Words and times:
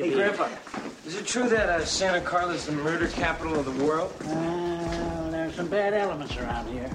Hey, 0.00 0.14
Grandpa, 0.14 0.48
is 1.06 1.14
it 1.14 1.26
true 1.26 1.46
that 1.50 1.68
uh, 1.68 1.84
Santa 1.84 2.22
Carla 2.22 2.54
is 2.54 2.64
the 2.64 2.72
murder 2.72 3.06
capital 3.08 3.60
of 3.60 3.66
the 3.66 3.84
world? 3.84 4.10
Uh, 4.24 5.28
there's 5.28 5.54
some 5.54 5.68
bad 5.68 5.92
elements 5.92 6.38
around 6.38 6.72
here. 6.72 6.90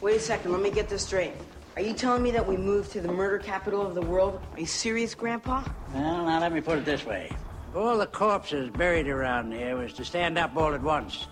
Wait 0.00 0.16
a 0.16 0.18
second, 0.18 0.50
let 0.50 0.60
me 0.60 0.68
get 0.68 0.88
this 0.88 1.06
straight. 1.06 1.34
Are 1.76 1.82
you 1.82 1.92
telling 1.94 2.20
me 2.20 2.32
that 2.32 2.44
we 2.44 2.56
moved 2.56 2.90
to 2.92 3.00
the 3.00 3.12
murder 3.12 3.38
capital 3.38 3.86
of 3.86 3.94
the 3.94 4.00
world? 4.00 4.40
Are 4.54 4.58
you 4.58 4.66
serious, 4.66 5.14
Grandpa? 5.14 5.62
Well, 5.94 6.26
now 6.26 6.40
let 6.40 6.52
me 6.52 6.60
put 6.60 6.78
it 6.78 6.84
this 6.84 7.06
way. 7.06 7.30
If 7.70 7.76
all 7.76 7.96
the 7.96 8.08
corpses 8.08 8.70
buried 8.70 9.06
around 9.06 9.52
here 9.52 9.76
was 9.76 9.92
to 9.92 10.04
stand 10.04 10.36
up 10.36 10.56
all 10.56 10.74
at 10.74 10.82
once, 10.82 11.28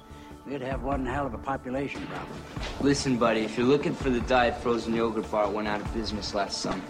we'd 0.46 0.60
have 0.60 0.84
one 0.84 1.04
hell 1.04 1.26
of 1.26 1.34
a 1.34 1.38
population 1.38 2.06
problem. 2.06 2.38
Listen, 2.80 3.16
buddy, 3.16 3.40
if 3.40 3.58
you're 3.58 3.66
looking 3.66 3.96
for 3.96 4.10
the 4.10 4.20
diet 4.20 4.62
frozen 4.62 4.94
yogurt 4.94 5.28
bar, 5.32 5.46
it 5.46 5.50
went 5.50 5.66
out 5.66 5.80
of 5.80 5.92
business 5.92 6.34
last 6.34 6.58
summer. 6.58 6.84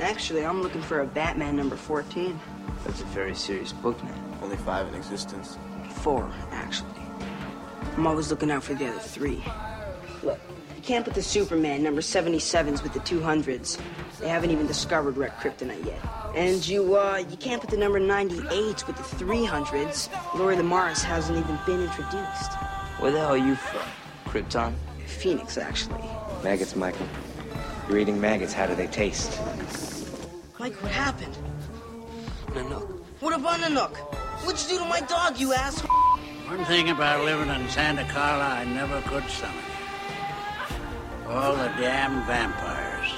Actually, 0.00 0.44
I'm 0.44 0.62
looking 0.62 0.82
for 0.82 1.00
a 1.00 1.06
Batman 1.06 1.56
number 1.56 1.76
14. 1.76 2.38
That's 2.84 3.00
a 3.00 3.04
very 3.06 3.34
serious 3.34 3.72
book 3.72 4.02
now. 4.04 4.14
Only 4.42 4.56
five 4.58 4.86
in 4.88 4.94
existence. 4.94 5.56
Four, 5.88 6.30
actually. 6.52 6.90
I'm 7.96 8.06
always 8.06 8.30
looking 8.30 8.50
out 8.50 8.62
for 8.62 8.74
the 8.74 8.88
other 8.88 8.98
three. 8.98 9.42
Look, 10.22 10.38
you 10.76 10.82
can't 10.82 11.04
put 11.04 11.14
the 11.14 11.22
Superman 11.22 11.82
number 11.82 12.02
77s 12.02 12.82
with 12.82 12.92
the 12.92 13.00
200s. 13.00 13.80
They 14.20 14.28
haven't 14.28 14.50
even 14.50 14.66
discovered 14.66 15.16
red 15.16 15.32
kryptonite 15.38 15.86
yet. 15.86 15.98
And 16.34 16.66
you, 16.66 16.96
uh, 16.96 17.24
you 17.30 17.36
can't 17.38 17.62
put 17.62 17.70
the 17.70 17.78
number 17.78 17.98
98s 17.98 18.86
with 18.86 18.96
the 18.96 19.24
300s. 19.24 20.38
Lori 20.38 20.56
Lemaris 20.56 21.02
hasn't 21.02 21.38
even 21.38 21.58
been 21.64 21.80
introduced. 21.80 22.52
Where 22.98 23.12
the 23.12 23.18
hell 23.18 23.30
are 23.30 23.38
you 23.38 23.54
from? 23.56 23.80
Krypton? 24.26 24.74
Phoenix, 25.06 25.56
actually. 25.56 26.04
Maggots, 26.44 26.76
Michael. 26.76 27.06
You're 27.88 27.98
eating 27.98 28.20
maggots. 28.20 28.52
How 28.52 28.66
do 28.66 28.74
they 28.74 28.88
taste? 28.88 29.38
Mike, 30.58 30.82
what 30.82 30.90
happened? 30.90 31.36
Nanook. 32.54 32.88
What 33.20 33.34
about 33.34 33.60
Nanook? 33.60 33.94
What'd 34.44 34.62
you 34.62 34.78
do 34.78 34.84
to 34.84 34.88
my 34.88 35.00
dog, 35.00 35.38
you 35.38 35.52
asshole? 35.52 35.90
One 36.48 36.64
thing 36.64 36.88
about 36.88 37.26
living 37.26 37.50
in 37.50 37.68
Santa 37.68 38.04
Carla 38.04 38.44
I 38.44 38.64
never 38.64 39.02
could 39.02 39.28
stomach. 39.28 39.54
All 41.28 41.52
the 41.56 41.70
damn 41.78 42.26
vampires. 42.26 43.12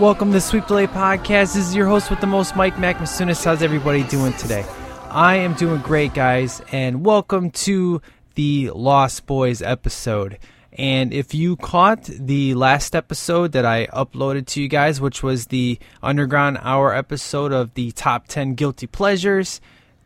Welcome 0.00 0.32
to 0.32 0.40
Sweep 0.40 0.66
Delay 0.66 0.86
Podcast. 0.86 1.54
This 1.54 1.68
is 1.68 1.74
your 1.74 1.86
host 1.86 2.08
with 2.08 2.20
the 2.20 2.26
most, 2.26 2.56
Mike 2.56 2.76
Macmasunis. 2.76 3.44
How's 3.44 3.62
everybody 3.62 4.04
doing 4.04 4.32
today? 4.32 4.64
I 5.14 5.36
am 5.36 5.54
doing 5.54 5.80
great, 5.80 6.12
guys, 6.12 6.60
and 6.72 7.06
welcome 7.06 7.52
to 7.52 8.02
the 8.34 8.72
Lost 8.74 9.26
Boys 9.26 9.62
episode. 9.62 10.40
And 10.72 11.14
if 11.14 11.32
you 11.32 11.54
caught 11.54 12.02
the 12.02 12.54
last 12.54 12.96
episode 12.96 13.52
that 13.52 13.64
I 13.64 13.86
uploaded 13.86 14.48
to 14.48 14.60
you 14.60 14.66
guys, 14.66 15.00
which 15.00 15.22
was 15.22 15.46
the 15.46 15.78
Underground 16.02 16.58
Hour 16.60 16.92
episode 16.92 17.52
of 17.52 17.74
the 17.74 17.92
top 17.92 18.26
10 18.26 18.54
guilty 18.54 18.88
pleasures, 18.88 19.60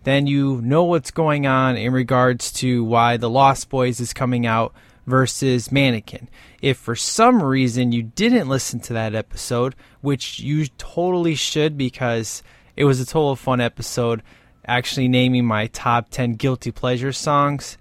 then 0.05 0.27
you 0.27 0.61
know 0.61 0.85
what's 0.85 1.11
going 1.11 1.47
on 1.47 1.79
in 1.79 1.95
regards 1.95 2.53
to 2.53 2.85
why 2.85 3.17
the 3.17 3.31
Lost 3.31 3.71
Boys 3.71 4.01
is 4.01 4.13
coming 4.13 4.45
out 4.45 4.75
versus 5.07 5.73
Mannequin. 5.73 6.29
If 6.61 6.77
for 6.77 6.95
some 6.95 7.43
reason 7.43 7.93
you 7.93 8.03
didn't 8.03 8.51
listen 8.51 8.79
to 8.81 8.93
that 8.93 9.15
episode, 9.15 9.75
which 10.03 10.39
you 10.39 10.67
totally 10.77 11.35
should 11.35 11.79
because 11.79 12.43
it 12.77 12.85
was 12.85 13.01
a 13.01 13.07
total 13.07 13.37
fun 13.37 13.63
episode, 13.63 14.23
actually 14.69 15.09
naming 15.09 15.45
my 15.45 15.67
top 15.69 16.11
10 16.11 16.35
guilty 16.35 16.71
pleasure 16.71 17.13
songs. 17.13 17.79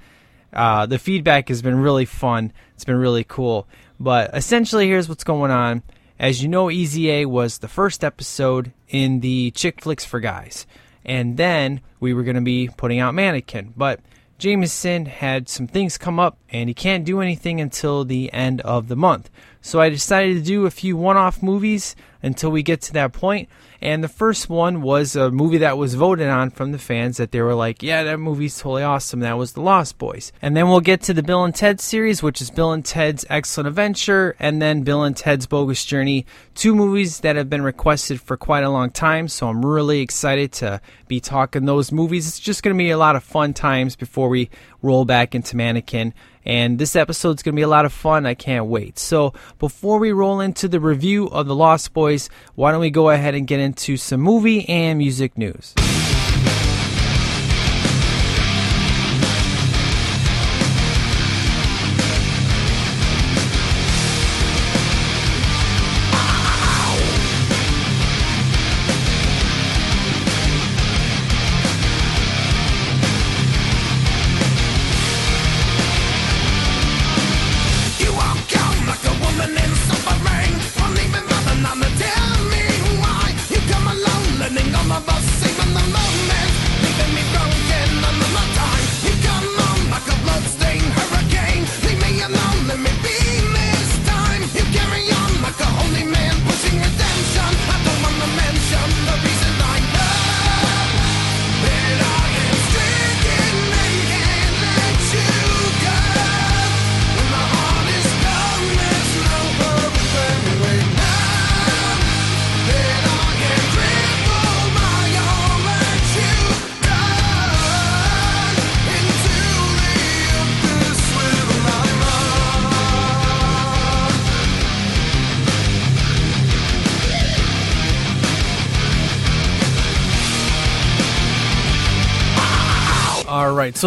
Uh, 0.54 0.86
the 0.86 0.98
feedback 0.98 1.50
has 1.50 1.62
been 1.62 1.80
really 1.80 2.06
fun. 2.06 2.52
It's 2.74 2.86
been 2.86 2.96
really 2.98 3.26
cool. 3.26 3.68
But 4.00 4.32
essentially, 4.34 4.88
here's 4.88 5.10
what's 5.10 5.24
going 5.24 5.52
on. 5.52 5.84
As 6.20 6.42
you 6.42 6.48
know, 6.48 6.72
Easy 6.72 7.12
A 7.12 7.26
was 7.26 7.60
the 7.60 7.68
first 7.68 8.04
episode 8.04 8.72
in 8.88 9.20
the 9.20 9.52
Chick 9.52 9.82
Flicks 9.82 10.06
for 10.06 10.20
Guys. 10.20 10.66
And 11.06 11.38
then 11.38 11.82
we 12.00 12.14
were 12.14 12.24
going 12.24 12.36
to 12.36 12.42
be 12.42 12.70
putting 12.76 13.00
out 13.00 13.14
Mannequin. 13.14 13.74
But 13.78 14.00
Jameson 14.38 15.08
had 15.08 15.50
some 15.50 15.68
things 15.68 15.98
come 15.98 16.20
up 16.20 16.38
and 16.50 16.70
he 16.70 16.74
can't 16.74 17.06
do 17.06 17.22
anything 17.22 17.60
until 17.60 18.06
the 18.06 18.32
end 18.34 18.62
of 18.62 18.88
the 18.88 18.96
month. 18.96 19.30
So 19.62 19.80
I 19.80 19.90
decided 19.90 20.36
to 20.36 20.44
do 20.44 20.66
a 20.66 20.72
few 20.72 20.96
one 20.96 21.18
off 21.18 21.44
movies 21.44 21.96
until 22.22 22.52
we 22.52 22.64
get 22.64 22.82
to 22.84 22.94
that 22.94 23.14
point. 23.14 23.50
And 23.82 24.04
the 24.04 24.08
first 24.08 24.50
one 24.50 24.82
was 24.82 25.16
a 25.16 25.32
movie 25.32 25.60
that 25.60 25.78
was 25.78 25.96
voted 25.96 26.28
on 26.28 26.50
from 26.50 26.72
the 26.72 26.80
fans 26.80 27.18
that 27.18 27.32
they 27.32 27.42
were 27.42 27.54
like, 27.54 27.84
yeah, 27.84 28.04
that 28.04 28.18
movie's 28.18 28.58
totally 28.58 28.84
awesome. 28.84 29.20
That 29.20 29.38
was 29.38 29.54
The 29.54 29.62
Lost 29.62 29.98
Boys. 29.98 30.32
And 30.42 30.56
then 30.56 30.68
we'll 30.68 30.80
get 30.80 31.02
to 31.04 31.14
the 31.14 31.24
Bill 31.24 31.44
and 31.44 31.54
Ted 31.54 31.80
series, 31.80 32.24
which 32.24 32.42
is 32.42 32.50
Bill 32.50 32.72
and 32.72 32.84
Ted's 32.84 33.26
Excellent 33.30 33.68
Adventure 33.68 34.36
and 34.40 34.62
then 34.62 34.84
Bill 34.84 35.04
and 35.04 35.16
Ted's 35.16 35.46
Bogus 35.46 35.86
Journey. 35.86 36.26
Two 36.58 36.74
movies 36.74 37.20
that 37.20 37.36
have 37.36 37.52
been 37.52 37.62
requested 37.62 38.20
for 38.20 38.36
quite 38.36 38.64
a 38.64 38.70
long 38.72 38.90
time. 38.90 39.28
So 39.28 39.48
I'm 39.48 39.64
really 39.64 40.02
excited 40.02 40.52
to 40.54 40.82
be 41.08 41.20
talking 41.20 41.66
those 41.66 41.92
movies. 41.92 42.28
It's 42.28 42.40
just 42.40 42.64
going 42.64 42.76
to 42.76 42.78
be 42.78 42.90
a 42.90 42.98
lot 42.98 43.16
of 43.16 43.24
fun 43.24 43.54
times 43.54 43.96
before 43.96 44.28
we 44.28 44.50
roll 44.82 45.06
back 45.06 45.36
into 45.36 45.56
Mannequin. 45.56 46.16
And 46.46 46.80
this 46.80 46.96
episode's 46.96 47.44
going 47.44 47.54
to 47.54 47.60
be 47.60 47.62
a 47.62 47.68
lot 47.68 47.86
of 47.86 47.94
fun. 47.94 48.26
I 48.26 48.34
can't 48.34 48.66
wait. 48.66 48.98
So, 48.98 49.36
before 49.60 50.00
we 50.00 50.12
roll 50.12 50.40
into 50.40 50.68
the 50.68 50.80
review 50.80 51.28
of 51.28 51.46
The 51.46 51.54
Lost 51.54 51.94
Boys, 51.94 52.28
why 52.56 52.72
don't 52.72 52.82
we 52.82 52.90
go 52.90 53.12
ahead 53.12 53.36
and 53.36 53.46
get 53.46 53.60
into 53.60 53.96
some 53.96 54.22
movie 54.22 54.68
and 54.68 54.98
music 54.98 55.38
news? 55.38 55.76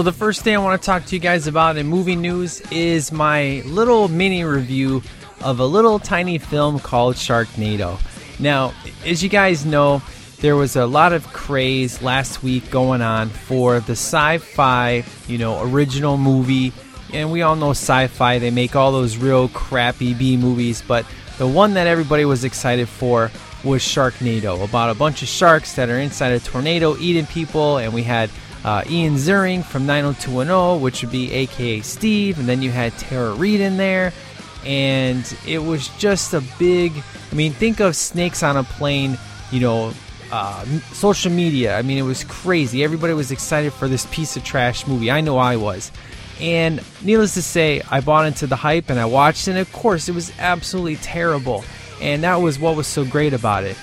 So 0.01 0.05
the 0.05 0.13
first 0.13 0.41
thing 0.41 0.55
I 0.55 0.59
want 0.61 0.81
to 0.81 0.87
talk 0.87 1.05
to 1.05 1.15
you 1.15 1.21
guys 1.21 1.47
about 1.47 1.77
in 1.77 1.87
movie 1.87 2.17
news 2.17 2.63
is 2.71 3.13
my 3.13 3.63
little 3.67 4.09
mini 4.09 4.45
review 4.45 5.03
of 5.43 5.61
a 5.61 5.67
little 5.67 5.99
tiny 5.99 6.39
film 6.39 6.79
called 6.79 7.17
Sharknado. 7.17 8.01
Now, 8.41 8.73
as 9.05 9.23
you 9.23 9.29
guys 9.29 9.67
know, 9.67 10.01
there 10.39 10.57
was 10.57 10.75
a 10.77 10.87
lot 10.87 11.13
of 11.13 11.31
craze 11.35 12.01
last 12.01 12.43
week 12.43 12.71
going 12.71 13.03
on 13.03 13.29
for 13.29 13.81
the 13.81 13.93
sci-fi, 13.93 15.05
you 15.29 15.37
know, 15.37 15.63
original 15.65 16.17
movie. 16.17 16.73
And 17.13 17.31
we 17.31 17.43
all 17.43 17.55
know 17.55 17.73
sci-fi, 17.73 18.39
they 18.39 18.51
make 18.51 18.75
all 18.75 18.93
those 18.93 19.19
real 19.19 19.51
crappy 19.51 20.15
B 20.15 20.39
movies, 20.39 20.81
but 20.81 21.05
the 21.37 21.47
one 21.47 21.75
that 21.75 21.87
everybody 21.87 22.25
was 22.25 22.43
excited 22.45 22.89
for 22.89 23.31
was 23.65 23.83
Sharknado, 23.83 24.65
about 24.67 24.89
a 24.89 24.95
bunch 24.95 25.21
of 25.21 25.29
sharks 25.29 25.75
that 25.75 25.91
are 25.91 25.99
inside 25.99 26.33
a 26.33 26.41
tornado 26.41 26.97
eating 26.97 27.27
people, 27.27 27.77
and 27.77 27.93
we 27.93 28.03
had 28.03 28.31
uh, 28.65 28.85
Ian 28.89 29.15
Ziering 29.15 29.65
from 29.65 29.87
90210, 29.87 30.83
which 30.83 31.03
would 31.03 31.11
be 31.11 31.33
AKA 31.33 31.81
Steve, 31.81 32.39
and 32.39 32.49
then 32.49 32.63
you 32.63 32.71
had 32.71 32.93
Tara 32.99 33.33
Reid 33.33 33.61
in 33.61 33.77
there, 33.77 34.13
and 34.65 35.37
it 35.47 35.59
was 35.59 35.89
just 35.99 36.35
a 36.35 36.43
big. 36.59 36.93
I 37.31 37.35
mean, 37.35 37.53
think 37.53 37.81
of 37.81 37.97
snakes 37.97 38.43
on 38.43 38.57
a 38.57 38.65
plane, 38.65 39.19
you 39.51 39.61
know, 39.61 39.93
uh, 40.33 40.65
social 40.93 41.33
media. 41.33 41.77
I 41.77 41.83
mean, 41.83 41.99
it 41.99 42.03
was 42.03 42.25
crazy. 42.25 42.85
Everybody 42.85 43.15
was 43.15 43.31
excited 43.31 43.73
for 43.73 43.89
this 43.89 44.07
piece 44.07 44.37
of 44.37 44.45
trash 44.45 44.87
movie. 44.87 45.11
I 45.11 45.21
know 45.21 45.39
I 45.39 45.57
was. 45.57 45.91
And 46.41 46.83
needless 47.03 47.35
to 47.35 47.43
say, 47.43 47.83
I 47.91 48.01
bought 48.01 48.27
into 48.27 48.47
the 48.47 48.57
hype 48.57 48.89
and 48.89 48.99
I 48.99 49.05
watched 49.05 49.47
and 49.49 49.59
of 49.59 49.71
course, 49.73 50.09
it 50.09 50.15
was 50.15 50.33
absolutely 50.39 50.97
terrible. 50.97 51.65
And 52.01 52.23
that 52.25 52.37
was 52.37 52.59
what 52.59 52.77
was 52.77 52.87
so 52.87 53.05
great 53.05 53.35
about 53.35 53.65
it. 53.65 53.77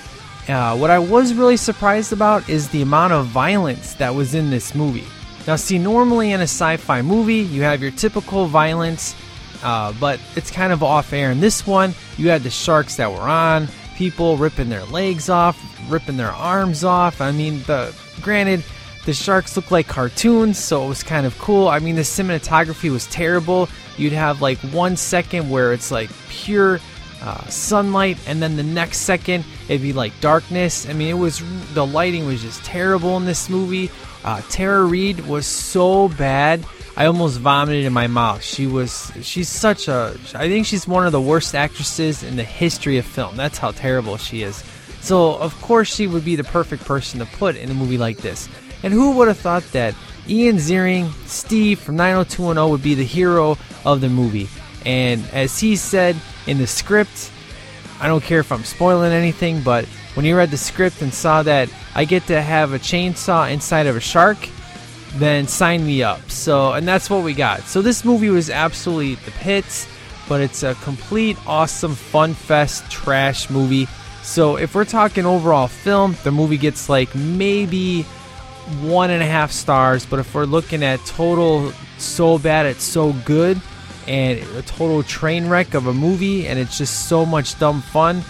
Uh, 0.48 0.78
what 0.78 0.90
I 0.90 0.98
was 0.98 1.34
really 1.34 1.58
surprised 1.58 2.14
about 2.14 2.48
is 2.48 2.70
the 2.70 2.82
amount 2.82 3.12
of 3.12 3.26
violence 3.26 3.96
that 3.96 4.16
was 4.16 4.34
in 4.34 4.50
this 4.50 4.74
movie. 4.74 5.04
Now, 5.46 5.58
see, 5.58 5.78
normally 5.78 6.32
in 6.32 6.40
a 6.40 6.44
sci 6.44 6.78
fi 6.78 7.02
movie, 7.02 7.36
you 7.36 7.64
have 7.64 7.82
your 7.82 7.92
typical 7.92 8.48
violence, 8.48 9.16
uh, 9.64 9.94
but 10.00 10.20
it's 10.36 10.50
kind 10.50 10.72
of 10.72 10.84
off 10.84 11.12
air. 11.12 11.32
In 11.32 11.42
this 11.42 11.68
one, 11.68 11.94
you 12.18 12.30
had 12.30 12.44
the 12.44 12.50
sharks 12.50 12.96
that 12.96 13.12
were 13.12 13.18
on, 13.18 13.68
people 13.98 14.38
ripping 14.38 14.70
their 14.70 14.86
legs 14.86 15.30
off, 15.30 15.62
ripping 15.90 16.16
their 16.16 16.32
arms 16.32 16.84
off. 16.84 17.20
I 17.20 17.32
mean, 17.32 17.64
the 17.64 17.94
granted, 18.22 18.64
the 19.06 19.14
sharks 19.14 19.56
look 19.56 19.72
like 19.72 19.88
cartoons, 19.88 20.58
so 20.58 20.86
it 20.86 20.90
was 20.90 21.04
kind 21.04 21.26
of 21.26 21.38
cool. 21.40 21.68
I 21.68 21.80
mean, 21.80 21.96
the 21.96 22.02
cinematography 22.02 22.92
was 22.92 23.08
terrible. 23.08 23.68
You'd 23.98 24.14
have 24.14 24.42
like 24.42 24.60
one 24.60 24.96
second 24.96 25.50
where 25.50 25.74
it's 25.74 25.92
like 25.92 26.10
pure 26.30 26.80
uh, 27.22 27.46
sunlight, 27.48 28.18
and 28.28 28.42
then 28.42 28.56
the 28.56 28.64
next 28.64 29.00
second 29.00 29.46
it'd 29.68 29.82
be 29.82 29.94
like 29.94 30.20
darkness. 30.22 30.88
I 30.88 30.94
mean, 30.94 31.10
it 31.10 31.18
was 31.18 31.42
the 31.74 31.86
lighting 31.86 32.26
was 32.26 32.42
just 32.42 32.64
terrible 32.64 33.18
in 33.18 33.26
this 33.26 33.50
movie. 33.50 33.92
Uh, 34.24 34.42
Tara 34.50 34.84
Reid 34.84 35.26
was 35.28 35.46
so 35.46 36.10
bad. 36.10 36.66
I 36.96 37.06
almost 37.06 37.40
vomited 37.40 37.86
in 37.86 37.94
my 37.94 38.08
mouth. 38.08 38.44
She 38.44 38.66
was 38.66 39.12
she's 39.22 39.50
such 39.50 39.88
a 39.88 40.18
I 40.34 40.48
think 40.48 40.66
she's 40.66 40.88
one 40.88 41.06
of 41.06 41.12
the 41.12 41.22
worst 41.22 41.54
actresses 41.54 42.24
in 42.24 42.36
the 42.36 42.44
history 42.44 42.98
of 42.98 43.06
film. 43.06 43.36
That's 43.36 43.58
how 43.58 43.72
terrible 43.72 44.18
she 44.18 44.42
is. 44.42 44.64
So, 45.02 45.36
of 45.36 45.60
course 45.62 45.94
she 45.94 46.08
would 46.08 46.26
be 46.26 46.36
the 46.36 46.44
perfect 46.44 46.84
person 46.86 47.20
to 47.20 47.26
put 47.26 47.56
in 47.56 47.70
a 47.70 47.74
movie 47.74 47.98
like 47.98 48.18
this. 48.18 48.50
And 48.84 48.94
who 48.94 49.12
would 49.18 49.28
have 49.28 49.38
thought 49.38 49.64
that 49.72 49.96
Ian 50.28 50.58
Ziering, 50.58 51.12
Steve 51.28 51.80
from 51.80 51.96
90210 51.96 52.70
would 52.70 52.84
be 52.84 52.96
the 52.96 53.06
hero 53.06 53.58
of 53.86 54.02
the 54.02 54.10
movie? 54.10 54.50
And 54.86 55.24
as 55.32 55.60
he 55.60 55.76
said 55.76 56.16
in 56.48 56.58
the 56.58 56.68
script, 56.68 57.32
I 58.00 58.08
don't 58.08 58.24
care 58.24 58.40
if 58.40 58.52
I'm 58.52 58.64
spoiling 58.64 59.12
anything, 59.12 59.62
but 59.62 59.86
when 60.14 60.26
you 60.26 60.38
read 60.38 60.52
the 60.52 60.58
script 60.58 61.02
and 61.02 61.14
saw 61.14 61.44
that 61.44 61.70
I 61.96 62.06
get 62.06 62.26
to 62.28 62.42
have 62.42 62.74
a 62.74 62.80
chainsaw 62.80 63.52
inside 63.52 63.88
of 63.88 63.96
a 63.96 64.00
shark, 64.00 64.38
then 65.16 65.48
sign 65.48 65.86
me 65.86 66.04
up. 66.04 66.30
So, 66.30 66.74
and 66.74 66.88
that's 66.88 67.10
what 67.10 67.24
we 67.24 67.34
got. 67.34 67.62
So, 67.62 67.82
this 67.82 68.04
movie 68.04 68.30
was 68.30 68.50
absolutely 68.50 69.16
the 69.16 69.32
pits, 69.32 69.88
but 70.28 70.42
it's 70.42 70.64
a 70.64 70.76
complete 70.76 71.38
awesome 71.48 71.96
fun 71.96 72.34
fest 72.34 72.90
trash 72.92 73.50
movie. 73.50 73.88
So, 74.24 74.58
if 74.58 74.76
we're 74.76 74.86
talking 74.86 75.26
overall 75.26 75.68
film, 75.68 76.16
the 76.24 76.32
movie 76.32 76.58
gets 76.58 76.90
like 76.90 77.14
maybe 77.16 78.04
one 78.82 79.10
and 79.10 79.24
a 79.24 79.28
half 79.28 79.52
stars. 79.52 80.06
But 80.06 80.20
if 80.20 80.34
we're 80.36 80.46
looking 80.46 80.84
at 80.84 81.04
total 81.06 81.72
so 81.98 82.38
bad 82.38 82.66
it's 82.66 82.84
so 82.84 83.14
good, 83.26 83.60
and 84.08 84.40
a 84.56 84.62
total 84.62 85.04
train 85.04 85.50
wreck 85.50 85.74
of 85.74 85.88
a 85.88 85.94
movie, 85.94 86.48
and 86.48 86.58
it's 86.58 86.78
just 86.78 87.08
so 87.08 87.26
much 87.26 87.60
dumb 87.60 87.82
fun. 87.82 88.22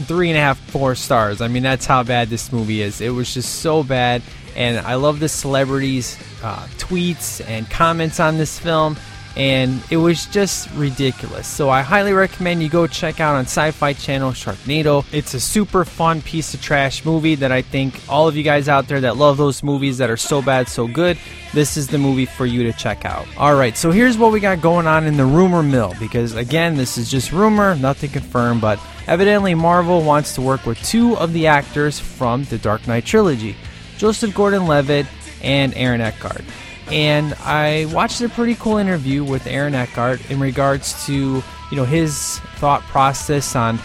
Three 0.00 0.28
and 0.28 0.36
a 0.36 0.40
half, 0.40 0.58
four 0.58 0.94
stars. 0.94 1.40
I 1.40 1.48
mean, 1.48 1.62
that's 1.62 1.86
how 1.86 2.02
bad 2.02 2.28
this 2.28 2.52
movie 2.52 2.82
is. 2.82 3.00
It 3.00 3.10
was 3.10 3.32
just 3.32 3.60
so 3.60 3.82
bad, 3.82 4.22
and 4.54 4.78
I 4.78 4.96
love 4.96 5.20
the 5.20 5.28
celebrities' 5.28 6.18
uh, 6.42 6.66
tweets 6.76 7.40
and 7.48 7.68
comments 7.70 8.20
on 8.20 8.36
this 8.36 8.58
film, 8.58 8.96
and 9.36 9.82
it 9.90 9.98
was 9.98 10.26
just 10.26 10.70
ridiculous. 10.72 11.46
So 11.46 11.68
I 11.68 11.82
highly 11.82 12.14
recommend 12.14 12.62
you 12.62 12.70
go 12.70 12.86
check 12.86 13.20
out 13.20 13.34
on 13.34 13.42
Sci-Fi 13.42 13.92
Channel 13.92 14.32
Sharknado. 14.32 15.04
It's 15.12 15.34
a 15.34 15.40
super 15.40 15.84
fun 15.84 16.22
piece 16.22 16.54
of 16.54 16.62
trash 16.62 17.04
movie 17.04 17.34
that 17.36 17.52
I 17.52 17.60
think 17.60 18.00
all 18.08 18.28
of 18.28 18.36
you 18.36 18.42
guys 18.42 18.68
out 18.68 18.88
there 18.88 19.00
that 19.02 19.18
love 19.18 19.36
those 19.36 19.62
movies 19.62 19.98
that 19.98 20.08
are 20.08 20.16
so 20.16 20.40
bad, 20.40 20.68
so 20.68 20.86
good, 20.86 21.18
this 21.52 21.76
is 21.76 21.86
the 21.88 21.98
movie 21.98 22.24
for 22.24 22.46
you 22.46 22.62
to 22.64 22.72
check 22.72 23.04
out. 23.04 23.26
All 23.36 23.54
right, 23.54 23.76
so 23.76 23.90
here's 23.90 24.16
what 24.16 24.32
we 24.32 24.40
got 24.40 24.62
going 24.62 24.86
on 24.86 25.04
in 25.04 25.18
the 25.18 25.26
rumor 25.26 25.62
mill 25.62 25.94
because 26.00 26.34
again, 26.34 26.76
this 26.76 26.96
is 26.96 27.10
just 27.10 27.30
rumor, 27.30 27.74
nothing 27.76 28.10
confirmed, 28.10 28.62
but 28.62 28.80
evidently 29.06 29.54
Marvel 29.54 30.02
wants 30.02 30.34
to 30.36 30.40
work 30.40 30.64
with 30.64 30.82
two 30.82 31.14
of 31.18 31.34
the 31.34 31.46
actors 31.46 32.00
from 32.00 32.44
the 32.44 32.56
Dark 32.56 32.86
Knight 32.88 33.04
trilogy, 33.04 33.54
Joseph 33.98 34.34
Gordon-Levitt 34.34 35.06
and 35.42 35.74
Aaron 35.74 36.00
Eckhart. 36.00 36.42
And 36.90 37.34
I 37.40 37.86
watched 37.86 38.20
a 38.20 38.28
pretty 38.28 38.54
cool 38.54 38.76
interview 38.76 39.24
with 39.24 39.46
Aaron 39.46 39.74
Eckhart 39.74 40.30
in 40.30 40.38
regards 40.38 41.04
to, 41.06 41.12
you 41.12 41.76
know, 41.76 41.84
his 41.84 42.38
thought 42.56 42.82
process 42.82 43.56
on 43.56 43.78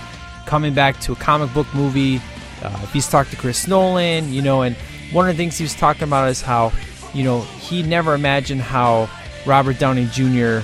coming 0.46 0.74
back 0.74 1.00
to 1.02 1.14
a 1.14 1.16
comic 1.16 1.54
book 1.54 1.68
movie. 1.74 2.22
Uh, 2.62 2.78
he's 2.88 3.08
talked 3.10 3.32
to 3.32 3.38
Chris 3.38 3.68
Nolan, 3.68 4.32
you 4.32 4.42
know, 4.42 4.62
and 4.62 4.76
one 5.12 5.28
of 5.28 5.36
the 5.36 5.44
things 5.44 5.58
he 5.58 5.64
was 5.64 5.74
talking 5.74 6.04
about 6.04 6.30
is 6.30 6.42
how, 6.42 6.72
you 7.14 7.24
know, 7.24 7.42
he 7.42 7.82
never 7.84 8.14
imagined 8.14 8.62
how 8.62 9.10
Robert 9.46 9.80
Downey 9.80 10.06
Jr. 10.12 10.60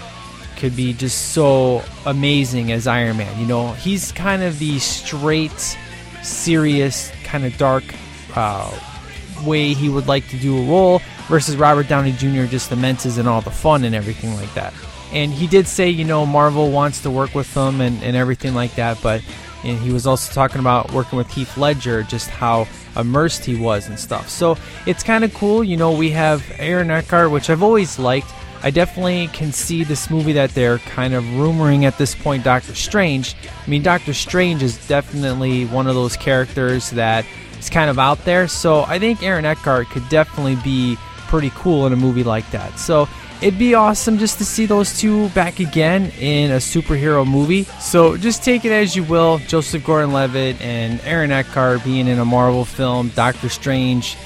could 0.57 0.75
be 0.75 0.93
just 0.93 1.31
so 1.31 1.83
amazing 2.05 2.71
as 2.71 2.85
Iron 2.85 3.17
Man. 3.17 3.39
You 3.39 3.47
know, 3.47 3.73
he's 3.73 4.11
kind 4.11 4.43
of 4.43 4.59
the 4.59 4.77
straight, 4.79 5.77
serious, 6.21 7.11
kind 7.23 7.45
of 7.45 7.57
dark 7.57 7.83
uh, 8.35 8.69
way 9.45 9.73
he 9.73 9.89
would 9.89 10.07
like 10.07 10.27
to 10.29 10.37
do 10.37 10.57
a 10.57 10.65
role 10.65 11.01
versus 11.27 11.55
Robert 11.55 11.87
Downey 11.87 12.13
Jr. 12.13 12.45
just 12.45 12.69
the 12.69 12.75
menses 12.75 13.17
and 13.17 13.27
all 13.27 13.41
the 13.41 13.51
fun 13.51 13.83
and 13.83 13.93
everything 13.95 14.33
like 14.35 14.53
that. 14.53 14.73
And 15.13 15.31
he 15.31 15.47
did 15.47 15.67
say, 15.67 15.89
you 15.89 16.03
know, 16.03 16.25
Marvel 16.25 16.71
wants 16.71 17.01
to 17.01 17.09
work 17.09 17.33
with 17.33 17.53
them 17.53 17.81
and, 17.81 18.01
and 18.03 18.15
everything 18.15 18.53
like 18.53 18.75
that, 18.75 18.99
but 19.01 19.21
and 19.63 19.79
he 19.79 19.91
was 19.91 20.05
also 20.05 20.31
talking 20.33 20.59
about 20.59 20.91
working 20.93 21.17
with 21.17 21.29
Heath 21.31 21.57
Ledger, 21.57 22.03
just 22.03 22.29
how 22.29 22.67
immersed 22.95 23.43
he 23.43 23.55
was 23.55 23.87
and 23.87 23.99
stuff. 23.99 24.29
So 24.29 24.57
it's 24.85 25.03
kind 25.03 25.23
of 25.23 25.33
cool. 25.33 25.63
You 25.63 25.77
know, 25.77 25.91
we 25.91 26.11
have 26.11 26.43
Aaron 26.57 26.91
Eckhart, 26.91 27.31
which 27.31 27.49
I've 27.49 27.63
always 27.63 27.97
liked. 27.99 28.31
I 28.63 28.71
definitely 28.71 29.27
can 29.27 29.51
see 29.51 29.83
this 29.83 30.09
movie 30.09 30.33
that 30.33 30.51
they're 30.51 30.79
kind 30.79 31.13
of 31.13 31.23
rumoring 31.23 31.83
at 31.83 31.97
this 31.97 32.15
point, 32.15 32.43
Doctor 32.43 32.75
Strange. 32.75 33.35
I 33.65 33.69
mean, 33.69 33.83
Doctor 33.83 34.13
Strange 34.13 34.63
is 34.63 34.87
definitely 34.87 35.65
one 35.65 35.87
of 35.87 35.95
those 35.95 36.17
characters 36.17 36.89
that 36.91 37.25
is 37.59 37.69
kind 37.69 37.89
of 37.89 37.99
out 37.99 38.23
there. 38.25 38.47
So 38.47 38.81
I 38.83 38.99
think 38.99 39.21
Aaron 39.23 39.45
Eckhart 39.45 39.87
could 39.89 40.07
definitely 40.09 40.55
be 40.63 40.97
pretty 41.27 41.51
cool 41.55 41.85
in 41.85 41.93
a 41.93 41.97
movie 41.97 42.23
like 42.23 42.49
that. 42.51 42.79
So 42.79 43.07
it'd 43.41 43.59
be 43.59 43.75
awesome 43.75 44.17
just 44.17 44.37
to 44.39 44.45
see 44.45 44.65
those 44.65 44.97
two 44.99 45.29
back 45.29 45.59
again 45.59 46.11
in 46.19 46.51
a 46.51 46.57
superhero 46.57 47.27
movie. 47.27 47.63
So 47.79 48.17
just 48.17 48.43
take 48.43 48.65
it 48.65 48.71
as 48.71 48.95
you 48.95 49.03
will. 49.03 49.37
Joseph 49.39 49.85
Gordon-Levitt 49.85 50.59
and 50.61 50.99
Aaron 51.01 51.31
Eckhart 51.31 51.83
being 51.83 52.07
in 52.07 52.17
a 52.19 52.25
Marvel 52.25 52.65
film, 52.65 53.09
Doctor 53.09 53.49
Strange. 53.49 54.17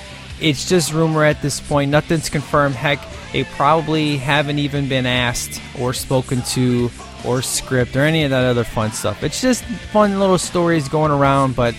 It's 0.42 0.68
just 0.68 0.94
rumor 0.94 1.24
at 1.24 1.42
this 1.42 1.60
point. 1.60 1.92
Nothing's 1.92 2.30
confirmed. 2.30 2.76
Heck, 2.76 3.00
they 3.32 3.44
probably 3.44 4.18
haven't 4.18 4.60
even 4.60 4.90
been 4.90 5.06
asked 5.06 5.62
or 5.80 5.94
spoken 5.94 6.42
to 6.42 6.90
or 7.26 7.42
script 7.42 7.96
or 7.96 8.02
any 8.02 8.24
of 8.24 8.32
that 8.32 8.44
other 8.44 8.64
fun 8.64 8.92
stuff. 8.92 9.24
It's 9.24 9.42
just 9.42 9.64
fun 9.64 10.20
little 10.20 10.38
stories 10.38 10.90
going 10.90 11.12
around, 11.12 11.56
but 11.56 11.76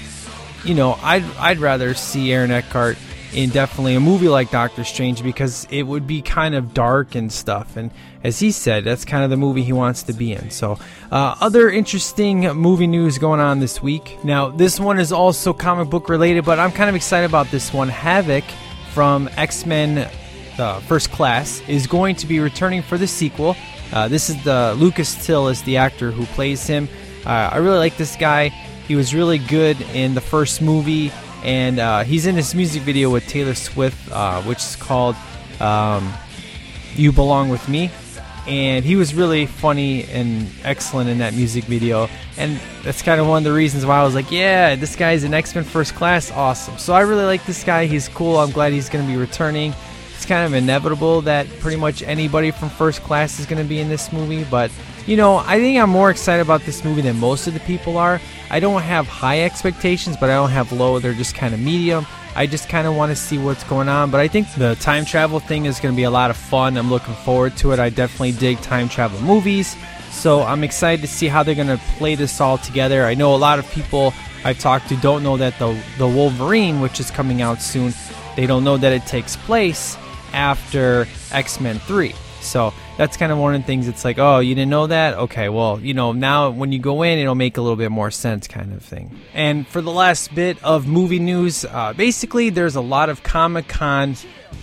you 0.65 0.75
know, 0.75 0.99
I'd 1.03 1.25
I'd 1.37 1.59
rather 1.59 1.95
see 1.95 2.33
Aaron 2.33 2.51
Eckhart 2.51 2.97
in 3.35 3.51
definitely 3.51 3.95
a 3.95 4.01
movie 4.01 4.29
like 4.29 4.51
Doctor 4.51 4.85
Strange 4.85 5.23
because 5.23 5.67
it 5.71 5.85
would 5.85 6.07
be 6.07 6.23
kind 6.23 6.55
of 6.55 6.75
dark 6.75 7.15
and 7.15 7.33
stuff. 7.33 7.77
And 7.77 7.91
as 8.23 8.39
he 8.39 8.51
said, 8.53 8.85
that's 8.85 9.05
kind 9.05 9.25
of 9.25 9.31
the 9.31 9.37
movie 9.37 9.63
he 9.63 9.73
wants 9.73 10.03
to 10.05 10.13
be 10.13 10.33
in. 10.33 10.51
So, 10.51 10.79
uh, 11.11 11.35
other 11.41 11.71
interesting 11.71 12.41
movie 12.53 12.87
news 12.87 13.19
going 13.19 13.41
on 13.41 13.61
this 13.61 13.83
week. 13.83 14.19
Now, 14.25 14.51
this 14.51 14.79
one 14.79 14.99
is 14.99 15.13
also 15.13 15.53
comic 15.53 15.89
book 15.89 16.09
related, 16.09 16.45
but 16.45 16.59
I'm 16.59 16.73
kind 16.73 16.89
of 16.89 16.97
excited 16.97 17.27
about 17.27 17.51
this 17.51 17.73
one. 17.73 17.89
Havoc 17.89 18.45
from 18.93 19.29
X 19.37 19.65
Men 19.65 20.11
uh, 20.59 20.81
First 20.81 21.11
Class 21.11 21.63
is 21.69 21.87
going 21.87 22.17
to 22.17 22.27
be 22.27 22.41
returning 22.41 22.83
for 22.83 22.99
the 22.99 23.07
sequel. 23.07 23.57
Uh, 23.93 24.09
this 24.09 24.31
is 24.31 24.43
the 24.45 24.75
Lucas 24.79 25.25
Till 25.25 25.49
is 25.49 25.63
the 25.63 25.79
actor 25.79 26.11
who 26.11 26.25
plays 26.27 26.67
him. 26.67 26.89
Uh, 27.25 27.51
I 27.53 27.59
really 27.59 27.79
like 27.79 27.97
this 27.97 28.17
guy. 28.17 28.49
He 28.89 28.97
was 28.97 29.15
really 29.15 29.39
good 29.39 29.81
in 29.95 30.15
the 30.15 30.21
first 30.21 30.61
movie 30.61 31.13
and 31.43 31.79
uh, 31.79 32.05
he's 32.05 32.27
in 32.27 32.35
this 32.35 32.55
music 32.55 32.83
video 32.83 33.11
with 33.11 33.27
Taylor 33.27 33.55
Swift, 33.55 34.11
uh, 34.13 34.43
which 34.43 34.59
is 34.59 34.77
called 34.77 35.17
um, 35.61 36.13
"You 36.95 37.13
Belong 37.13 37.49
with 37.49 37.69
Me," 37.69 37.91
and 38.47 38.85
he 38.85 38.97
was 38.97 39.15
really 39.15 39.47
funny 39.47 40.05
and 40.05 40.49
excellent 40.65 41.11
in 41.11 41.19
that 41.19 41.35
music 41.35 41.65
video, 41.65 42.09
and 42.37 42.61
that's 42.83 43.03
kind 43.03 43.21
of 43.21 43.27
one 43.27 43.39
of 43.39 43.45
the 43.45 43.53
reasons 43.53 43.85
why 43.85 44.01
I 44.01 44.05
was 44.05 44.15
like, 44.15 44.31
"Yeah, 44.31 44.77
this 44.77 44.97
guy's 44.97 45.25
an 45.25 45.35
X 45.35 45.55
Men 45.55 45.65
First 45.65 45.95
Class, 45.95 46.31
awesome." 46.31 46.79
So 46.79 46.93
I 46.93 47.01
really 47.01 47.25
like 47.25 47.45
this 47.45 47.65
guy. 47.65 47.87
He's 47.87 48.09
cool. 48.09 48.37
I'm 48.39 48.51
glad 48.51 48.73
he's 48.73 48.89
going 48.89 49.05
to 49.05 49.11
be 49.11 49.19
returning. 49.19 49.75
It's 50.15 50.27
kind 50.27 50.47
of 50.47 50.55
inevitable 50.55 51.23
that 51.23 51.49
pretty 51.59 51.77
much 51.77 52.03
anybody 52.03 52.53
from 52.53 52.71
First 52.71 53.03
Class 53.03 53.41
is 53.41 53.47
going 53.47 53.61
to 53.61 53.69
be 53.69 53.81
in 53.81 53.89
this 53.89 54.13
movie, 54.13 54.45
but 54.45 54.71
you 55.07 55.17
know, 55.17 55.37
I 55.37 55.59
think 55.59 55.79
I'm 55.79 55.91
more 55.91 56.11
excited 56.11 56.43
about 56.43 56.63
this 56.63 56.85
movie 56.85 57.03
than 57.03 57.19
most 57.19 57.47
of 57.47 57.55
the 57.55 57.61
people 57.61 57.99
are. 57.99 58.21
I 58.51 58.61
don't 58.61 58.83
have 58.83 59.07
high 59.09 59.43
expectations, 59.43 60.17
but 60.17 60.31
I 60.31 60.35
don't 60.35 60.51
have 60.51 60.73
low. 60.73 60.99
They're 60.99 61.15
just 61.15 61.35
kind 61.35 61.55
of 61.55 61.61
medium. 61.61 62.07
I 62.35 62.47
just 62.47 62.69
kind 62.69 62.87
of 62.87 62.95
want 62.97 63.11
to 63.11 63.17
see 63.17 63.37
what's 63.37 63.65
going 63.65 63.89
on. 63.89 64.11
But 64.11 64.21
I 64.21 64.29
think 64.29 64.53
the 64.55 64.77
time 64.77 65.05
travel 65.05 65.41
thing 65.41 65.67
is 65.67 65.81
going 65.81 65.95
to 65.95 65.97
be 65.97 66.05
a 66.05 66.11
lot 66.11 66.31
of 66.31 66.37
fun. 66.37 66.77
I'm 66.77 66.91
looking 66.91 67.15
forward 67.15 67.57
to 67.59 67.73
it. 67.73 67.79
I 67.79 67.91
definitely 67.91 68.33
dig 68.33 68.61
time 68.61 68.89
travel 68.89 69.21
movies. 69.21 69.77
So 70.11 70.43
I'm 70.43 70.63
excited 70.63 71.01
to 71.03 71.09
see 71.09 71.27
how 71.27 71.43
they're 71.43 71.55
going 71.55 71.67
to 71.67 71.81
play 71.97 72.15
this 72.15 72.41
all 72.41 72.59
together. 72.59 73.05
I 73.05 73.15
know 73.15 73.35
a 73.35 73.37
lot 73.37 73.59
of 73.59 73.69
people 73.71 74.15
I've 74.45 74.59
talked 74.59 74.89
to 74.89 74.97
don't 74.97 75.23
know 75.23 75.37
that 75.37 75.59
the, 75.59 75.79
the 75.99 76.07
Wolverine, 76.07 76.81
which 76.81 77.01
is 77.01 77.11
coming 77.11 77.43
out 77.43 77.61
soon, 77.61 77.93
they 78.37 78.47
don't 78.47 78.65
know 78.65 78.77
that 78.77 78.93
it 78.93 79.07
takes 79.07 79.37
place 79.37 79.97
after 80.33 81.07
X 81.33 81.61
Men 81.61 81.79
3. 81.81 82.15
So 82.41 82.73
that's 82.97 83.17
kind 83.17 83.33
of 83.33 83.39
one 83.39 83.55
of 83.55 83.61
the 83.63 83.67
things. 83.67 83.89
It's 83.89 84.05
like, 84.05 84.19
oh, 84.19 84.41
you 84.41 84.55
didn't 84.55 84.71
know 84.71 84.87
that? 84.87 85.15
Okay, 85.15 85.49
well, 85.49 85.81
you 85.81 85.95
know, 85.95 86.13
now 86.13 86.51
when 86.51 86.73
you 86.73 86.79
go 86.79 87.03
in, 87.03 87.19
it'll 87.19 87.35
make 87.35 87.57
a 87.57 87.61
little 87.61 87.77
bit 87.77 87.91
more 87.91 88.11
sense, 88.11 88.47
kind 88.47 88.73
of 88.73 88.83
thing. 88.83 89.19
And 89.35 89.67
for 89.67 89.81
the 89.81 89.91
last 89.91 90.35
bit 90.35 90.63
of 90.63 90.87
movie 90.87 91.19
news, 91.19 91.65
uh, 91.65 91.93
basically, 91.95 92.51
there's 92.51 92.77
a 92.77 92.81
lot 92.81 93.09
of 93.09 93.23
Comic 93.23 93.69
Con 93.69 94.17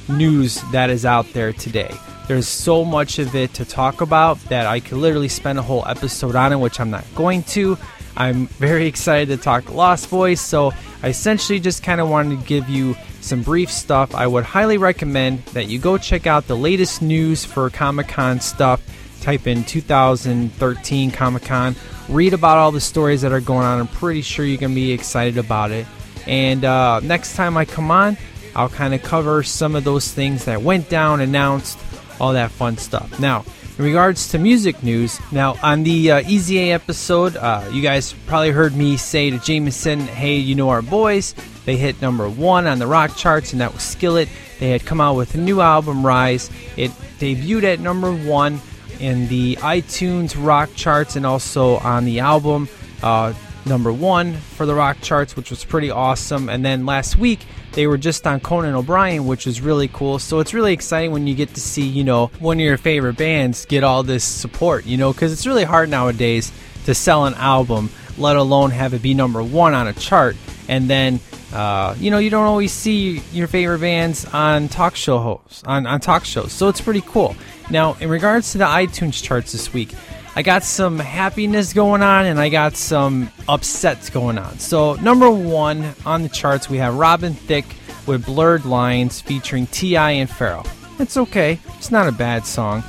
news 0.07 0.61
that 0.71 0.89
is 0.89 1.05
out 1.05 1.31
there 1.33 1.53
today. 1.53 1.93
There's 2.27 2.47
so 2.47 2.85
much 2.85 3.17
of 3.17 3.33
it 3.33 3.55
to 3.55 3.65
talk 3.65 4.01
about 4.01 4.39
that 4.49 4.67
I 4.67 4.79
could 4.79 4.99
literally 4.99 5.29
spend 5.29 5.57
a 5.57 5.63
whole 5.63 5.83
episode 5.87 6.35
on 6.35 6.53
it, 6.53 6.57
which 6.57 6.79
I'm 6.79 6.91
not 6.91 7.03
going 7.15 7.41
to. 7.43 7.77
I'm 8.17 8.47
very 8.47 8.87
excited 8.87 9.29
to 9.29 9.37
talk 9.37 9.69
Lost 9.73 10.09
Boys, 10.09 10.41
so 10.41 10.71
I 11.01 11.09
essentially 11.09 11.59
just 11.59 11.83
kind 11.83 12.01
of 12.01 12.09
wanted 12.09 12.39
to 12.39 12.45
give 12.45 12.69
you 12.69 12.95
some 13.21 13.41
brief 13.41 13.71
stuff. 13.71 14.15
I 14.15 14.27
would 14.27 14.43
highly 14.43 14.77
recommend 14.77 15.43
that 15.47 15.67
you 15.67 15.79
go 15.79 15.97
check 15.97 16.27
out 16.27 16.47
the 16.47 16.57
latest 16.57 17.01
news 17.01 17.45
for 17.45 17.69
Comic 17.69 18.07
Con 18.07 18.39
stuff. 18.39 18.81
Type 19.21 19.47
in 19.47 19.63
2013 19.65 21.11
Comic 21.11 21.43
Con, 21.43 21.75
read 22.07 22.33
about 22.33 22.57
all 22.57 22.71
the 22.71 22.81
stories 22.81 23.21
that 23.21 23.31
are 23.31 23.41
going 23.41 23.65
on. 23.65 23.79
I'm 23.79 23.87
pretty 23.87 24.21
sure 24.21 24.45
you're 24.45 24.57
going 24.57 24.71
to 24.71 24.75
be 24.75 24.93
excited 24.93 25.37
about 25.37 25.71
it. 25.71 25.85
And 26.25 26.63
uh, 26.63 27.01
next 27.01 27.35
time 27.35 27.57
I 27.57 27.65
come 27.65 27.91
on, 27.91 28.17
I'll 28.55 28.69
kind 28.69 28.93
of 28.93 29.03
cover 29.03 29.43
some 29.43 29.75
of 29.75 29.83
those 29.83 30.11
things 30.11 30.45
that 30.45 30.61
went 30.61 30.89
down, 30.89 31.21
announced, 31.21 31.77
all 32.19 32.33
that 32.33 32.51
fun 32.51 32.77
stuff. 32.77 33.19
Now, 33.19 33.45
in 33.79 33.85
regards 33.85 34.27
to 34.27 34.37
music 34.37 34.83
news, 34.83 35.21
now 35.31 35.55
on 35.63 35.83
the 35.83 36.11
uh, 36.11 36.17
A 36.19 36.71
episode, 36.71 37.37
uh, 37.37 37.63
you 37.71 37.81
guys 37.81 38.13
probably 38.27 38.51
heard 38.51 38.75
me 38.75 38.97
say 38.97 39.29
to 39.29 39.39
Jameson, 39.39 40.01
hey, 40.01 40.35
you 40.35 40.53
know 40.53 40.67
our 40.67 40.81
boys. 40.81 41.33
They 41.63 41.77
hit 41.77 42.01
number 42.01 42.29
one 42.29 42.67
on 42.67 42.79
the 42.79 42.87
rock 42.87 43.15
charts, 43.15 43.53
and 43.53 43.61
that 43.61 43.73
was 43.73 43.81
Skillet. 43.81 44.27
They 44.59 44.69
had 44.69 44.85
come 44.85 44.99
out 44.99 45.15
with 45.15 45.33
a 45.35 45.37
new 45.37 45.61
album, 45.61 46.05
Rise. 46.05 46.49
It 46.75 46.91
debuted 47.19 47.63
at 47.63 47.79
number 47.79 48.11
one 48.13 48.59
in 48.99 49.29
the 49.29 49.55
iTunes 49.61 50.35
rock 50.37 50.69
charts 50.75 51.15
and 51.15 51.25
also 51.25 51.77
on 51.77 52.03
the 52.03 52.19
album. 52.19 52.67
Uh, 53.01 53.31
number 53.69 53.93
one 53.93 54.33
for 54.33 54.65
the 54.65 54.75
rock 54.75 54.97
charts, 55.01 55.35
which 55.35 55.49
was 55.49 55.63
pretty 55.63 55.89
awesome. 55.89 56.49
And 56.49 56.65
then 56.65 56.85
last 56.85 57.17
week, 57.17 57.45
they 57.71 57.87
were 57.87 57.97
just 57.97 58.27
on 58.27 58.41
Conan 58.41 58.75
O'Brien, 58.75 59.25
which 59.25 59.45
was 59.45 59.61
really 59.61 59.87
cool. 59.87 60.19
So 60.19 60.39
it's 60.39 60.53
really 60.53 60.73
exciting 60.73 61.11
when 61.11 61.27
you 61.27 61.35
get 61.35 61.53
to 61.53 61.61
see, 61.61 61.87
you 61.87 62.03
know, 62.03 62.27
one 62.39 62.57
of 62.57 62.61
your 62.61 62.77
favorite 62.77 63.15
bands 63.15 63.65
get 63.65 63.83
all 63.83 64.03
this 64.03 64.25
support, 64.25 64.85
you 64.85 64.97
know, 64.97 65.13
because 65.13 65.31
it's 65.31 65.47
really 65.47 65.63
hard 65.63 65.89
nowadays 65.89 66.51
to 66.85 66.95
sell 66.95 67.25
an 67.25 67.35
album, 67.35 67.89
let 68.17 68.35
alone 68.35 68.71
have 68.71 68.93
it 68.93 69.01
be 69.01 69.13
number 69.13 69.41
one 69.41 69.73
on 69.73 69.87
a 69.87 69.93
chart. 69.93 70.35
And 70.67 70.89
then, 70.89 71.19
uh, 71.53 71.95
you 71.99 72.11
know, 72.11 72.17
you 72.17 72.29
don't 72.29 72.45
always 72.45 72.71
see 72.71 73.21
your 73.31 73.47
favorite 73.47 73.79
bands 73.79 74.25
on 74.25 74.67
talk 74.67 74.95
show 74.95 75.19
hosts, 75.19 75.63
on, 75.63 75.85
on 75.85 75.99
talk 75.99 76.25
shows. 76.25 76.51
So 76.51 76.67
it's 76.67 76.81
pretty 76.81 77.01
cool. 77.01 77.35
Now, 77.69 77.93
in 77.99 78.09
regards 78.09 78.51
to 78.53 78.57
the 78.57 78.65
iTunes 78.65 79.23
charts 79.23 79.51
this 79.51 79.71
week, 79.73 79.93
I 80.35 80.41
got 80.41 80.63
some 80.63 80.99
happiness 80.99 81.73
going 81.73 82.01
on 82.01 82.25
and 82.25 82.39
I 82.39 82.49
got 82.49 82.75
some 82.75 83.31
upsets 83.47 84.09
going 84.09 84.37
on. 84.37 84.59
So, 84.59 84.93
number 84.95 85.29
one 85.29 85.93
on 86.05 86.21
the 86.23 86.29
charts, 86.29 86.69
we 86.69 86.77
have 86.77 86.95
Robin 86.95 87.33
Thicke 87.33 87.75
with 88.05 88.25
Blurred 88.25 88.65
Lines 88.65 89.21
featuring 89.21 89.67
T.I. 89.67 90.11
and 90.11 90.29
Pharrell. 90.29 90.67
It's 90.99 91.17
okay, 91.17 91.59
it's 91.77 91.91
not 91.91 92.07
a 92.07 92.11
bad 92.11 92.45
song. 92.45 92.83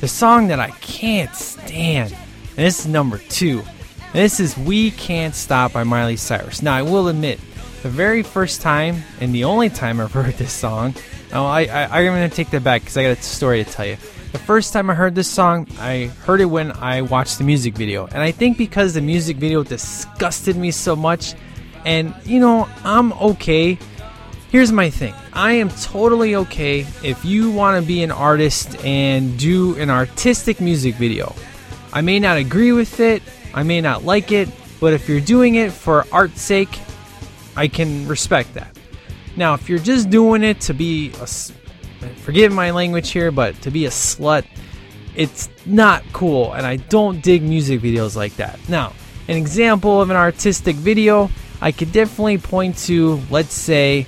The 0.00 0.08
song 0.08 0.48
that 0.48 0.60
I 0.60 0.70
can't 0.80 1.34
stand, 1.34 2.12
and 2.12 2.56
this 2.56 2.80
is 2.80 2.86
number 2.86 3.18
two, 3.18 3.62
this 4.12 4.40
is 4.40 4.58
We 4.58 4.90
Can't 4.90 5.34
Stop 5.34 5.72
by 5.72 5.84
Miley 5.84 6.16
Cyrus. 6.16 6.60
Now, 6.60 6.74
I 6.74 6.82
will 6.82 7.08
admit, 7.08 7.40
the 7.82 7.88
very 7.88 8.22
first 8.22 8.60
time 8.60 9.02
and 9.20 9.34
the 9.34 9.44
only 9.44 9.68
time 9.68 10.00
I've 10.00 10.12
heard 10.12 10.34
this 10.34 10.52
song, 10.52 10.94
oh, 11.32 11.44
I, 11.44 11.62
I, 11.62 12.00
I'm 12.00 12.04
going 12.04 12.28
to 12.28 12.34
take 12.34 12.50
that 12.50 12.62
back 12.62 12.82
because 12.82 12.96
I 12.96 13.04
got 13.04 13.18
a 13.18 13.22
story 13.22 13.64
to 13.64 13.70
tell 13.70 13.86
you. 13.86 13.96
The 14.32 14.38
first 14.38 14.72
time 14.72 14.88
I 14.88 14.94
heard 14.94 15.14
this 15.14 15.28
song, 15.28 15.66
I 15.78 16.06
heard 16.24 16.40
it 16.40 16.46
when 16.46 16.72
I 16.72 17.02
watched 17.02 17.36
the 17.36 17.44
music 17.44 17.76
video. 17.76 18.06
And 18.06 18.22
I 18.22 18.30
think 18.30 18.56
because 18.56 18.94
the 18.94 19.02
music 19.02 19.36
video 19.36 19.62
disgusted 19.62 20.56
me 20.56 20.70
so 20.70 20.96
much, 20.96 21.34
and 21.84 22.14
you 22.24 22.40
know, 22.40 22.66
I'm 22.82 23.12
okay. 23.12 23.78
Here's 24.50 24.72
my 24.72 24.88
thing 24.88 25.12
I 25.34 25.52
am 25.52 25.68
totally 25.68 26.34
okay 26.36 26.86
if 27.02 27.26
you 27.26 27.50
want 27.50 27.82
to 27.82 27.86
be 27.86 28.02
an 28.02 28.10
artist 28.10 28.82
and 28.84 29.38
do 29.38 29.76
an 29.76 29.90
artistic 29.90 30.62
music 30.62 30.94
video. 30.94 31.34
I 31.92 32.00
may 32.00 32.18
not 32.18 32.38
agree 32.38 32.72
with 32.72 33.00
it, 33.00 33.22
I 33.52 33.64
may 33.64 33.82
not 33.82 34.02
like 34.02 34.32
it, 34.32 34.48
but 34.80 34.94
if 34.94 35.10
you're 35.10 35.20
doing 35.20 35.56
it 35.56 35.72
for 35.72 36.06
art's 36.10 36.40
sake, 36.40 36.80
I 37.54 37.68
can 37.68 38.08
respect 38.08 38.54
that. 38.54 38.78
Now, 39.36 39.52
if 39.52 39.68
you're 39.68 39.78
just 39.78 40.08
doing 40.08 40.42
it 40.42 40.60
to 40.62 40.74
be 40.74 41.12
a 41.20 41.26
forgive 42.08 42.52
my 42.52 42.70
language 42.70 43.10
here, 43.10 43.30
but 43.30 43.60
to 43.62 43.70
be 43.70 43.86
a 43.86 43.90
slut, 43.90 44.44
it's 45.14 45.48
not 45.66 46.02
cool, 46.12 46.52
and 46.52 46.66
I 46.66 46.76
don't 46.76 47.22
dig 47.22 47.42
music 47.42 47.80
videos 47.80 48.16
like 48.16 48.36
that. 48.36 48.58
Now, 48.68 48.92
an 49.28 49.36
example 49.36 50.00
of 50.00 50.10
an 50.10 50.16
artistic 50.16 50.76
video, 50.76 51.30
I 51.60 51.72
could 51.72 51.92
definitely 51.92 52.38
point 52.38 52.78
to, 52.86 53.20
let's 53.30 53.54
say, 53.54 54.06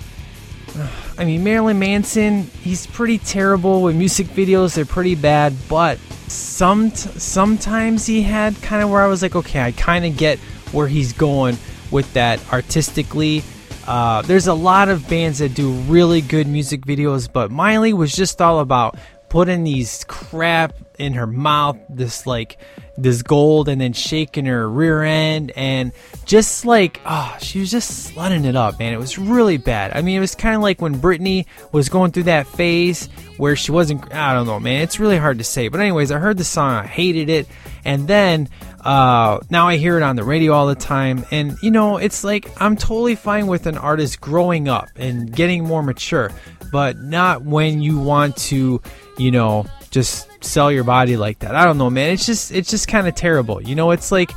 I 1.18 1.24
mean, 1.24 1.44
Marilyn 1.44 1.78
Manson, 1.78 2.44
he's 2.62 2.86
pretty 2.86 3.18
terrible 3.18 3.82
with 3.82 3.96
music 3.96 4.26
videos, 4.28 4.74
they're 4.74 4.84
pretty 4.84 5.14
bad, 5.14 5.54
but 5.68 5.98
some 6.26 6.90
sometimes 6.90 8.06
he 8.06 8.22
had 8.22 8.60
kind 8.62 8.82
of 8.82 8.90
where 8.90 9.02
I 9.02 9.06
was 9.06 9.22
like, 9.22 9.36
okay, 9.36 9.60
I 9.60 9.72
kind 9.72 10.04
of 10.04 10.16
get 10.16 10.38
where 10.72 10.88
he's 10.88 11.12
going 11.12 11.58
with 11.90 12.12
that 12.14 12.40
artistically 12.52 13.44
uh, 13.86 14.22
there's 14.22 14.46
a 14.46 14.54
lot 14.54 14.88
of 14.88 15.08
bands 15.08 15.38
that 15.38 15.54
do 15.54 15.72
really 15.72 16.20
good 16.20 16.46
music 16.46 16.82
videos, 16.82 17.30
but 17.30 17.50
Miley 17.50 17.92
was 17.92 18.14
just 18.14 18.40
all 18.40 18.60
about 18.60 18.98
putting 19.28 19.64
these 19.64 20.04
crap 20.04 20.74
in 20.96 21.14
her 21.14 21.26
mouth, 21.26 21.76
this 21.88 22.26
like 22.26 22.56
this 22.96 23.22
gold, 23.22 23.68
and 23.68 23.80
then 23.80 23.92
shaking 23.92 24.46
her 24.46 24.68
rear 24.70 25.02
end, 25.02 25.50
and 25.56 25.92
just 26.24 26.64
like 26.64 27.00
oh, 27.04 27.36
she 27.40 27.58
was 27.60 27.70
just 27.70 28.14
slutting 28.14 28.44
it 28.44 28.54
up, 28.54 28.78
man. 28.78 28.92
It 28.92 28.98
was 28.98 29.18
really 29.18 29.56
bad. 29.56 29.96
I 29.96 30.02
mean, 30.02 30.16
it 30.16 30.20
was 30.20 30.34
kind 30.34 30.54
of 30.54 30.62
like 30.62 30.80
when 30.80 31.00
Britney 31.00 31.46
was 31.72 31.88
going 31.88 32.12
through 32.12 32.24
that 32.24 32.46
phase 32.46 33.08
where 33.36 33.56
she 33.56 33.72
wasn't. 33.72 34.14
I 34.14 34.34
don't 34.34 34.46
know, 34.46 34.60
man. 34.60 34.82
It's 34.82 35.00
really 35.00 35.18
hard 35.18 35.38
to 35.38 35.44
say. 35.44 35.68
But 35.68 35.80
anyways, 35.80 36.12
I 36.12 36.18
heard 36.18 36.38
the 36.38 36.44
song, 36.44 36.72
I 36.72 36.86
hated 36.86 37.28
it, 37.28 37.48
and 37.84 38.06
then 38.06 38.48
uh, 38.84 39.40
now 39.48 39.66
I 39.66 39.76
hear 39.76 39.96
it 39.96 40.02
on 40.02 40.16
the 40.16 40.24
radio 40.24 40.52
all 40.52 40.66
the 40.66 40.74
time, 40.74 41.24
and 41.30 41.56
you 41.62 41.70
know, 41.70 41.96
it's 41.96 42.22
like 42.22 42.50
I'm 42.60 42.76
totally 42.76 43.14
fine 43.14 43.46
with 43.46 43.66
an 43.66 43.78
artist 43.78 44.20
growing 44.20 44.68
up 44.68 44.88
and 44.96 45.34
getting 45.34 45.64
more 45.64 45.82
mature, 45.82 46.30
but 46.70 46.98
not 46.98 47.42
when 47.42 47.80
you 47.80 47.98
want 47.98 48.36
to, 48.36 48.82
you 49.16 49.30
know, 49.30 49.64
just 49.90 50.28
sell 50.44 50.70
your 50.70 50.84
body 50.84 51.16
like 51.16 51.38
that. 51.38 51.54
I 51.54 51.64
don't 51.64 51.78
know, 51.78 51.88
man. 51.88 52.12
It's 52.12 52.26
just 52.26 52.52
it's 52.52 52.68
just 52.68 52.86
kind 52.86 53.08
of 53.08 53.14
terrible. 53.14 53.62
You 53.62 53.74
know, 53.74 53.90
it's 53.90 54.12
like 54.12 54.32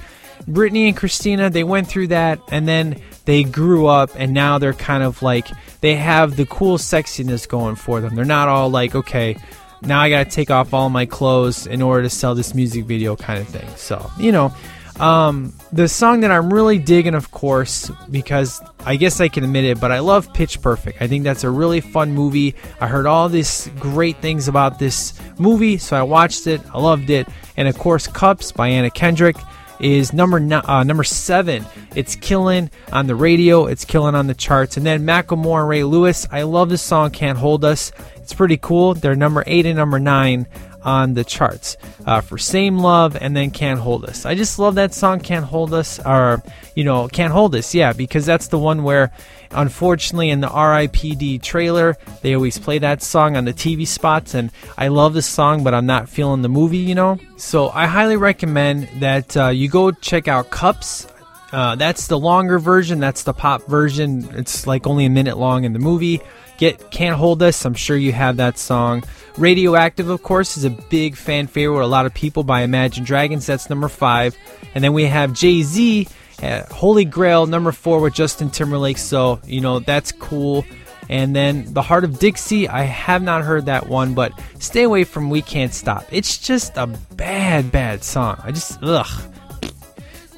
Britney 0.48 0.88
and 0.88 0.96
Christina, 0.96 1.50
they 1.50 1.66
went 1.66 1.88
through 1.88 2.08
that, 2.08 2.40
and 2.50 2.66
then 2.66 3.02
they 3.26 3.44
grew 3.44 3.88
up, 3.88 4.12
and 4.16 4.34
now 4.34 4.60
they're 4.60 4.74
kind 4.74 5.04
of 5.04 5.22
like 5.22 5.48
they 5.82 5.96
have 5.96 6.38
the 6.38 6.46
cool 6.46 6.78
sexiness 6.78 7.48
going 7.48 7.76
for 7.76 8.00
them. 8.00 8.16
They're 8.16 8.24
not 8.24 8.48
all 8.48 8.70
like, 8.70 8.96
okay, 8.96 9.38
now 9.82 10.00
I 10.00 10.10
gotta 10.10 10.30
take 10.30 10.50
off 10.50 10.74
all 10.74 10.90
my 10.90 11.06
clothes 11.06 11.68
in 11.68 11.82
order 11.82 12.04
to 12.04 12.10
sell 12.10 12.36
this 12.36 12.54
music 12.54 12.86
video 12.86 13.16
kind 13.16 13.40
of 13.40 13.48
thing. 13.48 13.68
So, 13.76 14.10
you 14.18 14.32
know, 14.32 14.54
um, 15.00 15.54
the 15.72 15.88
song 15.88 16.22
that 16.22 16.32
I'm 16.32 16.52
really 16.52 16.80
digging, 16.80 17.14
of 17.14 17.30
course, 17.30 17.92
because 18.10 18.62
I 18.86 18.96
guess 18.96 19.22
I 19.22 19.28
can 19.28 19.44
admit 19.44 19.66
it, 19.66 19.80
but 19.80 19.92
I 19.92 20.00
love 20.00 20.34
Pitch 20.34 20.62
Perfect. 20.62 21.02
I 21.02 21.08
think 21.08 21.24
that's 21.24 21.44
a 21.44 21.50
really 21.50 21.82
fun 21.82 22.14
movie. 22.14 22.56
I 22.82 22.88
heard 22.88 23.06
all 23.06 23.30
these 23.30 23.70
great 23.80 24.18
things 24.18 24.48
about 24.48 24.80
this 24.80 25.14
movie, 25.38 25.78
so 25.78 25.96
I 25.96 26.04
watched 26.04 26.48
it. 26.48 26.62
I 26.74 26.80
loved 26.80 27.10
it. 27.10 27.28
And 27.58 27.68
of 27.68 27.78
course, 27.78 28.08
Cups 28.08 28.52
by 28.52 28.70
Anna 28.70 28.90
Kendrick 28.90 29.38
is 29.80 30.14
number 30.14 30.38
uh, 30.38 30.84
number 30.84 31.04
seven. 31.04 31.64
It's 31.96 32.16
killing 32.16 32.72
on 32.92 33.06
the 33.06 33.16
radio. 33.16 33.68
It's 33.68 33.86
killing 33.86 34.16
on 34.16 34.26
the 34.26 34.34
charts. 34.34 34.78
And 34.78 34.86
then 34.86 35.06
Macklemore 35.06 35.60
and 35.60 35.70
Ryan 35.70 35.86
Lewis. 35.88 36.28
I 36.32 36.44
love 36.44 36.70
the 36.70 36.78
song 36.78 37.12
"Can't 37.12 37.38
Hold 37.38 37.64
Us." 37.64 37.92
It's 38.28 38.34
pretty 38.34 38.58
cool. 38.58 38.94
They're 38.94 39.16
number 39.16 39.42
eight 39.48 39.66
and 39.66 39.78
number 39.78 40.00
nine 40.00 40.48
on 40.84 41.14
the 41.14 41.24
charts 41.24 41.78
uh, 42.06 42.20
for 42.20 42.38
Same 42.38 42.78
Love 42.78 43.16
and 43.16 43.34
then 43.34 43.52
Can't 43.52 43.80
Hold 43.80 44.04
Us. 44.04 44.26
I 44.26 44.36
just 44.36 44.60
love 44.60 44.76
that 44.76 44.94
song, 44.94 45.22
Can't 45.22 45.46
Hold 45.46 45.74
Us, 45.74 45.98
or, 46.06 46.44
you 46.76 46.84
know, 46.84 47.08
Can't 47.08 47.32
Hold 47.32 47.56
Us, 47.56 47.74
yeah, 47.74 47.94
because 47.94 48.26
that's 48.26 48.48
the 48.48 48.60
one 48.60 48.84
where, 48.84 49.14
unfortunately, 49.52 50.30
in 50.30 50.42
the 50.42 50.50
RIPD 50.50 51.42
trailer, 51.42 51.96
they 52.22 52.36
always 52.36 52.60
play 52.60 52.80
that 52.80 53.02
song 53.02 53.38
on 53.38 53.46
the 53.46 53.54
TV 53.54 53.88
spots, 53.88 54.34
and 54.34 54.52
I 54.78 54.90
love 54.90 55.14
this 55.14 55.26
song, 55.26 55.64
but 55.64 55.74
I'm 55.74 55.86
not 55.86 56.10
feeling 56.10 56.42
the 56.42 56.50
movie, 56.50 56.80
you 56.80 56.96
know? 56.96 57.20
So 57.38 57.70
I 57.70 57.86
highly 57.86 58.18
recommend 58.18 58.90
that 59.00 59.38
uh, 59.38 59.48
you 59.48 59.70
go 59.70 59.92
check 59.92 60.28
out 60.28 60.50
Cups. 60.50 61.08
Uh, 61.54 61.76
that's 61.76 62.08
the 62.08 62.20
longer 62.20 62.60
version. 62.60 63.00
That's 63.00 63.24
the 63.24 63.32
pop 63.32 63.66
version. 63.68 64.28
It's 64.36 64.68
like 64.68 64.86
only 64.86 65.06
a 65.06 65.10
minute 65.10 65.38
long 65.38 65.64
in 65.64 65.72
the 65.72 65.80
movie. 65.80 66.20
Get 66.58 66.92
Can't 66.92 67.16
Hold 67.16 67.44
Us. 67.44 67.66
I'm 67.66 67.74
sure 67.74 67.98
you 67.98 68.12
have 68.12 68.38
that 68.38 68.58
song. 68.58 69.04
Radioactive, 69.38 70.10
of 70.10 70.24
course, 70.24 70.58
is 70.58 70.64
a 70.64 70.70
big 70.70 71.16
fan 71.16 71.48
favorite 71.48 71.84
a 71.84 71.88
lot 71.88 72.06
of 72.06 72.14
people 72.14 72.44
by 72.44 72.62
Imagine 72.62 73.04
Dragons. 73.04 73.46
That's 73.46 73.70
number 73.70 73.88
five. 73.88 74.36
And 74.74 74.84
then 74.84 74.94
we 74.94 75.06
have 75.06 75.34
Jay 75.34 75.62
Z, 75.62 76.08
uh, 76.42 76.64
Holy 76.72 77.06
Grail, 77.06 77.46
number 77.46 77.72
four 77.72 78.00
with 78.00 78.14
Justin 78.14 78.50
Timberlake. 78.50 78.98
So, 78.98 79.40
you 79.46 79.62
know, 79.62 79.80
that's 79.80 80.12
cool. 80.12 80.66
And 81.10 81.36
then 81.36 81.72
The 81.74 81.82
Heart 81.82 82.04
of 82.04 82.20
Dixie, 82.20 82.68
I 82.68 82.84
have 82.84 83.22
not 83.22 83.44
heard 83.44 83.68
that 83.68 83.88
one, 83.88 84.14
but 84.14 84.34
stay 84.60 84.84
away 84.84 85.04
from 85.04 85.30
We 85.30 85.42
Can't 85.42 85.74
Stop. 85.74 86.06
It's 86.12 86.38
just 86.38 86.76
a 86.76 86.88
bad, 87.16 87.72
bad 87.72 88.04
song. 88.04 88.42
I 88.44 88.52
just, 88.52 88.80
ugh. 88.82 89.08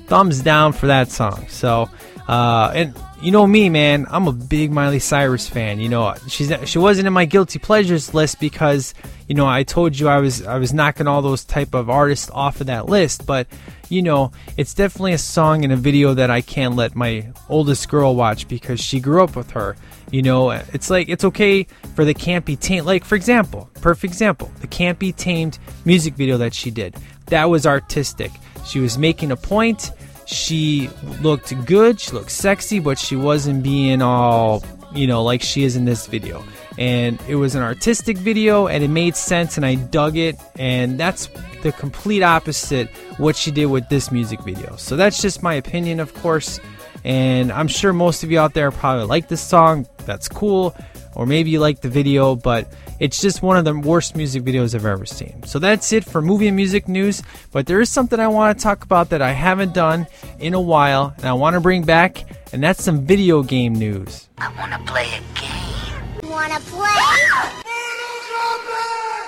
Thumbs 0.08 0.42
down 0.42 0.74
for 0.74 0.88
that 0.88 1.10
song. 1.10 1.48
So, 1.50 1.90
uh, 2.28 2.72
and 2.76 2.94
you 3.22 3.32
know 3.32 3.46
me, 3.46 3.70
man. 3.70 4.06
I'm 4.10 4.28
a 4.28 4.32
big 4.32 4.72
Miley 4.72 5.00
Cyrus 5.00 5.48
fan. 5.48 5.80
You 5.80 5.90
know, 5.90 6.14
she's 6.28 6.52
she 6.66 6.80
wasn't 6.80 7.08
in 7.08 7.14
my 7.14 7.26
guilty 7.26 7.60
pleasures 7.60 8.14
list 8.14 8.40
because 8.40 8.94
you 9.28 9.36
know 9.36 9.46
I 9.46 9.64
told 9.64 9.98
you 9.98 10.08
I 10.08 10.20
was 10.20 10.46
I 10.46 10.58
was 10.58 10.74
knocking 10.74 11.08
all 11.08 11.22
those 11.22 11.44
type 11.44 11.74
of 11.74 11.90
artists 11.90 12.30
off 12.32 12.62
of 12.62 12.68
that 12.68 12.88
list. 12.88 13.26
But 13.26 13.48
you 13.90 14.02
know, 14.02 14.32
it's 14.58 14.74
definitely 14.74 15.14
a 15.14 15.18
song 15.18 15.64
and 15.64 15.74
a 15.74 15.76
video 15.76 16.14
that 16.14 16.30
I 16.30 16.42
can't 16.42 16.76
let 16.76 16.96
my 16.96 17.32
oldest 17.50 17.90
girl 17.90 18.16
watch 18.16 18.48
because 18.48 18.80
she 18.80 19.00
grew 19.00 19.24
up 19.24 19.36
with 19.36 19.52
her. 19.52 19.76
You 20.12 20.22
know, 20.22 20.52
it's 20.52 20.90
like 20.90 21.10
it's 21.10 21.24
okay 21.26 21.68
for 21.96 22.06
the 22.06 22.14
Can't 22.14 22.46
Be 22.46 22.56
Tamed. 22.56 22.86
Like 22.86 23.04
for 23.04 23.16
example, 23.16 23.70
perfect 23.82 24.14
example, 24.14 24.52
the 24.62 24.68
Can't 24.68 24.98
Be 24.98 25.12
Tamed 25.12 25.60
music 25.86 26.14
video 26.14 26.38
that 26.38 26.54
she 26.54 26.72
did. 26.72 26.96
That 27.28 27.50
was 27.50 27.68
artistic. 27.68 28.32
She 28.66 28.80
was 28.80 28.98
making 28.98 29.32
a 29.32 29.36
point 29.36 29.92
she 30.30 30.90
looked 31.22 31.54
good, 31.66 32.00
she 32.00 32.12
looked 32.12 32.32
sexy, 32.32 32.80
but 32.80 33.00
she 33.00 33.16
wasn't 33.16 33.64
being 33.64 34.02
all, 34.02 34.64
you 34.94 35.08
know, 35.08 35.24
like 35.24 35.42
she 35.42 35.64
is 35.64 35.76
in 35.76 35.86
this 35.86 36.06
video. 36.06 36.44
And 36.78 37.20
it 37.28 37.36
was 37.36 37.56
an 37.56 37.64
artistic 37.64 38.16
video 38.18 38.68
and 38.68 38.84
it 38.84 38.90
made 38.90 39.16
sense 39.16 39.58
and 39.58 39.66
I 39.66 39.76
dug 39.76 40.18
it 40.18 40.36
and 40.58 41.00
that's 41.00 41.30
the 41.64 41.72
complete 41.72 42.22
opposite 42.22 42.90
what 43.18 43.36
she 43.36 43.52
did 43.52 43.66
with 43.66 43.90
this 43.90 44.12
music 44.12 44.42
video. 44.42 44.76
So 44.76 44.96
that's 44.96 45.22
just 45.22 45.42
my 45.42 45.56
opinion, 45.56 46.00
of 46.00 46.14
course. 46.14 46.60
And 47.04 47.52
I'm 47.52 47.68
sure 47.68 47.92
most 47.92 48.24
of 48.24 48.32
you 48.32 48.40
out 48.40 48.54
there 48.54 48.70
probably 48.72 49.06
like 49.06 49.30
this 49.30 49.42
song. 49.42 49.88
That's 50.06 50.30
cool. 50.30 50.76
Or 51.16 51.26
maybe 51.26 51.50
you 51.50 51.60
like 51.60 51.82
the 51.82 51.90
video, 51.90 52.36
but 52.36 52.72
it's 53.00 53.22
just 53.22 53.42
one 53.42 53.58
of 53.58 53.66
the 53.66 53.78
worst 53.78 54.16
music 54.16 54.44
videos 54.44 54.76
I've 54.76 54.86
ever 54.86 55.06
seen. 55.06 55.44
So 55.44 55.60
that's 55.60 55.92
it 55.94 56.04
for 56.04 56.22
movie 56.22 56.48
and 56.48 56.56
music 56.56 56.88
news. 56.88 57.24
But 57.52 57.66
there 57.66 57.82
is 57.82 57.90
something 57.90 58.20
I 58.20 58.28
want 58.28 58.58
to 58.58 58.64
talk 58.64 58.84
about 58.84 59.10
that 59.10 59.22
I 59.22 59.32
haven't 59.32 59.74
done 59.74 60.08
in 60.40 60.54
a 60.54 60.62
while, 60.62 61.14
and 61.18 61.26
I 61.26 61.34
want 61.34 61.56
to 61.56 61.60
bring 61.60 61.84
back, 61.84 62.24
and 62.54 62.62
that's 62.62 62.84
some 62.84 63.06
video 63.06 63.44
game 63.44 63.74
news. 63.74 64.28
I 64.38 64.54
want 64.56 64.74
to 64.74 64.92
play 64.92 65.08
a 65.08 65.40
game. 65.40 66.30
Wanna 66.30 66.60
play? 66.60 66.90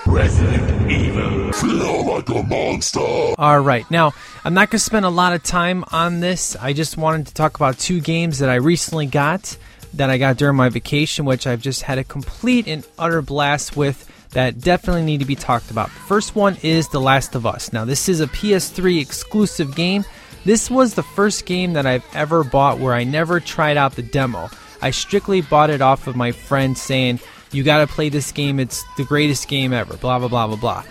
Resident 0.05 0.91
Evil. 0.91 1.53
Feel 1.53 2.05
like 2.05 2.29
a 2.29 2.43
monster. 2.43 2.99
All 2.99 3.59
right. 3.59 3.89
Now, 3.89 4.13
I'm 4.43 4.53
not 4.53 4.69
going 4.69 4.79
to 4.79 4.79
spend 4.79 5.05
a 5.05 5.09
lot 5.09 5.33
of 5.33 5.43
time 5.43 5.85
on 5.91 6.19
this. 6.19 6.55
I 6.57 6.73
just 6.73 6.97
wanted 6.97 7.27
to 7.27 7.33
talk 7.33 7.55
about 7.55 7.77
two 7.77 8.01
games 8.01 8.39
that 8.39 8.49
I 8.49 8.55
recently 8.55 9.05
got 9.05 9.57
that 9.93 10.09
I 10.09 10.17
got 10.17 10.37
during 10.37 10.55
my 10.55 10.69
vacation, 10.69 11.25
which 11.25 11.47
I've 11.47 11.61
just 11.61 11.83
had 11.83 11.97
a 11.97 12.03
complete 12.03 12.67
and 12.67 12.85
utter 12.97 13.21
blast 13.21 13.75
with 13.75 14.07
that 14.31 14.59
definitely 14.59 15.03
need 15.03 15.19
to 15.19 15.25
be 15.25 15.35
talked 15.35 15.71
about. 15.71 15.89
First 15.89 16.35
one 16.35 16.57
is 16.63 16.87
The 16.87 17.01
Last 17.01 17.35
of 17.35 17.45
Us. 17.45 17.73
Now, 17.73 17.85
this 17.85 18.07
is 18.07 18.21
a 18.21 18.27
PS3 18.27 19.01
exclusive 19.01 19.75
game. 19.75 20.05
This 20.45 20.71
was 20.71 20.93
the 20.93 21.03
first 21.03 21.45
game 21.45 21.73
that 21.73 21.85
I've 21.85 22.05
ever 22.15 22.43
bought 22.43 22.79
where 22.79 22.93
I 22.93 23.03
never 23.03 23.39
tried 23.39 23.77
out 23.77 23.95
the 23.95 24.01
demo. 24.01 24.49
I 24.81 24.91
strictly 24.91 25.41
bought 25.41 25.69
it 25.69 25.81
off 25.81 26.07
of 26.07 26.15
my 26.15 26.31
friend 26.31 26.77
saying, 26.77 27.19
You 27.51 27.63
gotta 27.63 27.87
play 27.87 28.09
this 28.09 28.31
game, 28.31 28.59
it's 28.59 28.83
the 28.97 29.03
greatest 29.03 29.47
game 29.47 29.73
ever, 29.73 29.97
blah, 29.97 30.17
blah, 30.17 30.29
blah, 30.29 30.47
blah, 30.47 30.55
blah. 30.55 30.83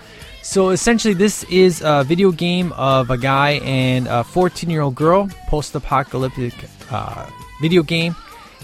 So 0.42 0.70
essentially, 0.70 1.14
this 1.14 1.44
is 1.44 1.82
a 1.84 2.04
video 2.04 2.30
game 2.30 2.72
of 2.72 3.10
a 3.10 3.18
guy 3.18 3.52
and 3.64 4.06
a 4.06 4.22
14 4.22 4.70
year 4.70 4.82
old 4.82 4.94
girl, 4.94 5.28
post 5.48 5.74
apocalyptic 5.74 6.54
uh, 6.90 7.28
video 7.60 7.82
game 7.82 8.14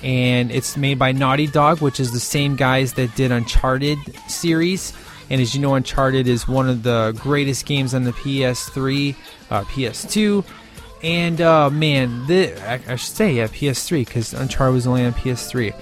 and 0.02 0.50
it's 0.50 0.76
made 0.76 0.98
by 0.98 1.12
Naughty 1.12 1.46
Dog, 1.46 1.80
which 1.80 2.00
is 2.00 2.12
the 2.12 2.20
same 2.20 2.56
guys 2.56 2.94
that 2.94 3.14
did 3.16 3.32
Uncharted 3.32 3.98
series. 4.28 4.92
And 5.30 5.40
as 5.40 5.54
you 5.54 5.60
know, 5.60 5.74
Uncharted 5.74 6.28
is 6.28 6.46
one 6.46 6.68
of 6.68 6.82
the 6.82 7.18
greatest 7.18 7.66
games 7.66 7.94
on 7.94 8.04
the 8.04 8.12
PS3, 8.12 9.16
uh, 9.50 9.62
PS2, 9.64 10.44
and 11.02 11.40
uh, 11.40 11.70
man, 11.70 12.26
I, 12.28 12.80
I, 12.88 12.96
should 12.96 13.14
say 13.14 13.34
yeah, 13.34 13.46
PS3 13.46 14.04
because 14.04 14.32
Uncharted 14.32 14.74
was 14.74 14.86
only 14.86 15.04
on 15.04 15.12
PS3. 15.12 15.74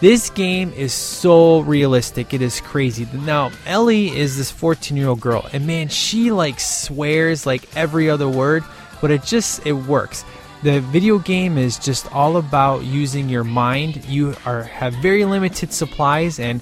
This 0.00 0.30
game 0.30 0.72
is 0.72 0.92
so 0.92 1.60
realistic; 1.60 2.34
it 2.34 2.42
is 2.42 2.60
crazy. 2.60 3.06
Now, 3.12 3.52
Ellie 3.66 4.08
is 4.08 4.36
this 4.36 4.50
14-year-old 4.50 5.20
girl, 5.20 5.48
and 5.52 5.66
man, 5.66 5.88
she 5.88 6.32
like 6.32 6.58
swears 6.58 7.46
like 7.46 7.76
every 7.76 8.10
other 8.10 8.28
word, 8.28 8.64
but 9.00 9.10
it 9.10 9.22
just 9.22 9.64
it 9.66 9.72
works. 9.72 10.24
The 10.62 10.80
video 10.80 11.18
game 11.18 11.58
is 11.58 11.76
just 11.76 12.10
all 12.12 12.36
about 12.36 12.84
using 12.84 13.28
your 13.28 13.42
mind. 13.42 14.04
You 14.04 14.36
are 14.46 14.62
have 14.62 14.94
very 14.94 15.24
limited 15.24 15.72
supplies 15.72 16.38
and 16.38 16.60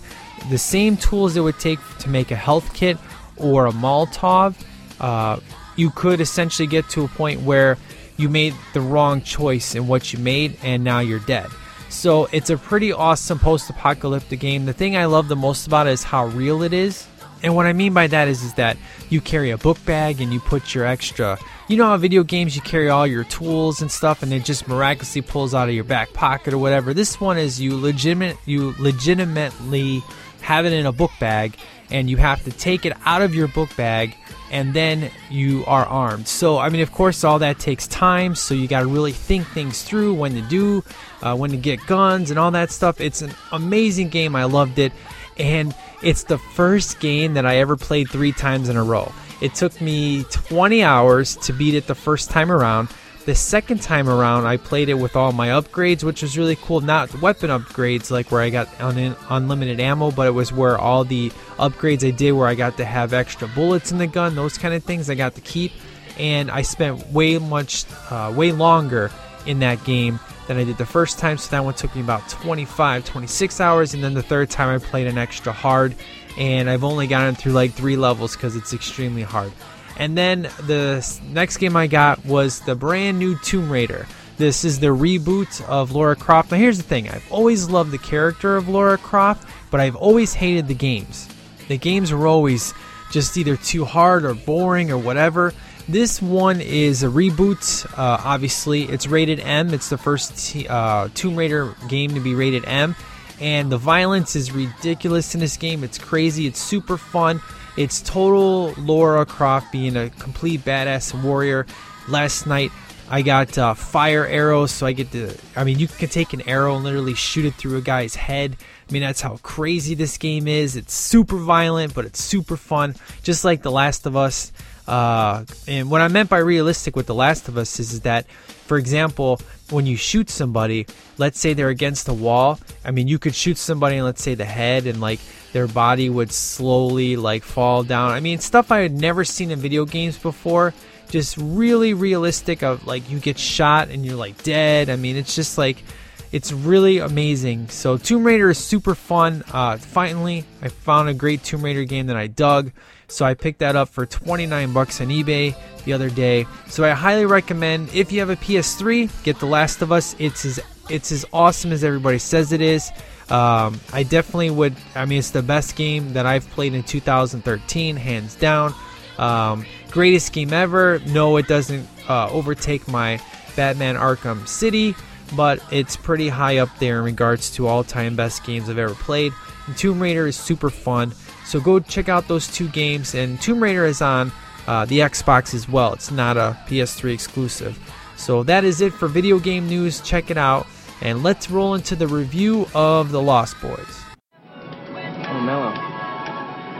the 0.48 0.56
same 0.56 0.96
tools 0.96 1.36
it 1.36 1.40
would 1.40 1.58
take 1.58 1.78
to 1.98 2.08
make 2.08 2.30
a 2.30 2.36
health 2.36 2.72
kit 2.72 2.96
or 3.36 3.66
a 3.66 3.72
Molotov. 3.72 4.54
Uh, 4.98 5.40
you 5.76 5.90
could 5.90 6.22
essentially 6.22 6.66
get 6.66 6.88
to 6.90 7.04
a 7.04 7.08
point 7.08 7.42
where 7.42 7.76
you 8.16 8.30
made 8.30 8.54
the 8.72 8.80
wrong 8.80 9.20
choice 9.20 9.74
in 9.74 9.86
what 9.86 10.14
you 10.14 10.18
made 10.18 10.56
and 10.62 10.82
now 10.82 11.00
you're 11.00 11.20
dead. 11.20 11.48
So 11.90 12.26
it's 12.32 12.48
a 12.48 12.56
pretty 12.56 12.92
awesome 12.92 13.38
post-apocalyptic 13.38 14.40
game. 14.40 14.64
The 14.64 14.72
thing 14.72 14.96
I 14.96 15.06
love 15.06 15.28
the 15.28 15.36
most 15.36 15.66
about 15.66 15.86
it 15.86 15.90
is 15.90 16.04
how 16.04 16.26
real 16.26 16.62
it 16.62 16.72
is. 16.72 17.06
And 17.42 17.54
what 17.54 17.66
I 17.66 17.72
mean 17.72 17.92
by 17.92 18.06
that 18.06 18.28
is, 18.28 18.42
is 18.42 18.54
that 18.54 18.76
you 19.08 19.20
carry 19.20 19.50
a 19.50 19.58
book 19.58 19.82
bag 19.84 20.20
and 20.20 20.32
you 20.32 20.40
put 20.40 20.74
your 20.74 20.86
extra. 20.86 21.38
You 21.70 21.76
know 21.76 21.86
how 21.86 21.96
video 21.98 22.24
games 22.24 22.56
you 22.56 22.62
carry 22.62 22.88
all 22.88 23.06
your 23.06 23.22
tools 23.22 23.80
and 23.80 23.88
stuff, 23.88 24.24
and 24.24 24.32
it 24.32 24.44
just 24.44 24.66
miraculously 24.66 25.22
pulls 25.22 25.54
out 25.54 25.68
of 25.68 25.74
your 25.76 25.84
back 25.84 26.12
pocket 26.12 26.52
or 26.52 26.58
whatever. 26.58 26.92
This 26.92 27.20
one 27.20 27.38
is 27.38 27.60
you 27.60 27.76
legitimate 27.76 28.36
you 28.44 28.74
legitimately 28.80 30.02
have 30.40 30.66
it 30.66 30.72
in 30.72 30.84
a 30.84 30.90
book 30.90 31.12
bag, 31.20 31.54
and 31.88 32.10
you 32.10 32.16
have 32.16 32.42
to 32.42 32.50
take 32.50 32.84
it 32.84 32.92
out 33.04 33.22
of 33.22 33.36
your 33.36 33.46
book 33.46 33.68
bag, 33.76 34.16
and 34.50 34.74
then 34.74 35.12
you 35.30 35.64
are 35.68 35.86
armed. 35.86 36.26
So 36.26 36.58
I 36.58 36.70
mean, 36.70 36.80
of 36.80 36.90
course, 36.90 37.22
all 37.22 37.38
that 37.38 37.60
takes 37.60 37.86
time. 37.86 38.34
So 38.34 38.52
you 38.52 38.66
got 38.66 38.80
to 38.80 38.88
really 38.88 39.12
think 39.12 39.46
things 39.46 39.84
through 39.84 40.14
when 40.14 40.34
to 40.34 40.42
do, 40.42 40.82
uh, 41.22 41.36
when 41.36 41.50
to 41.50 41.56
get 41.56 41.86
guns, 41.86 42.30
and 42.30 42.38
all 42.40 42.50
that 42.50 42.72
stuff. 42.72 43.00
It's 43.00 43.22
an 43.22 43.30
amazing 43.52 44.08
game. 44.08 44.34
I 44.34 44.42
loved 44.42 44.80
it, 44.80 44.92
and 45.38 45.72
it's 46.02 46.24
the 46.24 46.38
first 46.38 46.98
game 46.98 47.34
that 47.34 47.46
I 47.46 47.58
ever 47.58 47.76
played 47.76 48.10
three 48.10 48.32
times 48.32 48.68
in 48.68 48.76
a 48.76 48.82
row. 48.82 49.12
It 49.40 49.54
took 49.54 49.80
me 49.80 50.24
20 50.24 50.82
hours 50.82 51.36
to 51.36 51.52
beat 51.52 51.74
it 51.74 51.86
the 51.86 51.94
first 51.94 52.30
time 52.30 52.52
around. 52.52 52.88
The 53.26 53.34
second 53.34 53.82
time 53.82 54.08
around, 54.08 54.46
I 54.46 54.56
played 54.56 54.88
it 54.88 54.94
with 54.94 55.14
all 55.14 55.32
my 55.32 55.48
upgrades, 55.48 56.02
which 56.02 56.22
was 56.22 56.38
really 56.38 56.56
cool. 56.56 56.80
Not 56.80 57.14
weapon 57.20 57.50
upgrades 57.50 58.10
like 58.10 58.30
where 58.32 58.40
I 58.40 58.50
got 58.50 58.68
un- 58.80 59.16
unlimited 59.28 59.78
ammo, 59.78 60.10
but 60.10 60.26
it 60.26 60.30
was 60.30 60.52
where 60.52 60.78
all 60.78 61.04
the 61.04 61.30
upgrades 61.58 62.06
I 62.06 62.10
did 62.12 62.32
where 62.32 62.48
I 62.48 62.54
got 62.54 62.78
to 62.78 62.84
have 62.84 63.12
extra 63.12 63.46
bullets 63.48 63.92
in 63.92 63.98
the 63.98 64.06
gun, 64.06 64.34
those 64.34 64.56
kind 64.56 64.74
of 64.74 64.82
things 64.84 65.10
I 65.10 65.14
got 65.14 65.34
to 65.34 65.40
keep. 65.42 65.72
And 66.18 66.50
I 66.50 66.62
spent 66.62 67.08
way 67.08 67.38
much, 67.38 67.84
uh, 68.10 68.32
way 68.34 68.52
longer 68.52 69.10
in 69.46 69.60
that 69.60 69.84
game 69.84 70.18
than 70.46 70.56
I 70.56 70.64
did 70.64 70.78
the 70.78 70.86
first 70.86 71.18
time. 71.18 71.38
So 71.38 71.50
that 71.50 71.64
one 71.64 71.74
took 71.74 71.94
me 71.94 72.02
about 72.02 72.28
25, 72.28 73.04
26 73.04 73.60
hours. 73.60 73.94
And 73.94 74.02
then 74.02 74.14
the 74.14 74.22
third 74.22 74.50
time 74.50 74.74
I 74.74 74.78
played 74.78 75.06
an 75.06 75.18
extra 75.18 75.52
hard. 75.52 75.94
And 76.38 76.70
I've 76.70 76.84
only 76.84 77.06
gotten 77.06 77.34
through 77.34 77.52
like 77.52 77.72
three 77.72 77.96
levels 77.96 78.36
because 78.36 78.56
it's 78.56 78.72
extremely 78.72 79.22
hard. 79.22 79.52
And 79.96 80.16
then 80.16 80.42
the 80.66 81.06
next 81.30 81.58
game 81.58 81.76
I 81.76 81.86
got 81.86 82.24
was 82.24 82.60
the 82.60 82.74
brand 82.74 83.18
new 83.18 83.36
Tomb 83.38 83.70
Raider. 83.70 84.06
This 84.38 84.64
is 84.64 84.80
the 84.80 84.86
reboot 84.86 85.62
of 85.68 85.92
Lara 85.92 86.16
Croft. 86.16 86.50
Now, 86.50 86.56
here's 86.56 86.78
the 86.78 86.82
thing 86.82 87.10
I've 87.10 87.30
always 87.30 87.68
loved 87.68 87.90
the 87.90 87.98
character 87.98 88.56
of 88.56 88.70
Lara 88.70 88.96
Croft, 88.96 89.46
but 89.70 89.80
I've 89.80 89.96
always 89.96 90.32
hated 90.32 90.68
the 90.68 90.74
games. 90.74 91.28
The 91.68 91.76
games 91.76 92.10
were 92.10 92.26
always 92.26 92.72
just 93.10 93.36
either 93.36 93.56
too 93.56 93.84
hard 93.84 94.24
or 94.24 94.32
boring 94.32 94.90
or 94.90 94.96
whatever. 94.96 95.52
This 95.88 96.22
one 96.22 96.60
is 96.60 97.02
a 97.02 97.08
reboot. 97.08 97.84
Uh, 97.98 98.22
obviously, 98.24 98.84
it's 98.84 99.06
rated 99.06 99.40
M. 99.40 99.74
It's 99.74 99.90
the 99.90 99.98
first 99.98 100.38
t- 100.38 100.66
uh, 100.68 101.08
Tomb 101.14 101.36
Raider 101.36 101.74
game 101.88 102.14
to 102.14 102.20
be 102.20 102.34
rated 102.34 102.64
M. 102.64 102.94
And 103.40 103.72
the 103.72 103.78
violence 103.78 104.36
is 104.36 104.52
ridiculous 104.52 105.34
in 105.34 105.40
this 105.40 105.56
game. 105.56 105.82
It's 105.82 105.98
crazy. 105.98 106.46
It's 106.46 106.60
super 106.60 106.98
fun. 106.98 107.40
It's 107.76 108.02
total 108.02 108.74
Lara 108.76 109.24
Croft 109.24 109.72
being 109.72 109.96
a 109.96 110.10
complete 110.10 110.64
badass 110.64 111.14
warrior. 111.22 111.66
Last 112.08 112.46
night, 112.46 112.70
I 113.08 113.22
got 113.22 113.56
uh, 113.58 113.74
fire 113.74 114.26
arrows, 114.26 114.70
so 114.70 114.86
I 114.86 114.92
get 114.92 115.10
to. 115.12 115.36
I 115.56 115.64
mean, 115.64 115.78
you 115.78 115.88
can 115.88 116.08
take 116.08 116.32
an 116.32 116.42
arrow 116.48 116.76
and 116.76 116.84
literally 116.84 117.14
shoot 117.14 117.44
it 117.44 117.54
through 117.54 117.76
a 117.78 117.80
guy's 117.80 118.14
head. 118.14 118.56
I 118.88 118.92
mean, 118.92 119.02
that's 119.02 119.20
how 119.20 119.38
crazy 119.38 119.94
this 119.94 120.18
game 120.18 120.46
is. 120.46 120.76
It's 120.76 120.94
super 120.94 121.36
violent, 121.36 121.94
but 121.94 122.04
it's 122.04 122.22
super 122.22 122.56
fun. 122.56 122.94
Just 123.22 123.44
like 123.44 123.62
The 123.62 123.70
Last 123.70 124.06
of 124.06 124.16
Us. 124.16 124.52
Uh, 124.90 125.44
and 125.68 125.88
what 125.88 126.00
I 126.00 126.08
meant 126.08 126.28
by 126.28 126.38
realistic 126.38 126.96
with 126.96 127.06
The 127.06 127.14
Last 127.14 127.46
of 127.46 127.56
Us 127.56 127.78
is, 127.78 127.92
is 127.92 128.00
that, 128.00 128.26
for 128.66 128.76
example, 128.76 129.40
when 129.70 129.86
you 129.86 129.96
shoot 129.96 130.28
somebody, 130.28 130.84
let's 131.16 131.38
say 131.38 131.54
they're 131.54 131.68
against 131.68 132.08
a 132.08 132.12
wall. 132.12 132.58
I 132.84 132.90
mean, 132.90 133.06
you 133.06 133.20
could 133.20 133.36
shoot 133.36 133.56
somebody 133.56 133.98
in, 133.98 134.04
let's 134.04 134.20
say, 134.20 134.34
the 134.34 134.44
head, 134.44 134.88
and 134.88 135.00
like 135.00 135.20
their 135.52 135.68
body 135.68 136.10
would 136.10 136.32
slowly 136.32 137.14
like 137.14 137.44
fall 137.44 137.84
down. 137.84 138.10
I 138.10 138.18
mean, 138.18 138.40
stuff 138.40 138.72
I 138.72 138.80
had 138.80 138.90
never 138.92 139.24
seen 139.24 139.52
in 139.52 139.60
video 139.60 139.84
games 139.84 140.18
before. 140.18 140.74
Just 141.08 141.36
really 141.38 141.94
realistic. 141.94 142.64
Of 142.64 142.84
like 142.84 143.08
you 143.08 143.20
get 143.20 143.38
shot 143.38 143.90
and 143.90 144.04
you're 144.04 144.16
like 144.16 144.42
dead. 144.42 144.90
I 144.90 144.96
mean, 144.96 145.14
it's 145.14 145.36
just 145.36 145.56
like 145.56 145.84
It's 146.32 146.52
really 146.52 146.98
amazing. 146.98 147.68
So 147.68 147.96
Tomb 147.96 148.22
Raider 148.22 148.50
is 148.50 148.58
super 148.58 148.94
fun. 148.94 149.42
Uh, 149.52 149.76
finally, 149.78 150.44
I 150.62 150.68
found 150.68 151.08
a 151.08 151.14
great 151.14 151.42
Tomb 151.42 151.62
Raider 151.62 151.84
game 151.84 152.06
that 152.06 152.16
I 152.16 152.28
dug. 152.28 152.70
So 153.10 153.24
I 153.24 153.34
picked 153.34 153.58
that 153.58 153.76
up 153.76 153.88
for 153.88 154.06
29 154.06 154.72
bucks 154.72 155.00
on 155.00 155.08
eBay 155.08 155.54
the 155.84 155.92
other 155.92 156.10
day. 156.10 156.46
So 156.68 156.84
I 156.84 156.90
highly 156.90 157.26
recommend 157.26 157.92
if 157.94 158.12
you 158.12 158.20
have 158.20 158.30
a 158.30 158.36
PS3, 158.36 159.22
get 159.24 159.38
The 159.38 159.46
Last 159.46 159.82
of 159.82 159.92
Us. 159.92 160.14
It's 160.18 160.44
as 160.44 160.60
it's 160.88 161.12
as 161.12 161.24
awesome 161.32 161.72
as 161.72 161.84
everybody 161.84 162.18
says 162.18 162.52
it 162.52 162.60
is. 162.60 162.90
Um, 163.28 163.80
I 163.92 164.02
definitely 164.02 164.50
would. 164.50 164.74
I 164.94 165.04
mean, 165.04 165.18
it's 165.18 165.30
the 165.30 165.42
best 165.42 165.76
game 165.76 166.14
that 166.14 166.26
I've 166.26 166.48
played 166.50 166.74
in 166.74 166.82
2013, 166.82 167.96
hands 167.96 168.34
down. 168.34 168.74
Um, 169.18 169.64
greatest 169.90 170.32
game 170.32 170.52
ever. 170.52 171.00
No, 171.06 171.36
it 171.36 171.46
doesn't 171.46 171.86
uh, 172.08 172.28
overtake 172.30 172.88
my 172.88 173.20
Batman 173.54 173.94
Arkham 173.94 174.48
City, 174.48 174.96
but 175.36 175.62
it's 175.70 175.96
pretty 175.96 176.28
high 176.28 176.58
up 176.58 176.70
there 176.80 176.98
in 176.98 177.04
regards 177.04 177.50
to 177.52 177.68
all-time 177.68 178.16
best 178.16 178.44
games 178.44 178.68
I've 178.68 178.78
ever 178.78 178.94
played. 178.94 179.32
And 179.66 179.76
Tomb 179.76 180.00
Raider 180.00 180.26
is 180.26 180.36
super 180.36 180.70
fun. 180.70 181.12
So 181.50 181.58
go 181.58 181.80
check 181.80 182.08
out 182.08 182.28
those 182.28 182.46
two 182.46 182.68
games. 182.68 183.16
And 183.16 183.40
Tomb 183.42 183.60
Raider 183.60 183.84
is 183.84 184.00
on 184.00 184.30
uh, 184.68 184.84
the 184.84 185.00
Xbox 185.00 185.52
as 185.52 185.68
well. 185.68 185.92
It's 185.92 186.12
not 186.12 186.36
a 186.36 186.56
PS3 186.68 187.12
exclusive. 187.12 187.76
So 188.16 188.44
that 188.44 188.62
is 188.62 188.80
it 188.80 188.92
for 188.92 189.08
video 189.08 189.40
game 189.40 189.68
news. 189.68 190.00
Check 190.00 190.30
it 190.30 190.38
out. 190.38 190.68
And 191.00 191.24
let's 191.24 191.50
roll 191.50 191.74
into 191.74 191.96
the 191.96 192.06
review 192.06 192.68
of 192.72 193.10
The 193.10 193.20
Lost 193.20 193.60
Boys. 193.60 193.74
Oh, 193.74 195.40
Mello. 195.40 195.74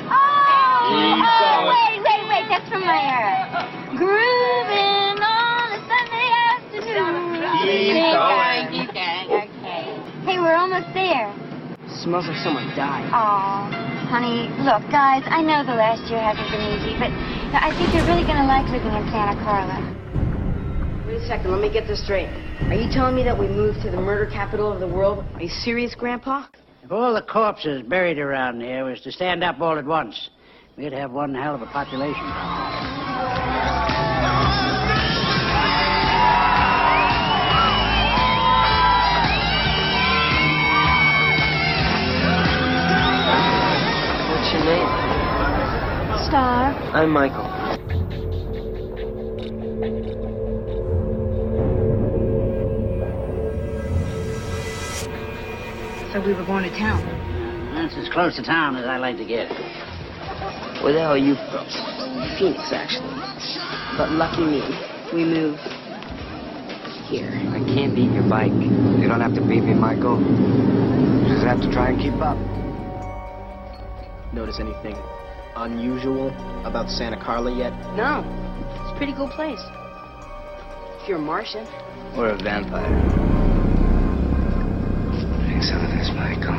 Oh, 0.06 0.14
oh, 0.86 1.66
wait, 1.66 1.98
wait, 1.98 2.28
wait, 2.28 2.48
that's 2.48 2.68
from 2.68 2.82
my 2.82 3.02
era. 3.02 3.66
Grooving 3.96 5.18
on 5.18 5.72
a 5.72 5.80
Sunday 5.90 6.30
afternoon. 6.46 7.42
Keep 7.58 7.90
Keep 7.90 8.12
going. 8.14 8.68
Keep 8.70 8.94
going, 8.94 9.26
okay. 9.32 9.98
Hey, 10.26 10.38
we're 10.38 10.54
almost 10.54 10.94
there. 10.94 11.49
Smells 11.98 12.28
like 12.28 12.38
someone 12.38 12.66
died. 12.76 13.10
Aw, 13.12 14.06
honey, 14.08 14.48
look, 14.62 14.80
guys, 14.90 15.22
I 15.26 15.42
know 15.42 15.66
the 15.66 15.74
last 15.74 16.08
year 16.10 16.20
hasn't 16.22 16.48
been 16.50 16.62
easy, 16.62 16.94
but 16.98 17.10
I 17.52 17.74
think 17.76 17.92
you're 17.92 18.06
really 18.06 18.22
gonna 18.22 18.46
like 18.46 18.64
living 18.70 18.94
in 18.94 19.04
Santa 19.10 19.34
Carla. 19.42 19.76
Wait 21.06 21.16
a 21.16 21.26
second, 21.26 21.50
let 21.50 21.60
me 21.60 21.70
get 21.70 21.86
this 21.86 22.02
straight. 22.02 22.28
Are 22.70 22.74
you 22.74 22.88
telling 22.90 23.16
me 23.16 23.22
that 23.24 23.36
we 23.36 23.48
moved 23.48 23.82
to 23.82 23.90
the 23.90 24.00
murder 24.00 24.30
capital 24.30 24.72
of 24.72 24.80
the 24.80 24.88
world? 24.88 25.24
Are 25.34 25.42
you 25.42 25.48
serious, 25.48 25.94
Grandpa? 25.94 26.46
If 26.82 26.92
all 26.92 27.12
the 27.12 27.22
corpses 27.22 27.82
buried 27.82 28.18
around 28.18 28.60
here 28.60 28.84
was 28.84 29.00
to 29.02 29.12
stand 29.12 29.42
up 29.42 29.60
all 29.60 29.76
at 29.76 29.84
once, 29.84 30.30
we'd 30.76 30.92
have 30.92 31.10
one 31.10 31.34
hell 31.34 31.54
of 31.54 31.62
a 31.62 31.66
population 31.66 32.24
What's 44.50 44.64
your 44.64 44.74
name? 44.74 46.26
Star. 46.26 46.74
I'm 46.90 47.10
Michael. 47.10 47.46
So 56.12 56.26
we 56.26 56.34
were 56.34 56.44
going 56.44 56.64
to 56.64 56.70
town. 56.76 56.98
That's 57.76 57.94
as 57.96 58.12
close 58.12 58.34
to 58.36 58.42
town 58.42 58.74
as 58.74 58.86
I 58.86 58.96
like 58.96 59.18
to 59.18 59.24
get. 59.24 59.48
Where 60.82 60.94
the 60.94 60.98
hell 60.98 61.12
are 61.12 61.16
you 61.16 61.36
from? 61.36 61.64
Phoenix, 62.36 62.72
actually. 62.72 63.06
But 63.96 64.10
lucky 64.10 64.42
me, 64.42 64.66
we 65.14 65.22
moved 65.22 65.62
here. 67.06 67.30
I 67.54 67.62
can't 67.72 67.94
beat 67.94 68.10
your 68.10 68.28
bike. 68.28 68.50
You 68.50 69.06
don't 69.06 69.20
have 69.20 69.34
to 69.34 69.46
beat 69.46 69.62
me, 69.62 69.74
Michael. 69.74 70.18
You 70.18 71.28
just 71.28 71.46
have 71.46 71.60
to 71.60 71.70
try 71.70 71.90
and 71.90 72.00
keep 72.00 72.14
up. 72.14 72.49
Notice 74.40 74.58
anything 74.58 74.96
unusual 75.54 76.30
about 76.64 76.88
Santa 76.88 77.22
Carla 77.22 77.54
yet? 77.54 77.72
No, 77.94 78.24
it's 78.80 78.90
a 78.90 78.96
pretty 78.96 79.12
cool 79.12 79.28
place. 79.28 79.60
If 81.02 81.08
you're 81.10 81.18
a 81.18 81.20
Martian. 81.20 81.66
Or 82.16 82.30
a 82.30 82.38
vampire. 82.38 82.88
Drink 85.44 85.62
some 85.62 85.84
of 85.84 85.90
this, 85.92 86.08
Michael. 86.16 86.56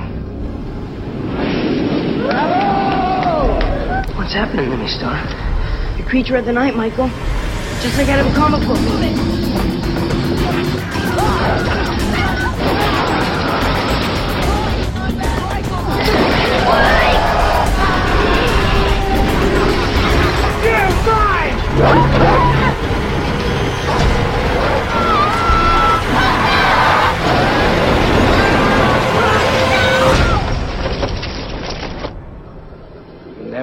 What's 4.16 4.34
happening 4.36 4.70
to 4.70 4.78
me, 4.78 4.88
Star? 4.88 5.18
The 5.98 6.08
creature 6.08 6.36
of 6.36 6.46
the 6.46 6.54
night, 6.54 6.76
Michael. 6.76 7.08
Just 7.82 7.98
like 7.98 8.10
out 8.10 8.20
of 8.20 8.32
a 8.32 8.36
comic 8.36 8.62
book 8.68 8.78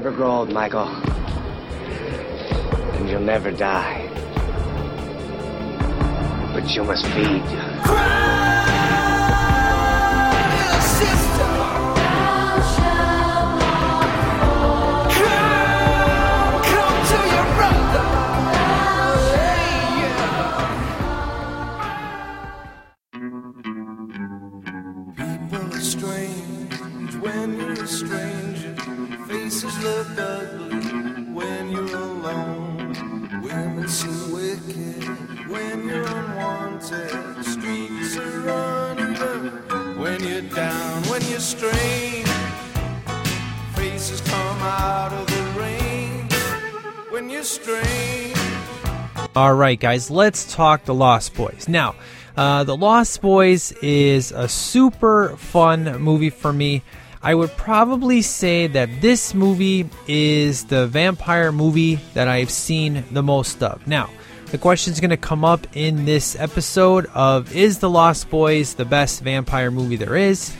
never 0.00 0.16
grow 0.16 0.31
old, 0.31 0.52
Michael. 0.52 0.87
And 2.94 3.09
you'll 3.09 3.20
never 3.20 3.50
die. 3.50 4.09
But 6.54 6.74
you 6.74 6.85
must 6.85 7.04
feed. 7.09 7.67
All 49.48 49.54
right, 49.54 49.80
guys, 49.80 50.11
let's 50.11 50.54
talk 50.54 50.84
The 50.84 50.92
Lost 50.92 51.32
Boys. 51.32 51.70
Now, 51.70 51.94
uh, 52.37 52.64
The 52.64 52.76
Lost 52.76 53.22
Boys 53.22 53.72
is 53.80 54.30
a 54.30 54.46
super 54.46 55.38
fun 55.38 56.02
movie 56.02 56.28
for 56.28 56.52
me. 56.52 56.82
I 57.22 57.34
would 57.34 57.56
probably 57.56 58.20
say 58.20 58.66
that 58.66 59.00
this 59.00 59.32
movie 59.32 59.88
is 60.06 60.64
the 60.64 60.87
vampire 60.87 61.50
movie 61.50 61.94
that 62.12 62.28
I've 62.28 62.50
seen 62.50 63.04
the 63.11 63.22
most 63.22 63.62
of. 63.62 63.87
Now, 63.87 64.11
the 64.50 64.58
question 64.58 64.92
is 64.92 65.00
going 65.00 65.08
to 65.12 65.16
come 65.16 65.46
up 65.46 65.66
in 65.74 66.04
this 66.04 66.38
episode 66.38 67.06
of 67.14 67.56
Is 67.56 67.78
The 67.78 67.88
Lost 67.88 68.28
Boys 68.28 68.74
the 68.74 68.84
best 68.84 69.22
vampire 69.22 69.70
movie 69.70 69.96
there 69.96 70.14
is? 70.14 70.54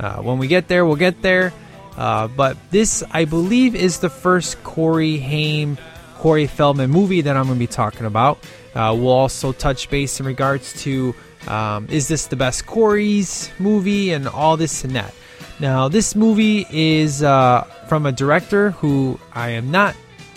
Uh, 0.00 0.16
when 0.16 0.38
we 0.38 0.48
get 0.48 0.66
there, 0.66 0.84
we'll 0.84 0.96
get 0.96 1.22
there. 1.22 1.52
Uh, 1.96 2.26
but 2.26 2.56
this, 2.72 3.04
I 3.12 3.24
believe, 3.24 3.76
is 3.76 4.00
the 4.00 4.10
first 4.10 4.64
Corey 4.64 5.18
Haim, 5.18 5.78
Corey 6.22 6.46
Feldman 6.46 6.88
movie 6.88 7.22
that 7.22 7.36
I'm 7.36 7.46
going 7.46 7.56
to 7.56 7.58
be 7.58 7.66
talking 7.66 8.06
about. 8.06 8.38
Uh, 8.76 8.94
we'll 8.96 9.08
also 9.08 9.50
touch 9.50 9.90
base 9.90 10.20
in 10.20 10.26
regards 10.26 10.72
to 10.84 11.16
um, 11.48 11.88
is 11.90 12.06
this 12.06 12.26
the 12.26 12.36
best 12.36 12.64
Corey's 12.64 13.50
movie 13.58 14.12
and 14.12 14.28
all 14.28 14.56
this 14.56 14.84
and 14.84 14.94
that. 14.94 15.12
Now, 15.58 15.88
this 15.88 16.14
movie 16.14 16.64
is 16.70 17.24
uh, 17.24 17.64
from 17.88 18.06
a 18.06 18.12
director 18.12 18.70
who 18.70 19.18
I 19.32 19.48
am 19.48 19.72
not 19.72 19.96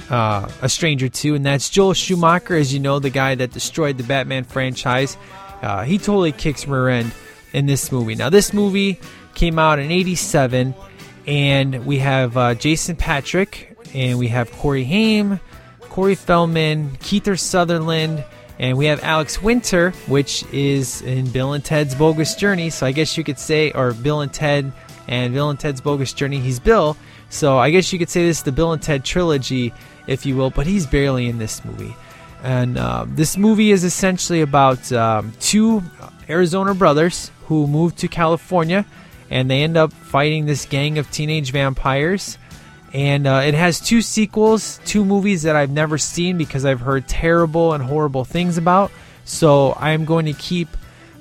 uh, 0.10 0.50
a 0.64 0.70
stranger 0.70 1.08
to, 1.08 1.36
and 1.36 1.46
that's 1.46 1.70
Joel 1.70 1.94
Schumacher, 1.94 2.56
as 2.56 2.74
you 2.74 2.80
know, 2.80 2.98
the 2.98 3.12
guy 3.12 3.36
that 3.36 3.52
destroyed 3.52 4.00
the 4.00 4.04
Batman 4.06 4.44
franchise. 4.44 5.18
Uh, 5.62 5.84
he 5.84 6.00
totally 6.00 6.32
kicks 6.32 6.68
rear 6.68 6.90
end 6.90 7.12
in 7.54 7.68
this 7.68 7.92
movie. 7.92 8.16
Now, 8.16 8.32
this 8.32 8.54
movie 8.54 9.00
came 9.36 9.60
out 9.60 9.78
in 9.78 9.92
'87, 9.92 10.74
and 11.28 11.86
we 11.86 12.00
have 12.00 12.36
uh, 12.36 12.56
Jason 12.56 12.96
Patric, 12.96 13.78
and 13.94 14.18
we 14.18 14.30
have 14.30 14.52
Corey 14.52 14.84
Haim, 14.84 15.40
Corey 15.96 16.16
Feldman, 16.16 16.98
Keith 17.00 17.40
Sutherland, 17.40 18.22
and 18.60 18.78
we 18.78 18.88
have 18.88 19.02
Alex 19.02 19.42
Winter, 19.42 19.92
which 20.08 20.44
is 20.52 21.02
in 21.04 21.26
Bill 21.32 21.54
and 21.54 21.64
Ted's 21.64 21.96
Bogus 21.96 22.36
Journey. 22.36 22.70
So 22.70 22.86
I 22.86 22.92
guess 22.92 23.18
you 23.18 23.24
could 23.24 23.40
say, 23.40 23.72
or 23.72 23.94
Bill 23.94 24.20
and 24.20 24.34
Ted 24.34 24.74
and 25.08 25.34
Bill 25.34 25.50
and 25.50 25.58
Ted's 25.58 25.80
Bogus 25.80 26.12
Journey, 26.12 26.40
he's 26.42 26.60
Bill. 26.60 26.98
So 27.30 27.58
I 27.58 27.70
guess 27.70 27.94
you 27.94 27.98
could 27.98 28.10
say 28.10 28.26
this 28.28 28.40
is 28.40 28.44
the 28.44 28.52
Bill 28.52 28.74
and 28.74 28.82
Ted 28.82 29.06
trilogy, 29.06 29.72
if 30.06 30.26
you 30.26 30.36
will, 30.36 30.50
but 30.50 30.68
he's 30.68 30.86
barely 30.86 31.30
in 31.30 31.38
this 31.38 31.64
movie. 31.64 31.96
And 32.44 32.78
uh, 32.78 33.06
this 33.08 33.38
movie 33.38 33.72
is 33.72 33.86
essentially 33.86 34.42
about 34.42 34.92
um, 34.92 35.32
two 35.40 35.82
Arizona 36.28 36.74
brothers 36.74 37.32
who 37.46 37.68
move 37.68 37.96
to 37.96 38.10
California, 38.10 38.86
and 39.30 39.50
they 39.50 39.64
end 39.64 39.78
up 39.78 39.94
fighting 39.94 40.46
this 40.46 40.66
gang 40.66 40.98
of 40.98 41.10
teenage 41.10 41.54
vampires. 41.54 42.38
And 42.96 43.28
uh, 43.28 43.42
it 43.44 43.54
has 43.56 43.82
two 43.82 44.02
sequels, 44.02 44.80
two 44.86 45.04
movies 45.04 45.44
that 45.44 45.58
I've 45.58 45.70
never 45.70 45.98
seen 45.98 46.38
because 46.38 46.64
I've 46.64 46.80
heard 46.80 47.10
terrible 47.10 47.74
and 47.74 47.84
horrible 47.84 48.24
things 48.24 48.58
about. 48.58 48.90
So 49.26 49.74
I'm 49.74 50.06
going 50.06 50.28
to 50.28 50.34
keep 50.34 50.70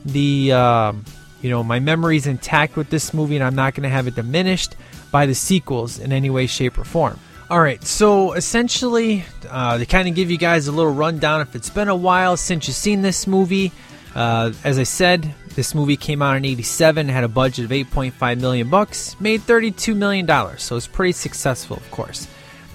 the 0.04 0.52
um, 0.52 1.04
you 1.42 1.50
know 1.50 1.64
my 1.64 1.80
memories 1.80 2.28
intact 2.28 2.76
with 2.76 2.90
this 2.90 3.12
movie, 3.12 3.34
and 3.34 3.44
I'm 3.44 3.56
not 3.56 3.74
going 3.74 3.82
to 3.82 3.88
have 3.88 4.06
it 4.06 4.14
diminished 4.14 4.76
by 5.10 5.26
the 5.26 5.34
sequels 5.34 5.98
in 5.98 6.12
any 6.12 6.30
way, 6.30 6.46
shape, 6.46 6.78
or 6.78 6.84
form. 6.84 7.18
All 7.50 7.60
right, 7.60 7.82
so 7.82 8.34
essentially, 8.34 9.24
uh, 9.50 9.78
to 9.78 9.84
kind 9.84 10.06
of 10.06 10.14
give 10.14 10.30
you 10.30 10.38
guys 10.38 10.68
a 10.68 10.72
little 10.72 10.94
rundown, 10.94 11.40
if 11.40 11.56
it's 11.56 11.70
been 11.70 11.88
a 11.88 11.96
while 11.96 12.36
since 12.36 12.68
you've 12.68 12.76
seen 12.76 13.02
this 13.02 13.26
movie, 13.26 13.72
uh, 14.14 14.52
as 14.62 14.78
I 14.78 14.84
said, 14.84 15.34
this 15.54 15.74
movie 15.74 15.96
came 15.96 16.22
out 16.22 16.36
in 16.36 16.44
'87, 16.44 17.08
had 17.08 17.24
a 17.24 17.28
budget 17.28 17.64
of 17.64 17.70
8.5 17.70 18.40
million 18.40 18.68
bucks, 18.68 19.18
made 19.20 19.42
32 19.42 19.94
million 19.94 20.26
dollars, 20.26 20.62
so 20.62 20.76
it's 20.76 20.86
pretty 20.86 21.12
successful, 21.12 21.76
of 21.76 21.90
course. 21.90 22.26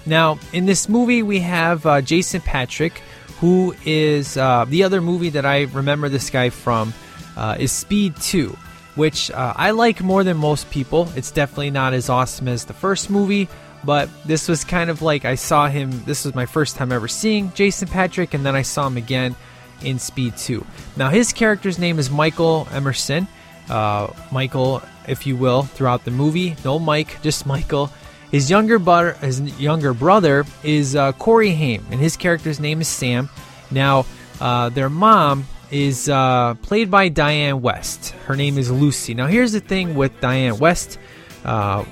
Now, 0.06 0.38
in 0.52 0.66
this 0.66 0.88
movie, 0.88 1.22
we 1.22 1.40
have 1.40 1.84
uh, 1.86 2.00
Jason 2.00 2.40
Patric, 2.40 3.02
who 3.40 3.74
is 3.84 4.36
uh, 4.36 4.64
the 4.68 4.82
other 4.82 5.00
movie 5.00 5.30
that 5.30 5.46
I 5.46 5.62
remember 5.62 6.08
this 6.08 6.30
guy 6.30 6.50
from 6.50 6.92
uh, 7.36 7.56
is 7.58 7.72
Speed 7.72 8.16
2, 8.16 8.56
which 8.94 9.30
uh, 9.30 9.54
I 9.56 9.70
like 9.70 10.02
more 10.02 10.24
than 10.24 10.36
most 10.36 10.70
people. 10.70 11.08
It's 11.16 11.30
definitely 11.30 11.70
not 11.70 11.94
as 11.94 12.08
awesome 12.08 12.48
as 12.48 12.64
the 12.64 12.74
first 12.74 13.10
movie, 13.10 13.48
but 13.84 14.08
this 14.24 14.48
was 14.48 14.64
kind 14.64 14.90
of 14.90 15.02
like 15.02 15.24
I 15.24 15.34
saw 15.34 15.68
him. 15.68 16.04
This 16.04 16.24
was 16.24 16.34
my 16.34 16.46
first 16.46 16.76
time 16.76 16.92
ever 16.92 17.08
seeing 17.08 17.52
Jason 17.52 17.88
Patric, 17.88 18.34
and 18.34 18.44
then 18.44 18.54
I 18.54 18.62
saw 18.62 18.86
him 18.86 18.96
again 18.96 19.36
in 19.82 19.98
Speed 19.98 20.36
2. 20.36 20.64
Now, 20.96 21.08
his 21.10 21.32
character's 21.32 21.78
name 21.78 21.98
is 21.98 22.10
Michael 22.10 22.68
Emerson. 22.72 23.26
Uh, 23.68 24.12
Michael, 24.32 24.82
if 25.06 25.26
you 25.26 25.36
will, 25.36 25.62
throughout 25.62 26.04
the 26.04 26.10
movie. 26.10 26.56
No 26.64 26.78
Mike, 26.78 27.20
just 27.22 27.46
Michael. 27.46 27.90
His 28.30 28.48
younger 28.48 28.78
brother, 28.78 29.14
his 29.14 29.40
younger 29.60 29.92
brother 29.92 30.44
is 30.62 30.94
uh, 30.94 31.12
Corey 31.12 31.50
Haim, 31.50 31.84
and 31.90 32.00
his 32.00 32.16
character's 32.16 32.60
name 32.60 32.80
is 32.80 32.88
Sam. 32.88 33.28
Now, 33.70 34.06
uh, 34.40 34.68
their 34.68 34.88
mom 34.88 35.46
is 35.70 36.08
uh, 36.08 36.54
played 36.62 36.90
by 36.90 37.08
Diane 37.08 37.60
West. 37.60 38.10
Her 38.26 38.36
name 38.36 38.58
is 38.58 38.70
Lucy. 38.70 39.14
Now, 39.14 39.26
here's 39.26 39.52
the 39.52 39.60
thing 39.60 39.94
with 39.94 40.20
Diane 40.20 40.58
West, 40.58 40.98
uh, 41.44 41.84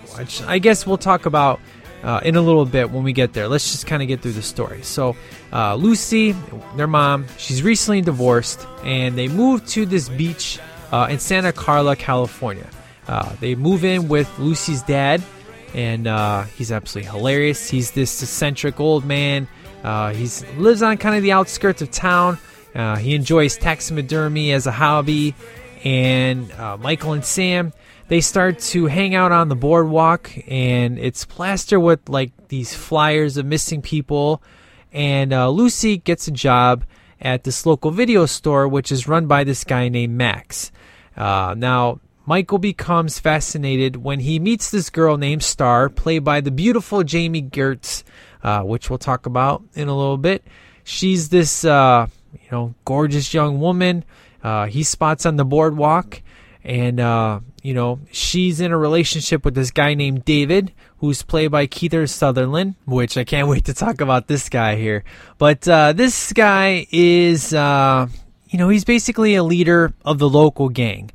I 0.46 0.58
guess 0.58 0.86
we'll 0.86 0.98
talk 0.98 1.26
about 1.26 1.60
uh, 2.02 2.20
in 2.24 2.36
a 2.36 2.40
little 2.40 2.64
bit 2.64 2.90
when 2.90 3.02
we 3.02 3.12
get 3.12 3.32
there. 3.32 3.48
Let's 3.48 3.72
just 3.72 3.86
kind 3.86 4.02
of 4.02 4.08
get 4.08 4.20
through 4.20 4.32
the 4.32 4.42
story. 4.42 4.82
So, 4.82 5.16
uh, 5.52 5.74
Lucy, 5.74 6.34
their 6.76 6.86
mom, 6.86 7.26
she's 7.38 7.62
recently 7.62 8.00
divorced, 8.00 8.66
and 8.84 9.16
they 9.16 9.28
moved 9.28 9.68
to 9.68 9.86
this 9.86 10.08
beach 10.08 10.58
uh, 10.92 11.08
in 11.10 11.18
Santa 11.18 11.52
Carla, 11.52 11.96
California. 11.96 12.68
Uh, 13.06 13.34
they 13.40 13.54
move 13.54 13.84
in 13.84 14.08
with 14.08 14.28
Lucy's 14.38 14.82
dad, 14.82 15.22
and 15.74 16.06
uh, 16.06 16.42
he's 16.44 16.70
absolutely 16.70 17.10
hilarious. 17.10 17.68
He's 17.68 17.90
this 17.90 18.22
eccentric 18.22 18.78
old 18.80 19.04
man. 19.04 19.48
Uh, 19.82 20.12
he 20.12 20.28
lives 20.56 20.82
on 20.82 20.98
kind 20.98 21.16
of 21.16 21.22
the 21.22 21.32
outskirts 21.32 21.82
of 21.82 21.90
town. 21.90 22.38
He 22.98 23.14
enjoys 23.14 23.56
taxidermy 23.56 24.52
as 24.52 24.66
a 24.66 24.72
hobby, 24.72 25.34
and 25.84 26.48
Michael 26.80 27.12
and 27.12 27.24
Sam 27.24 27.72
they 28.08 28.20
start 28.20 28.58
to 28.58 28.86
hang 28.86 29.14
out 29.14 29.32
on 29.32 29.48
the 29.48 29.54
boardwalk, 29.54 30.30
and 30.48 30.98
it's 30.98 31.24
plastered 31.24 31.82
with 31.82 32.08
like 32.08 32.32
these 32.48 32.74
flyers 32.74 33.36
of 33.36 33.46
missing 33.46 33.82
people. 33.82 34.42
And 34.92 35.32
uh, 35.32 35.50
Lucy 35.50 35.98
gets 35.98 36.26
a 36.28 36.30
job 36.32 36.84
at 37.20 37.44
this 37.44 37.66
local 37.66 37.90
video 37.90 38.26
store, 38.26 38.66
which 38.66 38.90
is 38.90 39.06
run 39.06 39.26
by 39.26 39.44
this 39.44 39.64
guy 39.64 39.88
named 39.88 40.16
Max. 40.16 40.72
Uh, 41.16 41.54
now, 41.56 42.00
Michael 42.24 42.58
becomes 42.58 43.18
fascinated 43.18 43.96
when 43.96 44.20
he 44.20 44.38
meets 44.38 44.70
this 44.70 44.90
girl 44.90 45.16
named 45.16 45.42
Star, 45.42 45.88
played 45.88 46.24
by 46.24 46.40
the 46.40 46.50
beautiful 46.50 47.02
Jami 47.02 47.42
Gertz, 47.42 48.04
uh, 48.42 48.62
which 48.62 48.90
we'll 48.90 48.98
talk 48.98 49.26
about 49.26 49.62
in 49.74 49.88
a 49.88 49.96
little 49.96 50.18
bit. 50.18 50.44
She's 50.84 51.30
this, 51.30 51.64
uh, 51.64 52.06
you 52.32 52.48
know, 52.52 52.74
gorgeous 52.84 53.34
young 53.34 53.60
woman. 53.60 54.04
Uh, 54.42 54.66
he 54.66 54.82
spots 54.82 55.26
on 55.26 55.36
the 55.36 55.44
boardwalk, 55.44 56.22
and 56.64 57.00
uh, 57.00 57.40
you 57.62 57.74
know 57.74 58.00
she's 58.10 58.60
in 58.60 58.72
a 58.72 58.78
relationship 58.78 59.44
with 59.44 59.54
this 59.54 59.70
guy 59.70 59.94
named 59.94 60.24
David, 60.24 60.72
who's 60.98 61.22
played 61.22 61.50
by 61.50 61.66
Keith 61.66 62.10
Sutherland. 62.10 62.74
Which 62.84 63.16
I 63.16 63.24
can't 63.24 63.48
wait 63.52 63.64
to 63.66 63.74
talk 63.74 64.00
about 64.00 64.26
this 64.26 64.48
guy 64.48 64.76
here. 64.76 65.04
But 65.38 65.66
uh, 65.68 65.92
this 65.92 66.32
guy 66.32 66.86
is, 66.90 67.54
uh, 67.54 68.08
you 68.48 68.58
know, 68.58 68.68
he's 68.68 68.84
basically 68.84 69.34
a 69.34 69.42
leader 69.42 69.92
of 70.04 70.18
the 70.18 70.28
local 70.28 70.68
gang 70.68 71.10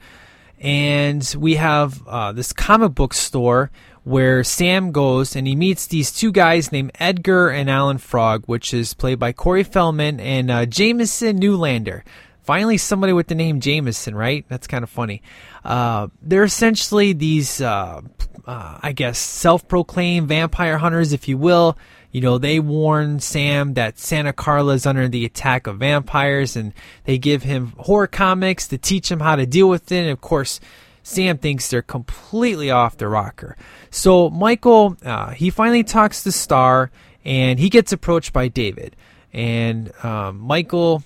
and 0.63 1.35
we 1.37 1.55
have 1.55 2.07
uh, 2.07 2.31
this 2.31 2.53
comic 2.53 2.95
book 2.95 3.13
store 3.13 3.69
where 4.05 4.43
Sam 4.45 4.91
goes 4.91 5.35
and 5.35 5.45
he 5.45 5.55
meets 5.55 5.87
these 5.87 6.11
two 6.11 6.31
guys 6.31 6.71
named 6.71 6.91
Edgar 6.99 7.49
and 7.49 7.69
Alan 7.69 7.97
Frog, 7.97 8.45
which 8.45 8.73
is 8.73 8.93
played 8.93 9.19
by 9.19 9.33
Corey 9.33 9.63
Feldman 9.63 10.21
and 10.21 10.49
uh, 10.49 10.65
Jamison 10.65 11.39
Newlander. 11.39 12.03
Finally, 12.43 12.77
somebody 12.77 13.13
with 13.13 13.27
the 13.27 13.35
name 13.35 13.61
Jameson, 13.61 14.15
right? 14.15 14.45
That's 14.49 14.67
kind 14.67 14.83
of 14.83 14.89
funny. 14.89 15.21
Uh, 15.63 16.07
they're 16.21 16.43
essentially 16.43 17.13
these, 17.13 17.61
uh, 17.61 18.01
uh, 18.45 18.79
I 18.81 18.91
guess, 18.91 19.17
self 19.17 19.67
proclaimed 19.67 20.27
vampire 20.27 20.77
hunters, 20.77 21.13
if 21.13 21.27
you 21.27 21.37
will. 21.37 21.77
You 22.11 22.21
know, 22.21 22.37
they 22.37 22.59
warn 22.59 23.19
Sam 23.21 23.73
that 23.73 23.97
Santa 23.97 24.33
Carla 24.33 24.73
is 24.73 24.85
under 24.85 25.07
the 25.07 25.25
attack 25.25 25.67
of 25.67 25.77
vampires, 25.77 26.55
and 26.55 26.73
they 27.05 27.17
give 27.17 27.43
him 27.43 27.73
horror 27.77 28.07
comics 28.07 28.67
to 28.67 28.77
teach 28.77 29.09
him 29.09 29.21
how 29.21 29.35
to 29.35 29.45
deal 29.45 29.69
with 29.69 29.91
it. 29.91 30.01
And 30.01 30.09
of 30.09 30.21
course, 30.21 30.59
Sam 31.01 31.37
thinks 31.37 31.69
they're 31.69 31.81
completely 31.81 32.69
off 32.69 32.97
the 32.97 33.07
rocker. 33.07 33.57
So 33.89 34.29
Michael, 34.29 34.97
uh, 35.03 35.31
he 35.31 35.49
finally 35.49 35.83
talks 35.83 36.23
to 36.23 36.31
Star, 36.31 36.91
and 37.25 37.57
he 37.57 37.69
gets 37.69 37.91
approached 37.91 38.33
by 38.33 38.47
David. 38.47 38.95
And 39.31 39.91
um, 40.03 40.39
Michael, 40.39 41.03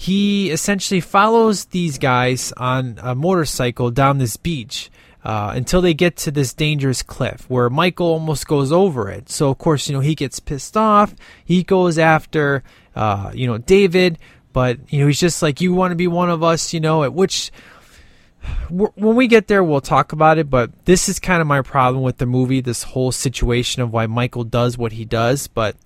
he 0.00 0.50
essentially 0.50 1.02
follows 1.02 1.66
these 1.66 1.98
guys 1.98 2.54
on 2.56 2.98
a 3.02 3.14
motorcycle 3.14 3.90
down 3.90 4.16
this 4.16 4.38
beach. 4.38 4.90
Uh, 5.22 5.52
until 5.54 5.82
they 5.82 5.92
get 5.92 6.16
to 6.16 6.30
this 6.30 6.54
dangerous 6.54 7.02
cliff 7.02 7.44
where 7.50 7.68
Michael 7.68 8.06
almost 8.06 8.46
goes 8.46 8.72
over 8.72 9.10
it. 9.10 9.28
So 9.28 9.50
of 9.50 9.58
course, 9.58 9.86
you 9.86 9.94
know 9.94 10.00
he 10.00 10.14
gets 10.14 10.40
pissed 10.40 10.78
off. 10.78 11.14
He 11.44 11.62
goes 11.62 11.98
after, 11.98 12.62
uh, 12.96 13.30
you 13.34 13.46
know, 13.46 13.58
David, 13.58 14.18
but 14.54 14.78
you 14.88 14.98
know 14.98 15.08
he's 15.08 15.20
just 15.20 15.42
like, 15.42 15.60
"You 15.60 15.74
want 15.74 15.92
to 15.92 15.96
be 15.96 16.06
one 16.06 16.30
of 16.30 16.42
us?" 16.42 16.72
You 16.72 16.80
know, 16.80 17.04
at 17.04 17.12
which 17.12 17.52
when 18.70 19.14
we 19.14 19.26
get 19.26 19.46
there, 19.46 19.62
we'll 19.62 19.82
talk 19.82 20.12
about 20.12 20.38
it. 20.38 20.48
But 20.48 20.86
this 20.86 21.10
is 21.10 21.20
kind 21.20 21.42
of 21.42 21.46
my 21.46 21.60
problem 21.60 22.02
with 22.02 22.16
the 22.16 22.24
movie. 22.24 22.62
This 22.62 22.84
whole 22.84 23.12
situation 23.12 23.82
of 23.82 23.92
why 23.92 24.06
Michael 24.06 24.44
does 24.44 24.78
what 24.78 24.92
he 24.92 25.04
does. 25.04 25.48
But 25.48 25.76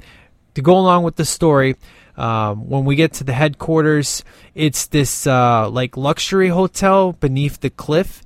to 0.55 0.63
go 0.63 0.79
along 0.79 1.03
with 1.03 1.17
the 1.17 1.25
story. 1.25 1.75
Um, 2.17 2.69
when 2.69 2.85
we 2.85 2.95
get 2.95 3.13
to 3.15 3.25
the 3.25 3.33
headquarters, 3.33 4.23
it's 4.55 4.87
this 4.87 5.27
uh, 5.27 5.69
like 5.69 5.97
luxury 5.97 6.49
hotel 6.49 7.13
beneath 7.13 7.61
the 7.61 7.71
cliff, 7.71 8.23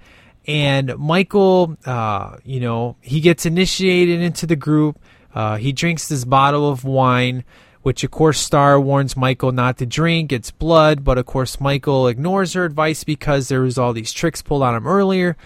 and 0.49 0.97
Michael, 0.97 1.77
uh, 1.85 2.39
you 2.43 2.59
know, 2.59 2.97
he 3.03 3.21
gets 3.21 3.45
initiated 3.45 4.21
into 4.21 4.47
the 4.47 4.57
group. 4.57 4.99
Uh, 5.35 5.57
he 5.57 5.73
drinks 5.73 6.09
this 6.09 6.25
bottle 6.25 6.71
of 6.71 6.85
wine, 6.85 7.45
which 7.83 8.03
of 8.03 8.11
course 8.11 8.41
Star 8.41 8.81
warns 8.81 9.15
Michael 9.15 9.53
not 9.53 9.77
to 9.79 9.87
drink. 9.87 10.33
It's 10.33 10.51
blood, 10.51 11.05
but 11.05 11.19
of 11.19 11.27
course 11.27 11.61
Michael 11.61 12.09
ignores 12.09 12.55
her 12.55 12.65
advice 12.65 13.05
because 13.05 13.49
there 13.49 13.61
was 13.61 13.77
all 13.77 13.93
these 13.93 14.13
tricks 14.13 14.41
pulled 14.41 14.63
on 14.63 14.75
him 14.75 14.87
earlier. 14.87 15.37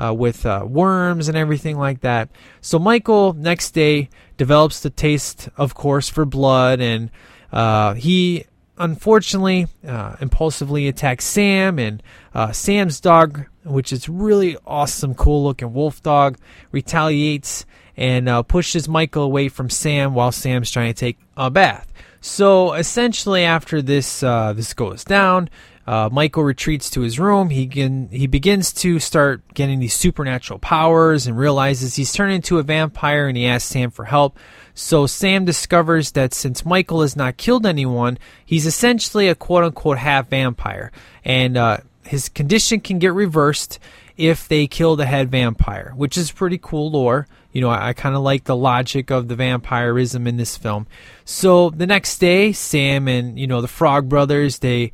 Uh, 0.00 0.10
with 0.10 0.46
uh, 0.46 0.64
worms 0.66 1.28
and 1.28 1.36
everything 1.36 1.76
like 1.76 2.00
that. 2.00 2.30
So 2.62 2.78
Michael 2.78 3.34
next 3.34 3.72
day 3.72 4.08
develops 4.38 4.80
the 4.80 4.88
taste, 4.88 5.50
of 5.58 5.74
course, 5.74 6.08
for 6.08 6.24
blood, 6.24 6.80
and 6.80 7.10
uh, 7.52 7.94
he 7.94 8.44
unfortunately 8.78 9.66
uh, 9.86 10.16
impulsively 10.20 10.88
attacks 10.88 11.24
Sam, 11.24 11.78
and 11.78 12.02
uh, 12.34 12.52
Sam's 12.52 13.00
dog, 13.00 13.46
which 13.64 13.92
is 13.92 14.08
really 14.08 14.56
awesome, 14.66 15.14
cool 15.14 15.44
looking 15.44 15.72
wolf 15.72 16.02
dog, 16.02 16.38
retaliates 16.72 17.66
and 17.96 18.28
uh, 18.28 18.42
pushes 18.42 18.88
Michael 18.88 19.24
away 19.24 19.48
from 19.48 19.68
Sam 19.68 20.14
while 20.14 20.32
Sam's 20.32 20.70
trying 20.70 20.92
to 20.92 20.98
take 20.98 21.18
a 21.36 21.50
bath. 21.50 21.92
So 22.20 22.72
essentially, 22.72 23.44
after 23.44 23.82
this 23.82 24.22
uh, 24.22 24.52
this 24.54 24.72
goes 24.74 25.04
down, 25.04 25.50
uh, 25.86 26.08
Michael 26.12 26.44
retreats 26.44 26.88
to 26.90 27.00
his 27.00 27.18
room. 27.18 27.50
He 27.50 27.66
can, 27.66 28.08
he 28.08 28.26
begins 28.26 28.72
to 28.74 29.00
start 29.00 29.42
getting 29.54 29.80
these 29.80 29.94
supernatural 29.94 30.60
powers 30.60 31.26
and 31.26 31.36
realizes 31.36 31.96
he's 31.96 32.12
turned 32.12 32.32
into 32.32 32.58
a 32.58 32.62
vampire. 32.62 33.26
And 33.26 33.36
he 33.36 33.46
asks 33.46 33.70
Sam 33.70 33.90
for 33.90 34.04
help. 34.04 34.38
So 34.74 35.06
Sam 35.06 35.44
discovers 35.44 36.12
that 36.12 36.32
since 36.32 36.64
Michael 36.64 37.02
has 37.02 37.16
not 37.16 37.36
killed 37.36 37.66
anyone, 37.66 38.18
he's 38.44 38.66
essentially 38.66 39.28
a 39.28 39.34
quote 39.34 39.64
unquote 39.64 39.98
half 39.98 40.28
vampire, 40.28 40.90
and 41.24 41.56
uh, 41.56 41.78
his 42.04 42.28
condition 42.28 42.80
can 42.80 42.98
get 42.98 43.12
reversed 43.12 43.78
if 44.16 44.48
they 44.48 44.66
kill 44.66 44.96
the 44.96 45.06
head 45.06 45.30
vampire, 45.30 45.92
which 45.96 46.16
is 46.16 46.30
pretty 46.30 46.58
cool 46.58 46.90
lore. 46.90 47.26
You 47.52 47.60
know, 47.60 47.68
I, 47.68 47.88
I 47.88 47.92
kind 47.92 48.14
of 48.14 48.22
like 48.22 48.44
the 48.44 48.56
logic 48.56 49.10
of 49.10 49.28
the 49.28 49.36
vampirism 49.36 50.26
in 50.26 50.36
this 50.36 50.56
film. 50.56 50.86
So 51.24 51.70
the 51.70 51.86
next 51.86 52.18
day, 52.18 52.52
Sam 52.52 53.08
and 53.08 53.38
you 53.38 53.46
know 53.46 53.60
the 53.60 53.68
Frog 53.68 54.08
Brothers 54.08 54.58
they 54.60 54.92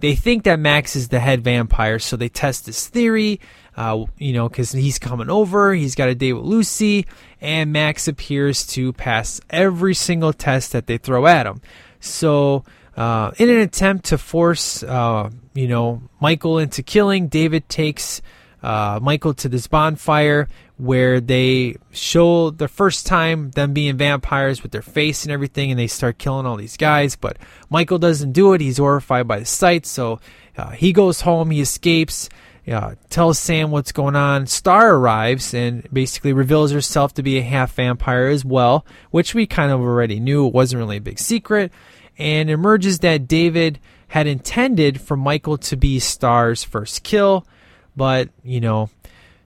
they 0.00 0.14
think 0.14 0.44
that 0.44 0.58
Max 0.58 0.94
is 0.94 1.08
the 1.08 1.20
head 1.20 1.42
vampire, 1.42 1.98
so 1.98 2.16
they 2.16 2.28
test 2.28 2.66
this 2.66 2.86
theory. 2.86 3.40
Uh, 3.76 4.06
you 4.16 4.32
know, 4.32 4.48
because 4.48 4.72
he's 4.72 4.98
coming 4.98 5.28
over, 5.28 5.74
he's 5.74 5.94
got 5.94 6.08
a 6.08 6.14
date 6.14 6.32
with 6.32 6.44
Lucy, 6.44 7.06
and 7.42 7.72
Max 7.72 8.08
appears 8.08 8.66
to 8.68 8.94
pass 8.94 9.38
every 9.50 9.94
single 9.94 10.32
test 10.32 10.72
that 10.72 10.86
they 10.86 10.96
throw 10.96 11.26
at 11.26 11.46
him. 11.46 11.60
So, 12.00 12.64
uh, 12.96 13.32
in 13.36 13.50
an 13.50 13.58
attempt 13.58 14.06
to 14.06 14.18
force, 14.18 14.82
uh, 14.82 15.28
you 15.52 15.68
know, 15.68 16.00
Michael 16.20 16.58
into 16.58 16.82
killing, 16.82 17.28
David 17.28 17.68
takes 17.68 18.22
uh, 18.62 18.98
Michael 19.02 19.34
to 19.34 19.48
this 19.48 19.66
bonfire 19.66 20.48
where 20.78 21.20
they 21.20 21.76
show 21.90 22.50
the 22.50 22.68
first 22.68 23.06
time 23.06 23.50
them 23.52 23.72
being 23.72 23.96
vampires 23.96 24.62
with 24.62 24.72
their 24.72 24.82
face 24.82 25.24
and 25.24 25.32
everything, 25.32 25.70
and 25.70 25.78
they 25.78 25.86
start 25.86 26.18
killing 26.18 26.46
all 26.46 26.56
these 26.56 26.76
guys. 26.76 27.16
But 27.16 27.38
Michael 27.70 27.98
doesn't 27.98 28.32
do 28.32 28.52
it. 28.52 28.60
He's 28.60 28.78
horrified 28.78 29.26
by 29.28 29.38
the 29.38 29.46
sight, 29.46 29.86
so 29.86 30.20
uh, 30.56 30.70
he 30.70 30.92
goes 30.92 31.22
home. 31.22 31.50
He 31.50 31.60
escapes. 31.60 32.28
Uh, 32.70 32.96
tells 33.10 33.38
Sam 33.38 33.70
what's 33.70 33.92
going 33.92 34.16
on. 34.16 34.48
Star 34.48 34.96
arrives 34.96 35.54
and 35.54 35.88
basically 35.92 36.32
reveals 36.32 36.72
herself 36.72 37.14
to 37.14 37.22
be 37.22 37.38
a 37.38 37.42
half 37.42 37.72
vampire 37.74 38.26
as 38.26 38.44
well, 38.44 38.84
which 39.12 39.34
we 39.34 39.46
kind 39.46 39.70
of 39.70 39.80
already 39.80 40.18
knew. 40.18 40.48
It 40.48 40.52
wasn't 40.52 40.80
really 40.80 40.96
a 40.96 41.00
big 41.00 41.20
secret. 41.20 41.72
And 42.18 42.50
emerges 42.50 42.98
that 43.00 43.28
David 43.28 43.78
had 44.08 44.26
intended 44.26 45.00
for 45.00 45.16
Michael 45.16 45.58
to 45.58 45.76
be 45.76 46.00
Star's 46.00 46.64
first 46.64 47.04
kill, 47.04 47.46
but, 47.94 48.30
you 48.42 48.60
know, 48.60 48.90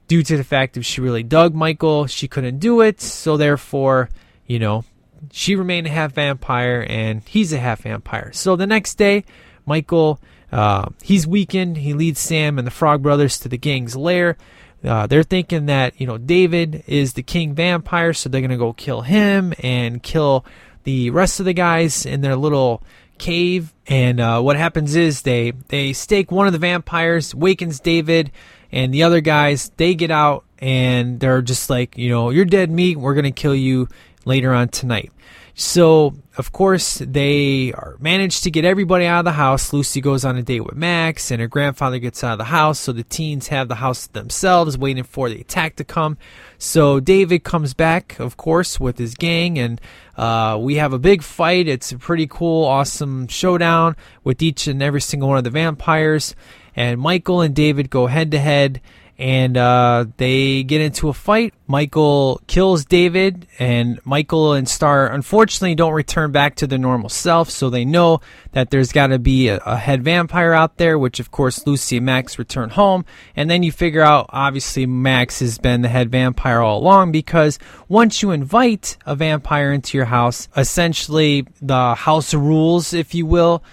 due 0.07 0.23
to 0.23 0.35
the 0.35 0.43
fact 0.43 0.73
that 0.73 0.83
she 0.83 0.99
really 0.99 1.23
dug 1.23 1.53
Michael, 1.53 2.07
she 2.07 2.27
couldn't 2.27 2.59
do 2.59 2.81
it. 2.81 3.01
So 3.01 3.37
therefore, 3.37 4.09
you 4.47 4.59
know, 4.59 4.83
she 5.31 5.55
remained 5.55 5.87
a 5.87 5.91
half 5.91 6.13
vampire 6.13 6.85
and 6.89 7.21
he's 7.27 7.53
a 7.53 7.59
half 7.59 7.81
vampire. 7.81 8.31
So 8.33 8.55
the 8.55 8.67
next 8.67 8.95
day, 8.95 9.25
Michael 9.65 10.19
uh, 10.51 10.89
he's 11.01 11.25
weakened. 11.25 11.77
He 11.77 11.93
leads 11.93 12.19
Sam 12.19 12.57
and 12.57 12.67
the 12.67 12.71
Frog 12.71 13.01
Brothers 13.01 13.39
to 13.39 13.49
the 13.49 13.57
gang's 13.57 13.95
lair. 13.95 14.37
Uh, 14.83 15.07
they're 15.07 15.23
thinking 15.23 15.67
that 15.67 15.99
you 16.01 16.07
know 16.07 16.17
David 16.17 16.83
is 16.87 17.13
the 17.13 17.23
king 17.23 17.53
vampire, 17.53 18.13
so 18.13 18.29
they're 18.29 18.41
gonna 18.41 18.57
go 18.57 18.73
kill 18.73 19.01
him 19.01 19.53
and 19.59 20.01
kill 20.01 20.45
the 20.83 21.11
rest 21.11 21.39
of 21.39 21.45
the 21.45 21.53
guys 21.53 22.05
in 22.05 22.21
their 22.21 22.35
little 22.35 22.81
cave. 23.17 23.73
And 23.87 24.19
uh, 24.19 24.41
what 24.41 24.57
happens 24.57 24.95
is 24.95 25.21
they 25.21 25.51
they 25.69 25.93
stake 25.93 26.31
one 26.31 26.47
of 26.47 26.53
the 26.53 26.59
vampires, 26.59 27.35
wakens 27.35 27.79
David, 27.79 28.31
and 28.71 28.93
the 28.93 29.03
other 29.03 29.21
guys. 29.21 29.71
They 29.77 29.93
get 29.93 30.11
out 30.11 30.45
and 30.59 31.19
they're 31.19 31.41
just 31.41 31.69
like, 31.69 31.97
you 31.97 32.09
know, 32.09 32.29
you're 32.29 32.45
dead 32.45 32.71
meat. 32.71 32.97
We're 32.97 33.15
gonna 33.15 33.31
kill 33.31 33.55
you 33.55 33.87
later 34.25 34.53
on 34.53 34.69
tonight. 34.69 35.11
So, 35.53 36.15
of 36.37 36.51
course, 36.51 36.99
they 36.99 37.73
are 37.73 37.97
managed 37.99 38.43
to 38.43 38.51
get 38.51 38.63
everybody 38.63 39.05
out 39.05 39.19
of 39.19 39.25
the 39.25 39.33
house. 39.33 39.73
Lucy 39.73 39.99
goes 39.99 40.23
on 40.23 40.37
a 40.37 40.41
date 40.41 40.61
with 40.61 40.75
Max, 40.75 41.29
and 41.29 41.41
her 41.41 41.47
grandfather 41.47 41.99
gets 41.99 42.23
out 42.23 42.33
of 42.33 42.37
the 42.37 42.45
house. 42.45 42.79
So 42.79 42.93
the 42.93 43.03
teens 43.03 43.49
have 43.49 43.67
the 43.67 43.75
house 43.75 44.07
themselves, 44.07 44.77
waiting 44.77 45.03
for 45.03 45.29
the 45.29 45.41
attack 45.41 45.75
to 45.75 45.83
come. 45.83 46.17
So 46.57 46.99
David 46.99 47.43
comes 47.43 47.73
back, 47.73 48.17
of 48.19 48.37
course, 48.37 48.79
with 48.79 48.97
his 48.97 49.13
gang, 49.13 49.59
and 49.59 49.81
uh, 50.17 50.57
we 50.59 50.75
have 50.75 50.93
a 50.93 50.99
big 50.99 51.21
fight. 51.21 51.67
It's 51.67 51.91
a 51.91 51.97
pretty 51.97 52.27
cool, 52.27 52.65
awesome 52.65 53.27
showdown 53.27 53.95
with 54.23 54.41
each 54.41 54.67
and 54.67 54.81
every 54.81 55.01
single 55.01 55.29
one 55.29 55.37
of 55.37 55.43
the 55.43 55.49
vampires. 55.49 56.35
And 56.75 57.01
Michael 57.01 57.41
and 57.41 57.53
David 57.53 57.89
go 57.89 58.07
head 58.07 58.31
to 58.31 58.39
head 58.39 58.79
and 59.17 59.55
uh, 59.55 60.05
they 60.17 60.63
get 60.63 60.81
into 60.81 61.09
a 61.09 61.13
fight. 61.13 61.53
Michael 61.67 62.41
kills 62.47 62.85
David, 62.85 63.47
and 63.59 63.99
Michael 64.03 64.53
and 64.53 64.67
Star 64.67 65.07
unfortunately 65.07 65.75
don't 65.75 65.93
return 65.93 66.31
back 66.31 66.55
to 66.55 66.67
their 66.67 66.79
normal 66.79 67.09
self, 67.09 67.49
so 67.49 67.69
they 67.69 67.85
know 67.85 68.19
that 68.51 68.71
there's 68.71 68.91
got 68.91 69.07
to 69.07 69.19
be 69.19 69.47
a, 69.47 69.57
a, 69.57 69.77
head 69.77 70.03
vampire 70.03 70.53
out 70.53 70.77
there, 70.77 70.99
which 70.99 71.19
of 71.19 71.31
course 71.31 71.65
Lucy 71.65 71.97
and 71.97 72.05
Max 72.05 72.37
return 72.37 72.69
home, 72.71 73.05
and 73.35 73.49
then 73.49 73.63
you 73.63 73.71
figure 73.71 74.01
out 74.01 74.25
obviously 74.29 74.85
Max 74.85 75.39
has 75.39 75.57
been 75.57 75.81
the 75.81 75.89
head 75.89 76.11
vampire 76.11 76.59
all 76.59 76.79
along 76.79 77.11
because 77.11 77.57
once 77.87 78.21
you 78.21 78.31
invite 78.31 78.97
a 79.05 79.15
vampire 79.15 79.71
into 79.71 79.97
your 79.97 80.05
house, 80.05 80.49
essentially 80.57 81.45
the 81.61 81.95
house 81.95 82.33
rules, 82.33 82.93
if 82.93 83.15
you 83.15 83.25
will, 83.25 83.63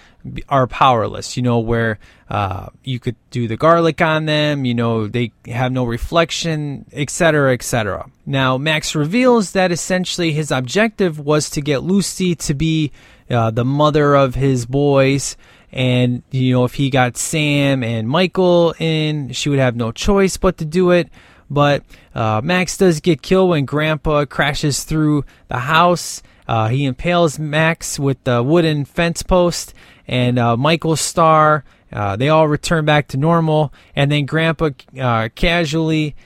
are 0.48 0.66
powerless. 0.66 1.36
You 1.36 1.42
know 1.42 1.58
where 1.58 1.98
uh, 2.28 2.68
you 2.84 2.98
could 3.00 3.16
do 3.30 3.48
the 3.48 3.56
garlic 3.56 4.00
on 4.00 4.26
them. 4.26 4.64
You 4.64 4.74
know 4.74 5.06
they 5.06 5.32
have 5.46 5.72
no 5.72 5.84
reflection, 5.84 6.86
etc., 6.92 7.52
etc. 7.54 8.10
Now 8.26 8.58
Max 8.58 8.94
reveals 8.94 9.52
that 9.52 9.72
essentially 9.72 10.32
his 10.32 10.50
objective 10.50 11.18
was 11.18 11.50
to 11.50 11.60
get 11.60 11.82
Lucy 11.82 12.34
to 12.36 12.54
be 12.54 12.92
uh, 13.30 13.50
the 13.50 13.64
mother 13.64 14.14
of 14.14 14.34
his 14.34 14.66
boys. 14.66 15.36
And 15.70 16.22
you 16.30 16.52
know 16.52 16.64
if 16.64 16.74
he 16.74 16.90
got 16.90 17.16
Sam 17.16 17.82
and 17.82 18.08
Michael 18.08 18.74
in, 18.78 19.32
she 19.32 19.48
would 19.48 19.58
have 19.58 19.76
no 19.76 19.92
choice 19.92 20.36
but 20.36 20.58
to 20.58 20.64
do 20.64 20.90
it. 20.90 21.08
But 21.50 21.82
uh, 22.14 22.40
Max 22.44 22.76
does 22.76 23.00
get 23.00 23.22
killed 23.22 23.50
when 23.50 23.64
Grandpa 23.64 24.26
crashes 24.26 24.84
through 24.84 25.24
the 25.48 25.58
house. 25.58 26.22
Uh, 26.48 26.68
he 26.68 26.86
impales 26.86 27.38
Max 27.38 27.98
with 27.98 28.24
the 28.24 28.42
wooden 28.42 28.84
fence 28.86 29.22
post, 29.22 29.74
and 30.06 30.38
uh, 30.38 30.56
Michael 30.56 30.96
Star. 30.96 31.64
Uh, 31.92 32.16
they 32.16 32.28
all 32.28 32.48
return 32.48 32.84
back 32.84 33.08
to 33.08 33.16
normal, 33.16 33.72
and 33.94 34.10
then 34.10 34.26
Grandpa 34.26 34.70
uh, 34.98 35.28
casually 35.34 36.16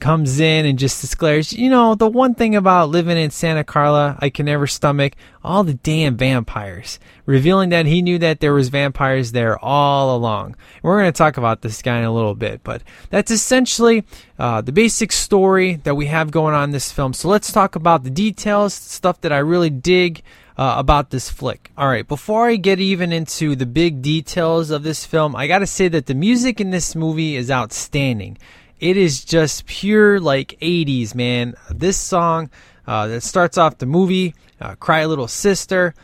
comes 0.00 0.40
in 0.40 0.66
and 0.66 0.78
just 0.78 1.00
declares, 1.08 1.52
you 1.52 1.70
know, 1.70 1.94
the 1.94 2.08
one 2.08 2.34
thing 2.34 2.56
about 2.56 2.90
living 2.90 3.16
in 3.16 3.30
Santa 3.30 3.64
Carla 3.64 4.18
I 4.20 4.30
can 4.30 4.46
never 4.46 4.66
stomach 4.66 5.14
all 5.42 5.64
the 5.64 5.74
damn 5.74 6.16
vampires, 6.16 6.98
revealing 7.26 7.68
that 7.70 7.86
he 7.86 8.02
knew 8.02 8.18
that 8.18 8.40
there 8.40 8.54
was 8.54 8.68
vampires 8.68 9.32
there 9.32 9.58
all 9.58 10.16
along. 10.16 10.56
We're 10.82 11.00
going 11.00 11.12
to 11.12 11.16
talk 11.16 11.36
about 11.36 11.62
this 11.62 11.82
guy 11.82 11.98
in 11.98 12.04
a 12.04 12.12
little 12.12 12.34
bit, 12.34 12.62
but 12.64 12.82
that's 13.10 13.30
essentially 13.30 14.04
uh, 14.38 14.60
the 14.60 14.72
basic 14.72 15.12
story 15.12 15.76
that 15.84 15.94
we 15.94 16.06
have 16.06 16.30
going 16.30 16.54
on 16.54 16.64
in 16.64 16.70
this 16.72 16.90
film. 16.90 17.12
So 17.12 17.28
let's 17.28 17.52
talk 17.52 17.76
about 17.76 18.04
the 18.04 18.10
details, 18.10 18.74
stuff 18.74 19.20
that 19.20 19.32
I 19.32 19.38
really 19.38 19.70
dig 19.70 20.22
uh, 20.56 20.74
about 20.78 21.10
this 21.10 21.30
flick. 21.30 21.70
All 21.76 21.88
right, 21.88 22.06
before 22.06 22.48
I 22.48 22.56
get 22.56 22.80
even 22.80 23.12
into 23.12 23.56
the 23.56 23.66
big 23.66 24.02
details 24.02 24.70
of 24.70 24.82
this 24.82 25.04
film, 25.04 25.34
I 25.34 25.46
got 25.46 25.58
to 25.58 25.66
say 25.66 25.88
that 25.88 26.06
the 26.06 26.14
music 26.14 26.60
in 26.60 26.70
this 26.70 26.94
movie 26.94 27.36
is 27.36 27.50
outstanding. 27.50 28.38
It 28.84 28.98
is 28.98 29.24
just 29.24 29.64
pure 29.64 30.20
like 30.20 30.58
80s, 30.60 31.14
man. 31.14 31.54
This 31.70 31.96
song 31.96 32.50
uh, 32.86 33.06
that 33.06 33.22
starts 33.22 33.56
off 33.56 33.78
the 33.78 33.86
movie, 33.86 34.34
uh, 34.60 34.74
Cry 34.74 35.00
a 35.00 35.08
Little 35.08 35.26
Sister, 35.26 35.94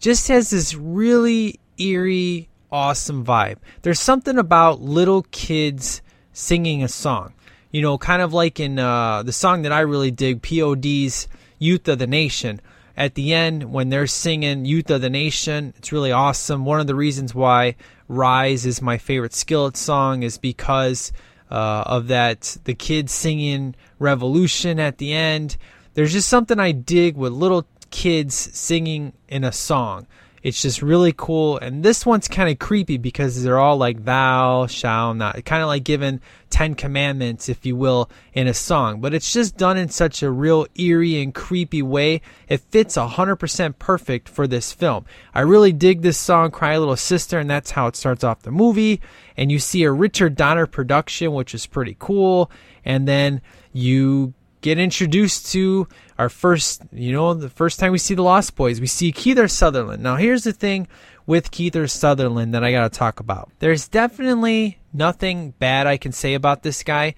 just 0.00 0.28
has 0.28 0.50
this 0.50 0.74
really 0.74 1.58
eerie, 1.78 2.50
awesome 2.70 3.24
vibe. 3.24 3.56
There's 3.80 4.00
something 4.00 4.36
about 4.36 4.82
little 4.82 5.22
kids 5.30 6.02
singing 6.34 6.82
a 6.82 6.88
song. 6.88 7.32
You 7.70 7.80
know, 7.80 7.96
kind 7.96 8.20
of 8.20 8.34
like 8.34 8.60
in 8.60 8.78
uh, 8.78 9.22
the 9.22 9.32
song 9.32 9.62
that 9.62 9.72
I 9.72 9.80
really 9.80 10.10
dig, 10.10 10.42
POD's 10.42 11.28
Youth 11.58 11.88
of 11.88 11.98
the 11.98 12.06
Nation 12.06 12.60
at 12.98 13.14
the 13.14 13.32
end 13.32 13.72
when 13.72 13.88
they're 13.88 14.06
singing 14.06 14.66
Youth 14.66 14.90
of 14.90 15.00
the 15.00 15.08
Nation. 15.08 15.72
It's 15.78 15.90
really 15.90 16.12
awesome. 16.12 16.66
One 16.66 16.80
of 16.80 16.86
the 16.86 16.94
reasons 16.94 17.34
why 17.34 17.76
Rise 18.08 18.66
is 18.66 18.82
my 18.82 18.98
favorite 18.98 19.32
Skillet 19.32 19.78
song 19.78 20.22
is 20.22 20.36
because 20.36 21.12
uh, 21.50 21.84
of 21.86 22.08
that, 22.08 22.56
the 22.64 22.74
kids 22.74 23.12
singing 23.12 23.74
Revolution 23.98 24.78
at 24.78 24.98
the 24.98 25.12
end. 25.12 25.56
There's 25.94 26.12
just 26.12 26.28
something 26.28 26.58
I 26.58 26.72
dig 26.72 27.16
with 27.16 27.32
little 27.32 27.66
kids 27.90 28.34
singing 28.34 29.12
in 29.28 29.44
a 29.44 29.52
song. 29.52 30.06
It's 30.46 30.62
just 30.62 30.80
really 30.80 31.12
cool. 31.12 31.58
And 31.58 31.82
this 31.82 32.06
one's 32.06 32.28
kind 32.28 32.48
of 32.48 32.60
creepy 32.60 32.98
because 32.98 33.42
they're 33.42 33.58
all 33.58 33.76
like, 33.76 34.04
thou 34.04 34.68
shall 34.68 35.12
not. 35.12 35.44
Kind 35.44 35.60
of 35.60 35.66
like 35.66 35.82
giving 35.82 36.20
Ten 36.50 36.76
Commandments, 36.76 37.48
if 37.48 37.66
you 37.66 37.74
will, 37.74 38.08
in 38.32 38.46
a 38.46 38.54
song. 38.54 39.00
But 39.00 39.12
it's 39.12 39.32
just 39.32 39.56
done 39.56 39.76
in 39.76 39.88
such 39.88 40.22
a 40.22 40.30
real 40.30 40.68
eerie 40.76 41.20
and 41.20 41.34
creepy 41.34 41.82
way. 41.82 42.20
It 42.48 42.60
fits 42.70 42.96
100% 42.96 43.78
perfect 43.80 44.28
for 44.28 44.46
this 44.46 44.70
film. 44.70 45.04
I 45.34 45.40
really 45.40 45.72
dig 45.72 46.02
this 46.02 46.16
song, 46.16 46.52
Cry 46.52 46.78
Little 46.78 46.94
Sister, 46.94 47.40
and 47.40 47.50
that's 47.50 47.72
how 47.72 47.88
it 47.88 47.96
starts 47.96 48.22
off 48.22 48.42
the 48.42 48.52
movie. 48.52 49.00
And 49.36 49.50
you 49.50 49.58
see 49.58 49.82
a 49.82 49.90
Richard 49.90 50.36
Donner 50.36 50.66
production, 50.66 51.32
which 51.32 51.56
is 51.56 51.66
pretty 51.66 51.96
cool. 51.98 52.52
And 52.84 53.08
then 53.08 53.40
you 53.72 54.32
get 54.66 54.78
introduced 54.80 55.52
to 55.52 55.86
our 56.18 56.28
first, 56.28 56.82
you 56.92 57.12
know, 57.12 57.32
the 57.34 57.48
first 57.48 57.78
time 57.78 57.92
we 57.92 57.98
see 57.98 58.16
the 58.16 58.22
Lost 58.22 58.56
Boys, 58.56 58.80
we 58.80 58.88
see 58.88 59.12
Kiefer 59.12 59.48
Sutherland. 59.48 60.02
Now, 60.02 60.16
here's 60.16 60.42
the 60.42 60.52
thing 60.52 60.88
with 61.24 61.52
Kiefer 61.52 61.88
Sutherland 61.88 62.52
that 62.52 62.64
I 62.64 62.72
got 62.72 62.92
to 62.92 62.98
talk 62.98 63.20
about. 63.20 63.48
There's 63.60 63.86
definitely 63.86 64.80
nothing 64.92 65.52
bad 65.60 65.86
I 65.86 65.96
can 65.96 66.10
say 66.10 66.34
about 66.34 66.64
this 66.64 66.82
guy. 66.82 67.14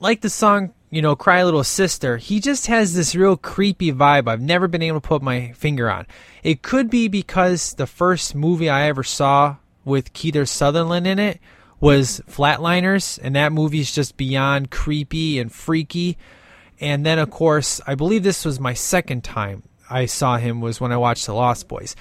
Like 0.00 0.22
the 0.22 0.30
song, 0.30 0.72
you 0.88 1.02
know, 1.02 1.14
Cry 1.14 1.44
Little 1.44 1.64
Sister, 1.64 2.16
he 2.16 2.40
just 2.40 2.66
has 2.68 2.94
this 2.94 3.14
real 3.14 3.36
creepy 3.36 3.92
vibe 3.92 4.26
I've 4.26 4.40
never 4.40 4.66
been 4.66 4.80
able 4.80 5.02
to 5.02 5.06
put 5.06 5.20
my 5.20 5.52
finger 5.52 5.90
on. 5.90 6.06
It 6.42 6.62
could 6.62 6.88
be 6.88 7.08
because 7.08 7.74
the 7.74 7.86
first 7.86 8.34
movie 8.34 8.70
I 8.70 8.88
ever 8.88 9.02
saw 9.02 9.56
with 9.84 10.14
Kiefer 10.14 10.48
Sutherland 10.48 11.06
in 11.06 11.18
it 11.18 11.40
was 11.78 12.22
Flatliners, 12.26 13.18
and 13.22 13.36
that 13.36 13.52
movie's 13.52 13.94
just 13.94 14.16
beyond 14.16 14.70
creepy 14.70 15.38
and 15.38 15.52
freaky. 15.52 16.16
And 16.80 17.04
then, 17.06 17.18
of 17.18 17.30
course, 17.30 17.80
I 17.86 17.94
believe 17.94 18.22
this 18.22 18.44
was 18.44 18.58
my 18.58 18.74
second 18.74 19.24
time 19.24 19.62
I 19.88 20.06
saw 20.06 20.38
him 20.38 20.60
was 20.60 20.80
when 20.80 20.92
I 20.92 20.96
watched 20.96 21.26
The 21.26 21.34
Lost 21.34 21.68
Boys. 21.68 21.94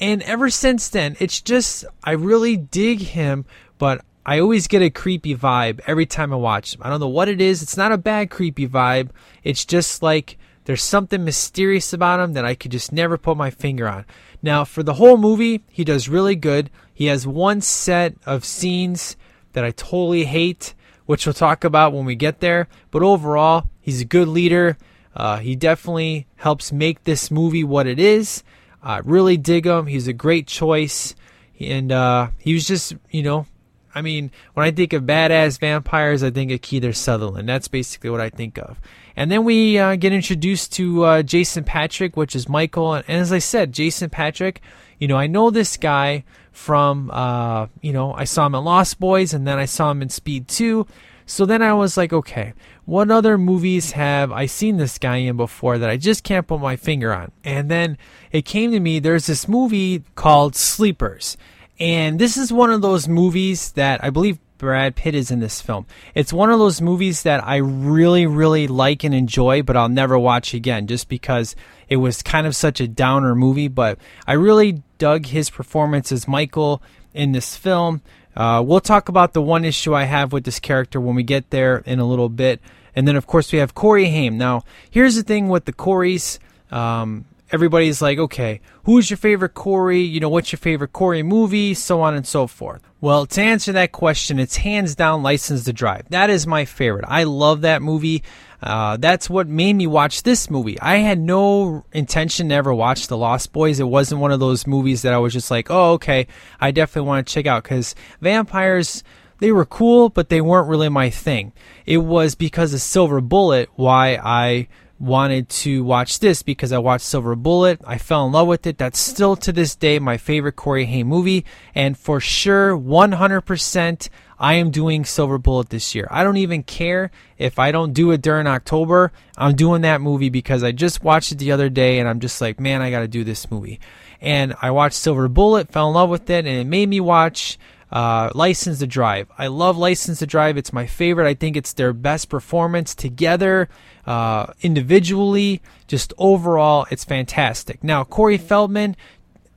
And 0.00 0.22
ever 0.22 0.50
since 0.50 0.88
then, 0.88 1.16
it's 1.18 1.40
just, 1.40 1.84
I 2.04 2.12
really 2.12 2.56
dig 2.56 3.00
him, 3.00 3.46
but 3.78 4.04
I 4.26 4.40
always 4.40 4.68
get 4.68 4.82
a 4.82 4.90
creepy 4.90 5.34
vibe 5.34 5.80
every 5.86 6.06
time 6.06 6.32
I 6.32 6.36
watch 6.36 6.74
him. 6.74 6.82
I 6.84 6.90
don't 6.90 7.00
know 7.00 7.08
what 7.08 7.28
it 7.28 7.40
is. 7.40 7.62
It's 7.62 7.76
not 7.76 7.92
a 7.92 7.98
bad 7.98 8.30
creepy 8.30 8.68
vibe. 8.68 9.10
It's 9.42 9.64
just 9.64 10.02
like 10.02 10.36
there's 10.64 10.82
something 10.82 11.24
mysterious 11.24 11.92
about 11.92 12.20
him 12.20 12.34
that 12.34 12.44
I 12.44 12.54
could 12.54 12.70
just 12.70 12.92
never 12.92 13.16
put 13.16 13.36
my 13.36 13.50
finger 13.50 13.88
on. 13.88 14.04
Now, 14.42 14.64
for 14.64 14.82
the 14.82 14.94
whole 14.94 15.16
movie, 15.16 15.64
he 15.70 15.82
does 15.82 16.08
really 16.08 16.36
good. 16.36 16.70
He 16.92 17.06
has 17.06 17.26
one 17.26 17.60
set 17.60 18.16
of 18.26 18.44
scenes 18.44 19.16
that 19.54 19.64
I 19.64 19.70
totally 19.70 20.24
hate, 20.24 20.74
which 21.06 21.24
we'll 21.24 21.32
talk 21.32 21.64
about 21.64 21.92
when 21.92 22.04
we 22.04 22.14
get 22.14 22.40
there. 22.40 22.68
But 22.90 23.02
overall, 23.02 23.68
he's 23.88 24.02
a 24.02 24.04
good 24.04 24.28
leader. 24.28 24.76
Uh, 25.16 25.38
he 25.38 25.56
definitely 25.56 26.26
helps 26.36 26.70
make 26.70 27.04
this 27.04 27.30
movie 27.30 27.64
what 27.64 27.86
it 27.86 27.98
is. 27.98 28.42
I 28.82 28.98
really 28.98 29.38
dig 29.38 29.64
him. 29.64 29.86
He's 29.86 30.06
a 30.06 30.12
great 30.12 30.46
choice. 30.46 31.14
And 31.58 31.90
uh, 31.90 32.28
he 32.36 32.52
was 32.52 32.66
just, 32.66 32.94
you 33.10 33.22
know, 33.22 33.46
I 33.94 34.02
mean, 34.02 34.30
when 34.52 34.66
I 34.66 34.72
think 34.72 34.92
of 34.92 35.04
badass 35.04 35.58
vampires, 35.58 36.22
I 36.22 36.30
think 36.30 36.52
of 36.52 36.60
Kiefer 36.60 36.94
Sutherland. 36.94 37.48
That's 37.48 37.66
basically 37.66 38.10
what 38.10 38.20
I 38.20 38.28
think 38.28 38.58
of. 38.58 38.78
And 39.16 39.32
then 39.32 39.44
we 39.44 39.78
uh, 39.78 39.96
get 39.96 40.12
introduced 40.12 40.74
to 40.74 41.04
uh, 41.04 41.22
Jason 41.22 41.64
Patric, 41.64 42.14
which 42.14 42.36
is 42.36 42.46
Michael. 42.46 42.92
And, 42.92 43.08
as 43.08 43.32
I 43.32 43.38
said, 43.38 43.72
Jason 43.72 44.10
Patric, 44.10 44.60
you 44.98 45.08
know, 45.08 45.16
I 45.16 45.28
know 45.28 45.48
this 45.48 45.78
guy 45.78 46.24
from, 46.52 47.10
uh, 47.10 47.68
you 47.80 47.94
know, 47.94 48.12
I 48.12 48.24
saw 48.24 48.44
him 48.44 48.54
in 48.54 48.64
Lost 48.64 49.00
Boys 49.00 49.32
and 49.32 49.46
then 49.46 49.58
I 49.58 49.64
saw 49.64 49.90
him 49.90 50.02
in 50.02 50.10
Speed 50.10 50.46
2. 50.46 50.86
So 51.28 51.44
then 51.44 51.60
I 51.62 51.74
was 51.74 51.98
like, 51.98 52.14
okay, 52.14 52.54
what 52.86 53.10
other 53.10 53.36
movies 53.36 53.92
have 53.92 54.32
I 54.32 54.46
seen 54.46 54.78
this 54.78 54.96
guy 54.96 55.16
in 55.16 55.36
before 55.36 55.76
that 55.76 55.90
I 55.90 55.98
just 55.98 56.24
can't 56.24 56.46
put 56.46 56.58
my 56.58 56.76
finger 56.76 57.12
on? 57.12 57.32
And 57.44 57.70
then 57.70 57.98
it 58.32 58.46
came 58.46 58.70
to 58.70 58.80
me, 58.80 58.98
there's 58.98 59.26
this 59.26 59.46
movie 59.46 60.04
called 60.14 60.56
Sleepers. 60.56 61.36
And 61.78 62.18
this 62.18 62.38
is 62.38 62.50
one 62.50 62.70
of 62.70 62.80
those 62.80 63.08
movies 63.08 63.72
that 63.72 64.02
I 64.02 64.08
believe 64.08 64.38
Brad 64.56 64.96
Pitt 64.96 65.14
is 65.14 65.30
in 65.30 65.40
this 65.40 65.60
film. 65.60 65.86
It's 66.14 66.32
one 66.32 66.50
of 66.50 66.58
those 66.58 66.80
movies 66.80 67.24
that 67.24 67.46
I 67.46 67.56
really, 67.56 68.26
really 68.26 68.66
like 68.66 69.04
and 69.04 69.14
enjoy, 69.14 69.62
but 69.62 69.76
I'll 69.76 69.90
never 69.90 70.18
watch 70.18 70.54
again 70.54 70.86
just 70.86 71.10
because 71.10 71.54
it 71.90 71.96
was 71.96 72.22
kind 72.22 72.46
of 72.46 72.56
such 72.56 72.80
a 72.80 72.88
downer 72.88 73.34
movie. 73.34 73.68
But 73.68 73.98
I 74.26 74.32
really 74.32 74.82
dug 74.96 75.26
his 75.26 75.50
performance 75.50 76.10
as 76.10 76.26
Michael 76.26 76.82
in 77.12 77.32
this 77.32 77.54
film. 77.54 78.00
Uh, 78.38 78.62
we'll 78.62 78.80
talk 78.80 79.08
about 79.08 79.32
the 79.32 79.42
one 79.42 79.64
issue 79.64 79.96
I 79.96 80.04
have 80.04 80.32
with 80.32 80.44
this 80.44 80.60
character 80.60 81.00
when 81.00 81.16
we 81.16 81.24
get 81.24 81.50
there 81.50 81.78
in 81.78 81.98
a 81.98 82.06
little 82.06 82.28
bit. 82.28 82.60
And 82.94 83.06
then, 83.06 83.16
of 83.16 83.26
course, 83.26 83.52
we 83.52 83.58
have 83.58 83.74
Corey 83.74 84.06
Haim. 84.10 84.38
Now, 84.38 84.62
here's 84.88 85.16
the 85.16 85.24
thing 85.24 85.48
with 85.48 85.64
the 85.64 85.72
Coreys. 85.72 86.38
Um, 86.70 87.24
everybody's 87.50 88.00
like, 88.00 88.18
okay, 88.18 88.60
who's 88.84 89.10
your 89.10 89.16
favorite 89.16 89.54
Corey? 89.54 90.02
You 90.02 90.20
know, 90.20 90.28
what's 90.28 90.52
your 90.52 90.58
favorite 90.58 90.92
Corey 90.92 91.24
movie? 91.24 91.74
So 91.74 92.00
on 92.00 92.14
and 92.14 92.26
so 92.26 92.46
forth. 92.46 92.80
Well, 93.00 93.26
to 93.26 93.42
answer 93.42 93.72
that 93.72 93.90
question, 93.90 94.38
it's 94.38 94.56
hands 94.56 94.94
down 94.94 95.24
License 95.24 95.64
to 95.64 95.72
Drive. 95.72 96.08
That 96.10 96.30
is 96.30 96.46
my 96.46 96.64
favorite. 96.64 97.06
I 97.08 97.24
love 97.24 97.62
that 97.62 97.82
movie. 97.82 98.22
Uh, 98.60 98.96
that's 98.96 99.30
what 99.30 99.46
made 99.46 99.74
me 99.74 99.86
watch 99.86 100.24
this 100.24 100.50
movie. 100.50 100.80
I 100.80 100.96
had 100.96 101.20
no 101.20 101.84
intention 101.92 102.48
to 102.48 102.54
ever 102.54 102.74
watch 102.74 103.06
The 103.06 103.16
Lost 103.16 103.52
Boys. 103.52 103.78
It 103.78 103.84
wasn't 103.84 104.20
one 104.20 104.32
of 104.32 104.40
those 104.40 104.66
movies 104.66 105.02
that 105.02 105.14
I 105.14 105.18
was 105.18 105.32
just 105.32 105.50
like, 105.50 105.70
oh, 105.70 105.92
okay, 105.92 106.26
I 106.60 106.72
definitely 106.72 107.08
want 107.08 107.26
to 107.26 107.32
check 107.32 107.46
out 107.46 107.62
because 107.62 107.94
vampires 108.20 109.04
they 109.38 109.52
were 109.52 109.64
cool, 109.64 110.08
but 110.08 110.28
they 110.28 110.40
weren't 110.40 110.68
really 110.68 110.88
my 110.88 111.10
thing. 111.10 111.52
It 111.86 111.98
was 111.98 112.34
because 112.34 112.74
of 112.74 112.80
Silver 112.80 113.20
Bullet 113.20 113.68
why 113.76 114.18
I 114.22 114.68
wanted 114.98 115.48
to 115.48 115.84
watch 115.84 116.18
this 116.18 116.42
because 116.42 116.72
I 116.72 116.78
watched 116.78 117.04
Silver 117.04 117.36
Bullet. 117.36 117.80
I 117.84 117.98
fell 117.98 118.26
in 118.26 118.32
love 118.32 118.48
with 118.48 118.66
it. 118.66 118.78
That's 118.78 118.98
still 118.98 119.36
to 119.36 119.52
this 119.52 119.76
day 119.76 119.98
my 119.98 120.16
favorite 120.16 120.56
Corey 120.56 120.86
Haim 120.86 121.06
movie. 121.06 121.44
And 121.74 121.96
for 121.96 122.20
sure, 122.20 122.76
100%, 122.76 124.08
I 124.38 124.54
am 124.54 124.70
doing 124.70 125.04
Silver 125.04 125.38
Bullet 125.38 125.70
this 125.70 125.94
year. 125.94 126.08
I 126.10 126.24
don't 126.24 126.36
even 126.36 126.62
care 126.62 127.10
if 127.38 127.58
I 127.58 127.72
don't 127.72 127.92
do 127.92 128.10
it 128.10 128.22
during 128.22 128.46
October. 128.46 129.12
I'm 129.36 129.54
doing 129.54 129.82
that 129.82 130.00
movie 130.00 130.30
because 130.30 130.62
I 130.62 130.72
just 130.72 131.02
watched 131.02 131.32
it 131.32 131.38
the 131.38 131.52
other 131.52 131.68
day 131.68 131.98
and 131.98 132.08
I'm 132.08 132.20
just 132.20 132.40
like, 132.40 132.58
man, 132.60 132.82
I 132.82 132.90
got 132.90 133.00
to 133.00 133.08
do 133.08 133.24
this 133.24 133.50
movie. 133.50 133.80
And 134.20 134.54
I 134.60 134.70
watched 134.72 134.96
Silver 134.96 135.28
Bullet, 135.28 135.70
fell 135.72 135.88
in 135.88 135.94
love 135.94 136.10
with 136.10 136.28
it, 136.28 136.44
and 136.44 136.48
it 136.48 136.66
made 136.66 136.88
me 136.88 137.00
watch 137.00 137.58
uh, 137.90 138.30
License 138.34 138.80
to 138.80 138.86
Drive. 138.86 139.28
I 139.38 139.46
love 139.46 139.76
License 139.76 140.18
to 140.20 140.26
Drive. 140.26 140.56
It's 140.56 140.72
my 140.72 140.86
favorite. 140.86 141.28
I 141.28 141.34
think 141.34 141.56
it's 141.56 141.72
their 141.72 141.92
best 141.92 142.28
performance 142.28 142.94
together, 142.94 143.68
uh, 144.08 144.54
individually. 144.62 145.60
Just 145.86 146.14
overall, 146.16 146.86
it's 146.90 147.04
fantastic. 147.04 147.84
Now, 147.84 148.04
Corey 148.04 148.38
Feldman, 148.38 148.96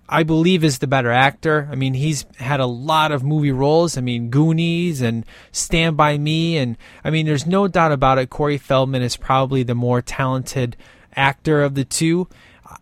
I 0.09 0.23
believe, 0.23 0.65
is 0.65 0.79
the 0.79 0.87
better 0.87 1.09
actor. 1.09 1.69
I 1.71 1.75
mean, 1.75 1.93
he's 1.93 2.25
had 2.37 2.59
a 2.59 2.65
lot 2.65 3.13
of 3.13 3.23
movie 3.23 3.53
roles. 3.53 3.97
I 3.97 4.01
mean, 4.01 4.29
Goonies 4.29 5.01
and 5.01 5.25
Stand 5.53 5.95
By 5.95 6.17
Me. 6.17 6.57
And 6.57 6.77
I 7.01 7.11
mean, 7.11 7.25
there's 7.25 7.47
no 7.47 7.69
doubt 7.69 7.93
about 7.93 8.17
it. 8.17 8.29
Corey 8.29 8.57
Feldman 8.57 9.01
is 9.01 9.15
probably 9.15 9.63
the 9.63 9.73
more 9.73 10.01
talented 10.01 10.75
actor 11.15 11.63
of 11.63 11.75
the 11.75 11.85
two. 11.85 12.27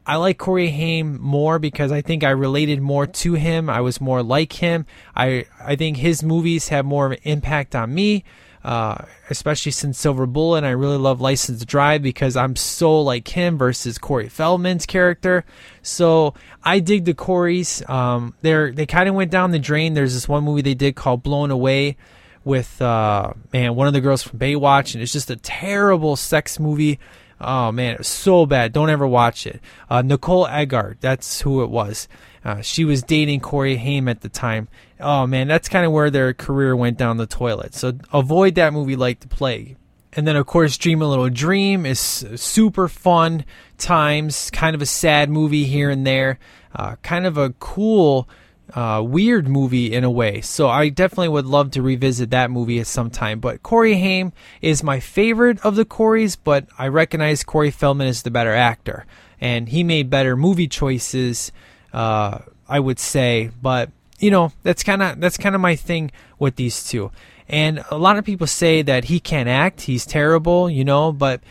I 0.07 0.15
like 0.15 0.39
Corey 0.39 0.69
Haim 0.69 1.21
more 1.21 1.59
because 1.59 1.91
I 1.91 2.01
think 2.01 2.23
I 2.23 2.31
related 2.31 2.81
more 2.81 3.05
to 3.05 3.33
him. 3.33 3.69
I 3.69 3.81
was 3.81 4.01
more 4.01 4.23
like 4.23 4.53
him. 4.53 4.87
I 5.15 5.45
I 5.63 5.75
think 5.75 5.97
his 5.97 6.23
movies 6.23 6.69
have 6.69 6.85
more 6.85 7.07
of 7.07 7.11
an 7.11 7.19
impact 7.23 7.75
on 7.75 7.93
me, 7.93 8.23
uh, 8.63 9.05
especially 9.29 9.71
since 9.71 9.99
Silver 9.99 10.25
Bullet. 10.25 10.57
And 10.59 10.65
I 10.65 10.71
really 10.71 10.97
love 10.97 11.21
License 11.21 11.59
to 11.59 11.65
Drive 11.65 12.01
because 12.01 12.35
I'm 12.35 12.55
so 12.55 13.01
like 13.01 13.27
him 13.27 13.57
versus 13.57 13.97
Corey 13.97 14.29
Feldman's 14.29 14.85
character. 14.85 15.45
So 15.81 16.33
I 16.63 16.79
dig 16.79 17.05
the 17.05 17.13
Coreys. 17.13 17.87
Um, 17.89 18.35
they're 18.41 18.71
they 18.71 18.85
kind 18.85 19.09
of 19.09 19.15
went 19.15 19.31
down 19.31 19.51
the 19.51 19.59
drain. 19.59 19.93
There's 19.93 20.13
this 20.13 20.27
one 20.27 20.43
movie 20.43 20.61
they 20.61 20.73
did 20.73 20.95
called 20.95 21.23
Blown 21.23 21.51
Away 21.51 21.97
with 22.43 22.81
uh, 22.81 23.33
man 23.53 23.75
one 23.75 23.87
of 23.87 23.93
the 23.93 24.01
girls 24.01 24.23
from 24.23 24.39
Baywatch, 24.39 24.93
and 24.93 25.03
it's 25.03 25.13
just 25.13 25.29
a 25.29 25.35
terrible 25.35 26.15
sex 26.15 26.59
movie. 26.59 26.99
Oh 27.41 27.71
man, 27.71 27.93
it 27.93 27.99
was 27.99 28.07
so 28.07 28.45
bad. 28.45 28.73
Don't 28.73 28.89
ever 28.89 29.07
watch 29.07 29.47
it. 29.47 29.61
Uh, 29.89 30.01
Nicole 30.01 30.47
Eggert, 30.47 30.97
that's 30.99 31.41
who 31.41 31.63
it 31.63 31.69
was. 31.69 32.07
Uh, 32.43 32.61
she 32.61 32.85
was 32.85 33.03
dating 33.03 33.39
Corey 33.39 33.77
Haim 33.77 34.07
at 34.07 34.21
the 34.21 34.29
time. 34.29 34.67
Oh 34.99 35.25
man, 35.27 35.47
that's 35.47 35.69
kind 35.69 35.85
of 35.85 35.91
where 35.91 36.09
their 36.09 36.33
career 36.33 36.75
went 36.75 36.97
down 36.97 37.17
the 37.17 37.25
toilet. 37.25 37.73
So 37.73 37.93
avoid 38.11 38.55
that 38.55 38.73
movie 38.73 38.95
like 38.95 39.21
the 39.21 39.27
plague. 39.27 39.77
And 40.13 40.27
then 40.27 40.35
of 40.35 40.45
course, 40.47 40.77
Dream 40.77 41.01
a 41.01 41.07
Little 41.07 41.29
Dream 41.29 41.85
is 41.85 41.99
super 41.99 42.87
fun 42.87 43.45
times. 43.77 44.49
Kind 44.51 44.75
of 44.75 44.81
a 44.81 44.85
sad 44.85 45.29
movie 45.29 45.65
here 45.65 45.89
and 45.89 46.05
there. 46.05 46.39
Uh, 46.75 46.95
kind 46.97 47.25
of 47.25 47.37
a 47.37 47.51
cool 47.59 48.27
uh, 48.73 49.01
weird 49.03 49.47
movie 49.47 49.93
in 49.93 50.03
a 50.03 50.11
way. 50.11 50.41
So 50.41 50.69
I 50.69 50.89
definitely 50.89 51.29
would 51.29 51.45
love 51.45 51.71
to 51.71 51.81
revisit 51.81 52.29
that 52.31 52.51
movie 52.51 52.79
at 52.79 52.87
some 52.87 53.09
time. 53.09 53.39
But 53.39 53.63
Corey 53.63 53.95
Haim 53.95 54.33
is 54.61 54.83
my 54.83 54.99
favorite 54.99 55.63
of 55.65 55.75
the 55.75 55.85
Coreys, 55.85 56.35
but 56.35 56.67
I 56.77 56.87
recognize 56.87 57.43
Corey 57.43 57.71
Feldman 57.71 58.07
is 58.07 58.23
the 58.23 58.31
better 58.31 58.53
actor, 58.53 59.05
and 59.41 59.69
he 59.69 59.83
made 59.83 60.09
better 60.09 60.35
movie 60.35 60.67
choices. 60.67 61.51
Uh, 61.91 62.39
I 62.67 62.79
would 62.79 62.99
say, 62.99 63.49
but 63.61 63.89
you 64.19 64.29
know 64.29 64.51
that's 64.63 64.83
kind 64.83 65.01
of 65.01 65.19
that's 65.19 65.37
kind 65.37 65.55
of 65.55 65.61
my 65.61 65.75
thing 65.75 66.11
with 66.37 66.55
these 66.55 66.83
two. 66.87 67.11
And 67.47 67.83
a 67.89 67.97
lot 67.97 68.17
of 68.17 68.25
people 68.25 68.45
say 68.45 68.83
that 68.83 69.05
he 69.05 69.19
can't 69.19 69.49
act, 69.49 69.81
he's 69.81 70.05
terrible, 70.05 70.69
you 70.69 70.85
know, 70.85 71.11
but 71.11 71.41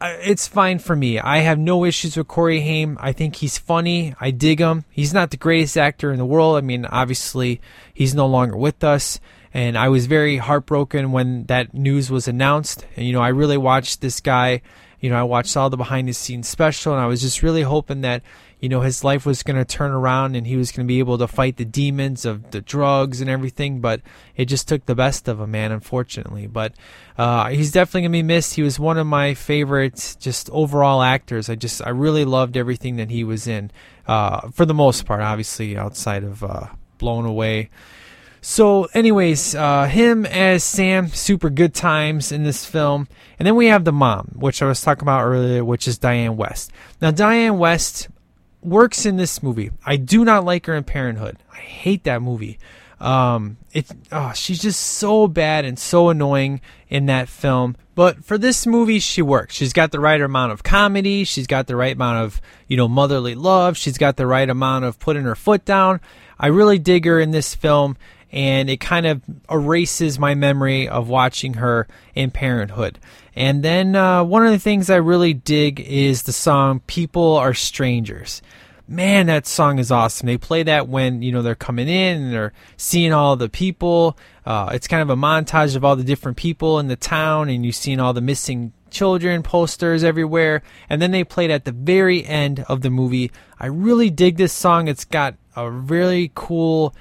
it's 0.00 0.46
fine 0.46 0.78
for 0.78 0.94
me. 0.94 1.18
I 1.18 1.38
have 1.38 1.58
no 1.58 1.84
issues 1.84 2.16
with 2.16 2.28
Corey 2.28 2.60
Haim. 2.60 2.98
I 3.00 3.12
think 3.12 3.36
he's 3.36 3.58
funny. 3.58 4.14
I 4.20 4.30
dig 4.30 4.60
him. 4.60 4.84
He's 4.90 5.14
not 5.14 5.30
the 5.30 5.36
greatest 5.36 5.76
actor 5.76 6.12
in 6.12 6.18
the 6.18 6.26
world. 6.26 6.56
I 6.56 6.60
mean, 6.60 6.84
obviously, 6.86 7.60
he's 7.94 8.14
no 8.14 8.26
longer 8.26 8.56
with 8.56 8.84
us. 8.84 9.20
And 9.54 9.78
I 9.78 9.88
was 9.88 10.06
very 10.06 10.36
heartbroken 10.36 11.12
when 11.12 11.44
that 11.44 11.72
news 11.72 12.10
was 12.10 12.28
announced. 12.28 12.84
And, 12.96 13.06
you 13.06 13.12
know, 13.12 13.22
I 13.22 13.28
really 13.28 13.56
watched 13.56 14.02
this 14.02 14.20
guy. 14.20 14.60
You 15.00 15.10
know, 15.10 15.16
I 15.16 15.22
watched 15.22 15.56
all 15.56 15.70
the 15.70 15.76
behind 15.76 16.08
the 16.08 16.12
scenes 16.12 16.48
special, 16.48 16.92
and 16.92 17.00
I 17.00 17.06
was 17.06 17.20
just 17.20 17.42
really 17.42 17.62
hoping 17.62 18.00
that 18.00 18.22
you 18.60 18.68
know 18.68 18.80
his 18.80 19.04
life 19.04 19.26
was 19.26 19.42
going 19.42 19.56
to 19.56 19.64
turn 19.64 19.92
around 19.92 20.34
and 20.34 20.46
he 20.46 20.56
was 20.56 20.72
going 20.72 20.86
to 20.86 20.88
be 20.88 20.98
able 20.98 21.18
to 21.18 21.28
fight 21.28 21.56
the 21.56 21.64
demons 21.64 22.24
of 22.24 22.50
the 22.50 22.60
drugs 22.60 23.20
and 23.20 23.28
everything 23.28 23.80
but 23.80 24.00
it 24.34 24.46
just 24.46 24.66
took 24.68 24.86
the 24.86 24.94
best 24.94 25.28
of 25.28 25.40
him 25.40 25.50
man 25.50 25.72
unfortunately 25.72 26.46
but 26.46 26.72
uh, 27.18 27.48
he's 27.48 27.72
definitely 27.72 28.02
going 28.02 28.12
to 28.12 28.18
be 28.18 28.22
missed 28.22 28.54
he 28.54 28.62
was 28.62 28.78
one 28.78 28.98
of 28.98 29.06
my 29.06 29.34
favorite 29.34 30.16
just 30.18 30.48
overall 30.50 31.02
actors 31.02 31.48
i 31.48 31.54
just 31.54 31.84
i 31.86 31.90
really 31.90 32.24
loved 32.24 32.56
everything 32.56 32.96
that 32.96 33.10
he 33.10 33.24
was 33.24 33.46
in 33.46 33.70
uh, 34.06 34.48
for 34.50 34.64
the 34.64 34.74
most 34.74 35.04
part 35.04 35.20
obviously 35.20 35.76
outside 35.76 36.24
of 36.24 36.42
uh, 36.42 36.66
blown 36.98 37.24
away 37.24 37.70
so, 38.48 38.84
anyways, 38.94 39.56
uh, 39.56 39.86
him 39.86 40.24
as 40.24 40.62
Sam, 40.62 41.08
super 41.08 41.50
good 41.50 41.74
times 41.74 42.30
in 42.30 42.44
this 42.44 42.64
film. 42.64 43.08
And 43.40 43.46
then 43.46 43.56
we 43.56 43.66
have 43.66 43.84
the 43.84 43.90
mom, 43.90 44.36
which 44.36 44.62
I 44.62 44.66
was 44.66 44.80
talking 44.80 45.02
about 45.02 45.24
earlier, 45.24 45.64
which 45.64 45.88
is 45.88 45.98
Dianne 45.98 46.36
Wiest. 46.36 46.70
Now, 47.02 47.10
Dianne 47.10 47.58
Wiest, 47.58 48.06
works 48.66 49.06
in 49.06 49.16
this 49.16 49.42
movie. 49.42 49.70
I 49.84 49.96
do 49.96 50.24
not 50.24 50.44
like 50.44 50.66
her 50.66 50.74
in 50.74 50.84
Parenthood. 50.84 51.38
I 51.52 51.58
hate 51.58 52.04
that 52.04 52.22
movie. 52.22 52.58
Um, 53.00 53.58
oh, 54.10 54.32
she's 54.34 54.60
just 54.60 54.80
so 54.80 55.28
bad 55.28 55.64
and 55.64 55.78
so 55.78 56.08
annoying 56.08 56.60
in 56.88 57.06
that 57.06 57.28
film. 57.28 57.76
But 57.94 58.24
for 58.24 58.38
this 58.38 58.66
movie, 58.66 58.98
she 58.98 59.22
works. 59.22 59.54
She's 59.54 59.72
got 59.72 59.90
the 59.90 60.00
right 60.00 60.20
amount 60.20 60.52
of 60.52 60.62
comedy. 60.62 61.24
She's 61.24 61.46
got 61.46 61.66
the 61.66 61.76
right 61.76 61.94
amount 61.94 62.24
of 62.24 62.40
you 62.68 62.76
know 62.76 62.88
motherly 62.88 63.34
love. 63.34 63.76
She's 63.76 63.98
got 63.98 64.16
the 64.16 64.26
right 64.26 64.48
amount 64.48 64.84
of 64.84 64.98
putting 64.98 65.24
her 65.24 65.34
foot 65.34 65.64
down. 65.64 66.00
I 66.38 66.48
really 66.48 66.78
dig 66.78 67.06
her 67.06 67.18
in 67.18 67.30
this 67.30 67.54
film, 67.54 67.96
and 68.36 68.68
it 68.68 68.80
kind 68.80 69.06
of 69.06 69.22
erases 69.50 70.18
my 70.18 70.34
memory 70.34 70.88
of 70.88 71.08
watching 71.08 71.54
her 71.54 71.88
in 72.14 72.30
Parenthood. 72.30 72.98
And 73.34 73.62
then 73.62 73.96
uh, 73.96 74.22
one 74.24 74.44
of 74.44 74.52
the 74.52 74.58
things 74.58 74.90
I 74.90 74.96
really 74.96 75.32
dig 75.32 75.80
is 75.80 76.22
the 76.22 76.32
song 76.32 76.80
"People 76.86 77.36
Are 77.36 77.54
Strangers." 77.54 78.42
man, 78.88 79.26
that 79.26 79.46
song 79.46 79.78
is 79.78 79.90
awesome. 79.90 80.26
They 80.26 80.38
play 80.38 80.62
that 80.62 80.88
when 80.88 81.22
you 81.22 81.32
know 81.32 81.42
they're 81.42 81.54
coming 81.54 81.88
in 81.88 82.22
and 82.22 82.32
they're 82.32 82.52
seeing 82.76 83.12
all 83.12 83.36
the 83.36 83.48
people. 83.48 84.16
Uh, 84.44 84.70
it's 84.72 84.86
kind 84.86 85.02
of 85.02 85.10
a 85.10 85.20
montage 85.20 85.74
of 85.74 85.84
all 85.84 85.96
the 85.96 86.04
different 86.04 86.36
people 86.36 86.78
in 86.78 86.88
the 86.88 86.96
town, 86.96 87.48
and 87.48 87.66
you've 87.66 87.74
seen 87.74 88.00
all 88.00 88.12
the 88.12 88.20
missing 88.20 88.72
children 88.90 89.42
posters 89.42 90.04
everywhere. 90.04 90.62
And 90.88 91.02
then 91.02 91.10
they 91.10 91.24
played 91.24 91.50
at 91.50 91.64
the 91.64 91.72
very 91.72 92.24
end 92.24 92.64
of 92.68 92.82
the 92.82 92.90
movie. 92.90 93.32
I 93.58 93.66
really 93.66 94.10
dig 94.10 94.36
this 94.36 94.52
song. 94.52 94.88
It's 94.88 95.04
got 95.04 95.34
a 95.56 95.70
really 95.70 96.30
cool 96.34 96.94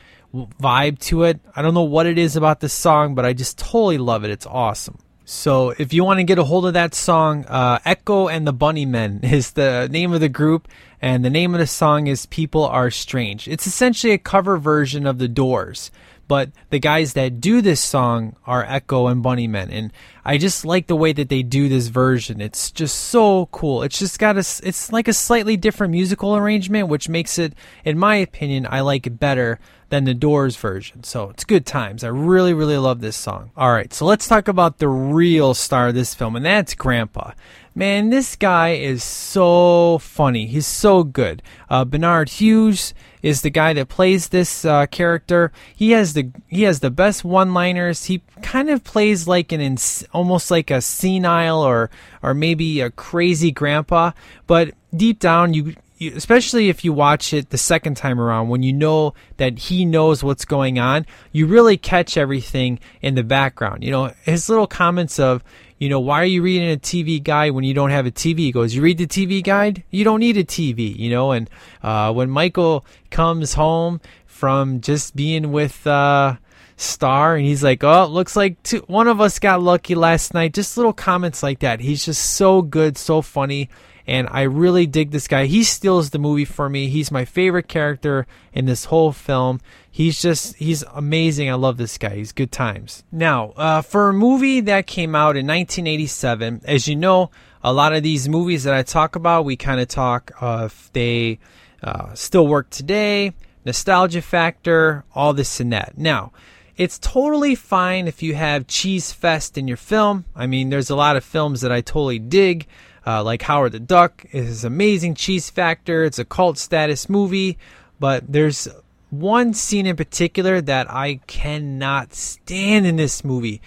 vibe 0.59 0.99
to 0.99 1.23
it. 1.23 1.39
I 1.55 1.61
don't 1.61 1.73
know 1.73 1.83
what 1.83 2.05
it 2.05 2.17
is 2.17 2.36
about 2.36 2.59
this 2.59 2.73
song, 2.73 3.15
but 3.15 3.25
I 3.25 3.33
just 3.33 3.57
totally 3.57 3.97
love 3.97 4.23
it. 4.23 4.31
It's 4.31 4.45
awesome. 4.45 4.99
So 5.25 5.71
if 5.71 5.91
you 5.91 6.03
want 6.03 6.19
to 6.19 6.23
get 6.23 6.38
a 6.38 6.43
hold 6.43 6.67
of 6.67 6.73
that 6.73 6.93
song, 6.93 7.45
uh, 7.45 7.79
Echo 7.83 8.27
and 8.27 8.45
the 8.45 8.53
Bunnymen 8.53 9.23
is 9.31 9.51
the 9.51 9.89
name 9.91 10.13
of 10.13 10.21
the 10.21 10.29
group, 10.29 10.67
and 11.01 11.25
the 11.25 11.31
name 11.31 11.53
of 11.53 11.59
the 11.59 11.67
song 11.67 12.07
is 12.07 12.27
People 12.27 12.65
Are 12.65 12.91
Strange. 12.91 13.47
It's 13.47 13.65
essentially 13.65 14.13
a 14.13 14.19
cover 14.19 14.57
version 14.57 15.07
of 15.07 15.17
The 15.17 15.27
Doors, 15.27 15.89
but 16.27 16.51
the 16.69 16.79
guys 16.79 17.13
that 17.13 17.41
do 17.41 17.61
this 17.61 17.81
song 17.81 18.36
are 18.45 18.63
Echo 18.63 19.07
and 19.07 19.23
Bunnymen, 19.23 19.69
and 19.71 19.91
I 20.23 20.38
just 20.38 20.63
like 20.63 20.86
the 20.86 20.95
way 20.95 21.11
that 21.13 21.29
they 21.29 21.41
do 21.41 21.69
this 21.69 21.88
version. 21.88 22.39
It's 22.39 22.69
just 22.69 22.95
so 22.95 23.47
cool. 23.47 23.81
It's 23.81 23.97
just 23.97 24.19
got 24.19 24.36
a, 24.36 24.39
it's 24.39 24.91
like 24.91 25.07
a 25.07 25.13
slightly 25.13 25.57
different 25.57 25.91
musical 25.91 26.36
arrangement, 26.36 26.88
which 26.88 27.09
makes 27.09 27.39
it, 27.39 27.53
in 27.83 27.97
my 27.97 28.15
opinion, 28.17 28.67
I 28.69 28.81
like 28.81 29.07
it 29.07 29.19
better 29.19 29.59
than 29.95 30.03
the 30.03 30.13
Doors 30.13 30.57
version. 30.57 31.03
So 31.03 31.29
it's 31.29 31.45
good 31.45 31.65
times. 31.65 32.03
I 32.03 32.09
really, 32.09 32.53
really 32.53 32.77
love 32.77 32.99
this 32.99 33.15
song. 33.15 33.51
All 33.55 33.71
right, 33.71 33.93
so 33.93 34.05
let's 34.05 34.27
talk 34.27 34.47
about 34.47 34.79
the 34.79 34.89
real 34.89 35.53
star 35.53 35.87
of 35.87 35.95
this 35.95 36.13
film, 36.13 36.35
and 36.35 36.45
that's 36.45 36.75
Grandpa. 36.75 37.31
Man, 37.73 38.09
this 38.09 38.35
guy 38.35 38.71
is 38.71 39.03
so 39.03 39.97
funny. 39.97 40.47
He's 40.47 40.67
so 40.67 41.03
good. 41.03 41.41
Uh, 41.69 41.83
Barnard 41.83 42.29
Hughes 42.29 42.93
is 43.21 43.41
the 43.41 43.49
guy 43.49 43.73
that 43.73 43.89
plays 43.89 44.29
this 44.29 44.63
uh, 44.63 44.85
character. 44.85 45.51
He 45.75 45.91
has 45.91 46.13
the 46.13 46.31
he 46.47 46.63
has 46.63 46.79
the 46.79 46.91
best 46.91 47.25
one-liners. 47.25 48.05
He 48.05 48.21
kind 48.41 48.69
of 48.69 48.83
plays 48.83 49.27
like 49.27 49.51
an 49.51 49.59
ins- 49.59 50.05
almost 50.13 50.51
like 50.51 50.71
a 50.71 50.79
senile 50.79 51.61
or 51.61 51.89
or 52.21 52.33
maybe 52.33 52.81
a 52.81 52.91
crazy 52.91 53.51
grandpa, 53.51 54.11
but 54.47 54.73
deep 54.95 55.19
down 55.19 55.53
you 55.53 55.75
you, 55.97 56.13
especially 56.15 56.69
if 56.69 56.83
you 56.83 56.93
watch 56.93 57.33
it 57.33 57.49
the 57.49 57.57
second 57.57 57.95
time 57.95 58.19
around 58.19 58.49
when 58.49 58.63
you 58.63 58.73
know 58.73 59.13
that 59.37 59.57
he 59.57 59.85
knows 59.85 60.23
what's 60.23 60.45
going 60.45 60.79
on 60.79 61.05
you 61.31 61.47
really 61.47 61.77
catch 61.77 62.17
everything 62.17 62.79
in 63.01 63.15
the 63.15 63.23
background. 63.23 63.83
You 63.83 63.91
know 63.91 64.13
his 64.23 64.49
little 64.49 64.67
comments 64.67 65.19
of 65.19 65.43
you 65.77 65.89
know 65.89 65.99
why 65.99 66.21
are 66.21 66.25
you 66.25 66.41
reading 66.41 66.71
a 66.71 66.77
tv 66.77 67.21
guide 67.21 67.51
when 67.51 67.63
you 67.63 67.73
don't 67.73 67.91
have 67.91 68.05
a 68.05 68.11
tv 68.11 68.39
he 68.39 68.51
goes 68.51 68.75
you 68.75 68.81
read 68.81 68.97
the 68.97 69.07
tv 69.07 69.43
guide? 69.43 69.83
You 69.89 70.03
don't 70.03 70.19
need 70.19 70.37
a 70.37 70.43
tv 70.43 70.95
you 70.97 71.09
know 71.09 71.31
and 71.31 71.49
uh, 71.83 72.11
when 72.13 72.29
michael 72.29 72.85
comes 73.11 73.53
home 73.53 74.01
from 74.25 74.81
just 74.81 75.15
being 75.15 75.51
with 75.51 75.85
uh, 75.87 76.35
star 76.77 77.35
and 77.35 77.45
he's 77.45 77.63
like 77.63 77.83
oh 77.83 78.05
looks 78.07 78.35
like 78.35 78.61
two, 78.63 78.79
one 78.87 79.07
of 79.07 79.21
us 79.21 79.39
got 79.39 79.61
lucky 79.61 79.95
last 79.95 80.33
night 80.33 80.53
just 80.53 80.77
little 80.77 80.93
comments 80.93 81.41
like 81.41 81.59
that. 81.59 81.79
He's 81.79 82.03
just 82.03 82.35
so 82.35 82.61
good 82.61 82.97
so 82.97 83.21
funny 83.21 83.69
and 84.08 84.28
I 84.32 84.43
really 84.43 84.86
dig 84.86 85.12
this 85.12 85.28
guy. 85.28 85.45
He 85.45 85.64
steals 85.64 86.12
the 86.12 86.20
movie 86.20 86.45
for 86.45 86.70
me. 86.70 86.88
He's 86.88 87.12
my 87.12 87.26
favorite 87.26 87.68
character 87.68 88.28
in 88.53 88.66
this 88.66 88.86
whole 88.86 89.12
film. 89.12 89.60
He's 89.89 90.22
just 90.22 90.56
he's 90.56 90.84
amazing. 90.93 91.49
I 91.49 91.56
love 91.56 91.78
this 91.78 91.97
guy. 91.97 92.16
He's 92.16 92.32
good 92.32 92.51
times. 92.51 93.03
Now, 93.12 93.51
uh, 93.51 93.82
for 93.82 94.10
a 94.10 94.14
movie 94.14 94.62
that 94.62 94.88
came 94.88 95.16
out 95.16 95.38
in 95.38 95.47
1987, 95.47 96.62
as 96.66 96.88
you 96.88 96.95
know, 96.95 97.32
a 97.64 97.74
lot 97.74 97.93
of 97.93 98.03
these 98.03 98.30
movies 98.30 98.64
that 98.64 98.74
I 98.74 98.84
talk 98.84 99.16
about, 99.16 99.45
we 99.45 99.56
kind 99.56 99.80
of 99.80 99.88
talk 99.88 100.32
uh, 100.41 100.64
if 100.66 100.91
they 100.93 101.39
uh, 101.82 102.14
still 102.14 102.47
work 102.47 102.70
today, 102.70 103.34
nostalgia 103.66 104.22
factor, 104.22 105.03
all 105.14 105.34
this 105.34 105.60
and 105.60 105.72
that. 105.74 105.97
Now. 105.97 106.32
It's 106.78 106.99
totally 106.99 107.56
fine 107.56 108.06
if 108.06 108.22
you 108.22 108.36
have 108.36 108.68
cheese 108.68 109.14
fest 109.14 109.58
in 109.58 109.66
your 109.66 109.78
film. 109.78 110.26
I 110.36 110.45
mean, 110.45 110.70
there's 110.70 110.89
a 110.89 110.95
lot 110.97 111.16
of 111.16 111.24
films 111.24 111.62
that 111.62 111.72
I 111.72 111.80
totally 111.80 112.20
dig 112.20 112.68
uh, 113.06 113.24
like 113.24 113.41
Howard 113.43 113.74
the 113.74 113.80
Duck 113.80 114.26
is 114.32 114.64
amazing 114.64 115.16
cheese 115.16 115.49
factor. 115.49 116.03
It's 116.03 116.20
a 116.20 116.26
cult 116.26 116.58
status 116.58 117.08
movie, 117.10 117.58
but 117.99 118.24
there's 118.32 118.68
one 119.10 119.53
scene 119.53 119.86
in 119.86 119.95
particular 119.95 120.62
that 120.62 120.89
I 120.89 121.20
cannot 121.28 122.14
stand 122.14 122.86
in 122.86 122.95
this 122.95 123.24
movie. 123.24 123.62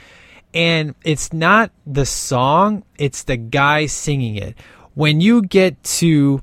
And 0.54 0.94
it's 1.04 1.32
not 1.32 1.70
the 1.86 2.06
song, 2.06 2.84
it's 2.98 3.22
the 3.22 3.36
guy 3.36 3.86
singing 3.86 4.36
it. 4.36 4.56
When 4.94 5.20
you 5.20 5.42
get 5.42 5.82
to 5.84 6.42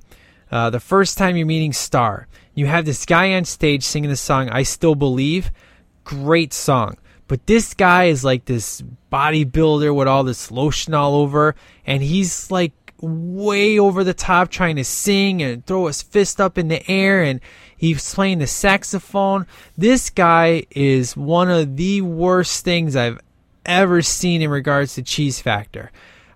uh, 0.51 0.69
the 0.69 0.79
first 0.79 1.17
time 1.17 1.35
you're 1.35 1.45
meeting 1.45 1.73
Star, 1.73 2.27
you 2.53 2.67
have 2.67 2.85
this 2.85 3.05
guy 3.05 3.33
on 3.33 3.43
stage 3.43 3.83
singing 3.83 4.09
the 4.09 4.15
song 4.15 4.49
I 4.49 4.63
Still 4.63 4.95
Believe. 4.95 5.51
Great 6.05 6.53
song. 6.53 6.97
But 7.27 7.47
this 7.47 7.73
guy 7.73 8.05
is 8.05 8.23
like 8.23 8.45
this 8.45 8.83
bodybuilder 9.11 9.93
with 9.93 10.07
all 10.07 10.23
this 10.23 10.51
lotion 10.51 10.93
all 10.93 11.15
over, 11.15 11.55
and 11.85 12.03
he's 12.03 12.51
like 12.51 12.84
way 13.01 13.77
over 13.79 14.03
the 14.03 14.13
top 14.13 14.49
trying 14.49 14.77
to 14.77 14.83
sing 14.83 15.41
and 15.41 15.65
throw 15.65 15.87
his 15.87 16.01
fist 16.01 16.39
up 16.39 16.57
in 16.57 16.67
the 16.67 16.89
air 16.89 17.23
and 17.23 17.41
he's 17.75 18.13
playing 18.13 18.39
the 18.39 18.47
saxophone. 18.47 19.45
This 19.77 20.09
guy 20.09 20.65
is 20.71 21.15
one 21.15 21.49
of 21.49 21.75
the 21.77 22.01
worst 22.01 22.63
things 22.63 22.95
I've 22.95 23.19
ever 23.65 24.01
seen 24.01 24.41
in 24.41 24.49
regards 24.49 24.95
to 24.95 25.03
cheese 25.03 25.41
factor. 25.41 25.91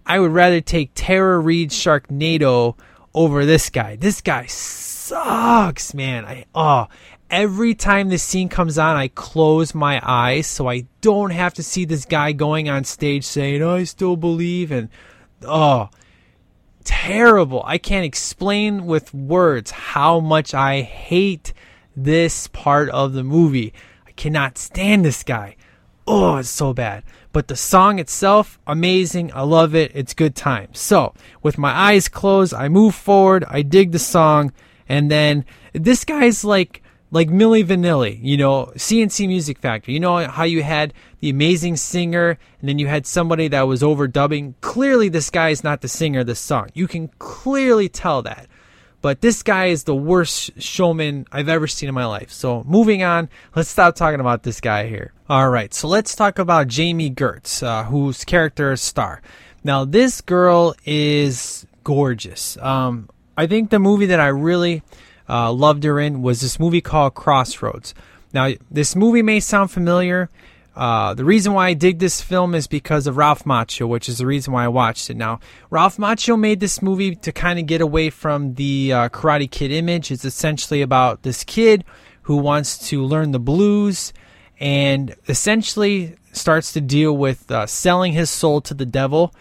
I 0.06 0.20
would 0.20 0.32
rather 0.32 0.62
take 0.62 0.92
Tara 0.96 1.38
Reid 1.40 1.70
Sharknado 1.70 2.76
over 3.14 3.46
this 3.46 3.70
guy. 3.70 3.96
This 3.96 4.22
guy 4.22 4.48
sucks, 4.48 5.94
man. 5.94 6.26
I 6.26 6.46
oh, 6.56 6.88
every 7.30 7.76
time 7.76 8.10
this 8.10 8.24
scene 8.24 8.50
comes 8.50 8.78
on, 8.78 8.96
I 8.96 9.10
close 9.10 9.76
my 9.76 10.02
eyes 10.04 10.48
so 10.48 10.68
I 10.68 10.86
don't 11.02 11.32
have 11.32 11.54
to 11.56 11.64
see 11.64 11.86
this 11.86 12.06
guy 12.06 12.32
going 12.32 12.70
on 12.70 12.84
stage 12.84 13.24
saying, 13.24 13.64
"I 13.64 13.84
still 13.84 14.16
believe," 14.16 14.72
and 14.72 14.90
oh, 15.44 15.90
terrible. 16.84 17.64
I 17.66 17.78
can't 17.78 18.06
explain 18.06 18.86
with 18.86 19.14
words 19.14 19.72
how 19.72 20.20
much 20.20 20.54
I 20.54 20.82
hate 20.82 21.54
this 21.96 22.48
part 22.48 22.90
of 22.90 23.14
the 23.14 23.24
movie. 23.24 23.74
I 24.08 24.12
cannot 24.12 24.58
stand 24.58 25.06
this 25.06 25.24
guy. 25.24 25.56
Oh, 26.08 26.38
it's 26.38 26.50
so 26.50 26.74
bad. 26.74 27.04
But 27.32 27.48
the 27.48 27.56
song 27.56 28.00
itself, 28.00 28.60
amazing. 28.66 29.32
I 29.34 29.42
love 29.44 29.76
it. 29.76 29.92
It's 29.94 30.14
good 30.16 30.36
time. 30.36 30.70
So, 30.74 31.14
with 31.44 31.60
my 31.60 31.72
eyes 31.72 32.08
closed, 32.08 32.54
I 32.54 32.68
move 32.70 32.96
forward. 32.96 33.46
I 33.48 33.62
dig 33.62 33.92
the 33.92 34.00
song. 34.00 34.52
And 34.88 35.12
then 35.12 35.46
this 35.74 36.04
guy's 36.04 36.44
like 36.44 36.82
like 37.12 37.30
Milli 37.30 37.64
Vanilli, 37.64 38.20
you 38.22 38.38
know, 38.38 38.72
CNC 38.76 39.28
Music 39.28 39.58
Factory. 39.58 39.94
You 39.94 40.00
know 40.00 40.28
how 40.28 40.44
you 40.44 40.64
had 40.64 40.94
the 41.20 41.30
amazing 41.30 41.76
singer 41.76 42.38
and 42.60 42.70
then 42.70 42.80
you 42.80 42.88
had 42.88 43.06
somebody 43.06 43.48
that 43.48 43.64
was 43.64 43.82
overdubbing. 43.82 44.54
Clearly, 44.62 45.10
this 45.10 45.30
guy 45.30 45.50
is 45.50 45.64
not 45.64 45.82
the 45.82 45.88
singer 45.88 46.20
of 46.22 46.28
the 46.28 46.36
song. 46.36 46.70
You 46.74 46.88
can 46.88 47.10
clearly 47.20 47.90
tell 47.90 48.22
that. 48.24 48.48
But 49.02 49.22
this 49.22 49.44
guy 49.44 49.68
is 49.68 49.86
the 49.86 49.96
worst 49.96 50.62
showman 50.62 51.26
I've 51.32 51.48
ever 51.48 51.68
seen 51.68 51.88
in 51.88 51.96
my 51.96 52.06
life. 52.06 52.32
So 52.32 52.64
moving 52.66 53.02
on, 53.02 53.30
let's 53.56 53.70
stop 53.70 53.96
talking 53.96 54.20
about 54.20 54.44
this 54.44 54.60
guy 54.60 54.88
here. 54.88 55.14
All 55.30 55.50
right, 55.50 55.74
so 55.74 55.88
let's 55.88 56.16
talk 56.16 56.38
about 56.38 56.68
Jami 56.68 57.10
Gertz, 57.10 57.64
uh, 57.64 57.86
whose 57.86 58.26
character 58.26 58.74
is 58.74 58.82
Star. 58.82 59.22
Now, 59.64 59.86
this 59.86 60.20
girl 60.22 60.76
is 60.86 61.66
gorgeous. 61.84 62.58
Um, 62.58 63.10
I 63.38 63.48
think 63.48 63.70
the 63.70 63.80
movie 63.80 64.08
that 64.08 64.20
I 64.20 64.28
really 64.28 64.84
uh, 65.30 65.52
loved 65.52 65.84
her 65.84 66.00
in 66.00 66.22
was 66.22 66.42
this 66.42 66.60
movie 66.60 66.82
called 66.82 67.14
Crossroads. 67.14 67.94
Now, 68.34 68.52
this 68.70 68.96
movie 68.96 69.22
may 69.22 69.40
sound 69.40 69.72
familiar. 69.72 70.30
Uh, 70.76 71.14
the 71.14 71.26
reason 71.26 71.54
why 71.54 71.68
I 71.68 71.74
dig 71.74 72.00
this 72.00 72.22
film 72.22 72.56
is 72.56 72.68
because 72.68 73.06
of 73.06 73.18
Ralph 73.18 73.44
Macchio, 73.44 73.88
which 73.88 74.08
is 74.08 74.20
the 74.20 74.26
reason 74.26 74.54
why 74.54 74.66
I 74.66 74.70
watched 74.70 75.10
it. 75.10 75.18
Now, 75.18 75.40
Ralph 75.70 75.98
Macchio 75.98 76.40
made 76.40 76.60
this 76.60 76.82
movie 76.82 77.16
to 77.16 77.32
kind 77.32 77.60
of 77.60 77.66
get 77.66 77.82
away 77.82 78.10
from 78.10 78.54
the 78.54 78.94
uh, 78.94 79.10
Karate 79.10 79.50
Kid 79.50 79.72
image. 79.72 80.12
It's 80.12 80.26
essentially 80.26 80.82
about 80.82 81.24
this 81.24 81.44
kid 81.44 81.84
who 82.24 82.38
wants 82.38 82.88
to 82.90 83.04
learn 83.04 83.32
the 83.32 83.40
blues 83.40 84.14
and 84.60 85.16
essentially 85.28 86.16
starts 86.32 86.72
to 86.74 86.82
deal 86.82 87.16
with 87.18 87.50
uh, 87.52 87.66
selling 87.66 88.14
his 88.14 88.30
soul 88.30 88.62
to 88.62 88.74
the 88.74 88.86
devil. 88.86 89.34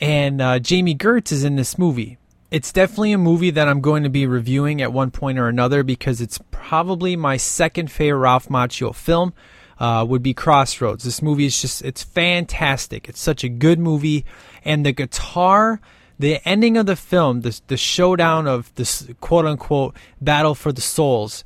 And 0.00 0.42
uh, 0.42 0.58
Jami 0.58 0.96
Gertz 0.96 1.30
is 1.30 1.44
in 1.44 1.56
this 1.56 1.78
movie 1.78 2.18
it's 2.52 2.70
definitely 2.70 3.12
a 3.12 3.18
movie 3.18 3.50
that 3.50 3.66
I'm 3.66 3.80
going 3.80 4.02
to 4.02 4.10
be 4.10 4.26
reviewing 4.26 4.82
at 4.82 4.92
one 4.92 5.10
point 5.10 5.38
or 5.38 5.48
another 5.48 5.82
because 5.82 6.20
it's 6.20 6.38
probably 6.50 7.16
my 7.16 7.38
second 7.38 7.90
favorite 7.90 8.18
Ralph 8.20 8.48
Macchio 8.48 8.94
film. 8.94 9.32
Uh, 9.78 10.04
would 10.04 10.22
be 10.22 10.32
Crossroads. 10.32 11.02
This 11.02 11.20
movie 11.22 11.46
is 11.46 11.60
just, 11.60 11.82
it's 11.82 12.04
fantastic. 12.04 13.08
It's 13.08 13.18
such 13.20 13.42
a 13.42 13.48
good 13.48 13.80
movie. 13.80 14.24
And 14.64 14.86
the 14.86 14.92
guitar, 14.92 15.80
the 16.20 16.46
ending 16.46 16.76
of 16.76 16.86
the 16.86 16.94
film, 16.94 17.40
the, 17.40 17.60
the 17.66 17.76
showdown 17.76 18.46
of 18.46 18.72
this 18.76 19.08
quote 19.20 19.44
unquote 19.44 19.96
battle 20.20 20.54
for 20.54 20.70
the 20.70 20.80
souls 20.80 21.42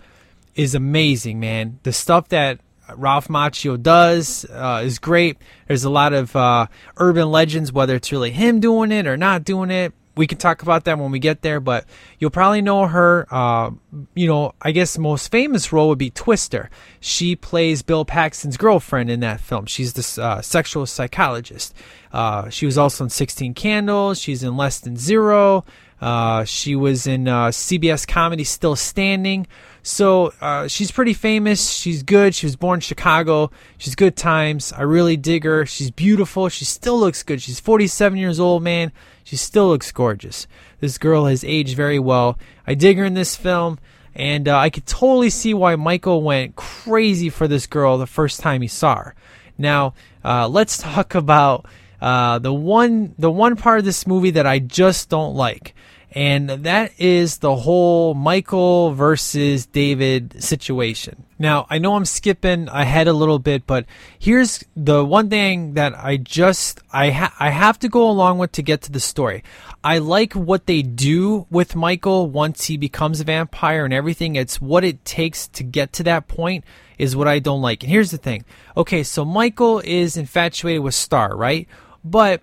is 0.55 0.75
amazing, 0.75 1.41
man. 1.41 1.79
The 1.85 1.95
stuff 1.95 2.29
that 2.29 2.61
Ralph 2.95 3.29
Macchio 3.29 3.83
does 3.83 4.45
uh, 4.51 4.83
is 4.85 4.99
great. 4.99 5.39
There's 5.67 5.85
a 5.85 5.91
lot 5.91 6.13
of 6.13 6.37
uh, 6.37 6.67
urban 6.99 7.31
legends, 7.31 7.73
whether 7.73 7.95
it's 7.95 8.13
really 8.13 8.33
him 8.33 8.61
doing 8.61 8.93
it 8.93 9.07
or 9.07 9.17
not 9.17 9.45
doing 9.45 9.71
it. 9.71 9.95
We 10.17 10.27
can 10.27 10.39
talk 10.39 10.63
about 10.63 10.85
that 10.85 10.99
when 10.99 11.11
we 11.11 11.19
get 11.19 11.43
there, 11.43 11.61
but 11.61 11.85
you'll 12.19 12.31
probably 12.31 12.63
know 12.63 12.87
her. 12.87 13.27
Uh, 13.31 13.73
you 14.15 14.27
know, 14.27 14.55
I 14.63 14.73
guess 14.73 14.97
most 14.97 15.31
famous 15.31 15.73
role 15.73 15.89
would 15.91 15.99
be 15.99 16.11
Twister. 16.11 16.71
She 17.01 17.37
plays 17.37 17.83
Bill 17.83 18.05
Paxton's 18.05 18.57
girlfriend 18.57 19.11
in 19.11 19.21
that 19.21 19.41
film. 19.41 19.67
She's 19.67 19.93
this 19.93 20.19
uh, 20.19 20.41
sexual 20.41 20.87
psychologist. 20.87 21.75
Uh, 22.13 22.49
she 22.49 22.65
was 22.65 22.79
also 22.79 23.05
in 23.05 23.11
16 23.11 23.53
Candles. 23.55 24.19
She's 24.19 24.43
in 24.43 24.57
Less 24.57 24.81
Than 24.81 24.97
Zero. 24.97 25.65
Uh, 26.01 26.45
she 26.45 26.77
was 26.77 27.07
in 27.07 27.27
uh, 27.27 27.49
CBS 27.49 28.07
comedy 28.07 28.45
Still 28.45 28.77
Standing. 28.77 29.47
So 29.83 30.33
uh, 30.41 30.69
she's 30.69 30.91
pretty 30.91 31.15
famous. 31.15 31.71
She's 31.71 32.03
good. 32.03 32.35
She 32.35 32.47
was 32.47 32.57
born 32.57 32.79
in 32.79 32.81
Chicago. 32.81 33.51
She's 33.79 33.95
good 33.95 34.17
times. 34.17 34.73
I 34.73 34.83
really 34.83 35.17
dig 35.17 35.45
her. 35.45 35.65
She's 35.65 35.91
beautiful. 35.91 36.49
She 36.49 36.65
still 36.65 36.99
looks 36.99 37.23
good. 37.23 37.41
She's 37.41 37.61
47 37.61 38.19
years 38.19 38.41
old, 38.41 38.63
man. 38.63 38.93
She 39.27 39.35
still 39.35 39.67
looks 39.67 39.91
gorgeous. 39.91 40.47
This 40.79 40.99
girl 40.99 41.25
has 41.25 41.43
aged 41.43 41.75
very 41.75 41.99
well. 41.99 42.39
I 42.65 42.75
dig 42.75 42.97
her 42.97 43.05
in 43.05 43.15
this 43.15 43.35
film. 43.35 43.81
And 44.15 44.47
uh, 44.47 44.57
I 44.57 44.71
could 44.71 44.87
totally 44.87 45.31
see 45.31 45.53
why 45.53 45.75
Michael 45.75 46.23
went 46.23 46.55
crazy 46.55 47.29
for 47.29 47.49
this 47.49 47.67
girl 47.67 47.99
the 47.99 48.07
first 48.07 48.39
time 48.39 48.63
he 48.63 48.69
saw 48.69 48.95
her. 48.95 49.15
Now, 49.59 49.95
uh, 50.25 50.47
let's 50.47 50.79
talk 50.79 51.17
about 51.17 51.67
uh, 52.01 52.39
the 52.39 52.55
one 52.55 53.17
the 53.19 53.31
one 53.31 53.57
part 53.57 53.81
of 53.81 53.85
this 53.85 54.07
movie 54.07 54.31
that 54.31 54.47
I 54.47 54.61
just 54.61 55.09
don't 55.09 55.35
like, 55.35 55.75
and 56.17 56.49
that 56.49 56.93
is 56.97 57.39
the 57.39 57.55
whole 57.55 58.15
Michael 58.15 58.93
versus 58.93 59.67
David 59.67 60.43
situation. 60.43 61.25
Now, 61.39 61.67
I 61.69 61.77
know 61.77 61.95
I'm 61.95 62.07
skipping 62.07 62.69
ahead 62.69 63.07
a 63.07 63.13
little 63.13 63.39
bit, 63.39 63.67
but 63.67 63.85
here's 64.19 64.65
the 64.75 65.05
one 65.05 65.29
thing 65.29 65.75
that 65.75 65.95
I 65.95 66.17
just 66.17 66.81
I 66.91 67.11
ha- 67.11 67.37
I 67.39 67.51
have 67.51 67.79
to 67.81 67.91
go 67.91 68.09
along 68.09 68.39
with 68.39 68.53
to 68.53 68.63
get 68.63 68.81
to 68.83 68.93
the 68.93 68.99
story. 68.99 69.45
I 69.85 69.99
like 69.99 70.33
what 70.33 70.65
they 70.65 70.81
do 70.81 71.47
with 71.51 71.77
Michael 71.77 72.31
once 72.31 72.65
he 72.65 72.79
becomes 72.79 73.21
a 73.21 73.25
vampire 73.25 73.85
and 73.85 73.93
everything. 73.93 74.37
It's 74.37 74.59
what 74.59 74.85
it 74.85 75.05
takes 75.05 75.47
to 75.49 75.63
get 75.63 75.93
to 75.93 76.03
that 76.05 76.29
point 76.29 76.65
is 76.97 77.15
what 77.15 77.29
I 77.29 77.41
don't 77.41 77.61
like. 77.61 77.83
And 77.83 77.93
here's 77.93 78.11
the 78.11 78.17
thing. 78.17 78.47
Okay, 78.75 79.03
so 79.03 79.23
Michael 79.23 79.81
is 79.81 80.17
infatuated 80.17 80.83
with 80.83 80.95
Star, 80.95 81.37
right? 81.37 81.69
But 82.03 82.41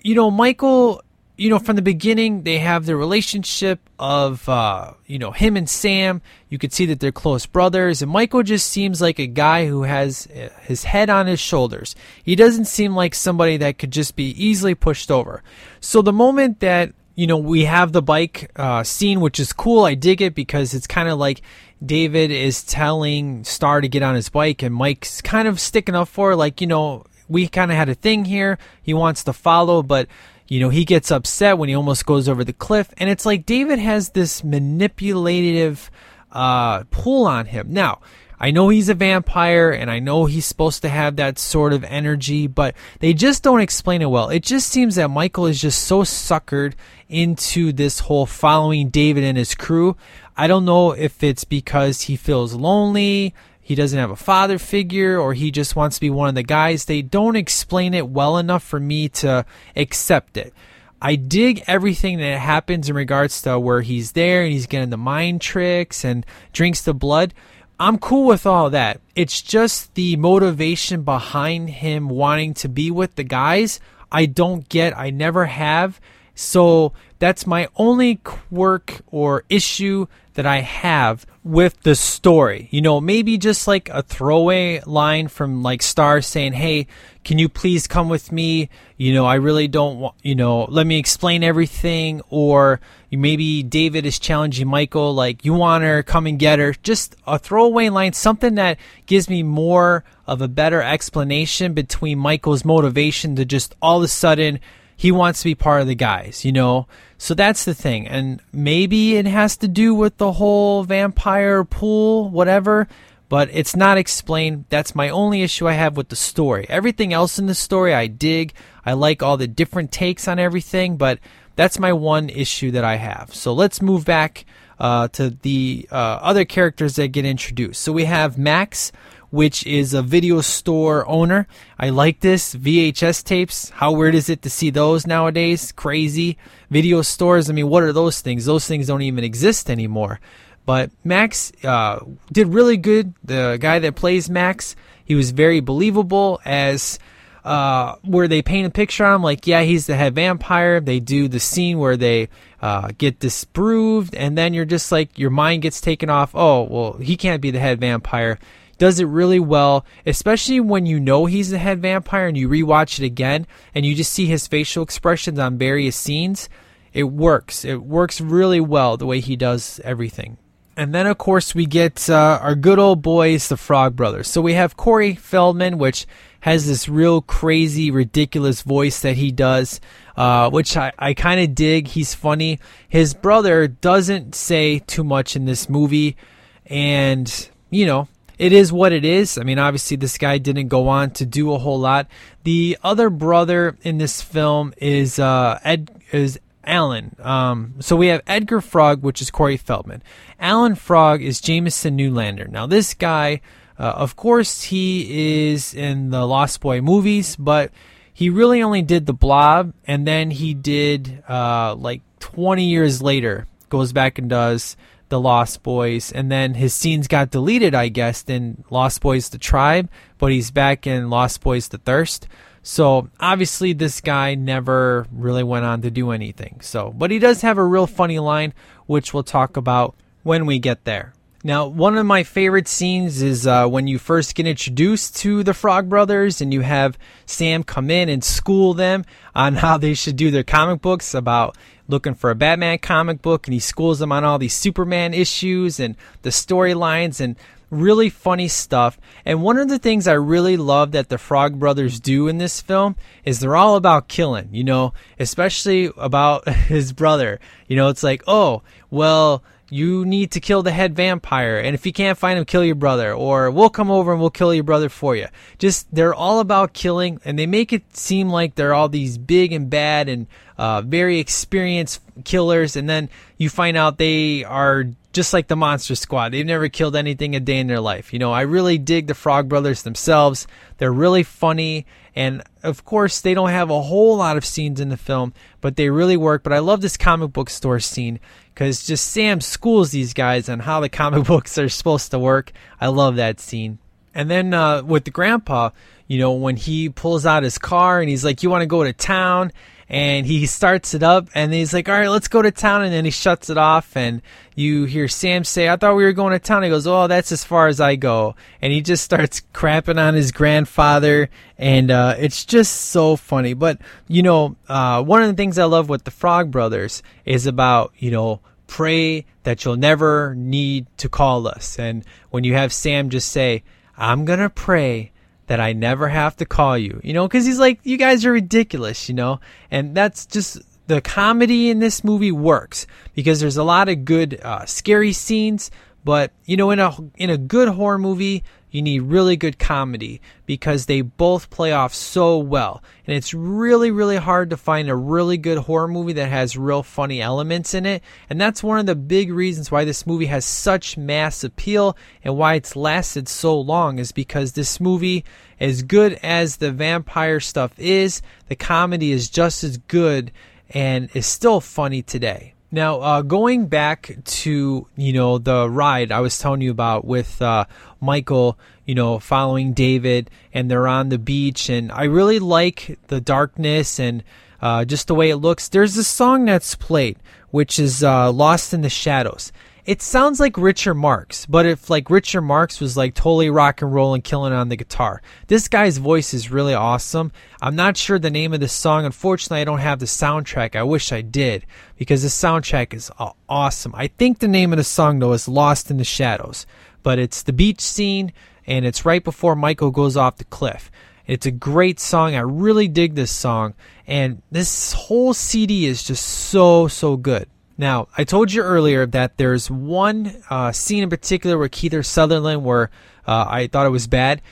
you 0.00 0.14
know, 0.14 0.30
Michael 0.30 1.02
you 1.40 1.48
know, 1.48 1.58
from 1.58 1.74
the 1.74 1.80
beginning, 1.80 2.42
they 2.42 2.58
have 2.58 2.84
the 2.84 2.94
relationship 2.94 3.80
of, 3.98 4.46
uh, 4.46 4.92
you 5.06 5.18
know, 5.18 5.30
him 5.30 5.56
and 5.56 5.70
Sam. 5.70 6.20
You 6.50 6.58
could 6.58 6.70
see 6.70 6.84
that 6.84 7.00
they're 7.00 7.12
close 7.12 7.46
brothers. 7.46 8.02
And 8.02 8.12
Michael 8.12 8.42
just 8.42 8.68
seems 8.68 9.00
like 9.00 9.18
a 9.18 9.26
guy 9.26 9.66
who 9.66 9.84
has 9.84 10.26
uh, 10.26 10.50
his 10.60 10.84
head 10.84 11.08
on 11.08 11.26
his 11.26 11.40
shoulders. 11.40 11.96
He 12.22 12.36
doesn't 12.36 12.66
seem 12.66 12.94
like 12.94 13.14
somebody 13.14 13.56
that 13.56 13.78
could 13.78 13.90
just 13.90 14.16
be 14.16 14.32
easily 14.32 14.74
pushed 14.74 15.10
over. 15.10 15.42
So 15.80 16.02
the 16.02 16.12
moment 16.12 16.60
that, 16.60 16.92
you 17.14 17.26
know, 17.26 17.38
we 17.38 17.64
have 17.64 17.92
the 17.92 18.02
bike 18.02 18.50
uh, 18.56 18.82
scene, 18.82 19.22
which 19.22 19.40
is 19.40 19.54
cool, 19.54 19.84
I 19.84 19.94
dig 19.94 20.20
it 20.20 20.34
because 20.34 20.74
it's 20.74 20.86
kind 20.86 21.08
of 21.08 21.18
like 21.18 21.40
David 21.82 22.30
is 22.30 22.62
telling 22.62 23.44
Star 23.44 23.80
to 23.80 23.88
get 23.88 24.02
on 24.02 24.14
his 24.14 24.28
bike, 24.28 24.62
and 24.62 24.74
Mike's 24.74 25.22
kind 25.22 25.48
of 25.48 25.58
sticking 25.58 25.94
up 25.94 26.08
for, 26.08 26.36
like, 26.36 26.60
you 26.60 26.66
know, 26.66 27.06
we 27.28 27.48
kind 27.48 27.70
of 27.70 27.78
had 27.78 27.88
a 27.88 27.94
thing 27.94 28.26
here. 28.26 28.58
He 28.82 28.92
wants 28.92 29.24
to 29.24 29.32
follow, 29.32 29.82
but 29.82 30.06
you 30.50 30.58
know, 30.58 30.68
he 30.68 30.84
gets 30.84 31.12
upset 31.12 31.58
when 31.58 31.68
he 31.68 31.76
almost 31.76 32.04
goes 32.04 32.28
over 32.28 32.42
the 32.42 32.52
cliff. 32.52 32.92
And 32.98 33.08
it's 33.08 33.24
like 33.24 33.46
David 33.46 33.78
has 33.78 34.10
this 34.10 34.42
manipulative 34.42 35.92
uh, 36.32 36.82
pull 36.90 37.24
on 37.24 37.46
him. 37.46 37.68
Now, 37.70 38.00
I 38.40 38.50
know 38.50 38.68
he's 38.68 38.88
a 38.88 38.94
vampire 38.94 39.70
and 39.70 39.88
I 39.88 40.00
know 40.00 40.24
he's 40.24 40.46
supposed 40.46 40.82
to 40.82 40.88
have 40.88 41.14
that 41.16 41.38
sort 41.38 41.72
of 41.72 41.84
energy, 41.84 42.48
but 42.48 42.74
they 42.98 43.14
just 43.14 43.44
don't 43.44 43.60
explain 43.60 44.02
it 44.02 44.10
well. 44.10 44.28
It 44.28 44.42
just 44.42 44.68
seems 44.68 44.96
that 44.96 45.08
Michael 45.08 45.46
is 45.46 45.60
just 45.60 45.84
so 45.84 46.02
suckered 46.02 46.74
into 47.08 47.72
this 47.72 48.00
whole 48.00 48.26
following 48.26 48.88
David 48.88 49.22
and 49.22 49.38
his 49.38 49.54
crew. 49.54 49.96
I 50.36 50.48
don't 50.48 50.64
know 50.64 50.90
if 50.90 51.22
it's 51.22 51.44
because 51.44 52.02
he 52.02 52.16
feels 52.16 52.54
lonely, 52.54 53.34
he 53.70 53.76
doesn't 53.76 54.00
have 54.00 54.10
a 54.10 54.16
father 54.16 54.58
figure 54.58 55.16
or 55.16 55.32
he 55.32 55.52
just 55.52 55.76
wants 55.76 55.94
to 55.94 56.00
be 56.00 56.10
one 56.10 56.28
of 56.28 56.34
the 56.34 56.42
guys. 56.42 56.86
They 56.86 57.02
don't 57.02 57.36
explain 57.36 57.94
it 57.94 58.08
well 58.08 58.36
enough 58.36 58.64
for 58.64 58.80
me 58.80 59.08
to 59.10 59.46
accept 59.76 60.36
it. 60.36 60.52
I 61.00 61.14
dig 61.14 61.62
everything 61.68 62.18
that 62.18 62.40
happens 62.40 62.88
in 62.88 62.96
regards 62.96 63.40
to 63.42 63.60
where 63.60 63.82
he's 63.82 64.10
there 64.10 64.42
and 64.42 64.52
he's 64.52 64.66
getting 64.66 64.90
the 64.90 64.96
mind 64.96 65.40
tricks 65.40 66.04
and 66.04 66.26
drinks 66.52 66.82
the 66.82 66.92
blood. 66.92 67.32
I'm 67.78 67.98
cool 67.98 68.26
with 68.26 68.44
all 68.44 68.70
that. 68.70 69.00
It's 69.14 69.40
just 69.40 69.94
the 69.94 70.16
motivation 70.16 71.04
behind 71.04 71.70
him 71.70 72.08
wanting 72.08 72.54
to 72.54 72.68
be 72.68 72.90
with 72.90 73.14
the 73.14 73.22
guys. 73.22 73.78
I 74.10 74.26
don't 74.26 74.68
get. 74.68 74.98
I 74.98 75.10
never 75.10 75.46
have. 75.46 76.00
So 76.34 76.92
that's 77.20 77.46
my 77.46 77.68
only 77.76 78.16
quirk 78.16 79.02
or 79.10 79.44
issue 79.48 80.06
that 80.34 80.46
I 80.46 80.60
have 80.60 81.26
with 81.44 81.82
the 81.82 81.94
story. 81.94 82.68
You 82.70 82.80
know, 82.80 82.98
maybe 82.98 83.36
just 83.36 83.68
like 83.68 83.90
a 83.90 84.02
throwaway 84.02 84.80
line 84.86 85.28
from 85.28 85.62
like 85.62 85.82
Star 85.82 86.22
saying, 86.22 86.54
Hey, 86.54 86.86
can 87.22 87.38
you 87.38 87.50
please 87.50 87.86
come 87.86 88.08
with 88.08 88.32
me? 88.32 88.70
You 88.96 89.12
know, 89.12 89.26
I 89.26 89.34
really 89.34 89.68
don't 89.68 89.98
want, 89.98 90.14
you 90.22 90.34
know, 90.34 90.64
let 90.64 90.86
me 90.86 90.98
explain 90.98 91.44
everything. 91.44 92.22
Or 92.30 92.80
maybe 93.10 93.62
David 93.62 94.06
is 94.06 94.18
challenging 94.18 94.68
Michael, 94.68 95.12
like, 95.14 95.44
you 95.44 95.52
want 95.52 95.84
her, 95.84 96.02
come 96.02 96.26
and 96.26 96.38
get 96.38 96.58
her. 96.58 96.72
Just 96.82 97.16
a 97.26 97.38
throwaway 97.38 97.90
line, 97.90 98.14
something 98.14 98.54
that 98.54 98.78
gives 99.04 99.28
me 99.28 99.42
more 99.42 100.04
of 100.26 100.40
a 100.40 100.48
better 100.48 100.80
explanation 100.80 101.74
between 101.74 102.18
Michael's 102.18 102.64
motivation 102.64 103.36
to 103.36 103.44
just 103.44 103.74
all 103.82 103.98
of 103.98 104.04
a 104.04 104.08
sudden 104.08 104.58
he 105.00 105.10
wants 105.10 105.40
to 105.40 105.46
be 105.46 105.54
part 105.54 105.80
of 105.80 105.86
the 105.86 105.94
guys, 105.94 106.44
you 106.44 106.52
know? 106.52 106.86
So 107.16 107.32
that's 107.32 107.64
the 107.64 107.72
thing. 107.72 108.06
And 108.06 108.42
maybe 108.52 109.16
it 109.16 109.24
has 109.24 109.56
to 109.56 109.66
do 109.66 109.94
with 109.94 110.18
the 110.18 110.32
whole 110.32 110.84
vampire 110.84 111.64
pool, 111.64 112.28
whatever, 112.28 112.86
but 113.30 113.48
it's 113.50 113.74
not 113.74 113.96
explained. 113.96 114.66
That's 114.68 114.94
my 114.94 115.08
only 115.08 115.40
issue 115.40 115.66
I 115.66 115.72
have 115.72 115.96
with 115.96 116.10
the 116.10 116.16
story. 116.16 116.66
Everything 116.68 117.14
else 117.14 117.38
in 117.38 117.46
the 117.46 117.54
story 117.54 117.94
I 117.94 118.08
dig. 118.08 118.52
I 118.84 118.92
like 118.92 119.22
all 119.22 119.38
the 119.38 119.48
different 119.48 119.90
takes 119.90 120.28
on 120.28 120.38
everything, 120.38 120.98
but 120.98 121.18
that's 121.56 121.78
my 121.78 121.94
one 121.94 122.28
issue 122.28 122.70
that 122.72 122.84
I 122.84 122.96
have. 122.96 123.34
So 123.34 123.54
let's 123.54 123.80
move 123.80 124.04
back 124.04 124.44
uh, 124.78 125.08
to 125.08 125.30
the 125.30 125.88
uh, 125.90 125.94
other 126.20 126.44
characters 126.44 126.96
that 126.96 127.08
get 127.08 127.24
introduced. 127.24 127.80
So 127.80 127.90
we 127.90 128.04
have 128.04 128.36
Max, 128.36 128.92
which 129.30 129.66
is 129.66 129.94
a 129.94 130.02
video 130.02 130.40
store 130.40 131.08
owner. 131.08 131.46
I 131.78 131.90
like 131.90 132.20
this. 132.20 132.54
VHS 132.54 133.24
tapes. 133.24 133.70
How 133.70 133.92
weird 133.92 134.14
is 134.14 134.28
it 134.28 134.42
to 134.42 134.50
see 134.50 134.70
those 134.70 135.06
nowadays? 135.06 135.72
Crazy. 135.72 136.36
Video 136.70 137.02
stores. 137.02 137.48
I 137.48 137.52
mean, 137.52 137.68
what 137.68 137.82
are 137.82 137.92
those 137.92 138.20
things? 138.20 138.44
Those 138.44 138.66
things 138.66 138.88
don't 138.88 139.02
even 139.02 139.24
exist 139.24 139.70
anymore. 139.70 140.20
But 140.66 140.90
Max 141.04 141.52
uh, 141.64 142.00
did 142.30 142.48
really 142.48 142.76
good. 142.76 143.14
The 143.24 143.58
guy 143.60 143.78
that 143.78 143.96
plays 143.96 144.28
Max, 144.28 144.76
he 145.04 145.14
was 145.14 145.30
very 145.30 145.60
believable 145.60 146.40
as 146.44 146.98
uh, 147.44 147.96
where 148.02 148.28
they 148.28 148.42
paint 148.42 148.66
a 148.66 148.70
picture 148.70 149.04
on 149.04 149.16
him 149.16 149.22
like, 149.22 149.46
yeah, 149.46 149.62
he's 149.62 149.86
the 149.86 149.96
head 149.96 150.14
vampire. 150.14 150.80
They 150.80 151.00
do 151.00 151.28
the 151.28 151.40
scene 151.40 151.78
where 151.78 151.96
they 151.96 152.28
uh, 152.60 152.90
get 152.98 153.18
disproved, 153.18 154.14
and 154.14 154.36
then 154.36 154.52
you're 154.52 154.66
just 154.66 154.92
like, 154.92 155.18
your 155.18 155.30
mind 155.30 155.62
gets 155.62 155.80
taken 155.80 156.10
off. 156.10 156.32
Oh, 156.34 156.64
well, 156.64 156.92
he 156.94 157.16
can't 157.16 157.40
be 157.40 157.50
the 157.50 157.58
head 157.58 157.80
vampire 157.80 158.38
does 158.80 158.98
it 158.98 159.04
really 159.04 159.38
well, 159.38 159.84
especially 160.06 160.58
when 160.58 160.86
you 160.86 160.98
know 160.98 161.26
he's 161.26 161.50
the 161.50 161.58
head 161.58 161.82
vampire 161.82 162.26
and 162.26 162.36
you 162.36 162.48
rewatch 162.48 162.98
it 162.98 163.04
again 163.04 163.46
and 163.74 163.84
you 163.84 163.94
just 163.94 164.10
see 164.10 164.24
his 164.24 164.46
facial 164.48 164.82
expressions 164.82 165.38
on 165.38 165.58
various 165.58 165.94
scenes. 165.94 166.48
It 166.94 167.04
works. 167.04 167.62
It 167.62 167.82
works 167.82 168.22
really 168.22 168.58
well 168.58 168.96
the 168.96 169.04
way 169.04 169.20
he 169.20 169.36
does 169.36 169.80
everything. 169.84 170.38
And 170.78 170.94
then, 170.94 171.06
of 171.06 171.18
course, 171.18 171.54
we 171.54 171.66
get 171.66 172.08
uh, 172.08 172.38
our 172.40 172.54
good 172.54 172.78
old 172.78 173.02
boys, 173.02 173.48
the 173.48 173.58
Frog 173.58 173.96
Brothers. 173.96 174.28
So 174.28 174.40
we 174.40 174.54
have 174.54 174.78
Corey 174.78 175.14
Feldman, 175.14 175.76
which 175.76 176.06
has 176.40 176.66
this 176.66 176.88
real 176.88 177.20
crazy, 177.20 177.90
ridiculous 177.90 178.62
voice 178.62 179.00
that 179.00 179.16
he 179.16 179.30
does, 179.30 179.78
uh, 180.16 180.48
which 180.48 180.74
I, 180.74 180.90
I 180.98 181.12
kind 181.12 181.38
of 181.38 181.54
dig. 181.54 181.88
He's 181.88 182.14
funny. 182.14 182.58
His 182.88 183.12
brother 183.12 183.68
doesn't 183.68 184.34
say 184.34 184.78
too 184.78 185.04
much 185.04 185.36
in 185.36 185.44
this 185.44 185.68
movie. 185.68 186.16
And, 186.64 187.50
you 187.68 187.84
know, 187.84 188.08
it 188.40 188.54
is 188.54 188.72
what 188.72 188.90
it 188.92 189.04
is. 189.04 189.36
I 189.36 189.42
mean, 189.42 189.58
obviously, 189.58 189.98
this 189.98 190.16
guy 190.16 190.38
didn't 190.38 190.68
go 190.68 190.88
on 190.88 191.10
to 191.12 191.26
do 191.26 191.52
a 191.52 191.58
whole 191.58 191.78
lot. 191.78 192.06
The 192.44 192.78
other 192.82 193.10
brother 193.10 193.76
in 193.82 193.98
this 193.98 194.22
film 194.22 194.72
is 194.78 195.18
uh, 195.18 195.60
Ed 195.62 195.90
is 196.10 196.40
Alan. 196.64 197.14
Um, 197.20 197.74
so 197.80 197.96
we 197.96 198.06
have 198.06 198.22
Edgar 198.26 198.62
Frog, 198.62 199.02
which 199.02 199.20
is 199.20 199.30
Corey 199.30 199.58
Feldman. 199.58 200.02
Alan 200.38 200.74
Frog 200.74 201.20
is 201.22 201.38
Jamison 201.38 201.98
Newlander. 201.98 202.48
Now, 202.48 202.66
this 202.66 202.94
guy, 202.94 203.42
uh, 203.78 203.82
of 203.82 204.16
course, 204.16 204.62
he 204.62 205.42
is 205.42 205.74
in 205.74 206.08
the 206.08 206.26
Lost 206.26 206.60
Boy 206.60 206.80
movies, 206.80 207.36
but 207.36 207.70
he 208.10 208.30
really 208.30 208.62
only 208.62 208.80
did 208.80 209.04
the 209.04 209.12
Blob, 209.12 209.74
and 209.86 210.06
then 210.06 210.30
he 210.30 210.54
did 210.54 211.22
uh, 211.28 211.74
like 211.74 212.00
20 212.20 212.64
years 212.64 213.02
later 213.02 213.46
goes 213.68 213.92
back 213.92 214.18
and 214.18 214.28
does 214.28 214.76
the 215.10 215.20
Lost 215.20 215.62
Boys, 215.62 216.10
and 216.10 216.32
then 216.32 216.54
his 216.54 216.72
scenes 216.72 217.06
got 217.06 217.30
deleted, 217.30 217.74
I 217.74 217.88
guess, 217.88 218.24
in 218.26 218.64
Lost 218.70 219.00
Boys: 219.02 219.28
The 219.28 219.38
Tribe, 219.38 219.90
but 220.18 220.32
he's 220.32 220.50
back 220.50 220.86
in 220.86 221.10
Lost 221.10 221.42
Boys: 221.42 221.68
The 221.68 221.78
Thirst. 221.78 222.26
So 222.62 223.08
obviously, 223.20 223.72
this 223.72 224.00
guy 224.00 224.34
never 224.34 225.06
really 225.12 225.42
went 225.42 225.64
on 225.64 225.82
to 225.82 225.90
do 225.90 226.10
anything. 226.10 226.60
So, 226.62 226.90
but 226.90 227.10
he 227.10 227.18
does 227.18 227.42
have 227.42 227.58
a 227.58 227.64
real 227.64 227.86
funny 227.86 228.18
line, 228.18 228.54
which 228.86 229.12
we'll 229.12 229.22
talk 229.22 229.56
about 229.56 229.94
when 230.22 230.46
we 230.46 230.58
get 230.58 230.84
there. 230.84 231.14
Now, 231.42 231.66
one 231.68 231.96
of 231.96 232.04
my 232.04 232.22
favorite 232.22 232.68
scenes 232.68 233.22
is 233.22 233.46
uh, 233.46 233.66
when 233.66 233.86
you 233.86 233.98
first 233.98 234.34
get 234.34 234.46
introduced 234.46 235.16
to 235.18 235.42
the 235.42 235.54
Frog 235.54 235.88
Brothers 235.88 236.42
and 236.42 236.52
you 236.52 236.60
have 236.60 236.98
Sam 237.24 237.62
come 237.62 237.90
in 237.90 238.10
and 238.10 238.22
school 238.22 238.74
them 238.74 239.06
on 239.34 239.54
how 239.56 239.78
they 239.78 239.94
should 239.94 240.16
do 240.16 240.30
their 240.30 240.44
comic 240.44 240.82
books 240.82 241.14
about 241.14 241.56
looking 241.90 242.14
for 242.14 242.30
a 242.30 242.34
Batman 242.34 242.78
comic 242.78 243.20
book, 243.22 243.46
and 243.46 243.54
he 243.54 243.60
schools 243.60 243.98
them 243.98 244.12
on 244.12 244.24
all 244.24 244.38
these 244.38 244.54
Superman 244.54 245.12
issues 245.12 245.80
and 245.80 245.96
the 246.22 246.30
storylines 246.30 247.20
and 247.20 247.36
really 247.70 248.10
funny 248.10 248.48
stuff. 248.48 248.98
And 249.24 249.42
one 249.42 249.56
of 249.56 249.68
the 249.68 249.78
things 249.78 250.08
I 250.08 250.14
really 250.14 250.56
love 250.56 250.92
that 250.92 251.08
the 251.08 251.18
Frog 251.18 251.58
Brothers 251.58 252.00
do 252.00 252.28
in 252.28 252.38
this 252.38 252.60
film 252.60 252.96
is 253.24 253.40
they're 253.40 253.56
all 253.56 253.76
about 253.76 254.08
killing, 254.08 254.48
you 254.52 254.64
know, 254.64 254.92
especially 255.18 255.90
about 255.96 256.48
his 256.48 256.92
brother. 256.92 257.40
You 257.68 257.76
know, 257.76 257.88
it's 257.88 258.02
like, 258.02 258.22
oh, 258.26 258.62
well, 258.90 259.42
you 259.70 260.04
need 260.04 260.32
to 260.32 260.40
kill 260.40 260.62
the 260.62 260.72
head 260.72 260.94
vampire 260.94 261.56
and 261.58 261.74
if 261.74 261.86
you 261.86 261.92
can't 261.92 262.18
find 262.18 262.38
him 262.38 262.44
kill 262.44 262.64
your 262.64 262.74
brother 262.74 263.14
or 263.14 263.50
we'll 263.50 263.70
come 263.70 263.90
over 263.90 264.12
and 264.12 264.20
we'll 264.20 264.28
kill 264.28 264.52
your 264.52 264.64
brother 264.64 264.88
for 264.88 265.14
you. 265.14 265.28
Just 265.58 265.92
they're 265.94 266.14
all 266.14 266.40
about 266.40 266.72
killing 266.72 267.20
and 267.24 267.38
they 267.38 267.46
make 267.46 267.72
it 267.72 267.96
seem 267.96 268.28
like 268.28 268.56
they're 268.56 268.74
all 268.74 268.88
these 268.88 269.16
big 269.16 269.52
and 269.52 269.70
bad 269.70 270.08
and 270.08 270.26
uh, 270.58 270.82
very 270.82 271.20
experienced 271.20 272.02
killers 272.24 272.74
and 272.74 272.90
then 272.90 273.08
you 273.38 273.48
find 273.48 273.76
out 273.76 273.96
they 273.96 274.44
are 274.44 274.84
just 275.12 275.32
like 275.32 275.48
the 275.48 275.56
monster 275.56 275.94
squad. 275.94 276.30
They've 276.32 276.46
never 276.46 276.68
killed 276.68 276.94
anything 276.94 277.34
a 277.34 277.40
day 277.40 277.58
in 277.58 277.66
their 277.66 277.80
life. 277.80 278.12
You 278.12 278.18
know 278.18 278.32
i 278.32 278.42
really 278.42 278.76
dig 278.76 279.06
the 279.06 279.14
frog 279.14 279.48
brothers 279.48 279.82
themselves. 279.82 280.48
They're 280.78 280.92
really 280.92 281.22
funny 281.22 281.86
and 282.16 282.42
of 282.64 282.84
course 282.84 283.20
they 283.20 283.34
don't 283.34 283.50
have 283.50 283.70
a 283.70 283.82
whole 283.82 284.16
lot 284.16 284.36
of 284.36 284.44
scenes 284.44 284.80
in 284.80 284.88
the 284.88 284.96
film 284.96 285.32
but 285.60 285.76
they 285.76 285.90
really 285.90 286.16
work. 286.16 286.42
But 286.42 286.52
i 286.52 286.58
love 286.58 286.80
this 286.80 286.96
comic 286.96 287.32
book 287.32 287.50
store 287.50 287.78
scene 287.78 288.18
because 288.60 288.84
just 288.84 289.08
Sam 289.08 289.40
schools 289.40 289.90
these 289.90 290.12
guys 290.12 290.50
on 290.50 290.58
how 290.58 290.80
the 290.80 290.90
comic 290.90 291.24
books 291.26 291.56
are 291.56 291.70
supposed 291.70 292.10
to 292.10 292.18
work. 292.18 292.52
I 292.78 292.88
love 292.88 293.16
that 293.16 293.40
scene. 293.40 293.78
And 294.14 294.30
then 294.30 294.52
uh, 294.52 294.82
with 294.82 295.06
the 295.06 295.10
grandpa, 295.10 295.70
you 296.06 296.18
know, 296.18 296.32
when 296.32 296.56
he 296.56 296.90
pulls 296.90 297.24
out 297.24 297.42
his 297.42 297.56
car 297.56 298.00
and 298.00 298.10
he's 298.10 298.22
like, 298.22 298.42
"You 298.42 298.50
want 298.50 298.60
to 298.60 298.66
go 298.66 298.84
to 298.84 298.92
town?" 298.92 299.52
and 299.88 300.24
he 300.24 300.46
starts 300.46 300.94
it 300.94 301.02
up 301.02 301.28
and 301.34 301.54
he's 301.54 301.72
like, 301.72 301.88
"All 301.88 301.94
right, 301.94 302.10
let's 302.10 302.28
go 302.28 302.42
to 302.42 302.50
town," 302.50 302.82
and 302.82 302.92
then 302.92 303.06
he 303.06 303.10
shuts 303.10 303.48
it 303.48 303.56
off 303.56 303.96
and 303.96 304.20
you 304.54 304.84
hear 304.84 305.08
Sam 305.08 305.42
say, 305.42 305.70
"I 305.70 305.76
thought 305.76 305.96
we 305.96 306.04
were 306.04 306.12
going 306.12 306.32
to 306.32 306.38
town." 306.38 306.62
He 306.62 306.68
goes, 306.68 306.86
"Oh, 306.86 307.06
that's 307.06 307.32
as 307.32 307.44
far 307.44 307.66
as 307.66 307.80
I 307.80 307.96
go," 307.96 308.34
and 308.60 308.74
he 308.74 308.82
just 308.82 309.02
starts 309.02 309.40
crapping 309.54 309.98
on 309.98 310.12
his 310.12 310.32
grandfather, 310.32 311.30
and 311.56 311.90
uh, 311.90 312.14
it's 312.18 312.44
just 312.44 312.72
so 312.72 313.16
funny. 313.16 313.54
But 313.54 313.78
you 314.06 314.22
know, 314.22 314.56
uh, 314.68 315.02
one 315.02 315.22
of 315.22 315.28
the 315.28 315.34
things 315.34 315.58
I 315.58 315.64
love 315.64 315.88
with 315.88 316.04
the 316.04 316.10
Frog 316.10 316.50
Brothers 316.50 317.02
is 317.24 317.46
about 317.46 317.92
you 317.96 318.10
know 318.10 318.40
pray 318.70 319.26
that 319.42 319.64
you'll 319.64 319.76
never 319.76 320.34
need 320.36 320.86
to 320.96 321.08
call 321.08 321.48
us. 321.48 321.76
And 321.78 322.04
when 322.30 322.44
you 322.44 322.54
have 322.54 322.72
Sam 322.72 323.10
just 323.10 323.30
say, 323.30 323.64
I'm 323.98 324.24
going 324.24 324.38
to 324.38 324.48
pray 324.48 325.10
that 325.48 325.58
I 325.60 325.72
never 325.72 326.08
have 326.08 326.36
to 326.36 326.46
call 326.46 326.78
you, 326.78 327.00
you 327.02 327.12
know, 327.12 327.26
because 327.26 327.44
he's 327.44 327.58
like, 327.58 327.80
you 327.82 327.98
guys 327.98 328.24
are 328.24 328.30
ridiculous, 328.30 329.08
you 329.08 329.16
know, 329.16 329.40
and 329.72 329.96
that's 329.96 330.24
just 330.24 330.62
the 330.86 331.00
comedy 331.00 331.68
in 331.68 331.80
this 331.80 332.04
movie 332.04 332.30
works 332.32 332.86
because 333.14 333.40
there's 333.40 333.56
a 333.56 333.64
lot 333.64 333.88
of 333.88 334.04
good 334.04 334.40
uh, 334.40 334.64
scary 334.66 335.12
scenes, 335.12 335.72
but 336.04 336.32
you 336.44 336.56
know, 336.56 336.70
in 336.70 336.78
a 336.78 336.94
in 337.16 337.30
a 337.30 337.38
good 337.38 337.68
horror 337.68 337.98
movie, 337.98 338.44
you 338.70 338.82
need 338.82 339.00
really 339.00 339.36
good 339.36 339.58
comedy 339.58 340.20
because 340.46 340.86
they 340.86 341.00
both 341.00 341.50
play 341.50 341.72
off 341.72 341.92
so 341.92 342.38
well. 342.38 342.82
And 343.06 343.16
it's 343.16 343.34
really, 343.34 343.90
really 343.90 344.16
hard 344.16 344.50
to 344.50 344.56
find 344.56 344.88
a 344.88 344.94
really 344.94 345.36
good 345.36 345.58
horror 345.58 345.88
movie 345.88 346.12
that 346.14 346.28
has 346.28 346.56
real 346.56 346.82
funny 346.82 347.20
elements 347.20 347.74
in 347.74 347.84
it. 347.84 348.02
And 348.28 348.40
that's 348.40 348.62
one 348.62 348.78
of 348.78 348.86
the 348.86 348.94
big 348.94 349.32
reasons 349.32 349.70
why 349.70 349.84
this 349.84 350.06
movie 350.06 350.26
has 350.26 350.44
such 350.44 350.96
mass 350.96 351.42
appeal 351.42 351.96
and 352.22 352.36
why 352.36 352.54
it's 352.54 352.76
lasted 352.76 353.28
so 353.28 353.58
long 353.58 353.98
is 353.98 354.12
because 354.12 354.52
this 354.52 354.80
movie, 354.80 355.24
as 355.58 355.82
good 355.82 356.14
as 356.22 356.56
the 356.56 356.70
vampire 356.70 357.40
stuff 357.40 357.72
is, 357.78 358.22
the 358.48 358.56
comedy 358.56 359.10
is 359.10 359.28
just 359.28 359.64
as 359.64 359.78
good 359.78 360.30
and 360.70 361.10
is 361.14 361.26
still 361.26 361.60
funny 361.60 362.02
today. 362.02 362.54
Now, 362.72 363.00
uh, 363.00 363.22
going 363.22 363.66
back 363.66 364.16
to 364.24 364.86
you 364.96 365.12
know 365.12 365.38
the 365.38 365.68
ride 365.68 366.12
I 366.12 366.20
was 366.20 366.38
telling 366.38 366.60
you 366.60 366.70
about 366.70 367.04
with 367.04 367.42
uh, 367.42 367.64
Michael, 368.00 368.58
you 368.86 368.94
know, 368.94 369.18
following 369.18 369.72
David, 369.72 370.30
and 370.54 370.70
they're 370.70 370.86
on 370.86 371.08
the 371.08 371.18
beach, 371.18 371.68
and 371.68 371.90
I 371.90 372.04
really 372.04 372.38
like 372.38 372.98
the 373.08 373.20
darkness 373.20 373.98
and 373.98 374.22
uh, 374.62 374.84
just 374.84 375.08
the 375.08 375.16
way 375.16 375.30
it 375.30 375.38
looks. 375.38 375.68
There's 375.68 375.96
a 375.96 376.04
song 376.04 376.44
that's 376.44 376.76
played, 376.76 377.18
which 377.50 377.80
is 377.80 378.04
uh, 378.04 378.30
"Lost 378.30 378.72
in 378.72 378.82
the 378.82 378.88
Shadows." 378.88 379.50
It 379.86 380.02
sounds 380.02 380.38
like 380.38 380.58
Richard 380.58 380.94
Marx, 380.94 381.46
but 381.46 381.64
if 381.64 381.88
like 381.88 382.10
Richard 382.10 382.42
Marx 382.42 382.80
was 382.80 382.98
like 382.98 383.14
totally 383.14 383.48
rock 383.48 383.80
and 383.80 383.92
roll 383.92 384.12
and 384.12 384.22
killing 384.22 384.52
on 384.52 384.68
the 384.68 384.76
guitar. 384.76 385.22
This 385.46 385.68
guy's 385.68 385.96
voice 385.96 386.34
is 386.34 386.50
really 386.50 386.74
awesome. 386.74 387.32
I'm 387.62 387.76
not 387.76 387.96
sure 387.96 388.18
the 388.18 388.30
name 388.30 388.52
of 388.52 388.60
the 388.60 388.68
song. 388.68 389.06
Unfortunately, 389.06 389.62
I 389.62 389.64
don't 389.64 389.78
have 389.78 389.98
the 389.98 390.06
soundtrack. 390.06 390.76
I 390.76 390.82
wish 390.82 391.12
I 391.12 391.22
did 391.22 391.64
because 391.96 392.22
the 392.22 392.28
soundtrack 392.28 392.92
is 392.92 393.10
awesome. 393.48 393.94
I 393.96 394.08
think 394.08 394.38
the 394.38 394.48
name 394.48 394.72
of 394.72 394.76
the 394.76 394.84
song 394.84 395.18
though 395.18 395.32
is 395.32 395.48
Lost 395.48 395.90
in 395.90 395.96
the 395.96 396.04
Shadows, 396.04 396.66
but 397.02 397.18
it's 397.18 397.42
the 397.42 397.52
beach 397.54 397.80
scene 397.80 398.32
and 398.66 398.84
it's 398.84 399.06
right 399.06 399.24
before 399.24 399.56
Michael 399.56 399.90
goes 399.90 400.16
off 400.16 400.36
the 400.36 400.44
cliff. 400.44 400.90
It's 401.26 401.46
a 401.46 401.50
great 401.50 401.98
song. 401.98 402.34
I 402.34 402.40
really 402.40 402.86
dig 402.86 403.14
this 403.14 403.30
song 403.30 403.74
and 404.06 404.42
this 404.50 404.92
whole 404.92 405.32
CD 405.32 405.86
is 405.86 406.02
just 406.02 406.26
so 406.26 406.86
so 406.86 407.16
good. 407.16 407.48
Now, 407.80 408.08
I 408.18 408.24
told 408.24 408.52
you 408.52 408.60
earlier 408.60 409.06
that 409.06 409.38
there's 409.38 409.70
one 409.70 410.42
uh, 410.50 410.70
scene 410.70 411.02
in 411.02 411.08
particular 411.08 411.56
where 411.56 411.70
Kiefer 411.70 412.04
Sutherland, 412.04 412.62
where 412.62 412.90
uh, 413.26 413.46
I 413.48 413.68
thought 413.68 413.86
it 413.86 413.90
was 413.90 414.06
bad. 414.06 414.42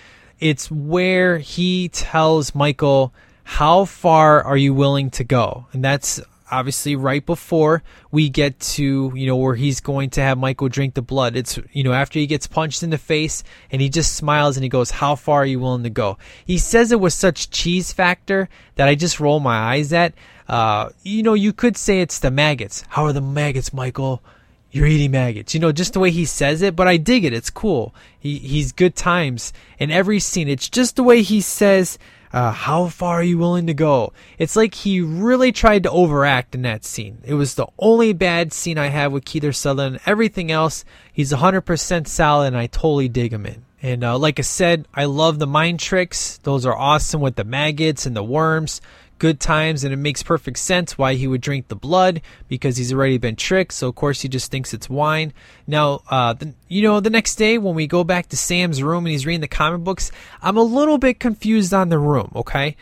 It's 0.40 0.70
where 0.70 1.36
he 1.36 1.90
tells 1.90 2.54
Michael, 2.54 3.12
How 3.44 3.84
far 3.84 4.42
are 4.42 4.56
you 4.56 4.72
willing 4.72 5.10
to 5.10 5.24
go? 5.24 5.66
And 5.74 5.84
that's 5.84 6.22
obviously 6.50 6.96
right 6.96 7.26
before 7.26 7.82
we 8.10 8.30
get 8.30 8.58
to 8.58 9.12
you 9.14 9.26
know 9.26 9.36
where 9.36 9.54
he's 9.54 9.80
going 9.80 10.08
to 10.08 10.22
have 10.22 10.38
Michael 10.38 10.70
drink 10.70 10.94
the 10.94 11.02
blood. 11.02 11.36
It's 11.36 11.58
you 11.72 11.84
know 11.84 11.92
after 11.92 12.18
he 12.18 12.26
gets 12.26 12.46
punched 12.46 12.82
in 12.82 12.88
the 12.88 12.96
face 12.96 13.44
and 13.70 13.82
he 13.82 13.90
just 13.90 14.14
smiles 14.14 14.56
and 14.56 14.64
he 14.64 14.70
goes, 14.70 14.90
"How 14.90 15.14
far 15.14 15.42
are 15.42 15.46
you 15.46 15.60
willing 15.60 15.82
to 15.82 15.90
go?" 15.90 16.16
He 16.46 16.56
says 16.56 16.92
it 16.92 17.00
with 17.00 17.12
such 17.12 17.50
cheese 17.50 17.92
factor 17.92 18.48
that 18.76 18.88
I 18.88 18.94
just 18.94 19.20
roll 19.20 19.38
my 19.38 19.56
eyes 19.56 19.92
at. 19.92 20.14
Uh, 20.48 20.90
you 21.02 21.22
know, 21.22 21.34
you 21.34 21.52
could 21.52 21.76
say 21.76 22.00
it's 22.00 22.18
the 22.18 22.30
maggots. 22.30 22.84
How 22.88 23.04
are 23.04 23.12
the 23.12 23.20
maggots, 23.20 23.72
Michael? 23.72 24.22
You're 24.70 24.86
eating 24.86 25.10
maggots. 25.10 25.54
You 25.54 25.60
know, 25.60 25.72
just 25.72 25.92
the 25.92 26.00
way 26.00 26.10
he 26.10 26.24
says 26.24 26.62
it, 26.62 26.76
but 26.76 26.88
I 26.88 26.96
dig 26.96 27.24
it. 27.24 27.32
It's 27.32 27.50
cool. 27.50 27.94
He 28.18 28.38
he's 28.38 28.72
good 28.72 28.94
times 28.94 29.52
in 29.78 29.90
every 29.90 30.20
scene. 30.20 30.48
It's 30.48 30.68
just 30.68 30.96
the 30.96 31.02
way 31.02 31.22
he 31.22 31.40
says 31.40 31.98
uh, 32.32 32.52
how 32.52 32.88
far 32.88 33.20
are 33.20 33.22
you 33.22 33.38
willing 33.38 33.66
to 33.66 33.74
go? 33.74 34.12
It's 34.38 34.56
like 34.56 34.74
he 34.74 35.00
really 35.00 35.52
tried 35.52 35.84
to 35.84 35.90
overact 35.90 36.54
in 36.54 36.62
that 36.62 36.84
scene. 36.84 37.18
It 37.24 37.34
was 37.34 37.54
the 37.54 37.66
only 37.78 38.12
bad 38.12 38.52
scene 38.52 38.78
I 38.78 38.88
have 38.88 39.12
with 39.12 39.24
Kiefer 39.24 39.54
Sutherland. 39.54 40.00
Everything 40.04 40.50
else, 40.50 40.84
he's 41.12 41.32
100% 41.32 42.06
solid, 42.06 42.48
and 42.48 42.56
I 42.56 42.66
totally 42.66 43.08
dig 43.08 43.32
him 43.32 43.46
in. 43.46 43.64
And 43.80 44.04
uh, 44.04 44.18
like 44.18 44.38
I 44.38 44.42
said, 44.42 44.86
I 44.92 45.04
love 45.04 45.38
the 45.38 45.46
mind 45.46 45.80
tricks. 45.80 46.38
Those 46.42 46.66
are 46.66 46.76
awesome 46.76 47.20
with 47.20 47.36
the 47.36 47.44
maggots 47.44 48.06
and 48.06 48.16
the 48.16 48.24
worms 48.24 48.80
good 49.18 49.40
times 49.40 49.84
and 49.84 49.92
it 49.92 49.96
makes 49.96 50.22
perfect 50.22 50.58
sense 50.58 50.96
why 50.96 51.14
he 51.14 51.26
would 51.26 51.40
drink 51.40 51.68
the 51.68 51.76
blood 51.76 52.20
because 52.48 52.76
he's 52.76 52.92
already 52.92 53.18
been 53.18 53.36
tricked 53.36 53.72
so 53.72 53.88
of 53.88 53.94
course 53.94 54.20
he 54.20 54.28
just 54.28 54.50
thinks 54.50 54.72
it's 54.72 54.88
wine 54.88 55.32
now 55.66 56.00
uh, 56.10 56.32
the, 56.32 56.54
you 56.68 56.82
know 56.82 57.00
the 57.00 57.10
next 57.10 57.36
day 57.36 57.58
when 57.58 57.74
we 57.74 57.86
go 57.86 58.04
back 58.04 58.28
to 58.28 58.36
sam's 58.36 58.82
room 58.82 59.04
and 59.04 59.12
he's 59.12 59.26
reading 59.26 59.40
the 59.40 59.48
comic 59.48 59.82
books 59.82 60.10
i'm 60.42 60.56
a 60.56 60.62
little 60.62 60.98
bit 60.98 61.20
confused 61.20 61.74
on 61.74 61.88
the 61.88 61.98
room 61.98 62.30
okay 62.34 62.76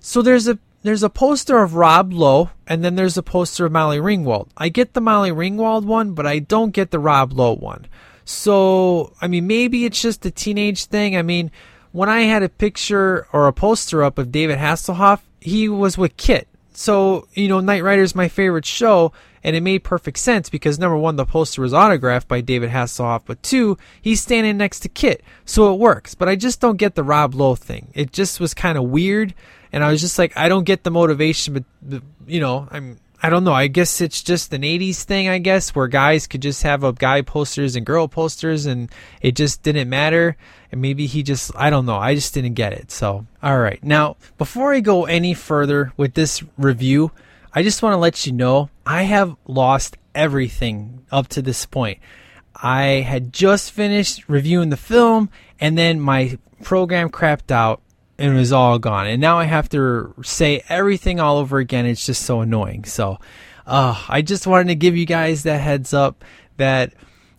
so 0.00 0.22
there's 0.22 0.48
a 0.48 0.58
there's 0.84 1.02
a 1.02 1.08
poster 1.08 1.62
of 1.62 1.76
Rob 1.76 2.12
Lowe, 2.12 2.50
and 2.66 2.84
then 2.84 2.94
there's 2.94 3.16
a 3.16 3.22
poster 3.22 3.64
of 3.64 3.72
Molly 3.72 3.96
Ringwald. 3.96 4.48
I 4.54 4.68
get 4.68 4.92
the 4.92 5.00
Molly 5.00 5.30
Ringwald 5.30 5.86
one, 5.86 6.12
but 6.12 6.26
I 6.26 6.40
don't 6.40 6.72
get 6.72 6.90
the 6.90 6.98
Rob 6.98 7.32
Lowe 7.32 7.54
one. 7.54 7.86
So, 8.26 9.14
I 9.18 9.26
mean, 9.26 9.46
maybe 9.46 9.86
it's 9.86 10.00
just 10.00 10.26
a 10.26 10.30
teenage 10.30 10.84
thing. 10.84 11.16
I 11.16 11.22
mean, 11.22 11.50
when 11.92 12.10
I 12.10 12.22
had 12.22 12.42
a 12.42 12.50
picture 12.50 13.26
or 13.32 13.46
a 13.46 13.52
poster 13.52 14.02
up 14.02 14.18
of 14.18 14.30
David 14.30 14.58
Hasselhoff, 14.58 15.20
he 15.44 15.68
was 15.68 15.98
with 15.98 16.16
KITT. 16.16 16.48
so 16.72 17.28
you 17.34 17.46
know, 17.46 17.60
Knight 17.60 17.84
Rider 17.84 18.02
is 18.02 18.14
my 18.14 18.28
favorite 18.28 18.64
show, 18.64 19.12
and 19.44 19.54
it 19.54 19.62
made 19.62 19.84
perfect 19.84 20.18
sense 20.18 20.48
because 20.48 20.78
number 20.78 20.96
one, 20.96 21.16
the 21.16 21.26
poster 21.26 21.60
was 21.60 21.74
autographed 21.74 22.26
by 22.26 22.40
David 22.40 22.70
Hasselhoff, 22.70 23.22
but 23.26 23.42
two, 23.42 23.76
he's 24.00 24.22
standing 24.22 24.56
next 24.56 24.80
to 24.80 24.88
KITT, 24.88 25.20
so 25.44 25.72
it 25.72 25.78
works. 25.78 26.14
But 26.14 26.28
I 26.28 26.34
just 26.34 26.60
don't 26.60 26.78
get 26.78 26.94
the 26.94 27.04
Rob 27.04 27.34
Lowe 27.34 27.54
thing. 27.54 27.88
It 27.94 28.10
just 28.10 28.40
was 28.40 28.54
kind 28.54 28.78
of 28.78 28.84
weird, 28.84 29.34
and 29.70 29.84
I 29.84 29.90
was 29.90 30.00
just 30.00 30.18
like, 30.18 30.36
I 30.36 30.48
don't 30.48 30.64
get 30.64 30.82
the 30.82 30.90
motivation, 30.90 31.54
but, 31.54 32.02
you 32.26 32.40
know, 32.40 32.66
I'm. 32.70 32.98
I 33.24 33.30
don't 33.30 33.44
know. 33.44 33.54
I 33.54 33.68
guess 33.68 34.02
it's 34.02 34.22
just 34.22 34.52
an 34.52 34.60
80s 34.60 35.04
thing, 35.04 35.30
I 35.30 35.38
guess, 35.38 35.74
where 35.74 35.88
guys 35.88 36.26
could 36.26 36.42
just 36.42 36.62
have 36.62 36.84
up 36.84 36.98
guy 36.98 37.22
posters 37.22 37.74
and 37.74 37.86
girl 37.86 38.06
posters 38.06 38.66
and 38.66 38.90
it 39.22 39.34
just 39.34 39.62
didn't 39.62 39.88
matter. 39.88 40.36
And 40.70 40.82
maybe 40.82 41.06
he 41.06 41.22
just, 41.22 41.50
I 41.56 41.70
don't 41.70 41.86
know. 41.86 41.96
I 41.96 42.14
just 42.14 42.34
didn't 42.34 42.52
get 42.52 42.74
it. 42.74 42.90
So, 42.90 43.26
all 43.42 43.58
right. 43.58 43.82
Now, 43.82 44.18
before 44.36 44.74
I 44.74 44.80
go 44.80 45.06
any 45.06 45.32
further 45.32 45.94
with 45.96 46.12
this 46.12 46.42
review, 46.58 47.12
I 47.54 47.62
just 47.62 47.82
want 47.82 47.94
to 47.94 47.98
let 47.98 48.26
you 48.26 48.32
know 48.32 48.68
I 48.84 49.04
have 49.04 49.36
lost 49.46 49.96
everything 50.14 51.06
up 51.10 51.28
to 51.28 51.40
this 51.40 51.64
point. 51.64 52.00
I 52.54 53.06
had 53.08 53.32
just 53.32 53.72
finished 53.72 54.28
reviewing 54.28 54.68
the 54.68 54.76
film 54.76 55.30
and 55.58 55.78
then 55.78 55.98
my 55.98 56.38
program 56.62 57.08
crapped 57.08 57.50
out 57.50 57.80
it 58.18 58.30
was 58.30 58.52
all 58.52 58.78
gone. 58.78 59.06
And 59.06 59.20
now 59.20 59.38
I 59.38 59.44
have 59.44 59.68
to 59.70 60.14
say 60.22 60.62
everything 60.68 61.20
all 61.20 61.38
over 61.38 61.58
again. 61.58 61.86
It's 61.86 62.06
just 62.06 62.22
so 62.22 62.40
annoying. 62.40 62.84
So, 62.84 63.18
uh, 63.66 64.02
I 64.08 64.22
just 64.22 64.46
wanted 64.46 64.68
to 64.68 64.74
give 64.74 64.96
you 64.96 65.06
guys 65.06 65.42
that 65.44 65.60
heads 65.60 65.94
up 65.94 66.24
that 66.56 66.92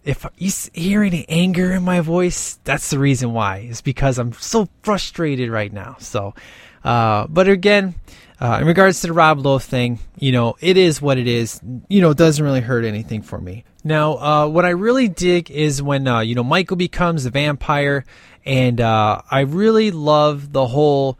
if 0.03 0.25
you 0.37 0.51
hear 0.73 1.03
any 1.03 1.25
anger 1.27 1.71
in 1.71 1.83
my 1.83 2.01
voice, 2.01 2.59
that's 2.63 2.89
the 2.89 2.99
reason 2.99 3.33
why. 3.33 3.67
It's 3.69 3.81
because 3.81 4.19
I'm 4.19 4.33
so 4.33 4.69
frustrated 4.83 5.49
right 5.49 5.73
now. 5.73 5.97
So, 5.99 6.35
uh, 6.83 7.25
but 7.27 7.47
again, 7.47 7.95
uh, 8.39 8.59
in 8.61 8.67
regards 8.67 9.01
to 9.01 9.07
the 9.07 9.13
Rob 9.13 9.43
Lowe 9.43 9.59
thing, 9.59 9.99
you 10.19 10.31
know, 10.31 10.55
it 10.59 10.77
is 10.77 11.01
what 11.01 11.17
it 11.17 11.27
is. 11.27 11.59
You 11.87 12.01
know, 12.01 12.11
it 12.11 12.17
doesn't 12.17 12.43
really 12.43 12.61
hurt 12.61 12.85
anything 12.85 13.21
for 13.21 13.39
me. 13.39 13.63
Now, 13.83 14.17
uh, 14.17 14.47
what 14.47 14.65
I 14.65 14.69
really 14.69 15.07
dig 15.07 15.49
is 15.49 15.81
when, 15.81 16.07
uh, 16.07 16.19
you 16.19 16.35
know, 16.35 16.43
Michael 16.43 16.75
becomes 16.75 17.25
a 17.25 17.29
vampire, 17.29 18.03
and 18.45 18.79
uh, 18.79 19.21
I 19.29 19.41
really 19.41 19.91
love 19.91 20.51
the 20.51 20.67
whole 20.67 21.17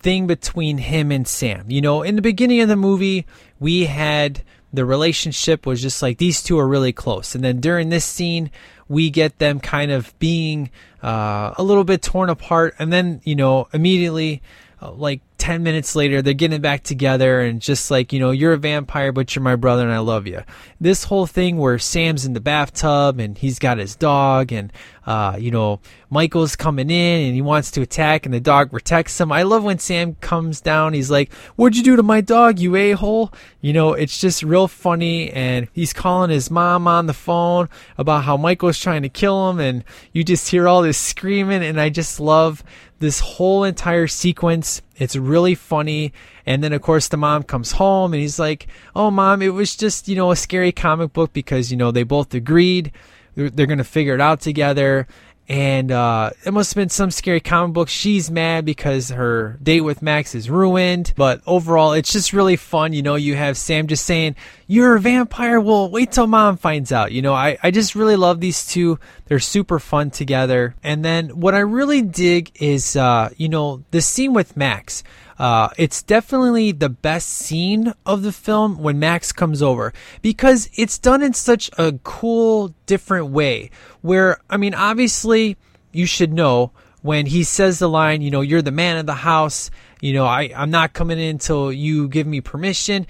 thing 0.00 0.26
between 0.26 0.78
him 0.78 1.10
and 1.10 1.26
Sam. 1.26 1.70
You 1.70 1.80
know, 1.80 2.02
in 2.02 2.16
the 2.16 2.22
beginning 2.22 2.60
of 2.60 2.68
the 2.68 2.76
movie, 2.76 3.26
we 3.58 3.86
had 3.86 4.42
the 4.72 4.84
relationship 4.84 5.66
was 5.66 5.80
just 5.80 6.02
like 6.02 6.18
these 6.18 6.42
two 6.42 6.58
are 6.58 6.68
really 6.68 6.92
close. 6.92 7.34
And 7.34 7.42
then 7.42 7.60
during 7.60 7.88
this 7.88 8.04
scene, 8.04 8.50
we 8.88 9.10
get 9.10 9.38
them 9.38 9.58
kind 9.58 9.90
of 9.90 10.16
being 10.18 10.70
uh, 11.02 11.54
a 11.56 11.62
little 11.62 11.84
bit 11.84 12.02
torn 12.02 12.28
apart. 12.28 12.74
And 12.78 12.92
then, 12.92 13.20
you 13.24 13.34
know, 13.34 13.68
immediately, 13.72 14.42
uh, 14.80 14.92
like 14.92 15.22
10 15.38 15.62
minutes 15.62 15.94
later, 15.94 16.22
they're 16.22 16.34
getting 16.34 16.60
back 16.60 16.82
together 16.82 17.40
and 17.40 17.60
just 17.60 17.90
like, 17.90 18.12
you 18.12 18.18
know, 18.18 18.30
you're 18.30 18.54
a 18.54 18.58
vampire, 18.58 19.12
but 19.12 19.34
you're 19.34 19.42
my 19.42 19.56
brother 19.56 19.84
and 19.84 19.92
I 19.92 19.98
love 19.98 20.26
you. 20.26 20.42
This 20.80 21.04
whole 21.04 21.26
thing 21.26 21.58
where 21.58 21.78
Sam's 21.78 22.24
in 22.24 22.32
the 22.32 22.40
bathtub 22.40 23.20
and 23.20 23.38
he's 23.38 23.58
got 23.58 23.78
his 23.78 23.96
dog 23.96 24.52
and, 24.52 24.72
uh, 25.06 25.36
you 25.38 25.50
know, 25.50 25.80
Michael's 26.10 26.56
coming 26.56 26.90
in 26.90 27.26
and 27.26 27.34
he 27.34 27.42
wants 27.42 27.70
to 27.72 27.82
attack 27.82 28.26
and 28.26 28.34
the 28.34 28.40
dog 28.40 28.70
protects 28.70 29.20
him. 29.20 29.30
I 29.30 29.42
love 29.44 29.62
when 29.62 29.78
Sam 29.78 30.14
comes 30.16 30.60
down. 30.60 30.94
He's 30.94 31.10
like, 31.10 31.32
what'd 31.56 31.76
you 31.76 31.82
do 31.82 31.96
to 31.96 32.02
my 32.02 32.20
dog, 32.20 32.58
you 32.58 32.74
a-hole? 32.74 33.32
You 33.60 33.72
know, 33.72 33.92
it's 33.92 34.18
just 34.20 34.42
real 34.42 34.68
funny 34.68 35.30
and 35.30 35.68
he's 35.72 35.92
calling 35.92 36.30
his 36.30 36.50
mom 36.50 36.88
on 36.88 37.06
the 37.06 37.14
phone 37.14 37.68
about 37.98 38.24
how 38.24 38.36
Michael's 38.36 38.78
trying 38.78 39.02
to 39.02 39.08
kill 39.08 39.50
him 39.50 39.60
and 39.60 39.84
you 40.12 40.24
just 40.24 40.48
hear 40.48 40.66
all 40.66 40.82
this 40.82 40.98
screaming 40.98 41.62
and 41.62 41.80
I 41.80 41.88
just 41.88 42.20
love 42.20 42.64
this 42.98 43.20
whole 43.20 43.64
entire 43.64 44.06
sequence. 44.06 44.82
It's 44.96 45.16
really 45.16 45.54
funny. 45.54 46.12
And 46.46 46.62
then, 46.62 46.72
of 46.72 46.82
course, 46.82 47.08
the 47.08 47.16
mom 47.16 47.42
comes 47.42 47.72
home 47.72 48.12
and 48.12 48.20
he's 48.20 48.38
like, 48.38 48.66
Oh, 48.94 49.10
mom, 49.10 49.42
it 49.42 49.50
was 49.50 49.76
just, 49.76 50.08
you 50.08 50.16
know, 50.16 50.30
a 50.30 50.36
scary 50.36 50.72
comic 50.72 51.12
book 51.12 51.32
because, 51.32 51.70
you 51.70 51.76
know, 51.76 51.90
they 51.90 52.02
both 52.02 52.32
agreed 52.34 52.92
they're, 53.36 53.66
going 53.66 53.78
to 53.78 53.84
figure 53.84 54.14
it 54.14 54.20
out 54.20 54.40
together. 54.40 55.06
And 55.48 55.92
uh, 55.92 56.30
it 56.44 56.52
must 56.52 56.72
have 56.72 56.80
been 56.80 56.88
some 56.88 57.10
scary 57.10 57.40
comic 57.40 57.74
book. 57.74 57.88
She's 57.88 58.30
mad 58.30 58.64
because 58.64 59.10
her 59.10 59.58
date 59.62 59.82
with 59.82 60.02
Max 60.02 60.34
is 60.34 60.50
ruined. 60.50 61.12
But 61.16 61.40
overall, 61.46 61.92
it's 61.92 62.12
just 62.12 62.32
really 62.32 62.56
fun. 62.56 62.92
You 62.92 63.02
know, 63.02 63.14
you 63.14 63.36
have 63.36 63.56
Sam 63.56 63.86
just 63.86 64.04
saying, 64.04 64.34
You're 64.66 64.96
a 64.96 65.00
vampire. 65.00 65.60
Well, 65.60 65.88
wait 65.88 66.10
till 66.12 66.26
mom 66.26 66.56
finds 66.56 66.90
out. 66.90 67.12
You 67.12 67.22
know, 67.22 67.34
I, 67.34 67.58
I 67.62 67.70
just 67.70 67.94
really 67.94 68.16
love 68.16 68.40
these 68.40 68.66
two. 68.66 68.98
They're 69.26 69.38
super 69.38 69.78
fun 69.78 70.10
together. 70.10 70.74
And 70.82 71.04
then 71.04 71.28
what 71.40 71.54
I 71.54 71.60
really 71.60 72.02
dig 72.02 72.50
is, 72.56 72.96
uh, 72.96 73.30
you 73.36 73.48
know, 73.48 73.84
the 73.92 74.00
scene 74.00 74.32
with 74.32 74.56
Max. 74.56 75.04
Uh, 75.38 75.68
it's 75.76 76.02
definitely 76.02 76.72
the 76.72 76.88
best 76.88 77.28
scene 77.28 77.92
of 78.04 78.22
the 78.22 78.32
film 78.32 78.78
when 78.78 78.98
Max 78.98 79.32
comes 79.32 79.62
over 79.62 79.92
because 80.22 80.70
it's 80.74 80.98
done 80.98 81.22
in 81.22 81.34
such 81.34 81.70
a 81.78 81.92
cool, 82.02 82.74
different 82.86 83.28
way. 83.28 83.70
Where, 84.00 84.38
I 84.48 84.56
mean, 84.56 84.74
obviously, 84.74 85.56
you 85.92 86.06
should 86.06 86.32
know 86.32 86.72
when 87.02 87.26
he 87.26 87.44
says 87.44 87.78
the 87.78 87.88
line, 87.88 88.22
you 88.22 88.30
know, 88.30 88.40
you're 88.40 88.62
the 88.62 88.70
man 88.70 88.96
of 88.96 89.06
the 89.06 89.14
house, 89.14 89.70
you 90.00 90.12
know, 90.12 90.26
I, 90.26 90.50
I'm 90.54 90.70
not 90.70 90.92
coming 90.92 91.18
in 91.18 91.30
until 91.30 91.72
you 91.72 92.08
give 92.08 92.26
me 92.26 92.40
permission. 92.40 93.06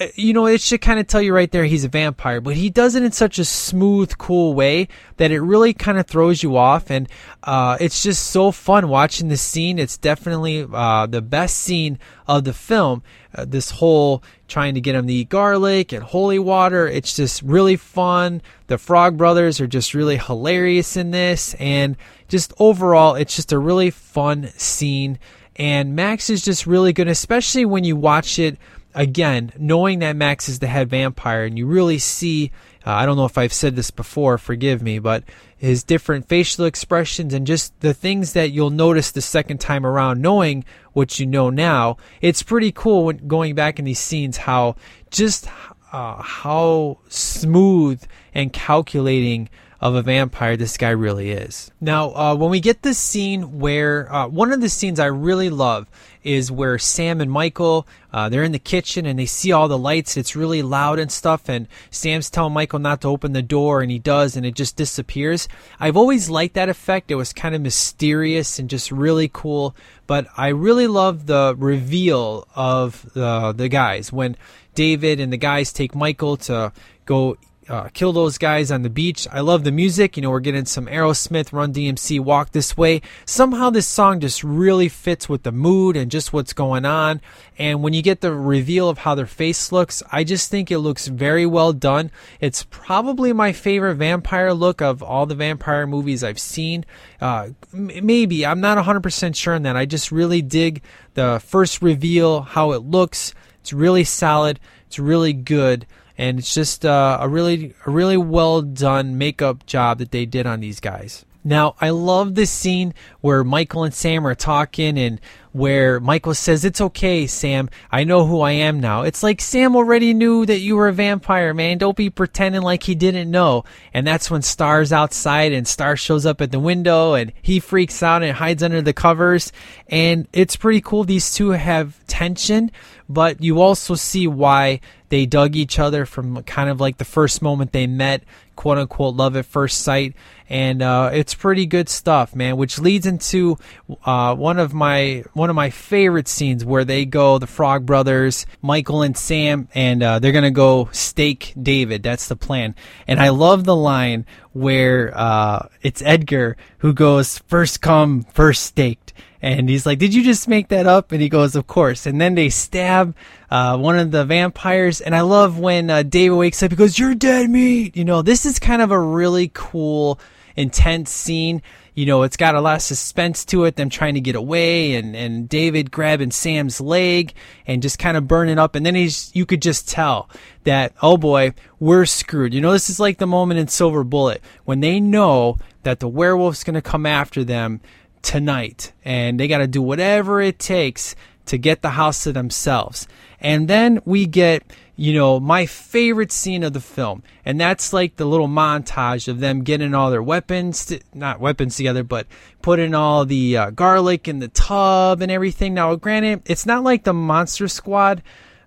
Uh, 0.00 0.06
You 0.14 0.32
know, 0.32 0.46
it 0.46 0.60
should 0.60 0.80
kind 0.80 0.98
of 0.98 1.06
tell 1.06 1.20
you 1.20 1.34
right 1.34 1.50
there 1.50 1.64
he's 1.64 1.84
a 1.84 1.88
vampire, 1.88 2.40
but 2.40 2.56
he 2.56 2.70
does 2.70 2.94
it 2.94 3.02
in 3.02 3.12
such 3.12 3.38
a 3.38 3.44
smooth, 3.44 4.16
cool 4.16 4.54
way 4.54 4.88
that 5.18 5.30
it 5.30 5.40
really 5.40 5.74
kind 5.74 5.98
of 5.98 6.06
throws 6.06 6.42
you 6.42 6.56
off. 6.56 6.90
And 6.90 7.08
uh, 7.42 7.76
it's 7.80 8.02
just 8.02 8.30
so 8.30 8.50
fun 8.50 8.88
watching 8.88 9.28
the 9.28 9.36
scene. 9.36 9.78
It's 9.78 9.98
definitely 9.98 10.66
uh, 10.72 11.06
the 11.06 11.20
best 11.20 11.58
scene 11.58 11.98
of 12.26 12.44
the 12.44 12.54
film. 12.54 13.02
Uh, 13.34 13.44
this 13.44 13.70
whole 13.70 14.22
trying 14.46 14.74
to 14.74 14.80
get 14.80 14.94
him 14.94 15.06
to 15.06 15.12
eat 15.12 15.28
garlic 15.28 15.92
and 15.92 16.02
holy 16.02 16.38
water. 16.38 16.86
It's 16.86 17.16
just 17.16 17.42
really 17.42 17.76
fun. 17.76 18.42
The 18.68 18.78
Frog 18.78 19.16
Brothers 19.16 19.60
are 19.60 19.66
just 19.66 19.94
really 19.94 20.16
hilarious 20.16 20.96
in 20.96 21.10
this. 21.10 21.54
And 21.54 21.96
just 22.28 22.52
overall, 22.58 23.14
it's 23.14 23.36
just 23.36 23.52
a 23.52 23.58
really 23.58 23.90
fun 23.90 24.48
scene. 24.56 25.18
And 25.56 25.94
Max 25.94 26.30
is 26.30 26.44
just 26.44 26.66
really 26.66 26.92
good, 26.92 27.08
especially 27.08 27.64
when 27.64 27.84
you 27.84 27.96
watch 27.96 28.38
it 28.38 28.58
again, 28.94 29.52
knowing 29.58 30.00
that 30.00 30.16
Max 30.16 30.48
is 30.48 30.58
the 30.58 30.66
head 30.66 30.88
vampire, 30.88 31.44
and 31.44 31.58
you 31.58 31.66
really 31.66 31.98
see. 31.98 32.50
Uh, 32.84 32.90
I 32.90 33.06
don't 33.06 33.16
know 33.16 33.24
if 33.24 33.38
I've 33.38 33.52
said 33.52 33.76
this 33.76 33.90
before, 33.90 34.38
forgive 34.38 34.82
me, 34.82 34.98
but 34.98 35.24
his 35.56 35.84
different 35.84 36.28
facial 36.28 36.64
expressions 36.64 37.32
and 37.32 37.46
just 37.46 37.78
the 37.80 37.94
things 37.94 38.32
that 38.32 38.50
you'll 38.50 38.70
notice 38.70 39.12
the 39.12 39.20
second 39.20 39.58
time 39.58 39.86
around, 39.86 40.20
knowing 40.20 40.64
what 40.92 41.20
you 41.20 41.26
know 41.26 41.50
now. 41.50 41.96
It's 42.20 42.42
pretty 42.42 42.72
cool 42.72 43.04
when 43.04 43.28
going 43.28 43.54
back 43.54 43.78
in 43.78 43.84
these 43.84 44.00
scenes 44.00 44.36
how 44.38 44.74
just 45.10 45.46
uh, 45.92 46.20
how 46.20 46.98
smooth 47.08 48.02
and 48.34 48.52
calculating 48.52 49.48
of 49.82 49.96
a 49.96 50.02
vampire 50.02 50.56
this 50.56 50.78
guy 50.78 50.90
really 50.90 51.32
is. 51.32 51.72
Now, 51.80 52.14
uh, 52.14 52.34
when 52.36 52.50
we 52.50 52.60
get 52.60 52.82
this 52.82 52.98
scene 52.98 53.58
where 53.58 54.10
uh, 54.14 54.28
one 54.28 54.52
of 54.52 54.60
the 54.60 54.68
scenes 54.68 55.00
I 55.00 55.06
really 55.06 55.50
love 55.50 55.88
is 56.22 56.52
where 56.52 56.78
Sam 56.78 57.20
and 57.20 57.30
Michael 57.30 57.86
uh, 58.12 58.28
they're 58.28 58.44
in 58.44 58.52
the 58.52 58.58
kitchen 58.58 59.06
and 59.06 59.18
they 59.18 59.26
see 59.26 59.52
all 59.52 59.68
the 59.68 59.78
lights. 59.78 60.16
It's 60.16 60.36
really 60.36 60.62
loud 60.62 60.98
and 60.98 61.10
stuff, 61.10 61.48
and 61.48 61.66
Sam's 61.90 62.28
telling 62.30 62.52
Michael 62.52 62.78
not 62.78 63.00
to 63.00 63.08
open 63.08 63.32
the 63.32 63.42
door, 63.42 63.80
and 63.80 63.90
he 63.90 63.98
does, 63.98 64.36
and 64.36 64.44
it 64.44 64.54
just 64.54 64.76
disappears. 64.76 65.48
I've 65.80 65.96
always 65.96 66.28
liked 66.28 66.54
that 66.54 66.68
effect. 66.68 67.10
It 67.10 67.14
was 67.14 67.32
kind 67.32 67.54
of 67.54 67.62
mysterious 67.62 68.58
and 68.58 68.68
just 68.68 68.92
really 68.92 69.30
cool. 69.32 69.74
But 70.06 70.26
I 70.36 70.48
really 70.48 70.86
love 70.86 71.26
the 71.26 71.54
reveal 71.58 72.46
of 72.54 73.10
the 73.14 73.52
the 73.52 73.68
guys 73.68 74.12
when 74.12 74.36
David 74.74 75.20
and 75.20 75.32
the 75.32 75.38
guys 75.38 75.72
take 75.72 75.94
Michael 75.94 76.36
to 76.36 76.72
go 77.06 77.36
uh, 77.68 77.88
kill 77.94 78.12
those 78.12 78.38
guys 78.38 78.72
on 78.72 78.82
the 78.82 78.90
beach. 78.90 79.28
I 79.30 79.40
love 79.40 79.62
the 79.62 79.70
music. 79.70 80.16
You 80.16 80.22
know, 80.22 80.30
we're 80.30 80.40
getting 80.40 80.64
some 80.64 80.86
Aerosmith, 80.86 81.52
Run 81.52 81.72
DMC, 81.72 82.18
Walk 82.18 82.50
This 82.50 82.76
Way. 82.76 83.02
Somehow 83.24 83.70
this 83.70 83.86
song 83.86 84.18
just 84.20 84.42
really 84.42 84.88
fits 84.88 85.28
with 85.28 85.44
the 85.44 85.52
mood 85.52 85.96
and 85.96 86.10
just 86.10 86.32
what's 86.32 86.52
going 86.52 86.84
on. 86.84 87.20
And 87.58 87.82
when 87.82 87.92
you 87.92 88.02
get 88.02 88.20
the 88.20 88.34
reveal 88.34 88.88
of 88.88 88.98
how 88.98 89.14
their 89.14 89.26
face 89.26 89.70
looks, 89.70 90.02
I 90.10 90.24
just 90.24 90.50
think 90.50 90.70
it 90.70 90.80
looks 90.80 91.06
very 91.06 91.46
well 91.46 91.72
done. 91.72 92.10
It's 92.40 92.66
probably 92.68 93.32
my 93.32 93.52
favorite 93.52 93.94
vampire 93.94 94.52
look 94.52 94.82
of 94.82 95.02
all 95.02 95.26
the 95.26 95.36
vampire 95.36 95.86
movies 95.86 96.24
I've 96.24 96.40
seen. 96.40 96.84
Uh, 97.20 97.50
maybe. 97.72 98.44
I'm 98.44 98.60
not 98.60 98.84
100% 98.84 99.36
sure 99.36 99.54
on 99.54 99.62
that. 99.62 99.76
I 99.76 99.86
just 99.86 100.10
really 100.10 100.42
dig 100.42 100.82
the 101.14 101.40
first 101.44 101.80
reveal, 101.80 102.42
how 102.42 102.72
it 102.72 102.82
looks. 102.82 103.34
It's 103.60 103.72
really 103.72 104.04
solid. 104.04 104.58
It's 104.88 104.98
really 104.98 105.32
good 105.32 105.86
and 106.18 106.38
it's 106.38 106.54
just 106.54 106.84
uh, 106.84 107.18
a 107.20 107.28
really 107.28 107.74
a 107.86 107.90
really 107.90 108.16
well 108.16 108.62
done 108.62 109.18
makeup 109.18 109.66
job 109.66 109.98
that 109.98 110.10
they 110.10 110.26
did 110.26 110.46
on 110.46 110.60
these 110.60 110.80
guys. 110.80 111.24
Now, 111.44 111.74
I 111.80 111.90
love 111.90 112.34
this 112.34 112.50
scene 112.50 112.94
where 113.20 113.42
Michael 113.42 113.84
and 113.84 113.94
Sam 113.94 114.26
are 114.26 114.34
talking, 114.34 114.98
and 114.98 115.20
where 115.52 116.00
Michael 116.00 116.34
says, 116.34 116.64
It's 116.64 116.80
okay, 116.80 117.26
Sam. 117.26 117.68
I 117.90 118.04
know 118.04 118.26
who 118.26 118.40
I 118.40 118.52
am 118.52 118.80
now. 118.80 119.02
It's 119.02 119.22
like 119.22 119.40
Sam 119.40 119.76
already 119.76 120.14
knew 120.14 120.44
that 120.46 120.60
you 120.60 120.76
were 120.76 120.88
a 120.88 120.92
vampire, 120.92 121.54
man. 121.54 121.78
Don't 121.78 121.96
be 121.96 122.10
pretending 122.10 122.62
like 122.62 122.82
he 122.82 122.94
didn't 122.94 123.30
know. 123.30 123.64
And 123.92 124.06
that's 124.06 124.30
when 124.30 124.42
Star's 124.42 124.92
outside 124.92 125.52
and 125.52 125.68
Star 125.68 125.96
shows 125.96 126.26
up 126.26 126.40
at 126.40 126.50
the 126.50 126.58
window 126.58 127.14
and 127.14 127.32
he 127.42 127.60
freaks 127.60 128.02
out 128.02 128.22
and 128.22 128.36
hides 128.36 128.62
under 128.62 128.82
the 128.82 128.92
covers. 128.92 129.52
And 129.88 130.26
it's 130.32 130.56
pretty 130.56 130.80
cool. 130.80 131.04
These 131.04 131.34
two 131.34 131.50
have 131.50 132.04
tension, 132.06 132.70
but 133.08 133.42
you 133.42 133.60
also 133.60 133.94
see 133.94 134.26
why 134.26 134.80
they 135.10 135.26
dug 135.26 135.54
each 135.56 135.78
other 135.78 136.06
from 136.06 136.42
kind 136.44 136.70
of 136.70 136.80
like 136.80 136.96
the 136.96 137.04
first 137.04 137.42
moment 137.42 137.72
they 137.72 137.86
met, 137.86 138.22
quote 138.56 138.78
unquote, 138.78 139.14
love 139.14 139.36
at 139.36 139.46
first 139.46 139.80
sight. 139.80 140.14
And 140.48 140.82
uh, 140.82 141.10
it's 141.12 141.34
pretty 141.34 141.64
good 141.64 141.88
stuff, 141.88 142.34
man. 142.34 142.56
Which 142.56 142.78
leads 142.78 143.06
into 143.06 143.56
uh, 144.04 144.34
one 144.34 144.58
of 144.58 144.74
my 144.74 145.24
one 145.32 145.48
of 145.48 145.56
my 145.56 145.70
favorite 145.70 146.28
scenes 146.28 146.64
where 146.64 146.84
they 146.84 147.06
go, 147.06 147.38
the 147.38 147.46
Frog 147.46 147.86
Brothers, 147.86 148.44
Michael 148.60 149.02
and 149.02 149.16
Sam, 149.16 149.68
and 149.74 150.02
uh, 150.02 150.18
they're 150.18 150.32
gonna 150.32 150.50
go 150.50 150.90
stake 150.92 151.54
David. 151.60 152.02
That's 152.02 152.28
the 152.28 152.36
plan. 152.36 152.74
And 153.06 153.18
I 153.18 153.30
love 153.30 153.64
the 153.64 153.76
line 153.76 154.26
where 154.52 155.16
uh, 155.16 155.68
it's 155.80 156.02
Edgar 156.02 156.58
who 156.78 156.92
goes, 156.92 157.38
first 157.38 157.80
come, 157.80 158.22
first 158.24 158.62
staked." 158.64 159.01
And 159.42 159.68
he's 159.68 159.84
like, 159.84 159.98
Did 159.98 160.14
you 160.14 160.22
just 160.22 160.46
make 160.46 160.68
that 160.68 160.86
up? 160.86 161.10
And 161.10 161.20
he 161.20 161.28
goes, 161.28 161.56
Of 161.56 161.66
course. 161.66 162.06
And 162.06 162.20
then 162.20 162.36
they 162.36 162.48
stab 162.48 163.14
uh, 163.50 163.76
one 163.76 163.98
of 163.98 164.12
the 164.12 164.24
vampires. 164.24 165.00
And 165.00 165.16
I 165.16 165.22
love 165.22 165.58
when 165.58 165.90
uh, 165.90 166.04
David 166.04 166.36
wakes 166.36 166.62
up, 166.62 166.70
he 166.70 166.76
goes, 166.76 166.98
You're 166.98 167.16
dead 167.16 167.50
meat. 167.50 167.96
You 167.96 168.04
know, 168.04 168.22
this 168.22 168.46
is 168.46 168.60
kind 168.60 168.80
of 168.80 168.92
a 168.92 169.00
really 169.00 169.50
cool, 169.52 170.20
intense 170.54 171.10
scene. 171.10 171.60
You 171.94 172.06
know, 172.06 172.22
it's 172.22 172.38
got 172.38 172.54
a 172.54 172.60
lot 172.60 172.76
of 172.76 172.82
suspense 172.82 173.44
to 173.46 173.64
it, 173.64 173.76
them 173.76 173.90
trying 173.90 174.14
to 174.14 174.20
get 174.20 174.34
away 174.34 174.94
and, 174.94 175.14
and 175.14 175.46
David 175.46 175.90
grabbing 175.90 176.30
Sam's 176.30 176.80
leg 176.80 177.34
and 177.66 177.82
just 177.82 177.98
kind 177.98 178.16
of 178.16 178.26
burning 178.26 178.58
up. 178.58 178.74
And 178.74 178.86
then 178.86 178.94
he's, 178.94 179.30
you 179.34 179.44
could 179.44 179.60
just 179.60 179.90
tell 179.90 180.30
that, 180.64 180.94
oh 181.02 181.18
boy, 181.18 181.52
we're 181.80 182.06
screwed. 182.06 182.54
You 182.54 182.62
know, 182.62 182.72
this 182.72 182.88
is 182.88 182.98
like 182.98 183.18
the 183.18 183.26
moment 183.26 183.60
in 183.60 183.68
Silver 183.68 184.04
Bullet 184.04 184.40
when 184.64 184.80
they 184.80 185.00
know 185.00 185.58
that 185.82 186.00
the 186.00 186.08
werewolf's 186.08 186.64
going 186.64 186.74
to 186.74 186.80
come 186.80 187.04
after 187.04 187.44
them 187.44 187.82
tonight 188.22 188.92
and 189.04 189.38
they 189.38 189.48
got 189.48 189.58
to 189.58 189.66
do 189.66 189.82
whatever 189.82 190.40
it 190.40 190.58
takes 190.58 191.14
to 191.46 191.58
get 191.58 191.82
the 191.82 191.90
house 191.90 192.22
to 192.24 192.32
themselves. 192.32 193.08
And 193.40 193.66
then 193.66 194.00
we 194.04 194.26
get, 194.26 194.62
you 194.94 195.12
know, 195.12 195.40
my 195.40 195.66
favorite 195.66 196.30
scene 196.30 196.62
of 196.62 196.72
the 196.72 196.80
film. 196.80 197.24
And 197.44 197.60
that's 197.60 197.92
like 197.92 198.16
the 198.16 198.24
little 198.24 198.48
montage 198.48 199.26
of 199.26 199.40
them 199.40 199.64
getting 199.64 199.94
all 199.94 200.10
their 200.10 200.22
weapons, 200.22 200.86
to, 200.86 201.00
not 201.12 201.40
weapons 201.40 201.76
together, 201.76 202.04
but 202.04 202.26
putting 202.62 202.94
all 202.94 203.24
the 203.24 203.56
uh, 203.56 203.70
garlic 203.70 204.28
in 204.28 204.38
the 204.38 204.48
tub 204.48 205.20
and 205.20 205.32
everything. 205.32 205.74
Now, 205.74 205.96
granted, 205.96 206.42
it's 206.46 206.66
not 206.66 206.84
like 206.84 207.02
the 207.02 207.12
Monster 207.12 207.66
Squad 207.66 208.22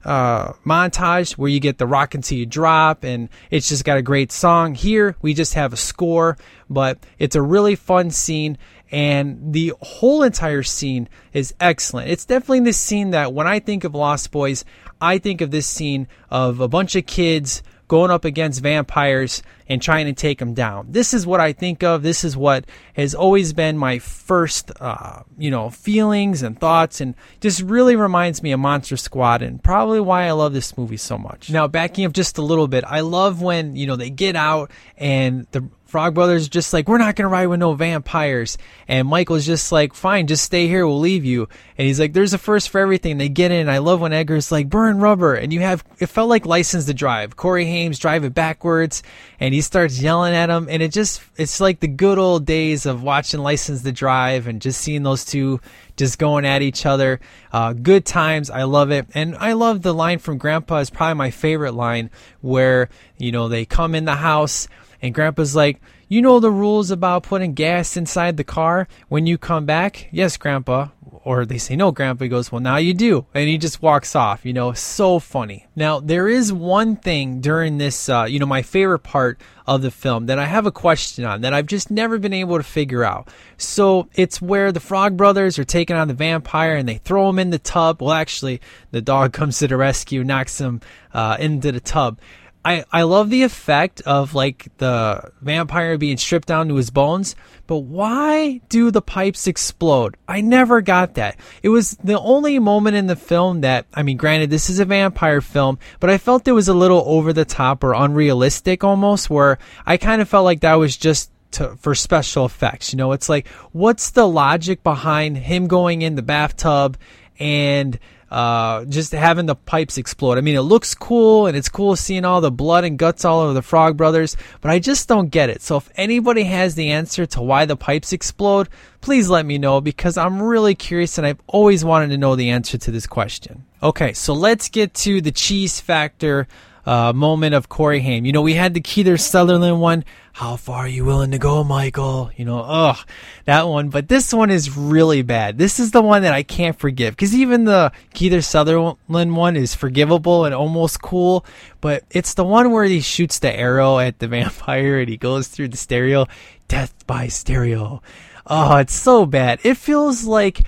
uh, 0.06 0.54
montage 0.66 1.32
where 1.32 1.50
you 1.50 1.60
get 1.60 1.80
the 1.80 1.88
rock 1.88 2.14
until 2.14 2.38
you 2.38 2.46
drop 2.46 3.04
and 3.04 3.28
it's 3.50 3.68
just 3.68 3.84
got 3.84 3.98
a 3.98 4.04
great 4.04 4.32
song. 4.32 4.76
Here 4.76 5.16
we 5.22 5.34
just 5.34 5.56
have 5.56 5.74
a 5.74 5.78
score, 5.78 6.38
but 6.70 7.00
it's 7.18 7.36
a 7.36 7.42
really 7.42 7.76
fun 7.76 8.12
scene 8.12 8.58
and 8.96 9.52
the 9.52 9.74
whole 9.82 10.24
entire 10.24 10.64
scene 10.64 11.10
is 11.34 11.54
excellent. 11.60 12.10
It's 12.10 12.24
definitely 12.24 12.62
this 12.62 12.78
scene 12.78 13.10
that 13.10 13.34
when 13.34 13.46
I 13.46 13.60
think 13.60 13.84
of 13.84 13.94
Lost 13.94 14.32
Boys, 14.32 14.64
I 15.02 15.18
think 15.18 15.42
of 15.42 15.52
this 15.52 15.68
scene 15.68 16.08
of 16.30 16.62
a 16.62 16.70
bunch 16.70 16.96
of 16.96 17.06
kids 17.06 17.62
going 17.90 18.10
up 18.10 18.24
against 18.24 18.62
vampires 18.62 19.44
and 19.68 19.82
trying 19.82 20.06
to 20.06 20.14
take 20.14 20.40
them 20.40 20.54
down. 20.54 20.88
This 20.90 21.14
is 21.14 21.28
what 21.28 21.42
I 21.42 21.52
think 21.52 21.84
of. 21.84 22.04
This 22.04 22.24
is 22.24 22.38
what 22.38 22.66
has 22.94 23.14
always 23.14 23.52
been 23.52 23.78
my 23.78 24.00
first, 24.00 24.72
uh, 24.80 25.24
you 25.38 25.52
know, 25.52 25.70
feelings 25.70 26.42
and 26.42 26.58
thoughts, 26.58 27.02
and 27.02 27.16
just 27.42 27.62
really 27.62 27.98
reminds 27.98 28.42
me 28.42 28.54
of 28.54 28.62
Monster 28.62 28.96
Squad, 28.96 29.42
and 29.42 29.62
probably 29.62 30.00
why 30.00 30.26
I 30.26 30.32
love 30.32 30.54
this 30.54 30.78
movie 30.78 30.96
so 30.96 31.18
much. 31.18 31.50
Now, 31.50 31.68
backing 31.68 32.06
up 32.06 32.14
just 32.14 32.38
a 32.38 32.42
little 32.42 32.70
bit, 32.70 32.86
I 32.88 33.02
love 33.02 33.42
when 33.42 33.76
you 33.76 33.88
know 33.88 33.98
they 33.98 34.10
get 34.10 34.38
out 34.38 34.72
and 34.98 35.48
the 35.52 35.68
Frog 35.96 36.14
Brothers 36.14 36.50
just 36.50 36.74
like, 36.74 36.90
we're 36.90 36.98
not 36.98 37.16
going 37.16 37.24
to 37.24 37.30
ride 37.30 37.48
with 37.48 37.62
no 37.62 37.74
vampires. 37.74 38.58
And 38.86 39.08
Michael's 39.08 39.46
just 39.46 39.72
like, 39.72 39.94
fine, 39.94 40.28
just 40.28 40.44
stay 40.44 40.68
here. 40.68 40.86
We'll 40.86 41.00
leave 41.00 41.24
you. 41.24 41.48
And 41.78 41.88
he's 41.88 42.02
like, 42.02 42.12
there's 42.12 42.34
a 42.34 42.38
first 42.38 42.68
for 42.68 42.82
everything. 42.82 43.18
They 43.18 43.30
get 43.30 43.50
in. 43.50 43.70
I 43.70 43.78
love 43.78 44.02
when 44.02 44.12
Edgar's 44.12 44.52
like, 44.52 44.70
burn 44.70 45.00
rubber. 45.00 45.36
And 45.36 45.54
you 45.54 45.62
have, 45.62 45.86
it 46.00 46.08
felt 46.08 46.28
like 46.28 46.46
license 46.46 46.84
to 46.88 46.94
drive. 46.94 47.38
Corey 47.38 47.64
Haim 47.64 47.94
driving 47.94 48.32
backwards 48.32 49.04
and 49.40 49.54
he 49.54 49.62
starts 49.62 49.98
yelling 49.98 50.34
at 50.36 50.50
him. 50.50 50.68
And 50.70 50.84
it 50.84 50.92
just, 50.92 51.22
it's 51.38 51.62
like 51.62 51.80
the 51.80 51.88
good 51.88 52.18
old 52.18 52.46
days 52.46 52.86
of 52.86 53.02
watching 53.02 53.40
license 53.40 53.82
to 53.84 53.94
drive 53.94 54.48
and 54.48 54.62
just 54.62 54.82
seeing 54.82 55.04
those 55.04 55.24
two 55.24 55.62
just 55.96 56.20
going 56.20 56.46
at 56.46 56.62
each 56.62 56.86
other. 56.86 57.22
Uh, 57.54 57.72
good 57.72 58.06
times. 58.06 58.50
I 58.50 58.64
love 58.64 58.92
it. 58.92 59.08
And 59.14 59.38
I 59.38 59.54
love 59.54 59.82
the 59.82 59.94
line 59.94 60.20
from 60.20 60.40
Grandpa 60.40 60.80
is 60.80 60.90
probably 60.90 61.14
my 61.14 61.32
favorite 61.32 61.74
line 61.74 62.10
where, 62.42 62.90
you 63.18 63.32
know, 63.32 63.48
they 63.48 63.64
come 63.64 63.96
in 63.96 64.04
the 64.04 64.16
house 64.16 64.68
and 65.02 65.14
Grandpa's 65.14 65.56
like, 65.56 65.82
You 66.08 66.22
know 66.22 66.40
the 66.40 66.52
rules 66.52 66.92
about 66.92 67.24
putting 67.24 67.54
gas 67.54 67.98
inside 67.98 68.38
the 68.38 68.44
car 68.44 68.88
when 69.10 69.26
you 69.26 69.38
come 69.38 69.66
back? 69.66 70.08
Yes, 70.12 70.38
Grandpa. 70.38 70.90
Or 71.24 71.46
they 71.46 71.58
say, 71.58 71.76
No, 71.76 71.92
Grandpa. 71.92 72.24
He 72.24 72.30
goes, 72.30 72.52
Well, 72.52 72.62
now 72.62 72.78
you 72.78 72.94
do. 72.94 73.26
And 73.34 73.50
he 73.50 73.58
just 73.58 73.82
walks 73.82 74.16
off. 74.16 74.46
You 74.46 74.54
know, 74.54 74.74
so 74.74 75.20
funny. 75.20 75.68
Now, 75.76 76.00
there 76.00 76.28
is 76.28 76.54
one 76.54 76.96
thing 76.96 77.42
during 77.42 77.78
this, 77.78 78.10
uh, 78.10 78.26
you 78.30 78.40
know, 78.40 78.46
my 78.46 78.62
favorite 78.62 79.00
part 79.00 79.40
of 79.68 79.82
the 79.82 79.92
film 79.92 80.28
that 80.28 80.38
I 80.38 80.46
have 80.46 80.68
a 80.68 80.72
question 80.72 81.26
on 81.26 81.42
that 81.42 81.54
I've 81.54 81.66
just 81.66 81.90
never 81.90 82.20
been 82.20 82.34
able 82.34 82.58
to 82.58 82.64
figure 82.64 83.04
out. 83.04 83.30
So 83.58 84.08
it's 84.14 84.42
where 84.42 84.72
the 84.72 84.80
Frog 84.80 85.18
Brothers 85.18 85.58
are 85.58 85.64
taking 85.64 85.96
on 85.96 86.08
the 86.08 86.14
vampire 86.14 86.76
and 86.76 86.88
they 86.88 86.98
throw 86.98 87.30
him 87.30 87.40
in 87.40 87.50
the 87.50 87.60
tub. 87.60 88.02
Well, 88.02 88.14
actually, 88.14 88.62
the 88.92 89.02
dog 89.02 89.34
comes 89.34 89.60
to 89.60 89.68
the 89.68 89.78
rescue, 89.78 90.24
knocks 90.24 90.60
him 90.60 90.82
uh, 91.14 91.38
into 91.40 91.72
the 91.72 91.80
tub. 91.80 92.20
I, 92.66 92.84
I 92.92 93.04
love 93.04 93.30
the 93.30 93.44
effect 93.44 94.02
of 94.02 94.34
like 94.34 94.76
the 94.80 95.32
vampire 95.40 96.00
being 96.00 96.18
stripped 96.18 96.48
down 96.48 96.68
to 96.70 96.76
his 96.76 96.90
bones, 96.90 97.36
but 97.68 97.78
why 97.78 98.60
do 98.70 98.90
the 98.90 99.04
pipes 99.04 99.46
explode? 99.46 100.18
I 100.28 100.42
never 100.42 100.82
got 100.82 101.14
that. 101.14 101.40
It 101.62 101.70
was 101.70 101.92
the 102.04 102.20
only 102.20 102.58
moment 102.58 102.96
in 102.96 103.06
the 103.06 103.16
film 103.16 103.62
that, 103.62 103.86
I 103.94 104.02
mean, 104.02 104.18
granted, 104.18 104.50
this 104.50 104.72
is 104.72 104.80
a 104.80 104.86
vampire 104.86 105.42
film, 105.42 105.78
but 106.00 106.10
I 106.10 106.18
felt 106.18 106.48
it 106.48 106.54
was 106.54 106.68
a 106.68 106.74
little 106.74 107.04
over 107.06 107.34
the 107.34 107.46
top 107.46 107.84
or 107.84 107.94
unrealistic 107.94 108.84
almost, 108.84 109.30
where 109.30 109.60
I 109.86 109.98
kind 109.98 110.20
of 110.20 110.28
felt 110.28 110.46
like 110.46 110.62
that 110.62 110.74
was 110.74 110.98
just 110.98 111.30
to, 111.52 111.76
for 111.76 111.94
special 111.94 112.46
effects. 112.46 112.92
You 112.92 112.98
know, 112.98 113.12
it's 113.12 113.30
like, 113.30 113.48
what's 113.74 114.10
the 114.10 114.28
logic 114.28 114.82
behind 114.82 115.38
him 115.38 115.68
going 115.68 116.02
in 116.02 116.16
the 116.16 116.24
bathtub 116.24 116.98
and 117.40 118.00
uh, 118.36 118.84
just 118.84 119.14
having 119.14 119.46
the 119.46 119.56
pipes 119.56 119.98
explode. 119.98 120.38
I 120.38 120.42
mean, 120.42 120.58
it 120.58 120.62
looks 120.62 120.94
cool 120.94 121.48
and 121.48 121.56
it's 121.56 121.70
cool 121.70 121.96
seeing 121.96 122.26
all 122.26 122.42
the 122.42 122.52
blood 122.52 122.84
and 122.84 123.00
guts 123.00 123.24
all 123.24 123.40
over 123.40 123.54
the 123.54 123.62
Frog 123.62 123.96
Brothers, 123.96 124.36
but 124.60 124.72
I 124.72 124.80
just 124.80 125.08
don't 125.08 125.30
get 125.30 125.50
it. 125.50 125.62
So 125.62 125.78
if 125.78 125.90
anybody 125.96 126.44
has 126.44 126.76
the 126.76 126.92
answer 126.92 127.26
to 127.28 127.42
why 127.42 127.64
the 127.64 127.78
pipes 127.78 128.12
explode, 128.12 128.68
please 129.00 129.30
let 129.30 129.46
me 129.46 129.58
know 129.58 129.80
because 129.80 130.18
I'm 130.18 130.44
really 130.44 130.76
curious 130.76 131.18
and 131.18 131.26
I've 131.26 131.40
always 131.48 131.86
wanted 131.86 132.10
to 132.10 132.18
know 132.18 132.36
the 132.36 132.50
answer 132.50 132.78
to 132.78 132.92
this 132.92 133.08
question. 133.08 133.64
Okay, 133.82 134.12
so 134.12 134.34
let's 134.34 134.68
get 134.68 134.94
to 134.96 135.22
the 135.22 135.32
cheese 135.32 135.80
factor 135.80 136.46
uh, 136.86 137.14
moment 137.14 137.56
of 137.56 137.70
Corey 137.70 138.00
Haim. 138.02 138.26
You 138.26 138.32
know, 138.32 138.42
we 138.42 138.54
had 138.54 138.74
the 138.74 138.82
Kiefer 138.82 139.20
Sutherland 139.20 139.82
one. 139.82 140.06
How 140.34 140.58
far 140.58 140.80
are 140.80 140.88
you 140.88 141.06
willing 141.06 141.32
to 141.32 141.38
go, 141.38 141.64
Michael? 141.64 142.30
You 142.36 142.46
know, 142.46 142.60
ugh, 142.60 142.98
that 143.46 143.68
one. 143.68 143.90
But 143.90 144.10
this 144.10 144.34
one 144.34 144.52
is 144.52 144.76
really 144.76 145.22
bad. 145.22 145.58
This 145.58 145.80
is 145.80 145.92
the 145.92 146.02
one 146.02 146.24
that 146.24 146.34
I 146.34 146.44
can't 146.44 146.78
forgive 146.78 147.14
because 147.16 147.34
even 147.34 147.64
the 147.64 147.92
Kiefer 148.14 148.44
Sutherland 148.44 149.36
one 149.36 149.56
is 149.56 149.74
forgivable 149.74 150.46
and 150.46 150.54
almost 150.54 151.02
cool. 151.02 151.46
But 151.80 152.04
it's 152.12 152.34
the 152.34 152.44
one 152.44 152.72
where 152.72 152.86
he 152.86 153.00
shoots 153.00 153.40
the 153.40 153.56
arrow 153.56 153.98
at 153.98 154.20
the 154.20 154.28
vampire 154.30 155.00
and 155.00 155.10
he 155.10 155.18
goes 155.18 155.48
through 155.48 155.70
the 155.70 155.78
stereo. 155.78 156.28
Death 156.68 157.08
by 157.08 157.28
stereo. 157.28 158.02
Oh, 158.48 158.78
it's 158.78 158.94
so 158.94 159.26
bad. 159.26 159.60
It 159.64 159.78
feels 159.78 160.26
like 160.26 160.66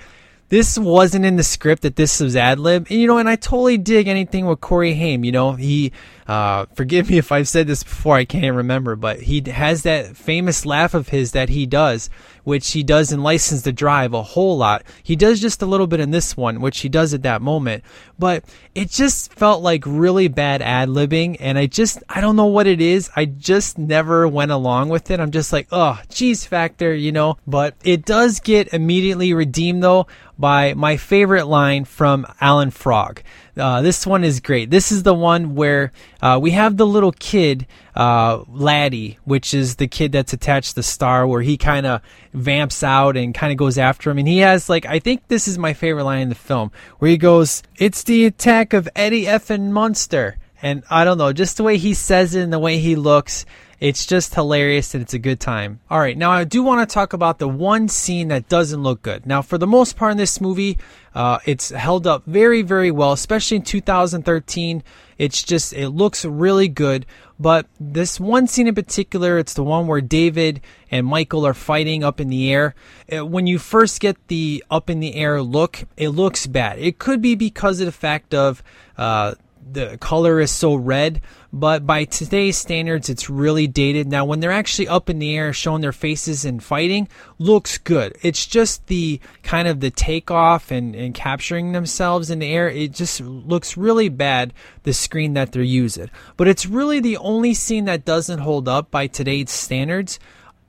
this 0.48 0.78
wasn't 0.78 1.24
in 1.24 1.36
the 1.36 1.42
script 1.42 1.82
that 1.82 1.96
this 1.96 2.20
was 2.20 2.36
ad 2.36 2.58
lib. 2.58 2.86
And 2.90 3.00
you 3.00 3.06
know, 3.06 3.18
and 3.18 3.28
I 3.28 3.36
totally 3.36 3.78
dig 3.78 4.08
anything 4.08 4.46
with 4.46 4.60
Corey 4.60 4.94
Haim. 4.94 5.24
You 5.24 5.32
know, 5.32 5.52
he 5.52 5.92
uh, 6.28 6.66
forgive 6.74 7.08
me 7.08 7.16
if 7.16 7.32
I've 7.32 7.48
said 7.48 7.66
this 7.66 7.82
before, 7.82 8.16
I 8.16 8.26
can't 8.26 8.54
remember, 8.54 8.96
but 8.96 9.20
he 9.22 9.42
has 9.50 9.82
that 9.84 10.14
famous 10.14 10.66
laugh 10.66 10.92
of 10.92 11.08
his 11.08 11.32
that 11.32 11.48
he 11.48 11.64
does, 11.64 12.10
which 12.44 12.72
he 12.72 12.82
does 12.82 13.10
in 13.12 13.22
License 13.22 13.62
to 13.62 13.72
Drive 13.72 14.12
a 14.12 14.22
whole 14.22 14.58
lot. 14.58 14.82
He 15.02 15.16
does 15.16 15.40
just 15.40 15.62
a 15.62 15.66
little 15.66 15.86
bit 15.86 16.00
in 16.00 16.10
this 16.10 16.36
one, 16.36 16.60
which 16.60 16.80
he 16.80 16.90
does 16.90 17.14
at 17.14 17.22
that 17.22 17.40
moment, 17.40 17.82
but 18.18 18.44
it 18.74 18.90
just 18.90 19.32
felt 19.32 19.62
like 19.62 19.84
really 19.86 20.28
bad 20.28 20.60
ad 20.60 20.90
libbing, 20.90 21.38
and 21.40 21.56
I 21.56 21.64
just, 21.64 22.02
I 22.10 22.20
don't 22.20 22.36
know 22.36 22.44
what 22.44 22.66
it 22.66 22.82
is. 22.82 23.10
I 23.16 23.24
just 23.24 23.78
never 23.78 24.28
went 24.28 24.52
along 24.52 24.90
with 24.90 25.10
it. 25.10 25.20
I'm 25.20 25.30
just 25.30 25.50
like, 25.50 25.68
oh, 25.72 25.98
cheese 26.10 26.44
factor, 26.44 26.94
you 26.94 27.10
know, 27.10 27.38
but 27.46 27.74
it 27.84 28.04
does 28.04 28.40
get 28.40 28.74
immediately 28.74 29.32
redeemed 29.32 29.82
though 29.82 30.06
by 30.38 30.74
my 30.74 30.98
favorite 30.98 31.46
line 31.46 31.84
from 31.84 32.26
Alan 32.38 32.70
Frog. 32.70 33.22
Uh, 33.58 33.82
this 33.82 34.06
one 34.06 34.22
is 34.22 34.40
great. 34.40 34.70
This 34.70 34.92
is 34.92 35.02
the 35.02 35.14
one 35.14 35.54
where 35.54 35.92
Uh, 36.20 36.38
we 36.40 36.50
have 36.50 36.76
the 36.76 36.86
little 36.86 37.12
kid, 37.12 37.66
uh, 37.94 38.42
Laddie, 38.48 39.18
which 39.24 39.54
is 39.54 39.76
the 39.76 39.86
kid 39.86 40.10
that's 40.10 40.32
attached 40.32 40.70
to 40.70 40.74
the 40.76 40.82
Star, 40.82 41.26
where 41.26 41.42
he 41.42 41.56
kind 41.56 41.86
of 41.86 42.00
vamps 42.34 42.82
out 42.82 43.16
and 43.16 43.32
kind 43.34 43.52
of 43.52 43.56
goes 43.56 43.78
after 43.78 44.10
him. 44.10 44.18
And 44.18 44.26
he 44.26 44.38
has, 44.38 44.68
like, 44.68 44.84
I 44.84 44.98
think 44.98 45.28
this 45.28 45.46
is 45.46 45.58
my 45.58 45.74
favorite 45.74 46.04
line 46.04 46.22
in 46.22 46.28
the 46.28 46.34
film, 46.34 46.72
where 46.98 47.10
he 47.10 47.16
goes, 47.16 47.62
It's 47.76 48.02
the 48.02 48.26
attack 48.26 48.72
of 48.72 48.88
Eddie 48.96 49.26
effing 49.26 49.70
Munster. 49.70 50.38
And 50.60 50.82
I 50.90 51.04
don't 51.04 51.18
know, 51.18 51.32
just 51.32 51.56
the 51.56 51.62
way 51.62 51.76
he 51.76 51.94
says 51.94 52.34
it 52.34 52.42
and 52.42 52.52
the 52.52 52.58
way 52.58 52.78
he 52.78 52.96
looks, 52.96 53.46
it's 53.80 54.06
just 54.06 54.34
hilarious 54.34 54.94
and 54.94 55.02
it's 55.02 55.14
a 55.14 55.18
good 55.18 55.38
time. 55.38 55.80
All 55.88 56.00
right, 56.00 56.16
now 56.16 56.30
I 56.30 56.44
do 56.44 56.62
want 56.62 56.88
to 56.88 56.92
talk 56.92 57.12
about 57.12 57.38
the 57.38 57.48
one 57.48 57.88
scene 57.88 58.28
that 58.28 58.48
doesn't 58.48 58.82
look 58.82 59.02
good. 59.02 59.26
Now, 59.26 59.42
for 59.42 59.56
the 59.56 59.66
most 59.66 59.96
part 59.96 60.12
in 60.12 60.16
this 60.18 60.40
movie, 60.40 60.78
uh, 61.14 61.38
it's 61.44 61.70
held 61.70 62.06
up 62.06 62.24
very, 62.26 62.62
very 62.62 62.90
well, 62.90 63.12
especially 63.12 63.56
in 63.58 63.62
2013. 63.62 64.82
It's 65.16 65.42
just, 65.42 65.72
it 65.72 65.90
looks 65.90 66.24
really 66.24 66.68
good. 66.68 67.06
But 67.40 67.66
this 67.78 68.18
one 68.18 68.48
scene 68.48 68.66
in 68.66 68.74
particular, 68.74 69.38
it's 69.38 69.54
the 69.54 69.62
one 69.62 69.86
where 69.86 70.00
David 70.00 70.60
and 70.90 71.06
Michael 71.06 71.46
are 71.46 71.54
fighting 71.54 72.02
up 72.02 72.20
in 72.20 72.28
the 72.28 72.52
air. 72.52 72.74
Uh, 73.12 73.24
When 73.24 73.46
you 73.46 73.58
first 73.58 74.00
get 74.00 74.16
the 74.26 74.64
up 74.70 74.90
in 74.90 74.98
the 74.98 75.14
air 75.14 75.40
look, 75.40 75.84
it 75.96 76.08
looks 76.08 76.48
bad. 76.48 76.80
It 76.80 76.98
could 76.98 77.22
be 77.22 77.36
because 77.36 77.78
of 77.78 77.86
the 77.86 77.92
fact 77.92 78.34
of, 78.34 78.62
uh, 78.96 79.34
the 79.72 79.98
color 79.98 80.40
is 80.40 80.50
so 80.50 80.74
red, 80.74 81.20
but 81.52 81.86
by 81.86 82.04
today's 82.04 82.56
standards, 82.56 83.08
it's 83.08 83.30
really 83.30 83.66
dated. 83.66 84.06
Now, 84.06 84.24
when 84.24 84.40
they're 84.40 84.50
actually 84.50 84.88
up 84.88 85.08
in 85.08 85.18
the 85.18 85.36
air, 85.36 85.52
showing 85.52 85.80
their 85.80 85.92
faces 85.92 86.44
and 86.44 86.62
fighting, 86.62 87.08
looks 87.38 87.78
good. 87.78 88.16
It's 88.22 88.46
just 88.46 88.86
the 88.86 89.20
kind 89.42 89.66
of 89.66 89.80
the 89.80 89.90
takeoff 89.90 90.70
and, 90.70 90.94
and 90.94 91.14
capturing 91.14 91.72
themselves 91.72 92.30
in 92.30 92.38
the 92.38 92.52
air. 92.52 92.68
It 92.68 92.92
just 92.92 93.20
looks 93.20 93.76
really 93.76 94.08
bad, 94.08 94.52
the 94.82 94.92
screen 94.92 95.34
that 95.34 95.52
they're 95.52 95.62
using. 95.62 96.10
But 96.36 96.48
it's 96.48 96.66
really 96.66 97.00
the 97.00 97.16
only 97.16 97.54
scene 97.54 97.86
that 97.86 98.04
doesn't 98.04 98.40
hold 98.40 98.68
up 98.68 98.90
by 98.90 99.06
today's 99.06 99.50
standards. 99.50 100.18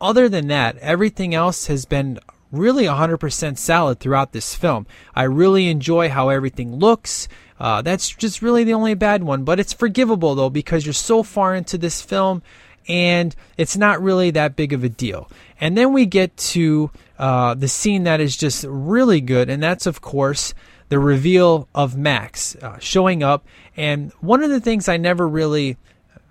Other 0.02 0.30
than 0.30 0.48
that, 0.48 0.78
everything 0.78 1.36
else 1.36 1.68
has 1.68 1.86
been 1.86 2.20
really 2.52 2.86
100% 2.86 3.58
solid 3.58 4.00
throughout 4.00 4.32
this 4.32 4.56
film. 4.56 4.88
I 5.16 5.24
really 5.24 5.68
enjoy 5.68 6.10
how 6.10 6.30
everything 6.30 6.76
looks. 6.76 7.28
Uh, 7.60 7.82
that's 7.82 8.10
just 8.10 8.42
really 8.42 8.64
the 8.64 8.74
only 8.74 8.94
bad 8.94 9.24
one, 9.24 9.44
but 9.44 9.60
it's 9.60 9.74
forgivable 9.74 10.36
though 10.36 10.50
because 10.50 10.86
you're 10.86 10.94
so 10.94 11.24
far 11.24 11.54
into 11.54 11.78
this 11.78 12.02
film 12.02 12.42
and 12.88 13.36
it's 13.58 13.78
not 13.78 14.02
really 14.02 14.32
that 14.32 14.56
big 14.56 14.74
of 14.74 14.84
a 14.84 14.90
deal. 14.90 15.30
And 15.62 15.78
then 15.78 15.94
we 15.94 16.06
get 16.06 16.36
to 16.38 16.90
uh, 17.20 17.54
the 17.54 17.68
scene 17.68 18.04
that 18.04 18.20
is 18.20 18.36
just 18.36 18.66
really 18.68 19.22
good, 19.22 19.50
and 19.50 19.62
that's 19.62 19.86
of 19.86 20.02
course 20.02 20.54
the 20.88 20.98
reveal 20.98 21.68
of 21.76 21.96
Max 21.96 22.56
uh, 22.56 22.80
showing 22.80 23.22
up. 23.22 23.46
And 23.78 24.12
one 24.22 24.42
of 24.42 24.50
the 24.50 24.60
things 24.60 24.90
I 24.90 24.98
never 24.98 25.28
really 25.28 25.78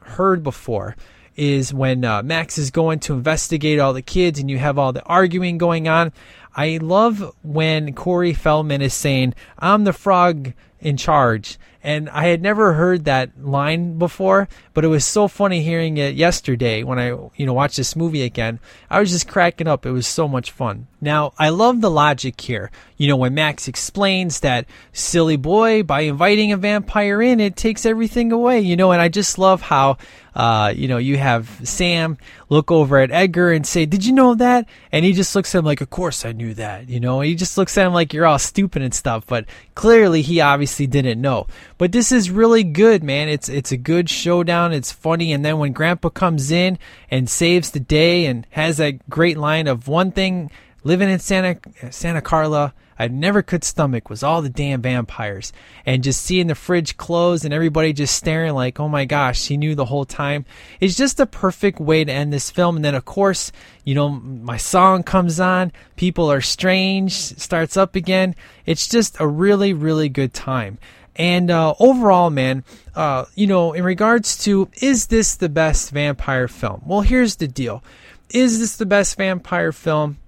heard 0.00 0.42
before 0.42 0.96
is 1.38 1.72
when 1.72 2.04
uh, 2.04 2.22
Max 2.22 2.58
is 2.58 2.70
going 2.70 2.98
to 3.00 3.14
investigate 3.14 3.78
all 3.78 3.92
the 3.92 4.02
kids 4.02 4.40
and 4.40 4.50
you 4.50 4.58
have 4.58 4.78
all 4.78 4.92
the 4.92 5.04
arguing 5.04 5.56
going 5.56 5.88
on. 5.88 6.12
I 6.54 6.78
love 6.82 7.34
when 7.42 7.94
Corey 7.94 8.34
Feldman 8.34 8.82
is 8.82 8.92
saying, 8.92 9.34
I'm 9.58 9.84
the 9.84 9.92
frog 9.92 10.52
in 10.80 10.96
charge. 10.96 11.58
And 11.82 12.10
I 12.10 12.26
had 12.26 12.42
never 12.42 12.74
heard 12.74 13.04
that 13.04 13.40
line 13.40 13.98
before, 13.98 14.48
but 14.74 14.84
it 14.84 14.88
was 14.88 15.04
so 15.04 15.28
funny 15.28 15.62
hearing 15.62 15.96
it 15.96 16.16
yesterday 16.16 16.82
when 16.82 16.98
I, 16.98 17.10
you 17.36 17.46
know, 17.46 17.54
watched 17.54 17.76
this 17.76 17.94
movie 17.94 18.22
again. 18.22 18.58
I 18.90 18.98
was 18.98 19.10
just 19.10 19.28
cracking 19.28 19.68
up. 19.68 19.86
It 19.86 19.92
was 19.92 20.06
so 20.06 20.26
much 20.26 20.50
fun. 20.50 20.88
Now, 21.00 21.32
I 21.38 21.50
love 21.50 21.80
the 21.80 21.90
logic 21.90 22.40
here. 22.40 22.70
You 22.96 23.06
know, 23.06 23.16
when 23.16 23.34
Max 23.34 23.68
explains 23.68 24.40
that 24.40 24.66
silly 24.92 25.36
boy, 25.36 25.84
by 25.84 26.00
inviting 26.00 26.50
a 26.50 26.56
vampire 26.56 27.22
in, 27.22 27.38
it 27.38 27.56
takes 27.56 27.86
everything 27.86 28.32
away, 28.32 28.60
you 28.60 28.74
know, 28.74 28.90
and 28.90 29.00
I 29.00 29.08
just 29.08 29.38
love 29.38 29.62
how, 29.62 29.98
uh, 30.34 30.72
you 30.74 30.88
know, 30.88 30.98
you 30.98 31.16
have 31.16 31.60
Sam 31.62 32.18
look 32.48 32.72
over 32.72 32.98
at 32.98 33.12
Edgar 33.12 33.52
and 33.52 33.64
say, 33.64 33.86
Did 33.86 34.04
you 34.04 34.12
know 34.12 34.34
that? 34.34 34.68
And 34.90 35.04
he 35.04 35.12
just 35.12 35.36
looks 35.36 35.54
at 35.54 35.60
him 35.60 35.64
like, 35.64 35.80
Of 35.80 35.90
course 35.90 36.24
I 36.24 36.32
knew 36.32 36.54
that. 36.54 36.88
You 36.88 36.98
know, 36.98 37.20
he 37.20 37.36
just 37.36 37.56
looks 37.56 37.78
at 37.78 37.86
him 37.86 37.92
like 37.92 38.12
you're 38.12 38.26
all 38.26 38.40
stupid 38.40 38.82
and 38.82 38.92
stuff, 38.92 39.24
but 39.24 39.44
clearly 39.76 40.22
he 40.22 40.40
obviously 40.40 40.88
didn't 40.88 41.20
know. 41.20 41.46
But 41.76 41.92
this 41.92 42.10
is 42.10 42.32
really 42.32 42.64
good, 42.64 43.04
man. 43.04 43.28
It's 43.28 43.48
it's 43.48 43.70
a 43.70 43.76
good 43.76 44.10
showdown. 44.10 44.72
It's 44.72 44.90
funny, 44.90 45.32
and 45.32 45.44
then 45.44 45.58
when 45.58 45.72
Grandpa 45.72 46.08
comes 46.08 46.50
in 46.50 46.80
and 47.12 47.30
saves 47.30 47.70
the 47.70 47.80
day 47.80 48.26
and 48.26 48.44
has 48.50 48.78
that 48.78 49.08
great 49.08 49.38
line 49.38 49.68
of 49.68 49.86
one 49.86 50.10
thing 50.10 50.50
living 50.88 51.10
in 51.10 51.18
Santa 51.18 51.58
Santa 51.90 52.20
Carla 52.20 52.74
I 52.98 53.06
never 53.06 53.42
could 53.42 53.62
stomach 53.62 54.10
was 54.10 54.22
all 54.22 54.42
the 54.42 54.48
damn 54.48 54.82
vampires 54.82 55.52
and 55.86 56.02
just 56.02 56.22
seeing 56.22 56.48
the 56.48 56.56
fridge 56.56 56.96
close 56.96 57.44
and 57.44 57.54
everybody 57.54 57.92
just 57.92 58.16
staring 58.16 58.54
like, 58.54 58.80
oh 58.80 58.88
my 58.88 59.04
gosh, 59.04 59.46
he 59.46 59.56
knew 59.56 59.76
the 59.76 59.84
whole 59.84 60.04
time. 60.04 60.44
It's 60.80 60.96
just 60.96 61.20
a 61.20 61.26
perfect 61.26 61.78
way 61.78 62.04
to 62.04 62.12
end 62.12 62.32
this 62.32 62.50
film. 62.50 62.76
And 62.76 62.84
then, 62.84 62.96
of 62.96 63.04
course, 63.04 63.52
you 63.84 63.94
know, 63.94 64.08
my 64.08 64.56
song 64.56 65.04
comes 65.04 65.38
on, 65.38 65.70
people 65.94 66.30
are 66.30 66.40
strange, 66.40 67.12
starts 67.12 67.76
up 67.76 67.94
again. 67.94 68.34
It's 68.66 68.88
just 68.88 69.20
a 69.20 69.28
really, 69.28 69.72
really 69.72 70.08
good 70.08 70.34
time. 70.34 70.78
And 71.14 71.50
uh, 71.50 71.74
overall, 71.78 72.30
man, 72.30 72.64
uh, 72.96 73.26
you 73.36 73.46
know, 73.46 73.74
in 73.74 73.84
regards 73.84 74.36
to 74.44 74.68
is 74.82 75.06
this 75.06 75.36
the 75.36 75.48
best 75.48 75.90
vampire 75.90 76.48
film? 76.48 76.82
Well, 76.84 77.02
here's 77.02 77.36
the 77.36 77.48
deal. 77.48 77.84
Is 78.30 78.58
this 78.58 78.76
the 78.76 78.86
best 78.86 79.16
vampire 79.16 79.72
film? 79.72 80.18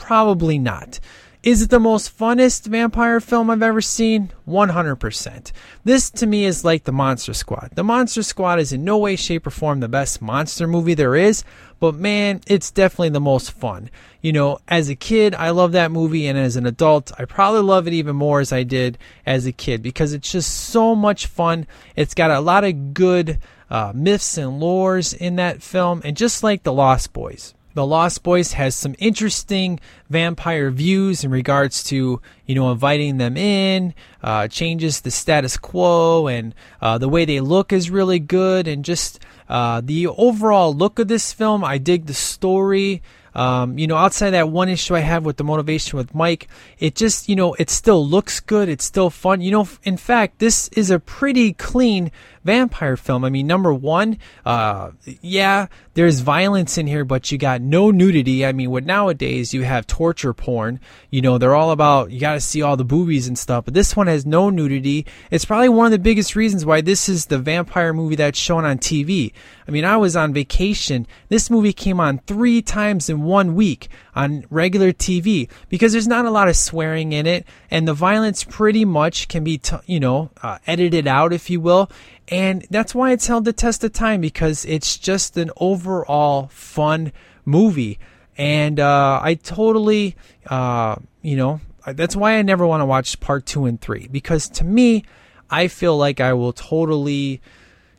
Probably 0.00 0.58
not. 0.58 0.98
Is 1.42 1.62
it 1.62 1.70
the 1.70 1.78
most 1.78 2.18
funnest 2.18 2.66
vampire 2.66 3.20
film 3.20 3.48
I've 3.48 3.62
ever 3.62 3.80
seen? 3.80 4.32
100%. 4.48 5.52
This 5.84 6.10
to 6.10 6.26
me 6.26 6.44
is 6.44 6.64
like 6.64 6.84
The 6.84 6.92
Monster 6.92 7.32
Squad. 7.32 7.70
The 7.74 7.84
Monster 7.84 8.22
Squad 8.22 8.58
is 8.58 8.72
in 8.72 8.82
no 8.82 8.98
way, 8.98 9.14
shape, 9.14 9.46
or 9.46 9.50
form 9.50 9.80
the 9.80 9.88
best 9.88 10.20
monster 10.20 10.66
movie 10.66 10.94
there 10.94 11.14
is, 11.14 11.44
but 11.78 11.94
man, 11.94 12.40
it's 12.46 12.70
definitely 12.70 13.10
the 13.10 13.20
most 13.20 13.52
fun. 13.52 13.88
You 14.20 14.32
know, 14.32 14.58
as 14.68 14.88
a 14.88 14.96
kid, 14.96 15.34
I 15.34 15.50
love 15.50 15.72
that 15.72 15.92
movie, 15.92 16.26
and 16.26 16.38
as 16.38 16.56
an 16.56 16.66
adult, 16.66 17.12
I 17.18 17.26
probably 17.26 17.62
love 17.62 17.86
it 17.86 17.94
even 17.94 18.16
more 18.16 18.40
as 18.40 18.52
I 18.52 18.62
did 18.62 18.98
as 19.24 19.46
a 19.46 19.52
kid 19.52 19.82
because 19.82 20.12
it's 20.12 20.32
just 20.32 20.50
so 20.50 20.94
much 20.94 21.26
fun. 21.26 21.66
It's 21.94 22.14
got 22.14 22.30
a 22.30 22.40
lot 22.40 22.64
of 22.64 22.94
good 22.94 23.38
uh, 23.70 23.92
myths 23.94 24.36
and 24.36 24.60
lores 24.60 25.14
in 25.14 25.36
that 25.36 25.62
film, 25.62 26.02
and 26.04 26.16
just 26.16 26.42
like 26.42 26.64
The 26.64 26.72
Lost 26.72 27.12
Boys. 27.12 27.54
The 27.74 27.86
Lost 27.86 28.22
Boys 28.22 28.52
has 28.54 28.74
some 28.74 28.96
interesting 28.98 29.78
vampire 30.08 30.70
views 30.70 31.22
in 31.22 31.30
regards 31.30 31.84
to, 31.84 32.20
you 32.46 32.54
know, 32.54 32.72
inviting 32.72 33.18
them 33.18 33.36
in, 33.36 33.94
uh, 34.22 34.48
changes 34.48 35.00
the 35.00 35.10
status 35.10 35.56
quo, 35.56 36.26
and 36.26 36.54
uh, 36.80 36.98
the 36.98 37.08
way 37.08 37.24
they 37.24 37.40
look 37.40 37.72
is 37.72 37.90
really 37.90 38.18
good, 38.18 38.66
and 38.66 38.84
just 38.84 39.20
uh, 39.48 39.80
the 39.84 40.08
overall 40.08 40.74
look 40.74 40.98
of 40.98 41.08
this 41.08 41.32
film. 41.32 41.62
I 41.62 41.78
dig 41.78 42.06
the 42.06 42.14
story. 42.14 43.02
Um, 43.32 43.78
you 43.78 43.86
know, 43.86 43.96
outside 43.96 44.30
that 44.30 44.48
one 44.48 44.68
issue 44.68 44.96
I 44.96 45.00
have 45.00 45.24
with 45.24 45.36
the 45.36 45.44
motivation 45.44 45.96
with 45.96 46.12
Mike, 46.12 46.48
it 46.80 46.96
just, 46.96 47.28
you 47.28 47.36
know, 47.36 47.54
it 47.54 47.70
still 47.70 48.04
looks 48.04 48.40
good. 48.40 48.68
It's 48.68 48.84
still 48.84 49.08
fun. 49.08 49.40
You 49.40 49.52
know, 49.52 49.68
in 49.84 49.96
fact, 49.96 50.40
this 50.40 50.66
is 50.70 50.90
a 50.90 50.98
pretty 50.98 51.52
clean 51.52 52.10
vampire 52.44 52.96
film. 52.96 53.24
I 53.24 53.30
mean, 53.30 53.46
number 53.46 53.72
one, 53.72 54.18
uh, 54.44 54.92
yeah, 55.20 55.66
there's 55.94 56.20
violence 56.20 56.78
in 56.78 56.86
here, 56.86 57.04
but 57.04 57.30
you 57.30 57.38
got 57.38 57.60
no 57.60 57.90
nudity. 57.90 58.46
I 58.46 58.52
mean, 58.52 58.70
what 58.70 58.84
nowadays 58.84 59.52
you 59.52 59.62
have 59.62 59.86
torture 59.86 60.32
porn. 60.32 60.80
You 61.10 61.20
know, 61.20 61.38
they're 61.38 61.54
all 61.54 61.70
about 61.70 62.10
you 62.10 62.20
got 62.20 62.34
to 62.34 62.40
see 62.40 62.62
all 62.62 62.76
the 62.76 62.84
boobies 62.84 63.28
and 63.28 63.38
stuff, 63.38 63.64
but 63.64 63.74
this 63.74 63.96
one 63.96 64.06
has 64.06 64.24
no 64.24 64.50
nudity. 64.50 65.06
It's 65.30 65.44
probably 65.44 65.68
one 65.68 65.86
of 65.86 65.92
the 65.92 65.98
biggest 65.98 66.36
reasons 66.36 66.64
why 66.64 66.80
this 66.80 67.08
is 67.08 67.26
the 67.26 67.38
vampire 67.38 67.92
movie 67.92 68.16
that's 68.16 68.38
shown 68.38 68.64
on 68.64 68.78
TV. 68.78 69.32
I 69.66 69.70
mean, 69.70 69.84
I 69.84 69.96
was 69.96 70.16
on 70.16 70.32
vacation. 70.32 71.06
This 71.28 71.50
movie 71.50 71.72
came 71.72 72.00
on 72.00 72.18
three 72.26 72.62
times 72.62 73.08
in 73.08 73.22
one 73.22 73.54
week 73.54 73.88
on 74.20 74.44
regular 74.50 74.92
TV 74.92 75.48
because 75.68 75.92
there's 75.92 76.06
not 76.06 76.26
a 76.26 76.30
lot 76.30 76.48
of 76.48 76.56
swearing 76.56 77.12
in 77.12 77.26
it, 77.26 77.46
and 77.70 77.88
the 77.88 77.94
violence 77.94 78.44
pretty 78.44 78.84
much 78.84 79.28
can 79.28 79.42
be, 79.42 79.58
t- 79.58 79.76
you 79.86 79.98
know, 79.98 80.30
uh, 80.42 80.58
edited 80.66 81.06
out, 81.06 81.32
if 81.32 81.48
you 81.48 81.60
will. 81.60 81.90
And 82.28 82.66
that's 82.70 82.94
why 82.94 83.12
it's 83.12 83.26
held 83.26 83.44
the 83.44 83.52
test 83.52 83.82
of 83.82 83.92
time 83.92 84.20
because 84.20 84.64
it's 84.64 84.98
just 84.98 85.36
an 85.36 85.50
overall 85.56 86.48
fun 86.52 87.12
movie. 87.44 87.98
And 88.36 88.78
uh, 88.78 89.20
I 89.22 89.34
totally, 89.34 90.16
uh, 90.46 90.96
you 91.22 91.36
know, 91.36 91.60
that's 91.86 92.14
why 92.14 92.34
I 92.34 92.42
never 92.42 92.66
want 92.66 92.82
to 92.82 92.86
watch 92.86 93.18
part 93.20 93.46
two 93.46 93.64
and 93.64 93.80
three 93.80 94.06
because 94.08 94.48
to 94.50 94.64
me, 94.64 95.04
I 95.50 95.66
feel 95.68 95.96
like 95.96 96.20
I 96.20 96.34
will 96.34 96.52
totally 96.52 97.40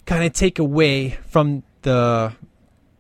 kind 0.05 0.23
of 0.23 0.33
take 0.33 0.59
away 0.59 1.17
from 1.27 1.63
the 1.81 2.33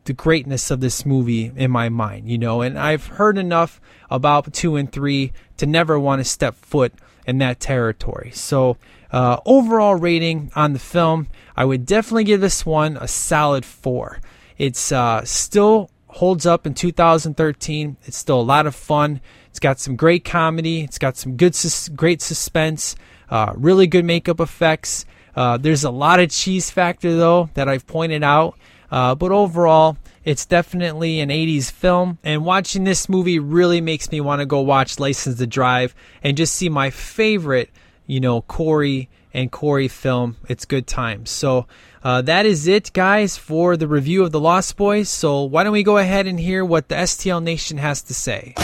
the 0.05 0.13
greatness 0.13 0.71
of 0.71 0.79
this 0.79 1.05
movie 1.05 1.51
in 1.55 1.71
my 1.71 1.89
mind, 1.89 2.29
you 2.29 2.37
know. 2.37 2.61
And 2.61 2.77
I've 2.77 3.07
heard 3.07 3.37
enough 3.37 3.79
about 4.09 4.51
two 4.53 4.75
and 4.75 4.91
three 4.91 5.31
to 5.57 5.65
never 5.65 5.99
want 5.99 6.19
to 6.19 6.25
step 6.25 6.55
foot 6.55 6.93
in 7.27 7.37
that 7.39 7.59
territory. 7.59 8.31
So, 8.33 8.77
uh, 9.11 9.37
overall 9.45 9.95
rating 9.95 10.51
on 10.55 10.73
the 10.73 10.79
film, 10.79 11.27
I 11.55 11.65
would 11.65 11.85
definitely 11.85 12.23
give 12.23 12.41
this 12.41 12.65
one 12.65 12.97
a 12.97 13.07
solid 13.07 13.65
four. 13.65 14.19
It's 14.57 14.91
uh, 14.91 15.23
still 15.25 15.89
holds 16.07 16.45
up 16.45 16.65
in 16.65 16.73
2013. 16.73 17.97
It's 18.03 18.17
still 18.17 18.39
a 18.39 18.41
lot 18.41 18.67
of 18.67 18.75
fun. 18.75 19.21
It's 19.49 19.59
got 19.59 19.79
some 19.79 19.95
great 19.95 20.23
comedy. 20.23 20.81
It's 20.81 20.97
got 20.97 21.17
some 21.17 21.35
good, 21.35 21.55
sus- 21.55 21.89
great 21.89 22.21
suspense. 22.21 22.95
Uh, 23.29 23.53
really 23.55 23.87
good 23.87 24.05
makeup 24.05 24.39
effects. 24.39 25.05
Uh, 25.35 25.57
there's 25.57 25.83
a 25.83 25.91
lot 25.91 26.19
of 26.19 26.29
cheese 26.29 26.69
factor 26.69 27.15
though 27.15 27.49
that 27.53 27.69
I've 27.69 27.87
pointed 27.87 28.23
out, 28.23 28.57
uh, 28.91 29.15
but 29.15 29.31
overall, 29.31 29.97
it's 30.23 30.45
definitely 30.45 31.19
an 31.19 31.29
80s 31.29 31.71
film. 31.71 32.19
And 32.23 32.45
watching 32.45 32.83
this 32.83 33.07
movie 33.07 33.39
really 33.39 33.81
makes 33.81 34.11
me 34.11 34.21
want 34.21 34.41
to 34.41 34.45
go 34.45 34.61
watch 34.61 34.99
License 34.99 35.37
to 35.37 35.47
Drive 35.47 35.95
and 36.23 36.37
just 36.37 36.53
see 36.53 36.69
my 36.69 36.89
favorite, 36.89 37.69
you 38.05 38.19
know, 38.19 38.41
Corey 38.41 39.09
and 39.33 39.51
Corey 39.51 39.87
film. 39.87 40.37
It's 40.49 40.65
good 40.65 40.87
times. 40.87 41.29
So 41.29 41.67
uh, 42.03 42.21
that 42.23 42.45
is 42.45 42.67
it, 42.67 42.91
guys, 42.93 43.37
for 43.37 43.77
the 43.77 43.87
review 43.87 44.23
of 44.23 44.31
The 44.31 44.39
Lost 44.39 44.75
Boys. 44.75 45.09
So 45.09 45.43
why 45.43 45.63
don't 45.63 45.73
we 45.73 45.83
go 45.83 45.97
ahead 45.97 46.27
and 46.27 46.39
hear 46.39 46.65
what 46.65 46.89
the 46.89 46.95
STL 46.95 47.41
Nation 47.41 47.77
has 47.77 48.01
to 48.03 48.13
say? 48.13 48.55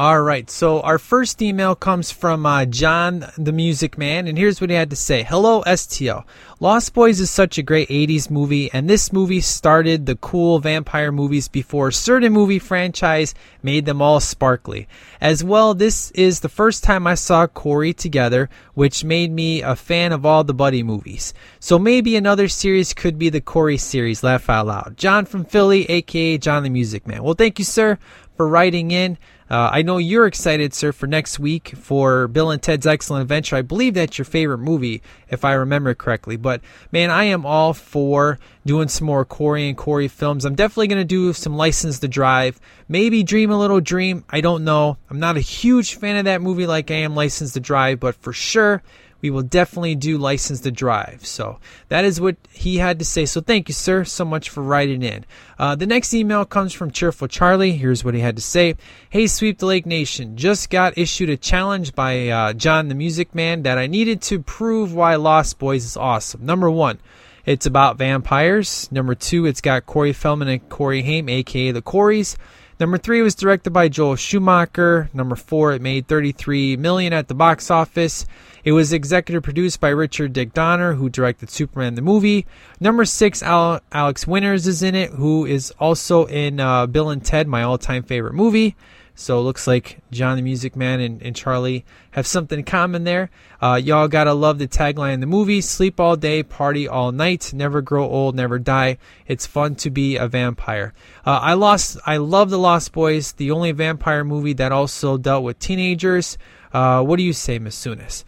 All 0.00 0.22
right, 0.22 0.48
so 0.48 0.80
our 0.80 0.98
first 0.98 1.42
email 1.42 1.74
comes 1.74 2.10
from 2.10 2.46
uh, 2.46 2.64
John 2.64 3.26
the 3.36 3.52
Music 3.52 3.98
Man, 3.98 4.26
and 4.28 4.38
here's 4.38 4.58
what 4.58 4.70
he 4.70 4.76
had 4.76 4.88
to 4.88 4.96
say 4.96 5.24
Hello, 5.24 5.62
STL. 5.64 6.24
Lost 6.58 6.94
Boys 6.94 7.20
is 7.20 7.30
such 7.30 7.58
a 7.58 7.62
great 7.62 7.90
80s 7.90 8.30
movie, 8.30 8.72
and 8.72 8.88
this 8.88 9.12
movie 9.12 9.42
started 9.42 10.06
the 10.06 10.16
cool 10.16 10.58
vampire 10.58 11.12
movies 11.12 11.48
before 11.48 11.90
certain 11.90 12.32
movie 12.32 12.58
franchise 12.58 13.34
made 13.62 13.84
them 13.84 14.00
all 14.00 14.20
sparkly. 14.20 14.88
As 15.20 15.44
well, 15.44 15.74
this 15.74 16.10
is 16.12 16.40
the 16.40 16.48
first 16.48 16.82
time 16.82 17.06
I 17.06 17.14
saw 17.14 17.46
Corey 17.46 17.92
together, 17.92 18.48
which 18.72 19.04
made 19.04 19.30
me 19.30 19.60
a 19.60 19.76
fan 19.76 20.12
of 20.12 20.24
all 20.24 20.44
the 20.44 20.54
Buddy 20.54 20.82
movies. 20.82 21.34
So 21.58 21.78
maybe 21.78 22.16
another 22.16 22.48
series 22.48 22.94
could 22.94 23.18
be 23.18 23.28
the 23.28 23.42
Corey 23.42 23.76
series, 23.76 24.22
laugh 24.22 24.48
out 24.48 24.66
loud. 24.66 24.94
John 24.96 25.26
from 25.26 25.44
Philly, 25.44 25.84
aka 25.90 26.38
John 26.38 26.62
the 26.62 26.70
Music 26.70 27.06
Man. 27.06 27.22
Well, 27.22 27.34
thank 27.34 27.58
you, 27.58 27.66
sir, 27.66 27.98
for 28.34 28.48
writing 28.48 28.92
in. 28.92 29.18
Uh, 29.50 29.68
I 29.72 29.82
know 29.82 29.98
you're 29.98 30.28
excited, 30.28 30.72
sir, 30.72 30.92
for 30.92 31.08
next 31.08 31.40
week 31.40 31.70
for 31.70 32.28
Bill 32.28 32.52
and 32.52 32.62
Ted's 32.62 32.86
Excellent 32.86 33.22
Adventure. 33.22 33.56
I 33.56 33.62
believe 33.62 33.94
that's 33.94 34.16
your 34.16 34.24
favorite 34.24 34.58
movie, 34.58 35.02
if 35.28 35.44
I 35.44 35.54
remember 35.54 35.92
correctly. 35.92 36.36
But 36.36 36.60
man, 36.92 37.10
I 37.10 37.24
am 37.24 37.44
all 37.44 37.74
for 37.74 38.38
doing 38.64 38.86
some 38.86 39.06
more 39.06 39.24
Corey 39.24 39.68
and 39.68 39.76
Corey 39.76 40.06
films. 40.06 40.44
I'm 40.44 40.54
definitely 40.54 40.86
going 40.86 41.00
to 41.00 41.04
do 41.04 41.32
some 41.32 41.56
License 41.56 41.98
to 41.98 42.06
Drive, 42.06 42.60
maybe 42.88 43.24
Dream 43.24 43.50
a 43.50 43.58
Little 43.58 43.80
Dream. 43.80 44.24
I 44.30 44.40
don't 44.40 44.62
know. 44.62 44.98
I'm 45.10 45.18
not 45.18 45.36
a 45.36 45.40
huge 45.40 45.96
fan 45.96 46.16
of 46.16 46.26
that 46.26 46.42
movie 46.42 46.68
like 46.68 46.92
I 46.92 46.96
am 46.96 47.16
License 47.16 47.52
to 47.54 47.60
Drive, 47.60 47.98
but 47.98 48.14
for 48.14 48.32
sure 48.32 48.82
we 49.20 49.30
will 49.30 49.42
definitely 49.42 49.94
do 49.94 50.18
license 50.18 50.60
to 50.60 50.70
drive. 50.70 51.26
So 51.26 51.58
that 51.88 52.04
is 52.04 52.20
what 52.20 52.36
he 52.50 52.78
had 52.78 52.98
to 52.98 53.04
say. 53.04 53.26
So 53.26 53.40
thank 53.40 53.68
you, 53.68 53.74
sir, 53.74 54.04
so 54.04 54.24
much 54.24 54.50
for 54.50 54.62
writing 54.62 55.02
in. 55.02 55.24
Uh, 55.58 55.74
the 55.74 55.86
next 55.86 56.14
email 56.14 56.44
comes 56.44 56.72
from 56.72 56.90
Cheerful 56.90 57.28
Charlie. 57.28 57.72
Here's 57.72 58.04
what 58.04 58.14
he 58.14 58.20
had 58.20 58.36
to 58.36 58.42
say 58.42 58.76
Hey, 59.10 59.26
Sweep 59.26 59.58
the 59.58 59.66
Leg 59.66 59.86
Nation, 59.86 60.36
just 60.36 60.70
got 60.70 60.98
issued 60.98 61.30
a 61.30 61.36
challenge 61.36 61.94
by 61.94 62.28
uh, 62.28 62.52
John 62.52 62.88
the 62.88 62.94
Music 62.94 63.34
Man 63.34 63.62
that 63.62 63.78
I 63.78 63.86
needed 63.86 64.22
to 64.22 64.40
prove 64.40 64.94
why 64.94 65.16
Lost 65.16 65.58
Boys 65.58 65.84
is 65.84 65.96
awesome. 65.96 66.44
Number 66.44 66.70
one, 66.70 66.98
it's 67.46 67.66
about 67.66 67.98
vampires. 67.98 68.90
Number 68.92 69.14
two, 69.14 69.46
it's 69.46 69.60
got 69.60 69.86
Corey 69.86 70.12
Feldman 70.12 70.48
and 70.48 70.68
Corey 70.68 71.02
Haim, 71.02 71.28
aka 71.28 71.72
the 71.72 71.82
Coreys. 71.82 72.36
Number 72.80 72.96
three 72.96 73.20
was 73.20 73.34
directed 73.34 73.74
by 73.74 73.88
Joel 73.88 74.16
Schumacher. 74.16 75.10
Number 75.12 75.36
four, 75.36 75.72
it 75.72 75.82
made 75.82 76.06
33 76.06 76.78
million 76.78 77.12
at 77.12 77.28
the 77.28 77.34
box 77.34 77.70
office. 77.70 78.24
It 78.64 78.72
was 78.72 78.92
executive 78.92 79.42
produced 79.42 79.80
by 79.80 79.88
Richard 79.88 80.32
Dick 80.32 80.52
Donner, 80.52 80.94
who 80.94 81.08
directed 81.08 81.50
Superman 81.50 81.94
the 81.94 82.02
movie. 82.02 82.46
Number 82.78 83.04
six, 83.04 83.42
Al- 83.42 83.80
Alex 83.92 84.26
Winters 84.26 84.66
is 84.66 84.82
in 84.82 84.94
it, 84.94 85.10
who 85.10 85.46
is 85.46 85.72
also 85.78 86.26
in 86.26 86.60
uh, 86.60 86.86
Bill 86.86 87.10
and 87.10 87.24
Ted, 87.24 87.48
my 87.48 87.62
all-time 87.62 88.02
favorite 88.02 88.34
movie. 88.34 88.76
So 89.20 89.38
it 89.38 89.42
looks 89.42 89.66
like 89.66 89.98
John 90.10 90.36
the 90.36 90.42
Music 90.42 90.76
Man 90.76 90.98
and, 90.98 91.20
and 91.20 91.36
Charlie 91.36 91.84
have 92.12 92.26
something 92.26 92.60
in 92.60 92.64
common 92.64 93.04
there. 93.04 93.28
Uh, 93.60 93.74
y'all 93.74 94.08
gotta 94.08 94.32
love 94.32 94.58
the 94.58 94.66
tagline 94.66 95.12
in 95.12 95.20
the 95.20 95.26
movie: 95.26 95.60
"Sleep 95.60 96.00
all 96.00 96.16
day, 96.16 96.42
party 96.42 96.88
all 96.88 97.12
night, 97.12 97.52
never 97.52 97.82
grow 97.82 98.08
old, 98.08 98.34
never 98.34 98.58
die." 98.58 98.96
It's 99.26 99.46
fun 99.46 99.74
to 99.76 99.90
be 99.90 100.16
a 100.16 100.26
vampire. 100.26 100.94
Uh, 101.26 101.38
I 101.42 101.52
lost. 101.52 101.98
I 102.06 102.16
love 102.16 102.48
the 102.48 102.58
Lost 102.58 102.92
Boys, 102.92 103.32
the 103.32 103.50
only 103.50 103.72
vampire 103.72 104.24
movie 104.24 104.54
that 104.54 104.72
also 104.72 105.18
dealt 105.18 105.44
with 105.44 105.58
teenagers. 105.58 106.38
Uh, 106.72 107.02
what 107.02 107.16
do 107.16 107.22
you 107.22 107.34
say, 107.34 107.58
Miss 107.58 107.78
Sunis? 107.78 108.24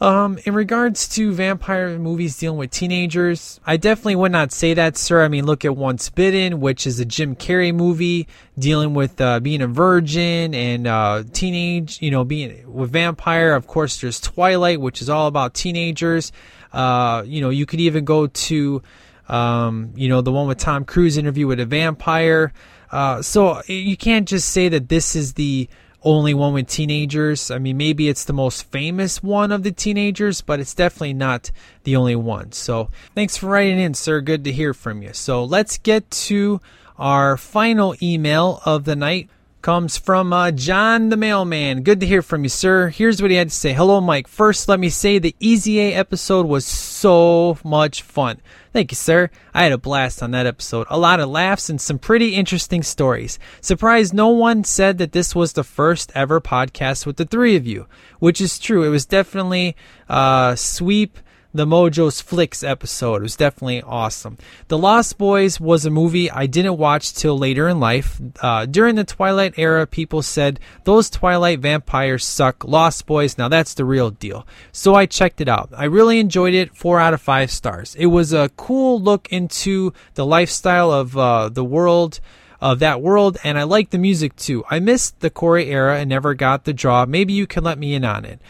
Um, 0.00 0.38
in 0.44 0.54
regards 0.54 1.08
to 1.16 1.32
vampire 1.32 1.98
movies 1.98 2.38
dealing 2.38 2.58
with 2.58 2.70
teenagers, 2.70 3.58
I 3.66 3.76
definitely 3.76 4.14
would 4.14 4.30
not 4.30 4.52
say 4.52 4.72
that, 4.74 4.96
sir. 4.96 5.24
I 5.24 5.28
mean, 5.28 5.44
look 5.44 5.64
at 5.64 5.76
Once 5.76 6.08
Bitten, 6.08 6.60
which 6.60 6.86
is 6.86 7.00
a 7.00 7.04
Jim 7.04 7.34
Carrey 7.34 7.74
movie 7.74 8.28
dealing 8.56 8.94
with 8.94 9.20
uh, 9.20 9.40
being 9.40 9.60
a 9.60 9.66
virgin 9.66 10.54
and 10.54 10.86
uh, 10.86 11.24
teenage, 11.32 12.00
you 12.00 12.12
know, 12.12 12.22
being 12.22 12.72
with 12.72 12.92
vampire. 12.92 13.54
Of 13.54 13.66
course, 13.66 14.00
there's 14.00 14.20
Twilight, 14.20 14.80
which 14.80 15.02
is 15.02 15.10
all 15.10 15.26
about 15.26 15.54
teenagers. 15.54 16.30
Uh, 16.72 17.24
you 17.26 17.40
know, 17.40 17.50
you 17.50 17.66
could 17.66 17.80
even 17.80 18.04
go 18.04 18.28
to, 18.28 18.82
um, 19.28 19.92
you 19.96 20.08
know, 20.08 20.20
the 20.20 20.30
one 20.30 20.46
with 20.46 20.58
Tom 20.58 20.84
Cruise 20.84 21.16
interview 21.16 21.48
with 21.48 21.58
a 21.58 21.66
vampire. 21.66 22.52
Uh, 22.92 23.20
so 23.20 23.60
you 23.66 23.96
can't 23.96 24.28
just 24.28 24.50
say 24.50 24.68
that 24.68 24.88
this 24.88 25.16
is 25.16 25.34
the 25.34 25.68
only 26.02 26.34
one 26.34 26.54
with 26.54 26.68
teenagers. 26.68 27.50
I 27.50 27.58
mean, 27.58 27.76
maybe 27.76 28.08
it's 28.08 28.24
the 28.24 28.32
most 28.32 28.70
famous 28.70 29.22
one 29.22 29.50
of 29.50 29.62
the 29.62 29.72
teenagers, 29.72 30.40
but 30.40 30.60
it's 30.60 30.74
definitely 30.74 31.14
not 31.14 31.50
the 31.84 31.96
only 31.96 32.16
one. 32.16 32.52
So 32.52 32.90
thanks 33.14 33.36
for 33.36 33.48
writing 33.48 33.78
in, 33.78 33.94
sir. 33.94 34.20
Good 34.20 34.44
to 34.44 34.52
hear 34.52 34.74
from 34.74 35.02
you. 35.02 35.12
So 35.12 35.44
let's 35.44 35.78
get 35.78 36.10
to 36.10 36.60
our 36.98 37.36
final 37.36 37.94
email 38.02 38.60
of 38.64 38.84
the 38.84 38.96
night. 38.96 39.28
Comes 39.60 39.98
from 39.98 40.32
uh, 40.32 40.52
John 40.52 41.08
the 41.08 41.16
mailman. 41.16 41.82
Good 41.82 41.98
to 41.98 42.06
hear 42.06 42.22
from 42.22 42.44
you, 42.44 42.48
sir. 42.48 42.90
Here's 42.90 43.20
what 43.20 43.32
he 43.32 43.36
had 43.36 43.48
to 43.48 43.54
say. 43.54 43.72
Hello, 43.72 44.00
Mike. 44.00 44.28
First, 44.28 44.68
let 44.68 44.78
me 44.78 44.88
say 44.88 45.18
the 45.18 45.34
Easy 45.40 45.80
A 45.80 45.94
episode 45.94 46.46
was 46.46 46.64
so 46.64 47.58
much 47.64 48.02
fun. 48.02 48.40
Thank 48.72 48.92
you, 48.92 48.96
sir. 48.96 49.30
I 49.52 49.64
had 49.64 49.72
a 49.72 49.78
blast 49.78 50.22
on 50.22 50.30
that 50.30 50.46
episode. 50.46 50.86
A 50.88 50.96
lot 50.98 51.18
of 51.18 51.28
laughs 51.28 51.68
and 51.68 51.80
some 51.80 51.98
pretty 51.98 52.36
interesting 52.36 52.84
stories. 52.84 53.40
Surprised 53.60 54.14
no 54.14 54.28
one 54.28 54.62
said 54.62 54.98
that 54.98 55.10
this 55.10 55.34
was 55.34 55.54
the 55.54 55.64
first 55.64 56.12
ever 56.14 56.40
podcast 56.40 57.04
with 57.04 57.16
the 57.16 57.24
three 57.24 57.56
of 57.56 57.66
you, 57.66 57.88
which 58.20 58.40
is 58.40 58.60
true. 58.60 58.84
It 58.84 58.90
was 58.90 59.06
definitely 59.06 59.74
uh, 60.08 60.54
sweep 60.54 61.18
the 61.58 61.66
Mojo's 61.66 62.20
Flicks 62.20 62.62
episode. 62.62 63.16
It 63.16 63.22
was 63.22 63.34
definitely 63.34 63.82
awesome. 63.82 64.38
The 64.68 64.78
Lost 64.78 65.18
Boys 65.18 65.58
was 65.58 65.84
a 65.84 65.90
movie 65.90 66.30
I 66.30 66.46
didn't 66.46 66.76
watch 66.76 67.12
till 67.12 67.36
later 67.36 67.66
in 67.66 67.80
life. 67.80 68.20
Uh, 68.40 68.64
during 68.64 68.94
the 68.94 69.02
Twilight 69.02 69.54
era, 69.56 69.84
people 69.84 70.22
said 70.22 70.60
those 70.84 71.10
Twilight 71.10 71.58
vampires 71.58 72.24
suck. 72.24 72.62
Lost 72.64 73.06
Boys, 73.06 73.36
now 73.36 73.48
that's 73.48 73.74
the 73.74 73.84
real 73.84 74.12
deal. 74.12 74.46
So 74.70 74.94
I 74.94 75.06
checked 75.06 75.40
it 75.40 75.48
out. 75.48 75.70
I 75.76 75.86
really 75.86 76.20
enjoyed 76.20 76.54
it. 76.54 76.76
Four 76.76 77.00
out 77.00 77.12
of 77.12 77.20
five 77.20 77.50
stars. 77.50 77.96
It 77.96 78.06
was 78.06 78.32
a 78.32 78.50
cool 78.50 79.00
look 79.00 79.26
into 79.32 79.92
the 80.14 80.24
lifestyle 80.24 80.92
of 80.92 81.18
uh, 81.18 81.48
the 81.48 81.64
world 81.64 82.20
of 82.60 82.78
that 82.78 83.00
world, 83.02 83.36
and 83.42 83.58
I 83.58 83.64
like 83.64 83.90
the 83.90 83.98
music 83.98 84.36
too. 84.36 84.64
I 84.70 84.78
missed 84.78 85.20
the 85.20 85.30
Corey 85.30 85.70
era 85.70 85.98
and 85.98 86.08
never 86.08 86.34
got 86.34 86.64
the 86.64 86.72
draw. 86.72 87.04
Maybe 87.04 87.32
you 87.32 87.48
can 87.48 87.64
let 87.64 87.78
me 87.78 87.94
in 87.94 88.04
on 88.04 88.24
it. 88.24 88.40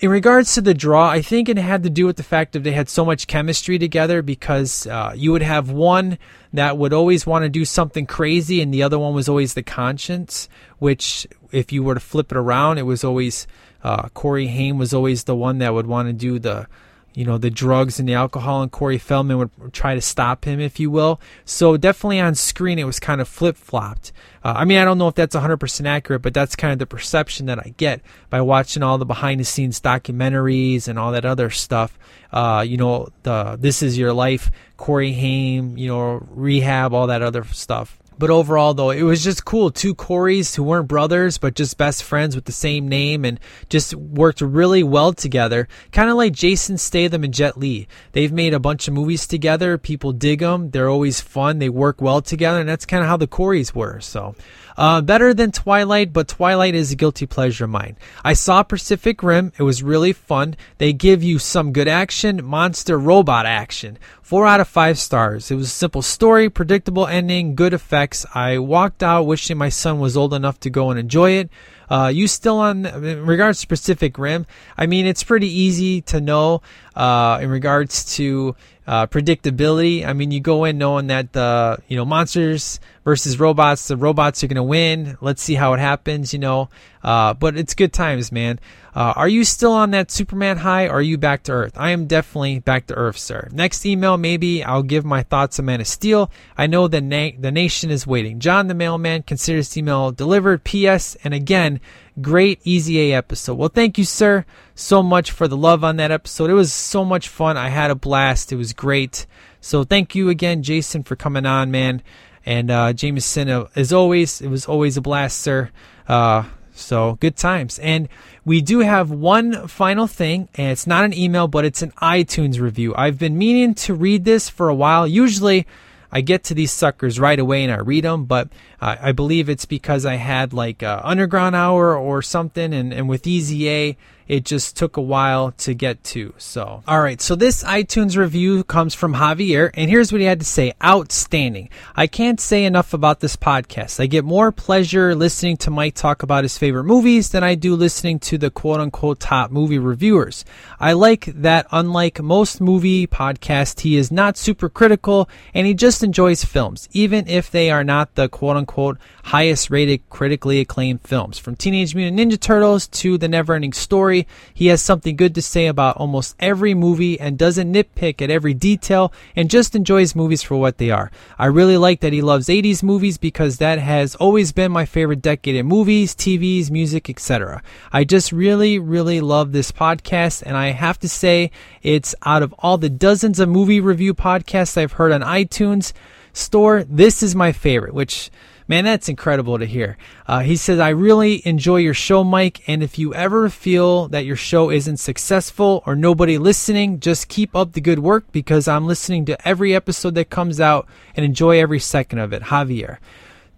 In 0.00 0.10
regards 0.10 0.54
to 0.54 0.60
the 0.60 0.74
draw, 0.74 1.08
I 1.08 1.22
think 1.22 1.48
it 1.48 1.56
had 1.56 1.84
to 1.84 1.90
do 1.90 2.04
with 2.04 2.16
the 2.16 2.24
fact 2.24 2.52
that 2.52 2.64
they 2.64 2.72
had 2.72 2.88
so 2.88 3.04
much 3.04 3.28
chemistry 3.28 3.78
together 3.78 4.22
because 4.22 4.88
uh, 4.88 5.12
you 5.14 5.30
would 5.30 5.42
have 5.42 5.70
one 5.70 6.18
that 6.52 6.76
would 6.76 6.92
always 6.92 7.26
want 7.26 7.44
to 7.44 7.48
do 7.48 7.64
something 7.64 8.04
crazy 8.04 8.60
and 8.60 8.74
the 8.74 8.82
other 8.82 8.98
one 8.98 9.14
was 9.14 9.28
always 9.28 9.54
the 9.54 9.62
conscience, 9.62 10.48
which 10.78 11.28
if 11.52 11.70
you 11.70 11.84
were 11.84 11.94
to 11.94 12.00
flip 12.00 12.32
it 12.32 12.36
around, 12.36 12.78
it 12.78 12.82
was 12.82 13.04
always 13.04 13.46
uh, 13.84 14.08
Corey 14.08 14.48
Haim 14.48 14.78
was 14.78 14.92
always 14.92 15.24
the 15.24 15.36
one 15.36 15.58
that 15.58 15.74
would 15.74 15.86
want 15.86 16.08
to 16.08 16.12
do 16.12 16.40
the 16.40 16.66
you 17.14 17.24
know 17.24 17.38
the 17.38 17.50
drugs 17.50 17.98
and 18.00 18.08
the 18.08 18.14
alcohol 18.14 18.62
and 18.62 18.70
Corey 18.70 18.98
Feldman 18.98 19.38
would 19.38 19.72
try 19.72 19.94
to 19.94 20.00
stop 20.00 20.44
him 20.44 20.60
if 20.60 20.80
you 20.80 20.90
will. 20.90 21.20
So 21.44 21.76
definitely 21.76 22.20
on 22.20 22.34
screen 22.34 22.78
it 22.78 22.84
was 22.84 22.98
kind 22.98 23.20
of 23.20 23.28
flip-flopped. 23.28 24.12
Uh, 24.44 24.54
I 24.56 24.64
mean 24.64 24.78
I 24.78 24.84
don't 24.84 24.98
know 24.98 25.08
if 25.08 25.14
that's 25.14 25.36
100% 25.36 25.86
accurate 25.86 26.22
but 26.22 26.34
that's 26.34 26.56
kind 26.56 26.72
of 26.72 26.78
the 26.78 26.86
perception 26.86 27.46
that 27.46 27.58
I 27.58 27.74
get 27.76 28.00
by 28.30 28.40
watching 28.40 28.82
all 28.82 28.98
the 28.98 29.06
behind 29.06 29.40
the 29.40 29.44
scenes 29.44 29.80
documentaries 29.80 30.88
and 30.88 30.98
all 30.98 31.12
that 31.12 31.24
other 31.24 31.50
stuff. 31.50 31.98
Uh, 32.32 32.64
you 32.66 32.76
know 32.76 33.08
the 33.22 33.56
this 33.60 33.82
is 33.82 33.96
your 33.96 34.12
life 34.12 34.50
Corey 34.76 35.12
Haim 35.12 35.76
you 35.78 35.88
know 35.88 36.26
rehab 36.30 36.92
all 36.92 37.06
that 37.06 37.22
other 37.22 37.44
stuff 37.44 37.98
but 38.18 38.30
overall, 38.30 38.74
though, 38.74 38.90
it 38.90 39.02
was 39.02 39.22
just 39.24 39.44
cool. 39.44 39.70
Two 39.70 39.94
Coreys 39.94 40.54
who 40.54 40.62
weren't 40.62 40.88
brothers, 40.88 41.38
but 41.38 41.54
just 41.54 41.76
best 41.76 42.02
friends 42.02 42.34
with 42.34 42.44
the 42.44 42.52
same 42.52 42.88
name 42.88 43.24
and 43.24 43.40
just 43.68 43.94
worked 43.94 44.40
really 44.40 44.82
well 44.82 45.12
together. 45.12 45.68
Kind 45.92 46.10
of 46.10 46.16
like 46.16 46.32
Jason 46.32 46.78
Statham 46.78 47.24
and 47.24 47.34
Jet 47.34 47.58
Li. 47.58 47.88
They've 48.12 48.32
made 48.32 48.54
a 48.54 48.60
bunch 48.60 48.88
of 48.88 48.94
movies 48.94 49.26
together. 49.26 49.78
People 49.78 50.12
dig 50.12 50.40
them. 50.40 50.70
They're 50.70 50.88
always 50.88 51.20
fun. 51.20 51.58
They 51.58 51.68
work 51.68 52.00
well 52.00 52.22
together. 52.22 52.60
And 52.60 52.68
that's 52.68 52.86
kind 52.86 53.02
of 53.02 53.08
how 53.08 53.16
the 53.16 53.26
Coreys 53.26 53.74
were. 53.74 54.00
So, 54.00 54.34
Uh, 54.76 55.00
better 55.00 55.32
than 55.32 55.52
Twilight, 55.52 56.12
but 56.12 56.28
Twilight 56.28 56.74
is 56.74 56.92
a 56.92 56.96
guilty 56.96 57.26
pleasure 57.26 57.64
of 57.64 57.70
mine. 57.70 57.96
I 58.24 58.32
saw 58.32 58.62
Pacific 58.62 59.22
Rim. 59.22 59.52
It 59.58 59.62
was 59.62 59.82
really 59.82 60.12
fun. 60.12 60.56
They 60.78 60.92
give 60.92 61.22
you 61.22 61.38
some 61.38 61.72
good 61.72 61.88
action, 61.88 62.44
monster 62.44 62.98
robot 62.98 63.46
action. 63.46 63.98
Four 64.22 64.46
out 64.46 64.60
of 64.60 64.68
five 64.68 64.98
stars. 64.98 65.50
It 65.50 65.54
was 65.54 65.66
a 65.66 65.70
simple 65.70 66.02
story, 66.02 66.50
predictable 66.50 67.06
ending, 67.06 67.54
good 67.54 67.74
effects. 67.74 68.26
I 68.34 68.58
walked 68.58 69.02
out 69.02 69.26
wishing 69.26 69.58
my 69.58 69.68
son 69.68 70.00
was 70.00 70.16
old 70.16 70.34
enough 70.34 70.58
to 70.60 70.70
go 70.70 70.90
and 70.90 70.98
enjoy 70.98 71.32
it. 71.32 71.50
Uh, 71.88 72.10
you 72.12 72.26
still 72.26 72.58
on 72.58 72.86
in 72.86 73.26
regards 73.26 73.60
to 73.60 73.66
Pacific 73.66 74.18
Rim? 74.18 74.46
I 74.76 74.86
mean, 74.86 75.06
it's 75.06 75.22
pretty 75.22 75.48
easy 75.48 76.00
to 76.02 76.20
know 76.20 76.62
uh, 76.96 77.38
in 77.42 77.50
regards 77.50 78.16
to 78.16 78.54
uh, 78.86 79.06
predictability. 79.06 80.06
I 80.06 80.12
mean, 80.12 80.30
you 80.30 80.40
go 80.40 80.64
in 80.64 80.78
knowing 80.78 81.06
that 81.06 81.32
the 81.32 81.78
you 81.88 81.96
know 81.96 82.04
monsters 82.04 82.80
versus 83.04 83.38
robots, 83.38 83.88
the 83.88 83.96
robots 83.96 84.44
are 84.44 84.46
going 84.46 84.56
to 84.56 84.62
win. 84.62 85.16
Let's 85.20 85.42
see 85.42 85.54
how 85.54 85.72
it 85.72 85.80
happens, 85.80 86.32
you 86.32 86.38
know. 86.38 86.68
Uh, 87.02 87.34
but 87.34 87.56
it's 87.56 87.74
good 87.74 87.92
times, 87.92 88.32
man. 88.32 88.58
Uh, 88.94 89.12
are 89.16 89.28
you 89.28 89.44
still 89.44 89.72
on 89.72 89.90
that 89.90 90.10
Superman 90.10 90.58
high 90.58 90.86
are 90.86 91.02
you 91.02 91.18
back 91.18 91.42
to 91.44 91.52
Earth? 91.52 91.72
I 91.76 91.90
am 91.90 92.06
definitely 92.06 92.60
back 92.60 92.86
to 92.86 92.94
Earth, 92.94 93.18
sir. 93.18 93.48
Next 93.52 93.84
email, 93.84 94.16
maybe 94.16 94.62
I'll 94.62 94.84
give 94.84 95.04
my 95.04 95.22
thoughts 95.22 95.58
on 95.58 95.64
Man 95.64 95.80
of 95.80 95.88
Steel. 95.88 96.30
I 96.56 96.66
know 96.66 96.86
the, 96.86 97.00
na- 97.00 97.36
the 97.38 97.50
nation 97.50 97.90
is 97.90 98.06
waiting. 98.06 98.38
John 98.38 98.68
the 98.68 98.74
mailman 98.74 99.24
considers 99.24 99.76
email 99.76 100.12
delivered. 100.12 100.62
P.S. 100.62 101.16
And 101.24 101.34
again, 101.34 101.80
great 102.20 102.60
Easy 102.64 103.00
A 103.00 103.16
episode. 103.16 103.54
Well, 103.54 103.68
thank 103.68 103.98
you, 103.98 104.04
sir, 104.04 104.44
so 104.74 105.02
much 105.02 105.30
for 105.30 105.48
the 105.48 105.56
love 105.56 105.84
on 105.84 105.96
that 105.96 106.10
episode. 106.10 106.50
It 106.50 106.54
was 106.54 106.72
so 106.72 107.04
much 107.04 107.28
fun. 107.28 107.56
I 107.56 107.68
had 107.68 107.90
a 107.90 107.94
blast. 107.94 108.52
It 108.52 108.56
was 108.56 108.72
great. 108.72 109.26
So 109.60 109.84
thank 109.84 110.14
you 110.14 110.28
again, 110.28 110.62
Jason, 110.62 111.02
for 111.02 111.16
coming 111.16 111.46
on, 111.46 111.70
man. 111.70 112.02
And 112.46 112.70
uh, 112.70 112.92
Jameson, 112.92 113.48
uh, 113.48 113.68
as 113.74 113.92
always, 113.92 114.40
it 114.40 114.48
was 114.48 114.66
always 114.66 114.96
a 114.96 115.00
blast, 115.00 115.40
sir. 115.40 115.70
Uh, 116.06 116.44
so 116.74 117.16
good 117.20 117.36
times. 117.36 117.78
And 117.78 118.08
we 118.44 118.60
do 118.60 118.80
have 118.80 119.10
one 119.10 119.68
final 119.68 120.06
thing, 120.06 120.48
and 120.54 120.72
it's 120.72 120.86
not 120.86 121.04
an 121.04 121.14
email, 121.14 121.48
but 121.48 121.64
it's 121.64 121.82
an 121.82 121.92
iTunes 122.02 122.60
review. 122.60 122.94
I've 122.96 123.18
been 123.18 123.38
meaning 123.38 123.74
to 123.76 123.94
read 123.94 124.24
this 124.24 124.48
for 124.50 124.68
a 124.68 124.74
while. 124.74 125.06
Usually, 125.06 125.66
I 126.14 126.20
get 126.20 126.44
to 126.44 126.54
these 126.54 126.70
suckers 126.70 127.18
right 127.18 127.38
away 127.40 127.64
and 127.64 127.72
I 127.72 127.78
read 127.78 128.04
them, 128.04 128.24
but 128.24 128.48
uh, 128.80 128.94
I 129.00 129.10
believe 129.10 129.48
it's 129.48 129.64
because 129.64 130.06
I 130.06 130.14
had 130.14 130.52
like 130.52 130.80
a 130.80 131.04
Underground 131.04 131.56
Hour 131.56 131.96
or 131.98 132.22
something, 132.22 132.72
and, 132.72 132.94
and 132.94 133.08
with 133.08 133.26
Easy 133.26 133.68
A, 133.68 133.96
it 134.28 134.44
just 134.44 134.76
took 134.76 134.96
a 134.96 135.02
while 135.02 135.52
to 135.52 135.74
get 135.74 136.02
to. 136.04 136.34
So, 136.38 136.82
all 136.86 137.00
right. 137.00 137.20
So 137.20 137.34
this 137.34 137.62
iTunes 137.64 138.16
review 138.16 138.64
comes 138.64 138.94
from 138.94 139.14
Javier, 139.14 139.70
and 139.74 139.90
here's 139.90 140.12
what 140.12 140.20
he 140.20 140.26
had 140.26 140.40
to 140.40 140.46
say: 140.46 140.72
outstanding. 140.82 141.68
I 141.96 142.06
can't 142.06 142.40
say 142.40 142.64
enough 142.64 142.94
about 142.94 143.20
this 143.20 143.36
podcast. 143.36 144.00
I 144.00 144.06
get 144.06 144.24
more 144.24 144.52
pleasure 144.52 145.14
listening 145.14 145.56
to 145.58 145.70
Mike 145.70 145.94
talk 145.94 146.22
about 146.22 146.44
his 146.44 146.58
favorite 146.58 146.84
movies 146.84 147.30
than 147.30 147.44
I 147.44 147.54
do 147.54 147.74
listening 147.74 148.18
to 148.20 148.38
the 148.38 148.50
quote 148.50 148.80
unquote 148.80 149.20
top 149.20 149.50
movie 149.50 149.78
reviewers. 149.78 150.44
I 150.80 150.92
like 150.92 151.26
that, 151.26 151.66
unlike 151.70 152.22
most 152.22 152.60
movie 152.60 153.06
podcasts, 153.06 153.80
he 153.80 153.96
is 153.96 154.10
not 154.10 154.36
super 154.36 154.68
critical 154.68 155.28
and 155.52 155.66
he 155.66 155.74
just 155.74 156.02
enjoys 156.02 156.44
films, 156.44 156.88
even 156.92 157.26
if 157.28 157.50
they 157.50 157.70
are 157.70 157.84
not 157.84 158.14
the 158.14 158.28
quote 158.28 158.56
unquote 158.56 158.98
highest 159.24 159.70
rated 159.70 160.08
critically 160.10 160.60
acclaimed 160.60 161.00
films. 161.02 161.38
From 161.38 161.56
Teenage 161.56 161.94
Mutant 161.94 162.18
Ninja 162.18 162.38
Turtles 162.38 162.86
to 162.88 163.18
The 163.18 163.28
Neverending 163.28 163.74
Story, 163.74 164.13
he 164.52 164.66
has 164.68 164.80
something 164.80 165.16
good 165.16 165.34
to 165.34 165.42
say 165.42 165.66
about 165.66 165.96
almost 165.96 166.36
every 166.40 166.74
movie 166.74 167.18
and 167.18 167.38
doesn't 167.38 167.72
nitpick 167.72 168.22
at 168.22 168.30
every 168.30 168.54
detail 168.54 169.12
and 169.36 169.50
just 169.50 169.74
enjoys 169.74 170.14
movies 170.14 170.42
for 170.42 170.56
what 170.56 170.78
they 170.78 170.90
are. 170.90 171.10
I 171.38 171.46
really 171.46 171.76
like 171.76 172.00
that 172.00 172.12
he 172.12 172.22
loves 172.22 172.48
80s 172.48 172.82
movies 172.82 173.18
because 173.18 173.58
that 173.58 173.78
has 173.78 174.14
always 174.16 174.52
been 174.52 174.72
my 174.72 174.84
favorite 174.84 175.22
decade 175.22 175.56
in 175.56 175.66
movies, 175.66 176.14
TVs, 176.14 176.70
music, 176.70 177.10
etc. 177.10 177.62
I 177.92 178.04
just 178.04 178.32
really, 178.32 178.78
really 178.78 179.20
love 179.20 179.52
this 179.52 179.72
podcast 179.72 180.42
and 180.46 180.56
I 180.56 180.68
have 180.70 180.98
to 181.00 181.08
say 181.08 181.50
it's 181.82 182.14
out 182.24 182.42
of 182.42 182.54
all 182.58 182.78
the 182.78 182.88
dozens 182.88 183.40
of 183.40 183.48
movie 183.48 183.80
review 183.80 184.14
podcasts 184.14 184.76
I've 184.76 184.92
heard 184.92 185.12
on 185.12 185.22
iTunes 185.22 185.92
store, 186.34 186.84
this 186.84 187.22
is 187.22 187.34
my 187.34 187.52
favorite, 187.52 187.94
which 187.94 188.30
Man, 188.66 188.84
that's 188.86 189.10
incredible 189.10 189.58
to 189.58 189.66
hear. 189.66 189.98
Uh, 190.26 190.40
he 190.40 190.56
says, 190.56 190.78
I 190.78 190.88
really 190.88 191.46
enjoy 191.46 191.76
your 191.76 191.92
show, 191.92 192.24
Mike. 192.24 192.66
And 192.66 192.82
if 192.82 192.98
you 192.98 193.12
ever 193.12 193.50
feel 193.50 194.08
that 194.08 194.24
your 194.24 194.36
show 194.36 194.70
isn't 194.70 194.96
successful 194.96 195.82
or 195.84 195.94
nobody 195.94 196.38
listening, 196.38 196.98
just 196.98 197.28
keep 197.28 197.54
up 197.54 197.72
the 197.72 197.82
good 197.82 197.98
work 197.98 198.32
because 198.32 198.66
I'm 198.66 198.86
listening 198.86 199.26
to 199.26 199.46
every 199.46 199.74
episode 199.74 200.14
that 200.14 200.30
comes 200.30 200.60
out 200.60 200.88
and 201.14 201.26
enjoy 201.26 201.60
every 201.60 201.80
second 201.80 202.20
of 202.20 202.32
it. 202.32 202.44
Javier. 202.44 202.96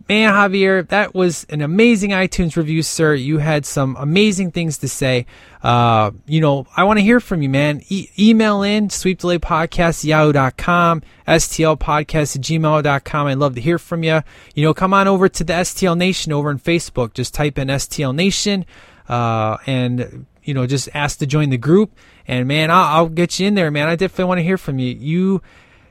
Man, 0.09 0.33
Javier, 0.33 0.87
that 0.89 1.17
was 1.17 1.45
an 1.51 1.63
amazing 1.63 2.11
iTunes 2.11 2.57
review, 2.57 2.85
sir. 2.85 3.15
You 3.15 3.39
had 3.39 3.67
some 3.67 3.97
amazing 3.97 4.53
things 4.53 4.79
to 4.79 4.89
say. 4.89 5.27
Uh, 5.65 6.13
you 6.27 6.41
know, 6.41 6.65
I 6.77 6.85
want 6.85 7.01
to 7.01 7.03
hear 7.03 7.19
from 7.19 7.43
you, 7.43 7.49
man. 7.49 7.83
E- 7.89 8.09
email 8.17 8.63
in 8.63 8.87
sweepdelaypodcast 8.87 10.05
yahoo.com, 10.05 11.03
stlpodcast 11.27 12.37
at 12.37 12.43
gmail.com. 12.43 13.27
I'd 13.27 13.39
love 13.39 13.57
to 13.57 13.61
hear 13.61 13.81
from 13.81 14.05
you. 14.05 14.21
You 14.55 14.63
know, 14.63 14.73
come 14.73 14.95
on 14.95 15.09
over 15.09 15.29
to 15.29 15.43
the 15.43 15.55
STL 15.55 15.99
Nation 15.99 16.33
over 16.33 16.51
on 16.51 16.61
Facebook. 16.61 17.13
Just 17.13 17.35
type 17.35 17.59
in 17.59 17.67
STL 17.67 18.15
Nation, 18.15 18.65
uh, 19.09 19.57
and, 19.67 20.27
you 20.45 20.55
know, 20.55 20.69
just 20.69 20.89
ask 20.95 21.19
to 21.19 21.27
join 21.27 21.51
the 21.51 21.59
group. 21.59 21.91
And 22.29 22.47
man, 22.47 22.71
I'll, 22.71 22.97
I'll 22.97 23.09
get 23.09 23.41
you 23.41 23.49
in 23.49 23.57
there, 23.57 23.73
man. 23.73 23.89
I 23.89 23.97
definitely 23.97 24.27
want 24.27 24.39
to 24.39 24.45
hear 24.45 24.59
from. 24.59 24.79
You, 24.79 24.95
you, 24.95 25.43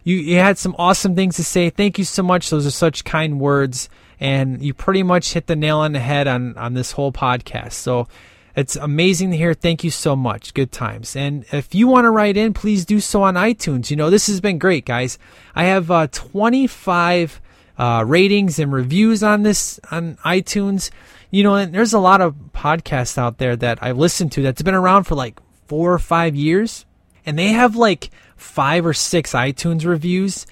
you 0.06 0.38
had 0.38 0.58
some 0.58 0.74
awesome 0.78 1.16
things 1.18 1.36
to 1.36 1.44
say. 1.44 1.70
Thank 1.70 1.98
you 1.98 2.06
so 2.06 2.24
much. 2.24 2.50
Those 2.50 2.66
are 2.66 2.72
such 2.72 3.04
kind 3.04 3.42
words 3.42 3.90
and 4.20 4.62
you 4.62 4.74
pretty 4.74 5.04
much 5.04 5.34
hit 5.34 5.48
the 5.48 5.56
nail 5.56 5.80
on 5.80 5.94
the 5.94 6.00
head 6.00 6.28
on 6.28 6.58
on 6.58 6.74
this 6.74 6.92
whole 6.92 7.12
podcast. 7.12 7.74
So 7.74 8.08
it's 8.56 8.78
amazing 8.78 9.32
to 9.32 9.38
hear. 9.38 9.54
Thank 9.54 9.84
you 9.84 9.92
so 9.92 10.16
much. 10.16 10.54
Good 10.54 10.72
times. 10.72 11.16
And 11.16 11.46
if 11.52 11.76
you 11.76 11.88
want 11.88 12.06
to 12.06 12.10
write 12.10 12.38
in, 12.38 12.54
please 12.54 12.86
do 12.86 13.02
so 13.02 13.24
on 13.24 13.36
iTunes. 13.36 13.90
You 13.90 13.98
know, 13.98 14.10
this 14.10 14.28
has 14.28 14.40
been 14.40 14.60
great, 14.60 14.86
guys. 14.86 15.20
I 15.56 15.66
have 15.66 15.92
uh, 15.92 16.08
25 16.08 17.42
uh, 17.78 18.04
ratings 18.08 18.58
and 18.58 18.72
reviews 18.72 19.24
on 19.24 19.44
this 19.44 19.80
on 19.92 20.16
iTunes. 20.26 20.90
You 21.32 21.44
know, 21.44 21.56
and 21.56 21.74
there's 21.74 21.94
a 21.94 22.00
lot 22.00 22.22
of 22.22 22.36
podcasts 22.54 23.18
out 23.18 23.40
there 23.40 23.58
that 23.58 23.80
I've 23.82 23.98
listened 23.98 24.32
to 24.34 24.42
that's 24.42 24.62
been 24.62 24.74
around 24.74 25.04
for 25.04 25.16
like 25.16 25.40
four 25.68 25.92
or 25.92 26.00
five 26.00 26.34
years, 26.34 26.86
and 27.26 27.38
they 27.38 27.50
have 27.50 27.76
like 27.76 28.10
five 28.38 28.86
or 28.86 28.94
six 28.94 29.34
iTunes 29.34 29.86
reviews 29.86 30.46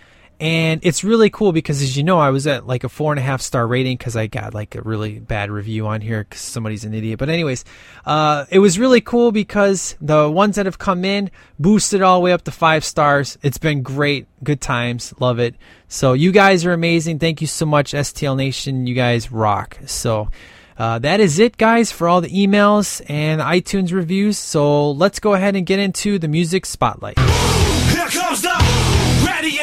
and 0.44 0.82
it's 0.84 1.06
really 1.06 1.30
cool 1.30 1.54
because 1.54 1.82
as 1.82 1.96
you 1.96 2.04
know 2.04 2.20
i 2.20 2.30
was 2.30 2.46
at 2.46 2.68
like 2.68 2.84
a 2.84 2.90
four 2.90 3.14
and 3.14 3.20
a 3.20 3.24
half 3.24 3.42
star 3.42 3.66
rating 3.66 3.96
because 3.96 4.18
i 4.18 4.28
got 4.28 4.54
like 4.54 4.76
a 4.76 4.82
really 4.82 5.18
bad 5.18 5.50
review 5.50 5.88
on 5.88 6.02
here 6.02 6.26
because 6.26 6.42
somebody's 6.42 6.84
an 6.84 6.94
idiot. 6.94 7.18
But 7.18 7.30
anyways 7.30 7.64
uh, 8.06 8.46
it 8.50 8.60
was 8.60 8.78
really 8.78 9.00
cool 9.00 9.32
because 9.32 9.96
the 10.02 10.30
ones 10.30 10.58
that 10.58 10.66
have 10.66 10.78
come 10.78 11.06
in 11.06 11.32
boosted 11.60 12.02
all 12.02 12.20
the 12.20 12.24
way 12.24 12.34
up 12.34 12.44
to 12.44 12.52
five 12.52 12.84
stars. 12.84 13.38
It's 13.42 13.58
been 13.58 13.82
great. 13.82 14.28
Good 14.44 14.60
times. 14.60 15.14
Love 15.20 15.40
it. 15.40 15.56
So 15.88 16.12
you 16.12 16.34
guys 16.34 16.66
are 16.66 16.74
amazing. 16.74 17.20
Thank 17.20 17.40
you 17.40 17.48
so 17.48 17.66
much 17.66 17.94
stl 17.94 18.36
nation. 18.36 18.86
You 18.86 18.96
guys 18.96 19.32
rock. 19.32 19.78
So 19.86 20.30
uh, 20.78 21.00
that 21.00 21.20
is 21.20 21.40
it, 21.40 21.56
guys, 21.56 21.92
for 21.92 22.10
all 22.10 22.20
the 22.20 22.30
emails 22.30 23.02
and 23.08 23.40
iTunes 23.40 23.94
reviews. 23.94 24.38
So 24.38 24.92
let's 24.92 25.20
go 25.20 25.36
ahead 25.36 25.56
and 25.56 25.66
get 25.66 25.80
into 25.80 26.20
the 26.20 26.28
music 26.28 26.66
spotlight. 26.66 27.18
Here 27.20 28.08
comes 28.08 28.42
the 28.42 28.74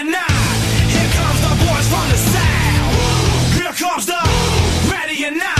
not. 0.04 0.29
From 1.90 2.06
the 2.08 2.16
south. 2.16 2.94
Here 3.58 3.74
comes 3.74 4.06
the 4.06 4.22
ready 4.86 5.26
or 5.26 5.34
not. 5.34 5.58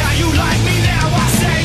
How 0.00 0.12
you 0.16 0.28
like 0.32 0.60
me 0.64 0.76
now? 0.80 1.12
I 1.12 1.26
say. 1.36 1.58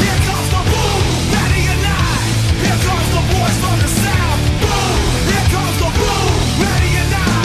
Here 0.00 0.20
comes 0.24 0.48
the 0.48 0.62
boom, 0.72 1.00
ready 1.36 1.62
or 1.68 1.80
not. 1.84 2.20
Here 2.64 2.80
comes 2.80 3.08
the 3.12 3.22
boys 3.28 3.56
from 3.60 3.76
the 3.84 3.90
south. 3.92 4.40
Boom. 4.64 4.96
Here 5.28 5.46
comes 5.52 5.76
the 5.84 5.90
boom, 6.00 6.32
ready 6.64 6.90
or 6.96 7.08
not. 7.12 7.44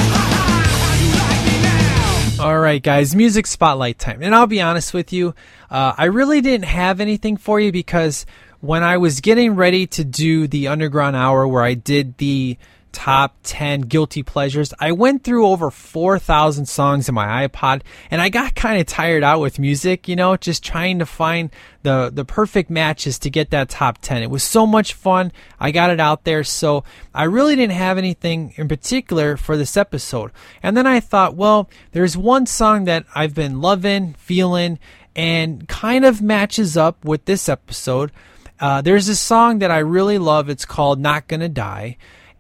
How 0.79 0.95
you 1.03 1.09
like 1.19 1.41
me 1.43 1.55
now? 1.67 2.45
All 2.47 2.59
right, 2.59 2.81
guys, 2.81 3.13
music 3.13 3.45
spotlight 3.45 3.99
time. 3.99 4.23
And 4.23 4.33
I'll 4.33 4.47
be 4.47 4.61
honest 4.61 4.93
with 4.93 5.11
you, 5.11 5.35
uh, 5.69 5.93
I 5.97 6.05
really 6.05 6.39
didn't 6.39 6.71
have 6.71 7.01
anything 7.01 7.35
for 7.35 7.59
you 7.59 7.73
because 7.73 8.25
when 8.61 8.83
I 8.83 8.95
was 8.97 9.19
getting 9.19 9.55
ready 9.55 9.87
to 9.87 10.05
do 10.05 10.47
the 10.47 10.69
Underground 10.69 11.17
Hour 11.17 11.47
where 11.47 11.63
I 11.63 11.73
did 11.73 12.17
the 12.17 12.57
top 12.91 13.37
10 13.43 13.81
guilty 13.81 14.23
pleasures, 14.23 14.73
I 14.79 14.91
went 14.91 15.23
through 15.23 15.47
over 15.47 15.71
4,000 15.71 16.65
songs 16.65 17.07
in 17.09 17.15
my 17.15 17.47
iPod 17.47 17.81
and 18.09 18.21
I 18.21 18.29
got 18.29 18.55
kind 18.55 18.79
of 18.79 18.87
tired 18.87 19.23
out 19.23 19.39
with 19.39 19.59
music, 19.59 20.07
you 20.07 20.15
know, 20.15 20.35
just 20.37 20.63
trying 20.63 20.99
to 20.99 21.05
find 21.05 21.49
the, 21.83 22.11
the 22.13 22.25
perfect 22.25 22.69
matches 22.69 23.19
to 23.19 23.29
get 23.29 23.51
that 23.51 23.69
top 23.69 23.99
10. 24.01 24.23
It 24.23 24.29
was 24.29 24.43
so 24.43 24.65
much 24.67 24.93
fun. 24.93 25.31
I 25.59 25.71
got 25.71 25.89
it 25.89 25.99
out 25.99 26.23
there. 26.23 26.43
So 26.43 26.83
I 27.13 27.23
really 27.23 27.55
didn't 27.55 27.73
have 27.75 27.97
anything 27.97 28.53
in 28.57 28.67
particular 28.67 29.37
for 29.37 29.57
this 29.57 29.77
episode. 29.77 30.31
And 30.61 30.75
then 30.75 30.87
I 30.87 30.99
thought, 30.99 31.35
well, 31.35 31.69
there's 31.91 32.17
one 32.17 32.45
song 32.45 32.85
that 32.85 33.05
I've 33.15 33.33
been 33.33 33.61
loving, 33.61 34.13
feeling, 34.15 34.79
and 35.15 35.67
kind 35.67 36.05
of 36.05 36.21
matches 36.21 36.77
up 36.77 37.03
with 37.03 37.25
this 37.25 37.49
episode. 37.49 38.11
Uh, 38.59 38.81
there's 38.81 39.07
a 39.07 39.15
song 39.15 39.59
that 39.59 39.71
I 39.71 39.79
really 39.79 40.17
love. 40.17 40.49
It's 40.49 40.65
called 40.65 40.99
Not 40.99 41.27
Gonna 41.27 41.49
Die. 41.49 41.97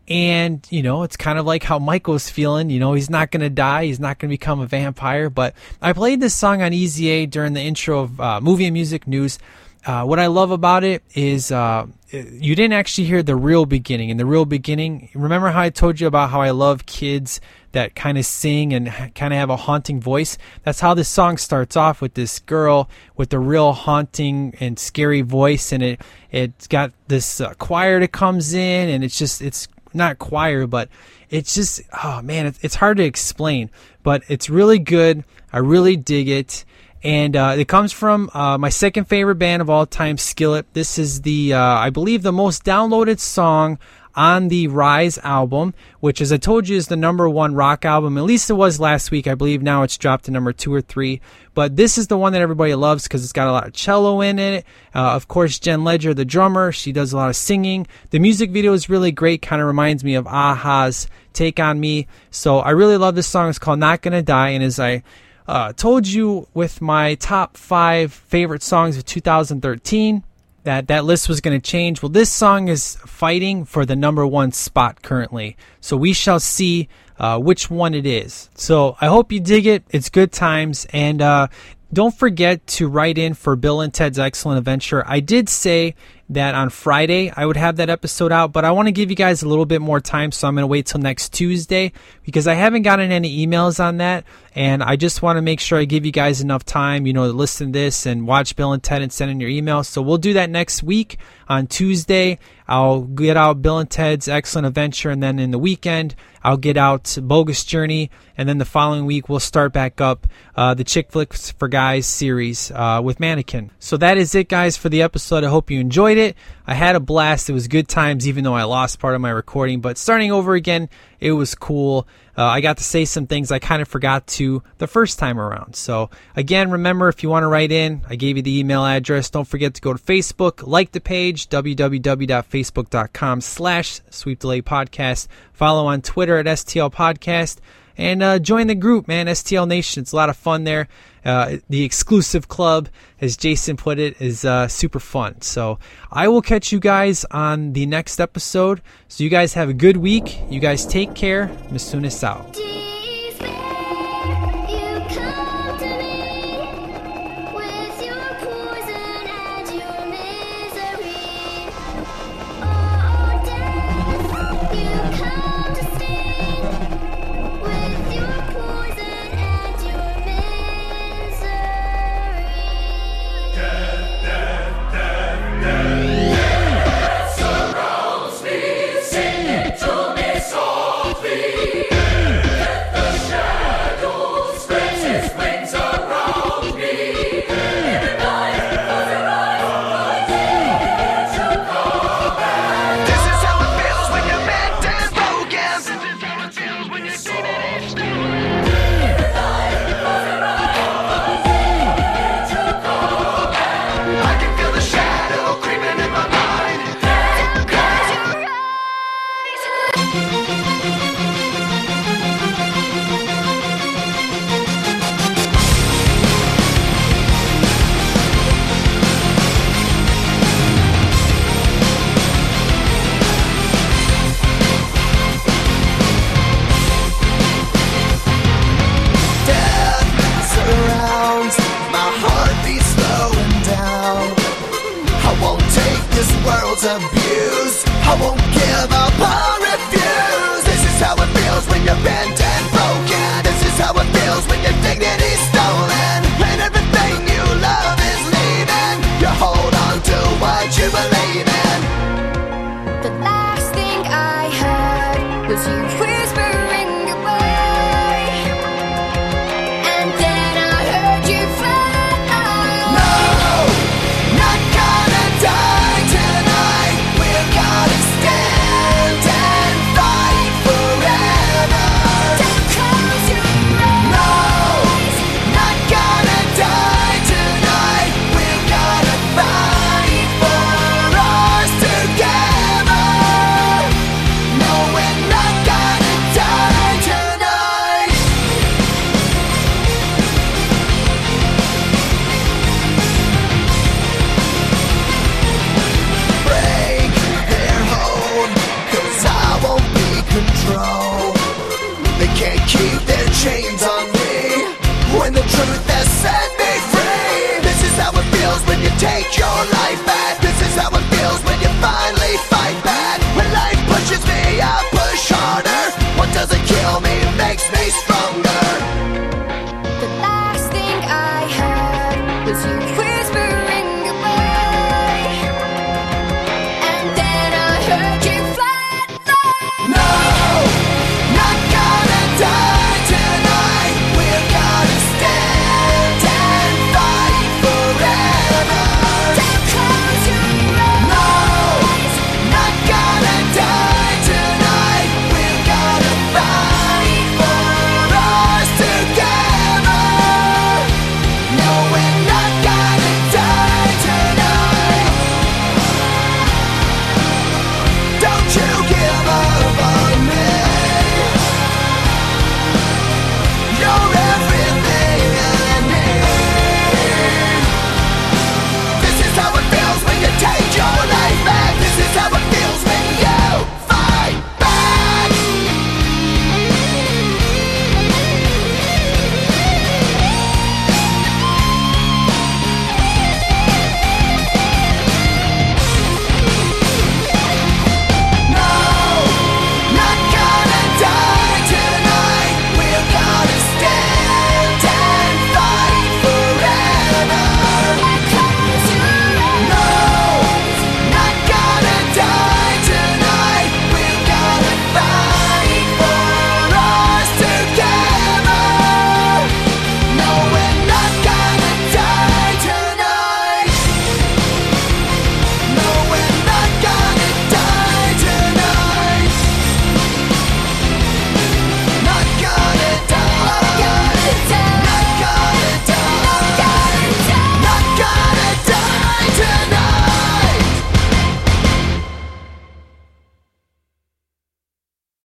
And, 0.09 0.65
you 0.71 0.81
know, 0.81 1.03
it's 1.03 1.15
kind 1.15 1.37
of 1.37 1.45
like 1.45 1.63
how 1.63 1.77
Michael's 1.77 2.29
feeling. 2.29 2.71
You 2.71 2.79
know, 2.79 2.93
he's 2.93 3.09
not 3.09 3.29
going 3.29 3.41
to 3.41 3.49
die. 3.49 3.85
He's 3.85 3.99
not 3.99 4.17
going 4.17 4.29
to 4.29 4.33
become 4.33 4.59
a 4.59 4.65
vampire. 4.65 5.29
But 5.29 5.53
I 5.81 5.93
played 5.93 6.19
this 6.19 6.33
song 6.33 6.61
on 6.63 6.73
Easy 6.73 7.09
A 7.09 7.25
during 7.27 7.53
the 7.53 7.61
intro 7.61 7.99
of 8.01 8.19
uh, 8.19 8.41
movie 8.41 8.65
and 8.65 8.73
music 8.73 9.07
news. 9.07 9.37
Uh, 9.85 10.03
what 10.03 10.19
I 10.19 10.27
love 10.27 10.51
about 10.51 10.83
it 10.83 11.03
is 11.15 11.51
uh, 11.51 11.85
you 12.11 12.55
didn't 12.55 12.73
actually 12.73 13.05
hear 13.05 13.23
the 13.23 13.35
real 13.35 13.65
beginning. 13.65 14.09
In 14.09 14.17
the 14.17 14.25
real 14.25 14.45
beginning, 14.45 15.09
remember 15.13 15.51
how 15.51 15.61
I 15.61 15.69
told 15.69 15.99
you 15.99 16.07
about 16.07 16.31
how 16.31 16.41
I 16.41 16.49
love 16.49 16.85
kids 16.85 17.39
that 17.71 17.95
kind 17.95 18.17
of 18.17 18.25
sing 18.25 18.73
and 18.73 18.87
kind 19.15 19.33
of 19.33 19.39
have 19.39 19.49
a 19.49 19.55
haunting 19.55 20.01
voice? 20.01 20.37
That's 20.63 20.81
how 20.81 20.95
this 20.95 21.07
song 21.07 21.37
starts 21.37 21.77
off 21.77 22.01
with 22.01 22.15
this 22.15 22.39
girl 22.39 22.89
with 23.15 23.31
a 23.31 23.39
real 23.39 23.71
haunting 23.71 24.53
and 24.59 24.77
scary 24.77 25.21
voice, 25.21 25.71
and 25.71 25.81
it 25.81 26.01
it's 26.29 26.67
got 26.67 26.91
this 27.07 27.39
uh, 27.39 27.53
choir 27.53 27.99
that 28.01 28.11
comes 28.11 28.53
in, 28.53 28.89
and 28.89 29.03
it's 29.03 29.17
just 29.17 29.41
it's 29.41 29.67
not 29.93 30.19
choir, 30.19 30.67
but 30.67 30.89
it's 31.29 31.55
just 31.55 31.81
oh 32.03 32.21
man, 32.21 32.45
it's, 32.47 32.59
it's 32.61 32.75
hard 32.75 32.97
to 32.97 33.03
explain, 33.03 33.69
but 34.03 34.23
it's 34.27 34.49
really 34.49 34.79
good. 34.79 35.23
I 35.51 35.59
really 35.59 35.95
dig 35.95 36.29
it 36.29 36.65
and 37.03 37.35
uh, 37.35 37.55
it 37.57 37.67
comes 37.67 37.93
from 37.93 38.29
uh, 38.33 38.57
my 38.57 38.69
second 38.69 39.05
favorite 39.05 39.35
band 39.35 39.61
of 39.61 39.69
all 39.69 39.85
time, 39.85 40.17
Skillet. 40.17 40.65
This 40.73 40.99
is 40.99 41.21
the, 41.21 41.53
uh, 41.53 41.59
I 41.59 41.89
believe, 41.91 42.23
the 42.23 42.33
most 42.33 42.65
downloaded 42.65 43.19
song 43.19 43.79
on 44.15 44.47
the 44.47 44.67
Rise 44.67 45.17
album, 45.19 45.73
which, 45.99 46.21
as 46.21 46.31
I 46.31 46.37
told 46.37 46.67
you, 46.67 46.77
is 46.77 46.87
the 46.87 46.95
number 46.95 47.29
one 47.29 47.55
rock 47.55 47.85
album. 47.85 48.17
At 48.17 48.23
least 48.23 48.49
it 48.49 48.53
was 48.53 48.79
last 48.79 49.11
week. 49.11 49.27
I 49.27 49.35
believe 49.35 49.61
now 49.61 49.83
it's 49.83 49.97
dropped 49.97 50.25
to 50.25 50.31
number 50.31 50.53
two 50.53 50.73
or 50.73 50.81
three. 50.81 51.21
But 51.53 51.75
this 51.75 51.97
is 51.97 52.07
the 52.07 52.17
one 52.17 52.33
that 52.33 52.41
everybody 52.41 52.75
loves 52.75 53.03
because 53.03 53.23
it's 53.23 53.33
got 53.33 53.47
a 53.47 53.51
lot 53.51 53.67
of 53.67 53.73
cello 53.73 54.21
in 54.21 54.39
it. 54.39 54.65
Uh, 54.93 55.11
of 55.11 55.27
course, 55.27 55.59
Jen 55.59 55.83
Ledger, 55.83 56.13
the 56.13 56.25
drummer, 56.25 56.71
she 56.71 56.91
does 56.91 57.13
a 57.13 57.17
lot 57.17 57.29
of 57.29 57.35
singing. 57.35 57.87
The 58.11 58.19
music 58.19 58.51
video 58.51 58.73
is 58.73 58.89
really 58.89 59.11
great. 59.11 59.41
Kind 59.41 59.61
of 59.61 59.67
reminds 59.67 60.03
me 60.03 60.15
of 60.15 60.25
a-ha's 60.25 61.07
Take 61.33 61.59
on 61.59 61.79
Me. 61.79 62.07
So 62.31 62.59
I 62.59 62.71
really 62.71 62.97
love 62.97 63.15
this 63.15 63.27
song. 63.27 63.49
It's 63.49 63.59
called 63.59 63.79
Not 63.79 64.01
Gonna 64.01 64.21
Die. 64.21 64.49
And 64.49 64.63
as 64.63 64.79
I 64.79 65.03
uh, 65.47 65.73
told 65.73 66.07
you 66.07 66.47
with 66.53 66.81
my 66.81 67.15
top 67.15 67.57
five 67.57 68.13
favorite 68.13 68.63
songs 68.63 68.97
of 68.97 69.05
2013 69.05 70.23
that 70.63 70.87
that 70.87 71.05
list 71.05 71.29
was 71.29 71.41
going 71.41 71.59
to 71.59 71.71
change. 71.71 72.01
Well, 72.01 72.09
this 72.09 72.31
song 72.31 72.67
is 72.67 72.95
fighting 73.05 73.65
for 73.65 73.85
the 73.85 73.95
number 73.95 74.25
one 74.25 74.51
spot 74.51 75.01
currently. 75.01 75.57
So 75.81 75.97
we 75.97 76.13
shall 76.13 76.39
see 76.39 76.89
uh, 77.17 77.39
which 77.39 77.69
one 77.69 77.93
it 77.93 78.05
is. 78.05 78.49
So 78.55 78.95
I 78.99 79.07
hope 79.07 79.31
you 79.31 79.39
dig 79.39 79.65
it. 79.65 79.83
It's 79.89 80.09
good 80.09 80.31
times. 80.31 80.85
And 80.91 81.21
uh, 81.21 81.47
don't 81.91 82.13
forget 82.15 82.65
to 82.67 82.87
write 82.87 83.17
in 83.17 83.33
for 83.33 83.55
Bill 83.55 83.81
and 83.81 83.93
Ted's 83.93 84.19
Excellent 84.19 84.59
Adventure. 84.59 85.03
I 85.07 85.19
did 85.21 85.49
say 85.49 85.95
that 86.29 86.53
on 86.53 86.69
Friday 86.69 87.31
I 87.35 87.45
would 87.45 87.57
have 87.57 87.77
that 87.77 87.89
episode 87.89 88.31
out, 88.31 88.51
but 88.51 88.63
I 88.63 88.71
want 88.71 88.87
to 88.87 88.91
give 88.91 89.09
you 89.09 89.15
guys 89.15 89.41
a 89.41 89.47
little 89.47 89.65
bit 89.65 89.81
more 89.81 89.99
time, 89.99 90.31
so 90.31 90.47
I'm 90.47 90.53
going 90.53 90.63
to 90.63 90.67
wait 90.67 90.85
till 90.85 91.01
next 91.01 91.33
Tuesday 91.33 91.91
because 92.23 92.47
I 92.47 92.53
haven't 92.53 92.83
gotten 92.83 93.11
any 93.11 93.45
emails 93.45 93.83
on 93.83 93.97
that, 93.97 94.23
and 94.55 94.83
I 94.83 94.95
just 94.95 95.21
want 95.21 95.37
to 95.37 95.41
make 95.41 95.59
sure 95.59 95.79
I 95.79 95.85
give 95.85 96.05
you 96.05 96.11
guys 96.11 96.41
enough 96.41 96.65
time, 96.65 97.05
you 97.05 97.13
know, 97.13 97.27
to 97.27 97.33
listen 97.33 97.67
to 97.67 97.79
this 97.79 98.05
and 98.05 98.27
watch 98.27 98.55
Bill 98.55 98.73
and 98.73 98.81
Ted 98.81 99.01
and 99.01 99.11
send 99.11 99.31
in 99.31 99.39
your 99.39 99.49
emails. 99.49 99.85
So 99.85 100.01
we'll 100.01 100.17
do 100.17 100.33
that 100.33 100.49
next 100.49 100.83
week 100.83 101.17
on 101.47 101.67
Tuesday. 101.67 102.39
I'll 102.67 103.01
get 103.01 103.35
out 103.35 103.61
Bill 103.61 103.79
and 103.79 103.89
Ted's 103.89 104.27
Excellent 104.27 104.67
Adventure, 104.67 105.09
and 105.09 105.23
then 105.23 105.39
in 105.39 105.51
the 105.51 105.57
weekend 105.57 106.15
I'll 106.43 106.57
get 106.57 106.77
out 106.77 107.17
Bogus 107.21 107.63
Journey, 107.65 108.11
and 108.37 108.47
then 108.47 108.59
the 108.59 108.65
following 108.65 109.05
week 109.05 109.27
we'll 109.27 109.39
start 109.39 109.73
back 109.73 109.99
up 109.99 110.27
uh, 110.55 110.73
the 110.73 110.83
Chick 110.83 111.11
Flicks 111.11 111.51
for 111.51 111.67
Guys 111.67 112.05
series 112.05 112.71
uh, 112.71 113.01
with 113.03 113.19
Mannequin. 113.19 113.71
So 113.79 113.97
that 113.97 114.17
is 114.17 114.35
it, 114.35 114.49
guys, 114.49 114.77
for 114.77 114.89
the 114.89 115.01
episode. 115.01 115.43
I 115.43 115.49
hope 115.49 115.71
you 115.71 115.79
enjoyed 115.79 116.17
it. 116.17 116.37
I 116.65 116.75
had 116.75 116.95
a 116.95 116.99
blast. 116.99 117.49
It 117.49 117.53
was 117.53 117.67
good 117.67 117.87
times, 117.87 118.27
even 118.27 118.43
though 118.43 118.53
I 118.53 118.63
lost 118.63 118.99
part 118.99 119.15
of 119.15 119.21
my 119.21 119.31
recording. 119.31 119.81
But 119.81 119.97
starting 119.97 120.31
over 120.31 120.53
again, 120.53 120.89
it 121.19 121.31
was 121.33 121.55
cool. 121.55 122.07
Uh, 122.37 122.45
I 122.45 122.61
got 122.61 122.77
to 122.77 122.83
say 122.83 123.03
some 123.05 123.27
things 123.27 123.51
I 123.51 123.59
kind 123.59 123.81
of 123.81 123.87
forgot 123.87 124.25
to 124.27 124.63
the 124.77 124.87
first 124.87 125.19
time 125.19 125.39
around. 125.39 125.75
So 125.75 126.09
again, 126.35 126.71
remember 126.71 127.09
if 127.09 127.21
you 127.21 127.29
want 127.29 127.43
to 127.43 127.47
write 127.47 127.71
in, 127.71 128.01
I 128.07 128.15
gave 128.15 128.37
you 128.37 128.43
the 128.43 128.59
email 128.59 128.85
address. 128.85 129.29
Don't 129.29 129.47
forget 129.47 129.73
to 129.73 129.81
go 129.81 129.93
to 129.93 129.99
Facebook, 129.99 130.65
like 130.65 130.93
the 130.93 131.01
page, 131.01 131.49
www.facebook.com 131.49 133.41
slash 133.41 134.01
Sweep 134.09 134.39
the 134.39 134.47
Leg 134.47 134.65
Podcast. 134.65 135.27
Follow 135.51 135.87
on 135.87 136.01
Twitter 136.01 136.37
at 136.37 136.45
STL 136.45 136.93
Podcast 136.93 137.57
and 137.97 138.23
uh, 138.23 138.39
join 138.39 138.67
the 138.67 138.75
group, 138.75 139.09
man. 139.09 139.27
STL 139.27 139.67
Nation. 139.67 140.01
It's 140.01 140.13
a 140.13 140.15
lot 140.15 140.29
of 140.29 140.37
fun 140.37 140.63
there. 140.63 140.87
Uh, 141.25 141.57
the 141.69 141.83
exclusive 141.83 142.47
club, 142.47 142.89
as 143.21 143.37
Jason 143.37 143.77
put 143.77 143.99
it, 143.99 144.21
is 144.21 144.45
uh, 144.45 144.67
super 144.67 144.99
fun. 144.99 145.41
So 145.41 145.79
I 146.11 146.27
will 146.27 146.41
catch 146.41 146.71
you 146.71 146.79
guys 146.79 147.25
on 147.31 147.73
the 147.73 147.85
next 147.85 148.19
episode. 148.19 148.81
So 149.07 149.23
you 149.23 149.29
guys 149.29 149.53
have 149.53 149.69
a 149.69 149.73
good 149.73 149.97
week. 149.97 150.39
You 150.49 150.59
guys 150.59 150.85
take 150.85 151.15
care. 151.15 151.47
Masunis 151.69 152.23
out. 152.23 152.57